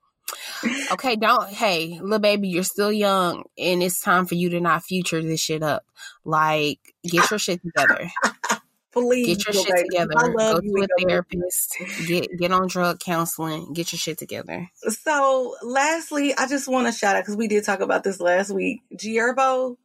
okay, 0.92 1.16
don't. 1.16 1.50
Hey, 1.50 2.00
little 2.02 2.20
baby, 2.20 2.50
you're 2.50 2.64
still 2.64 2.92
young, 2.92 3.44
and 3.58 3.84
it's 3.84 4.02
time 4.02 4.26
for 4.26 4.36
you 4.36 4.50
to 4.52 4.60
not 4.60 4.84
future 4.84 5.22
this 5.22 5.42
shit 5.42 5.64
up. 5.64 5.86
Like, 6.26 6.80
get 7.04 7.30
your 7.30 7.40
shit 7.40 7.62
together. 7.62 8.10
Please, 8.92 9.28
get 9.28 9.46
your 9.46 9.64
shit 9.64 9.76
baby. 9.76 9.90
together. 9.90 10.14
I 10.18 10.28
Go 10.28 10.34
love 10.34 10.62
to 10.62 10.66
you 10.66 10.84
a 10.84 11.08
therapist. 11.08 11.78
Get 12.08 12.28
get 12.38 12.52
on 12.52 12.68
drug 12.68 13.00
counseling. 13.00 13.74
Get 13.74 13.92
your 13.92 14.00
shit 14.00 14.18
together. 14.18 14.70
So, 14.76 15.56
lastly, 15.62 16.34
I 16.36 16.48
just 16.48 16.68
want 16.68 16.88
to 16.88 16.94
shout 16.94 17.16
out 17.16 17.24
because 17.24 17.36
we 17.36 17.48
did 17.48 17.64
talk 17.64 17.82
about 17.82 18.04
this 18.04 18.20
last 18.20 18.50
week. 18.50 18.82
G 18.96 19.18
Herbo, 19.18 19.78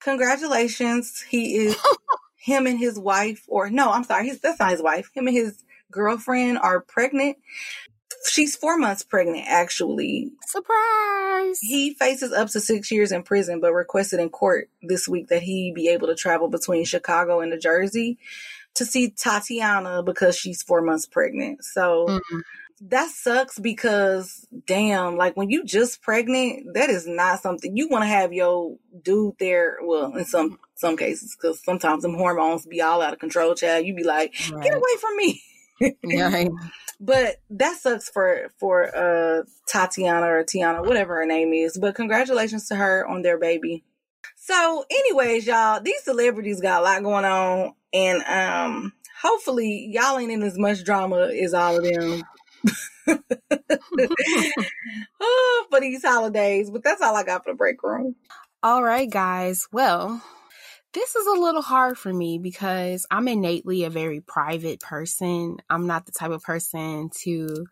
congratulations. 0.00 1.20
He 1.28 1.56
is 1.56 1.76
him 2.36 2.66
and 2.66 2.78
his 2.78 2.98
wife, 2.98 3.44
or 3.48 3.68
no, 3.68 3.90
I'm 3.90 4.04
sorry, 4.04 4.28
his, 4.28 4.40
that's 4.40 4.58
not 4.58 4.70
his 4.70 4.82
wife. 4.82 5.10
Him 5.12 5.26
and 5.26 5.36
his 5.36 5.62
girlfriend 5.90 6.58
are 6.58 6.80
pregnant. 6.80 7.36
She's 8.28 8.54
four 8.54 8.76
months 8.76 9.02
pregnant, 9.02 9.46
actually. 9.46 10.30
Surprise! 10.46 11.58
He 11.60 11.94
faces 11.94 12.32
up 12.32 12.48
to 12.50 12.60
six 12.60 12.90
years 12.90 13.12
in 13.12 13.22
prison, 13.22 13.60
but 13.60 13.72
requested 13.72 14.20
in 14.20 14.28
court 14.28 14.68
this 14.82 15.08
week 15.08 15.28
that 15.28 15.42
he 15.42 15.72
be 15.74 15.88
able 15.88 16.08
to 16.08 16.14
travel 16.14 16.48
between 16.48 16.84
Chicago 16.84 17.40
and 17.40 17.50
New 17.50 17.58
Jersey 17.58 18.18
to 18.74 18.84
see 18.84 19.10
Tatiana 19.10 20.02
because 20.02 20.36
she's 20.36 20.62
four 20.62 20.82
months 20.82 21.06
pregnant. 21.06 21.64
So 21.64 22.06
Mm-mm. 22.08 22.42
that 22.82 23.10
sucks 23.10 23.58
because 23.58 24.46
damn, 24.66 25.16
like 25.16 25.36
when 25.36 25.50
you 25.50 25.64
just 25.64 26.02
pregnant, 26.02 26.74
that 26.74 26.90
is 26.90 27.06
not 27.06 27.40
something 27.40 27.76
you 27.76 27.88
want 27.88 28.02
to 28.02 28.08
have 28.08 28.32
your 28.32 28.76
dude 29.02 29.34
there. 29.38 29.78
Well, 29.82 30.14
in 30.14 30.24
some 30.24 30.58
some 30.74 30.96
cases, 30.96 31.36
because 31.36 31.62
sometimes 31.64 32.02
them 32.02 32.14
hormones 32.14 32.66
be 32.66 32.80
all 32.82 33.02
out 33.02 33.12
of 33.12 33.18
control, 33.18 33.54
child. 33.54 33.86
You 33.86 33.94
be 33.94 34.04
like, 34.04 34.32
get 34.32 34.74
away 34.74 34.96
from 35.00 35.16
me. 35.16 35.42
Yeah. 36.04 36.44
But 37.02 37.36
that 37.48 37.78
sucks 37.78 38.10
for 38.10 38.50
for 38.58 38.94
uh 38.94 39.44
Tatiana 39.66 40.26
or 40.26 40.44
Tiana, 40.44 40.84
whatever 40.84 41.16
her 41.16 41.24
name 41.24 41.54
is. 41.54 41.78
But 41.78 41.94
congratulations 41.94 42.68
to 42.68 42.76
her 42.76 43.06
on 43.06 43.22
their 43.22 43.38
baby. 43.38 43.84
So, 44.36 44.84
anyways, 44.90 45.46
y'all, 45.46 45.80
these 45.80 46.02
celebrities 46.02 46.60
got 46.60 46.80
a 46.80 46.84
lot 46.84 47.02
going 47.02 47.24
on, 47.24 47.72
and 47.92 48.22
um, 48.24 48.92
hopefully, 49.22 49.88
y'all 49.92 50.18
ain't 50.18 50.32
in 50.32 50.42
as 50.42 50.58
much 50.58 50.84
drama 50.84 51.28
as 51.28 51.54
all 51.54 51.76
of 51.76 51.84
them. 51.84 52.22
oh, 55.20 55.66
for 55.70 55.80
these 55.80 56.04
holidays, 56.04 56.70
but 56.70 56.82
that's 56.82 57.00
all 57.02 57.16
I 57.16 57.24
got 57.24 57.44
for 57.44 57.52
the 57.52 57.56
break 57.56 57.82
room. 57.82 58.16
All 58.62 58.82
right, 58.82 59.10
guys. 59.10 59.68
Well, 59.72 60.22
this 60.92 61.14
is 61.14 61.26
a 61.26 61.40
little 61.40 61.62
hard 61.62 61.96
for 61.96 62.12
me 62.12 62.38
because 62.38 63.06
I'm 63.10 63.28
innately 63.28 63.84
a 63.84 63.90
very 63.90 64.20
private 64.20 64.80
person. 64.80 65.58
I'm 65.68 65.86
not 65.86 66.06
the 66.06 66.12
type 66.12 66.32
of 66.32 66.42
person 66.42 67.10
to 67.22 67.66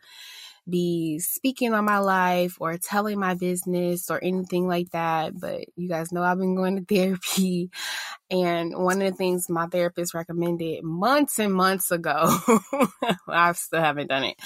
be 0.69 1.19
speaking 1.19 1.73
on 1.73 1.85
my 1.85 1.99
life 1.99 2.59
or 2.61 2.77
telling 2.77 3.19
my 3.19 3.35
business 3.35 4.11
or 4.11 4.23
anything 4.23 4.69
like 4.69 4.91
that. 4.91 5.39
But 5.39 5.65
you 5.77 5.89
guys 5.89 6.13
know 6.13 6.23
I've 6.23 6.39
been 6.39 6.55
going 6.55 6.77
to 6.77 6.85
therapy. 6.95 7.71
And 8.31 8.77
one 8.77 9.01
of 9.01 9.11
the 9.11 9.17
things 9.17 9.49
my 9.49 9.67
therapist 9.67 10.15
recommended 10.15 10.85
months 10.85 11.39
and 11.39 11.53
months 11.53 11.91
ago, 11.91 12.39
I 13.29 13.53
still 13.53 13.81
haven't 13.81 14.09
done 14.09 14.25
it, 14.25 14.37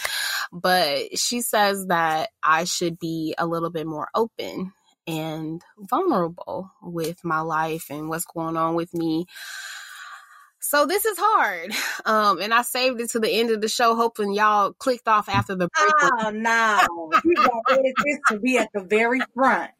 but 0.52 1.18
she 1.18 1.40
says 1.40 1.86
that 1.86 2.30
I 2.42 2.64
should 2.64 2.98
be 2.98 3.34
a 3.36 3.46
little 3.46 3.70
bit 3.70 3.86
more 3.86 4.08
open 4.14 4.72
and 5.06 5.62
vulnerable 5.78 6.70
with 6.82 7.24
my 7.24 7.40
life 7.40 7.86
and 7.90 8.08
what's 8.08 8.24
going 8.24 8.56
on 8.56 8.74
with 8.74 8.94
me. 8.94 9.26
So 10.60 10.86
this 10.86 11.04
is 11.04 11.18
hard. 11.18 11.72
Um, 12.04 12.40
and 12.40 12.52
I 12.52 12.62
saved 12.62 13.00
it 13.00 13.10
to 13.10 13.20
the 13.20 13.30
end 13.30 13.50
of 13.50 13.60
the 13.60 13.68
show, 13.68 13.94
hoping 13.94 14.32
y'all 14.32 14.72
clicked 14.72 15.06
off 15.06 15.28
after 15.28 15.54
the 15.54 15.68
break. 15.68 15.94
Oh 16.02 16.30
no, 16.30 17.12
you 17.24 17.34
got 17.36 17.62
this 18.04 18.18
to 18.28 18.40
be 18.40 18.58
at 18.58 18.70
the 18.74 18.80
very 18.80 19.20
front. 19.34 19.70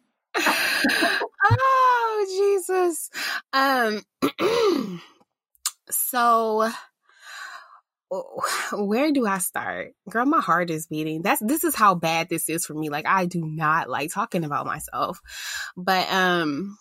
oh 1.45 2.63
Jesus. 2.65 3.11
Um 3.53 4.03
so 5.91 6.71
where 8.73 9.13
do 9.13 9.27
I 9.27 9.39
start? 9.39 9.95
Girl, 10.09 10.27
my 10.27 10.41
heart 10.41 10.71
is 10.71 10.87
beating. 10.87 11.23
That's 11.23 11.41
this 11.41 11.65
is 11.65 11.75
how 11.75 11.95
bad 11.95 12.29
this 12.29 12.49
is 12.49 12.67
for 12.67 12.75
me. 12.75 12.89
Like 12.89 13.07
I 13.07 13.27
do 13.27 13.45
not 13.45 13.89
like 13.89 14.13
talking 14.13 14.45
about 14.45 14.67
myself. 14.67 15.21
But 15.77 16.11
um 16.13 16.79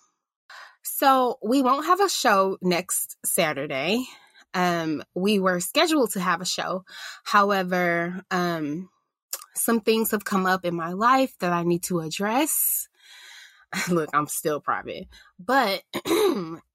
so 0.82 1.38
we 1.42 1.62
won't 1.62 1.86
have 1.86 2.00
a 2.00 2.08
show 2.08 2.58
next 2.60 3.16
Saturday. 3.24 4.04
Um 4.54 5.02
we 5.14 5.38
were 5.38 5.60
scheduled 5.60 6.12
to 6.12 6.20
have 6.20 6.40
a 6.40 6.46
show. 6.46 6.84
However, 7.24 8.22
um 8.30 8.88
some 9.54 9.80
things 9.80 10.10
have 10.12 10.24
come 10.24 10.46
up 10.46 10.64
in 10.64 10.74
my 10.74 10.92
life 10.92 11.34
that 11.40 11.52
I 11.52 11.62
need 11.62 11.82
to 11.84 12.00
address. 12.00 12.88
Look, 13.90 14.10
I'm 14.12 14.26
still 14.26 14.60
private, 14.60 15.08
but 15.38 15.82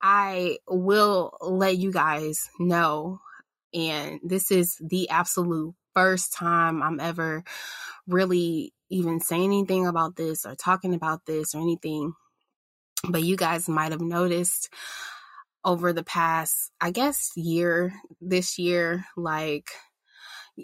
I 0.02 0.58
will 0.68 1.38
let 1.42 1.78
you 1.78 1.92
guys 1.92 2.50
know. 2.60 3.20
And 3.74 4.20
this 4.24 4.52
is 4.52 4.78
the 4.80 5.10
absolute 5.10 5.76
first 5.94 6.34
time 6.34 6.82
I'm 6.82 7.00
ever 7.00 7.44
really 8.08 8.74
even 8.90 9.20
saying 9.20 9.46
anything 9.46 9.88
about 9.88 10.16
this 10.16 10.46
or 10.46 10.56
talking 10.56 10.94
about 10.94 11.26
this 11.26 11.54
or 11.54 11.62
anything. 11.62 12.14
But 13.08 13.24
you 13.24 13.36
guys 13.36 13.68
might 13.68 13.92
have 13.92 14.02
noticed 14.02 14.70
over 15.64 15.92
the 15.92 16.04
past, 16.04 16.72
I 16.80 16.92
guess, 16.92 17.32
year, 17.36 17.94
this 18.22 18.58
year, 18.58 19.06
like, 19.16 19.70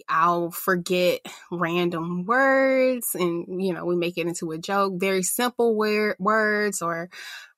I'll 0.08 0.50
forget 0.50 1.22
random 1.52 2.26
words 2.26 3.10
and, 3.14 3.64
you 3.64 3.74
know, 3.74 3.86
we 3.86 3.96
make 3.96 4.18
it 4.18 4.28
into 4.28 4.52
a 4.52 4.58
joke, 4.58 4.94
very 4.98 5.22
simple 5.22 5.76
word, 5.76 6.16
words 6.20 6.82
or 6.82 7.10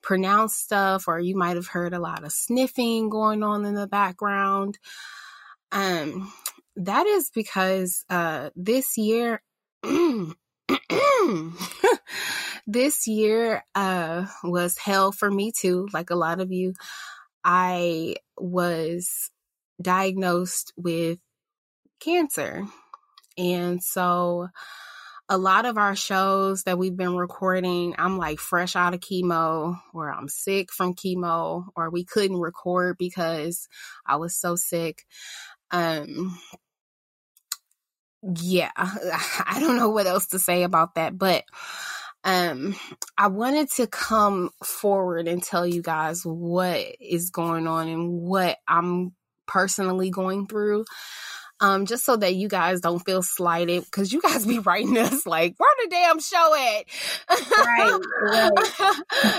pronounce 0.02 0.56
stuff, 0.56 1.08
or 1.08 1.20
you 1.20 1.36
might 1.38 1.56
have 1.56 1.68
heard 1.68 1.94
a 1.94 2.00
lot 2.00 2.24
of 2.24 2.34
sniffing 2.34 3.10
going 3.10 3.44
on 3.44 3.64
in 3.64 3.76
the 3.76 3.88
background. 3.88 4.78
Um, 5.72 6.32
that 6.76 7.06
is 7.08 7.32
because, 7.34 8.06
uh, 8.10 8.50
this 8.56 8.98
year, 8.98 9.42
this 12.68 13.08
year, 13.08 13.64
uh, 13.76 14.26
was 14.44 14.78
hell 14.78 15.12
for 15.12 15.30
me 15.32 15.52
too. 15.58 15.88
Like 15.94 16.10
a 16.10 16.16
lot 16.16 16.40
of 16.42 16.52
you, 16.52 16.74
I 17.44 18.16
was 18.38 19.32
diagnosed 19.82 20.74
with 20.78 21.20
cancer. 22.00 22.66
And 23.38 23.84
so 23.84 24.48
a 25.28 25.38
lot 25.38 25.66
of 25.66 25.78
our 25.78 25.96
shows 25.96 26.64
that 26.64 26.78
we've 26.78 26.96
been 26.96 27.16
recording, 27.16 27.96
I'm 27.98 28.18
like 28.18 28.40
fresh 28.40 28.76
out 28.76 28.94
of 28.94 29.00
chemo 29.00 29.80
or 29.94 30.12
I'm 30.12 30.28
sick 30.28 30.72
from 30.72 30.94
chemo 30.94 31.66
or 31.76 31.90
we 31.90 32.06
couldn't 32.06 32.38
record 32.38 32.98
because 33.00 33.68
I 34.06 34.18
was 34.18 34.36
so 34.40 34.56
sick. 34.56 35.06
Um 35.76 36.40
yeah, 38.42 38.72
I 38.78 39.58
don't 39.60 39.78
know 39.78 39.90
what 39.90 40.08
else 40.08 40.28
to 40.28 40.40
say 40.40 40.64
about 40.64 40.96
that, 40.96 41.18
but 41.18 41.44
um 42.24 42.76
I 43.18 43.28
wanted 43.28 43.70
to 43.72 43.88
come 43.88 44.52
forward 44.64 45.28
and 45.28 45.44
tell 45.44 45.68
you 45.68 45.82
guys 45.82 46.22
what 46.26 46.80
is 47.02 47.30
going 47.30 47.68
on 47.68 47.90
and 47.90 48.22
what 48.22 48.58
I'm 48.68 49.14
personally 49.48 50.10
going 50.10 50.48
through 50.48 50.86
um, 51.60 51.86
just 51.86 52.04
so 52.04 52.16
that 52.18 52.36
you 52.36 52.48
guys 52.48 52.82
don't 52.82 53.00
feel 53.00 53.22
slighted 53.22 53.86
because 53.86 54.12
you 54.12 54.22
guys 54.22 54.46
be 54.46 54.60
writing 54.66 54.98
us 54.98 55.26
like, 55.26 55.56
where 55.58 55.70
the 55.84 55.90
damn 55.90 56.20
show 56.20 56.56
at? 56.56 56.86
Right, 57.30 58.00
right. 58.22 58.52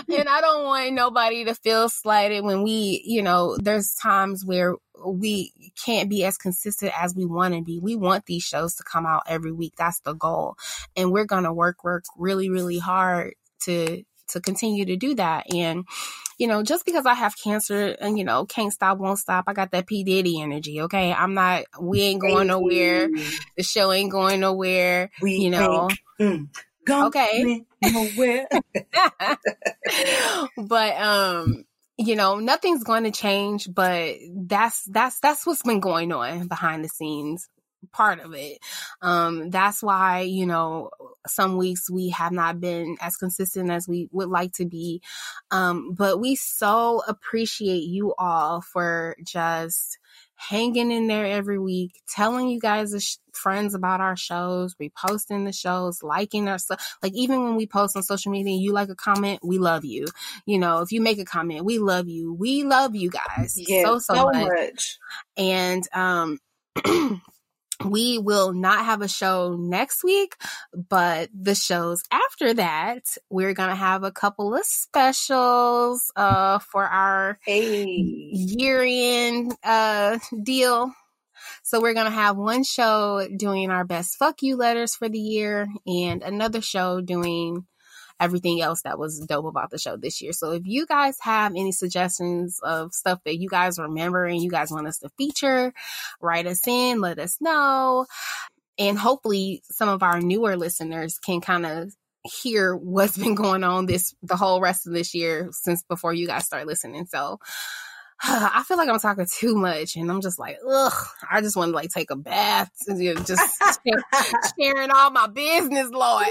and 0.18 0.28
I 0.28 0.40
don't 0.40 0.64
want 0.64 0.94
nobody 0.94 1.44
to 1.44 1.54
feel 1.54 1.88
slighted 1.88 2.44
when 2.44 2.62
we, 2.62 3.02
you 3.04 3.22
know, 3.22 3.56
there's 3.58 3.94
times 3.94 4.44
where 4.44 4.74
we 5.04 5.52
can't 5.84 6.08
be 6.08 6.24
as 6.24 6.38
consistent 6.38 6.92
as 6.98 7.14
we 7.14 7.26
want 7.26 7.54
to 7.54 7.62
be. 7.62 7.78
We 7.78 7.96
want 7.96 8.26
these 8.26 8.42
shows 8.42 8.74
to 8.76 8.82
come 8.82 9.04
out 9.04 9.24
every 9.26 9.52
week. 9.52 9.74
That's 9.76 10.00
the 10.00 10.14
goal. 10.14 10.56
And 10.96 11.12
we're 11.12 11.26
going 11.26 11.44
to 11.44 11.52
work, 11.52 11.84
work 11.84 12.04
really, 12.16 12.48
really 12.48 12.78
hard 12.78 13.34
to, 13.64 14.02
to 14.28 14.40
continue 14.40 14.86
to 14.86 14.96
do 14.96 15.14
that. 15.16 15.52
And, 15.52 15.84
you 16.38 16.46
know, 16.46 16.62
just 16.62 16.84
because 16.84 17.06
I 17.06 17.14
have 17.14 17.34
cancer 17.36 17.96
and, 18.00 18.18
you 18.18 18.24
know, 18.24 18.44
can't 18.44 18.72
stop, 18.72 18.98
won't 18.98 19.18
stop, 19.18 19.44
I 19.46 19.52
got 19.52 19.70
that 19.72 19.86
P. 19.86 20.04
Diddy 20.04 20.40
energy, 20.40 20.82
okay? 20.82 21.12
I'm 21.12 21.34
not, 21.34 21.64
we 21.80 22.02
ain't 22.02 22.20
going 22.20 22.48
nowhere. 22.48 23.08
The 23.56 23.62
show 23.62 23.92
ain't 23.92 24.12
going 24.12 24.40
nowhere, 24.40 25.10
we 25.22 25.36
you 25.36 25.50
know. 25.50 25.88
Mm, 26.20 26.48
okay. 26.88 27.64
Nowhere. 27.82 28.48
but, 30.56 30.96
um, 31.00 31.64
you 31.96 32.16
know, 32.16 32.38
nothing's 32.38 32.84
going 32.84 33.04
to 33.04 33.10
change, 33.10 33.68
but 33.72 34.16
that's, 34.30 34.84
that's, 34.84 35.18
that's 35.20 35.46
what's 35.46 35.62
been 35.62 35.80
going 35.80 36.12
on 36.12 36.48
behind 36.48 36.84
the 36.84 36.88
scenes 36.88 37.48
part 37.96 38.20
of 38.20 38.34
it. 38.34 38.58
Um, 39.00 39.50
that's 39.50 39.82
why, 39.82 40.20
you 40.20 40.46
know, 40.46 40.90
some 41.26 41.56
weeks 41.56 41.90
we 41.90 42.10
have 42.10 42.32
not 42.32 42.60
been 42.60 42.96
as 43.00 43.16
consistent 43.16 43.70
as 43.70 43.88
we 43.88 44.08
would 44.12 44.28
like 44.28 44.52
to 44.54 44.66
be. 44.66 45.00
Um, 45.50 45.94
but 45.94 46.20
we 46.20 46.36
so 46.36 47.02
appreciate 47.08 47.84
you 47.84 48.14
all 48.18 48.60
for 48.60 49.16
just 49.24 49.98
hanging 50.36 50.92
in 50.92 51.06
there 51.06 51.24
every 51.24 51.58
week, 51.58 52.02
telling 52.08 52.48
you 52.48 52.60
guys 52.60 52.94
sh- 52.98 53.16
friends 53.32 53.74
about 53.74 54.00
our 54.00 54.16
shows, 54.16 54.74
reposting 54.74 55.46
the 55.46 55.52
shows, 55.52 56.02
liking 56.02 56.48
our 56.48 56.58
stuff. 56.58 56.98
Like 57.02 57.12
even 57.14 57.42
when 57.42 57.56
we 57.56 57.66
post 57.66 57.96
on 57.96 58.02
social 58.02 58.30
media, 58.30 58.54
you 58.56 58.72
like 58.72 58.90
a 58.90 58.94
comment, 58.94 59.40
we 59.42 59.58
love 59.58 59.84
you. 59.84 60.04
You 60.44 60.58
know, 60.58 60.80
if 60.80 60.92
you 60.92 61.00
make 61.00 61.18
a 61.18 61.24
comment, 61.24 61.64
we 61.64 61.78
love 61.78 62.08
you. 62.08 62.34
We 62.34 62.64
love 62.64 62.94
you 62.94 63.10
guys 63.10 63.58
yeah, 63.66 63.84
so 63.84 63.98
so, 63.98 64.14
so 64.14 64.26
much. 64.26 64.46
much. 64.46 64.98
And 65.36 65.82
um 65.94 66.38
we 67.84 68.18
will 68.18 68.52
not 68.52 68.84
have 68.84 69.02
a 69.02 69.08
show 69.08 69.56
next 69.58 70.02
week, 70.02 70.36
but 70.88 71.28
the 71.34 71.54
shows 71.54 72.02
after 72.10 72.54
that, 72.54 73.02
we're 73.30 73.54
going 73.54 73.70
to 73.70 73.74
have 73.74 74.04
a 74.04 74.12
couple 74.12 74.54
of 74.54 74.64
specials 74.64 76.10
uh, 76.16 76.58
for 76.58 76.84
our 76.84 77.38
hey. 77.44 77.84
year 77.84 78.82
end 78.86 79.54
uh, 79.62 80.18
deal. 80.42 80.92
So 81.62 81.80
we're 81.80 81.94
going 81.94 82.06
to 82.06 82.12
have 82.12 82.36
one 82.36 82.64
show 82.64 83.26
doing 83.36 83.70
our 83.70 83.84
best 83.84 84.16
fuck 84.16 84.42
you 84.42 84.56
letters 84.56 84.94
for 84.94 85.08
the 85.08 85.18
year 85.18 85.68
and 85.86 86.22
another 86.22 86.60
show 86.60 87.00
doing 87.00 87.66
everything 88.20 88.60
else 88.60 88.82
that 88.82 88.98
was 88.98 89.20
dope 89.20 89.46
about 89.46 89.70
the 89.70 89.78
show 89.78 89.96
this 89.96 90.22
year. 90.22 90.32
So 90.32 90.52
if 90.52 90.62
you 90.64 90.86
guys 90.86 91.16
have 91.20 91.52
any 91.52 91.72
suggestions 91.72 92.58
of 92.62 92.92
stuff 92.92 93.20
that 93.24 93.38
you 93.38 93.48
guys 93.48 93.78
remember 93.78 94.24
and 94.24 94.42
you 94.42 94.50
guys 94.50 94.70
want 94.70 94.86
us 94.86 94.98
to 94.98 95.10
feature, 95.18 95.72
write 96.20 96.46
us 96.46 96.66
in, 96.66 97.00
let 97.00 97.18
us 97.18 97.36
know. 97.40 98.06
And 98.78 98.98
hopefully 98.98 99.62
some 99.70 99.88
of 99.88 100.02
our 100.02 100.20
newer 100.20 100.56
listeners 100.56 101.18
can 101.18 101.40
kind 101.40 101.66
of 101.66 101.92
hear 102.42 102.74
what's 102.74 103.16
been 103.18 103.34
going 103.34 103.64
on 103.64 103.86
this 103.86 104.14
the 104.22 104.36
whole 104.36 104.60
rest 104.60 104.86
of 104.86 104.92
this 104.92 105.14
year 105.14 105.48
since 105.52 105.82
before 105.88 106.12
you 106.12 106.26
guys 106.26 106.44
start 106.44 106.66
listening. 106.66 107.06
So 107.06 107.38
I 108.22 108.64
feel 108.66 108.78
like 108.78 108.88
I'm 108.88 108.98
talking 108.98 109.26
too 109.30 109.54
much, 109.56 109.96
and 109.96 110.10
I'm 110.10 110.22
just 110.22 110.38
like, 110.38 110.58
ugh. 110.66 111.06
I 111.30 111.42
just 111.42 111.56
want 111.56 111.70
to 111.70 111.76
like 111.76 111.90
take 111.90 112.10
a 112.10 112.16
bath, 112.16 112.70
and, 112.86 113.02
you 113.02 113.14
know, 113.14 113.22
just 113.22 113.62
sharing 114.58 114.90
all 114.90 115.10
my 115.10 115.26
business, 115.26 115.90
Lord. 115.90 116.26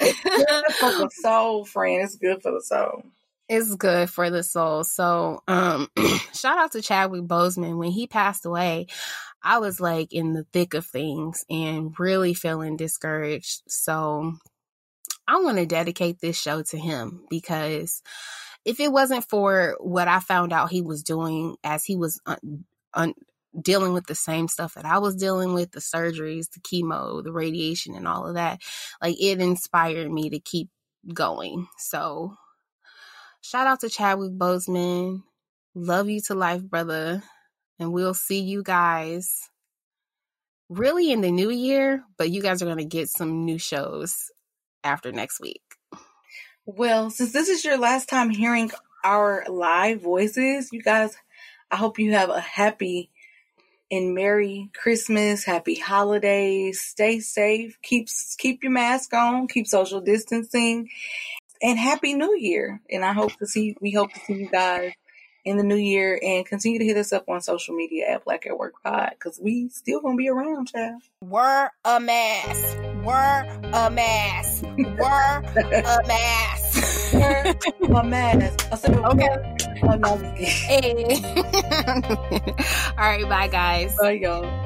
it's 0.00 0.22
good 0.22 0.74
for 0.76 0.90
the 0.90 1.10
soul, 1.22 1.64
friend. 1.64 2.02
It's 2.04 2.16
good 2.16 2.42
for 2.42 2.52
the 2.52 2.62
soul. 2.62 3.02
It's 3.48 3.74
good 3.74 4.10
for 4.10 4.30
the 4.30 4.42
soul. 4.42 4.84
So, 4.84 5.40
um, 5.48 5.88
shout 6.34 6.58
out 6.58 6.72
to 6.72 6.82
Chadwick 6.82 7.22
Boseman. 7.22 7.78
When 7.78 7.90
he 7.90 8.06
passed 8.06 8.46
away, 8.46 8.86
I 9.42 9.58
was 9.58 9.80
like 9.80 10.12
in 10.12 10.32
the 10.32 10.44
thick 10.52 10.74
of 10.74 10.86
things 10.86 11.44
and 11.50 11.94
really 11.98 12.34
feeling 12.34 12.76
discouraged. 12.76 13.62
So, 13.68 14.34
I 15.28 15.40
want 15.40 15.58
to 15.58 15.66
dedicate 15.66 16.20
this 16.20 16.40
show 16.40 16.62
to 16.62 16.78
him 16.78 17.24
because 17.28 18.02
if 18.66 18.80
it 18.80 18.90
wasn't 18.90 19.24
for 19.24 19.76
what 19.78 20.08
I 20.08 20.18
found 20.18 20.52
out 20.52 20.70
he 20.70 20.82
was 20.82 21.04
doing 21.04 21.56
as 21.62 21.84
he 21.84 21.94
was 21.94 22.20
un, 22.26 22.64
un, 22.94 23.14
dealing 23.58 23.92
with 23.92 24.06
the 24.06 24.14
same 24.16 24.48
stuff 24.48 24.74
that 24.74 24.84
I 24.84 24.98
was 24.98 25.14
dealing 25.14 25.54
with 25.54 25.70
the 25.70 25.78
surgeries, 25.78 26.50
the 26.50 26.60
chemo, 26.60 27.22
the 27.22 27.32
radiation, 27.32 27.94
and 27.94 28.08
all 28.08 28.26
of 28.26 28.34
that, 28.34 28.60
like 29.00 29.16
it 29.22 29.40
inspired 29.40 30.10
me 30.10 30.30
to 30.30 30.40
keep 30.40 30.68
going. 31.14 31.68
So, 31.78 32.36
shout 33.40 33.68
out 33.68 33.80
to 33.80 33.88
Chadwick 33.88 34.32
Boseman. 34.32 35.22
Love 35.76 36.08
you 36.08 36.20
to 36.22 36.34
life, 36.34 36.64
brother. 36.64 37.22
And 37.78 37.92
we'll 37.92 38.14
see 38.14 38.40
you 38.40 38.64
guys 38.64 39.48
really 40.68 41.12
in 41.12 41.20
the 41.20 41.30
new 41.30 41.50
year, 41.50 42.02
but 42.18 42.30
you 42.30 42.42
guys 42.42 42.62
are 42.62 42.66
going 42.66 42.78
to 42.78 42.84
get 42.84 43.10
some 43.10 43.44
new 43.44 43.58
shows 43.58 44.32
after 44.82 45.12
next 45.12 45.40
week. 45.40 45.62
Well, 46.66 47.10
since 47.10 47.32
this 47.32 47.48
is 47.48 47.64
your 47.64 47.78
last 47.78 48.08
time 48.08 48.28
hearing 48.28 48.72
our 49.04 49.44
live 49.48 50.02
voices, 50.02 50.70
you 50.72 50.82
guys, 50.82 51.16
I 51.70 51.76
hope 51.76 52.00
you 52.00 52.12
have 52.12 52.28
a 52.28 52.40
happy 52.40 53.08
and 53.88 54.16
merry 54.16 54.68
Christmas, 54.74 55.44
happy 55.44 55.76
holidays. 55.76 56.80
Stay 56.80 57.20
safe. 57.20 57.78
Keep 57.82 58.08
keep 58.38 58.64
your 58.64 58.72
mask 58.72 59.14
on. 59.14 59.46
Keep 59.46 59.68
social 59.68 60.00
distancing, 60.00 60.88
and 61.62 61.78
happy 61.78 62.14
New 62.14 62.36
Year. 62.36 62.80
And 62.90 63.04
I 63.04 63.12
hope 63.12 63.36
to 63.36 63.46
see. 63.46 63.76
We 63.80 63.92
hope 63.92 64.12
to 64.12 64.20
see 64.20 64.34
you 64.34 64.48
guys 64.48 64.92
in 65.44 65.56
the 65.56 65.62
new 65.62 65.76
year 65.76 66.18
and 66.20 66.44
continue 66.44 66.80
to 66.80 66.84
hit 66.84 66.96
us 66.96 67.12
up 67.12 67.28
on 67.28 67.40
social 67.40 67.76
media 67.76 68.08
at 68.08 68.24
Black 68.24 68.44
at 68.46 68.58
Work 68.58 68.74
Pod 68.82 69.10
because 69.12 69.38
we 69.40 69.68
still 69.68 70.00
gonna 70.00 70.16
be 70.16 70.28
around, 70.28 70.66
child. 70.66 71.00
Wear 71.22 71.72
a 71.84 72.00
mask. 72.00 72.76
Wear 73.04 73.60
a 73.72 73.88
mask. 73.88 74.64
Wear 74.64 75.38
a 75.46 76.06
mask. 76.08 76.55
A 77.94 78.02
mask. 78.04 78.68
I 78.72 78.76
said, 78.76 78.96
okay. 78.96 79.28
Hey. 80.44 81.20
All 82.98 83.04
right, 83.04 83.28
bye 83.28 83.48
guys. 83.48 83.96
Bye 84.00 84.12
y'all. 84.12 84.65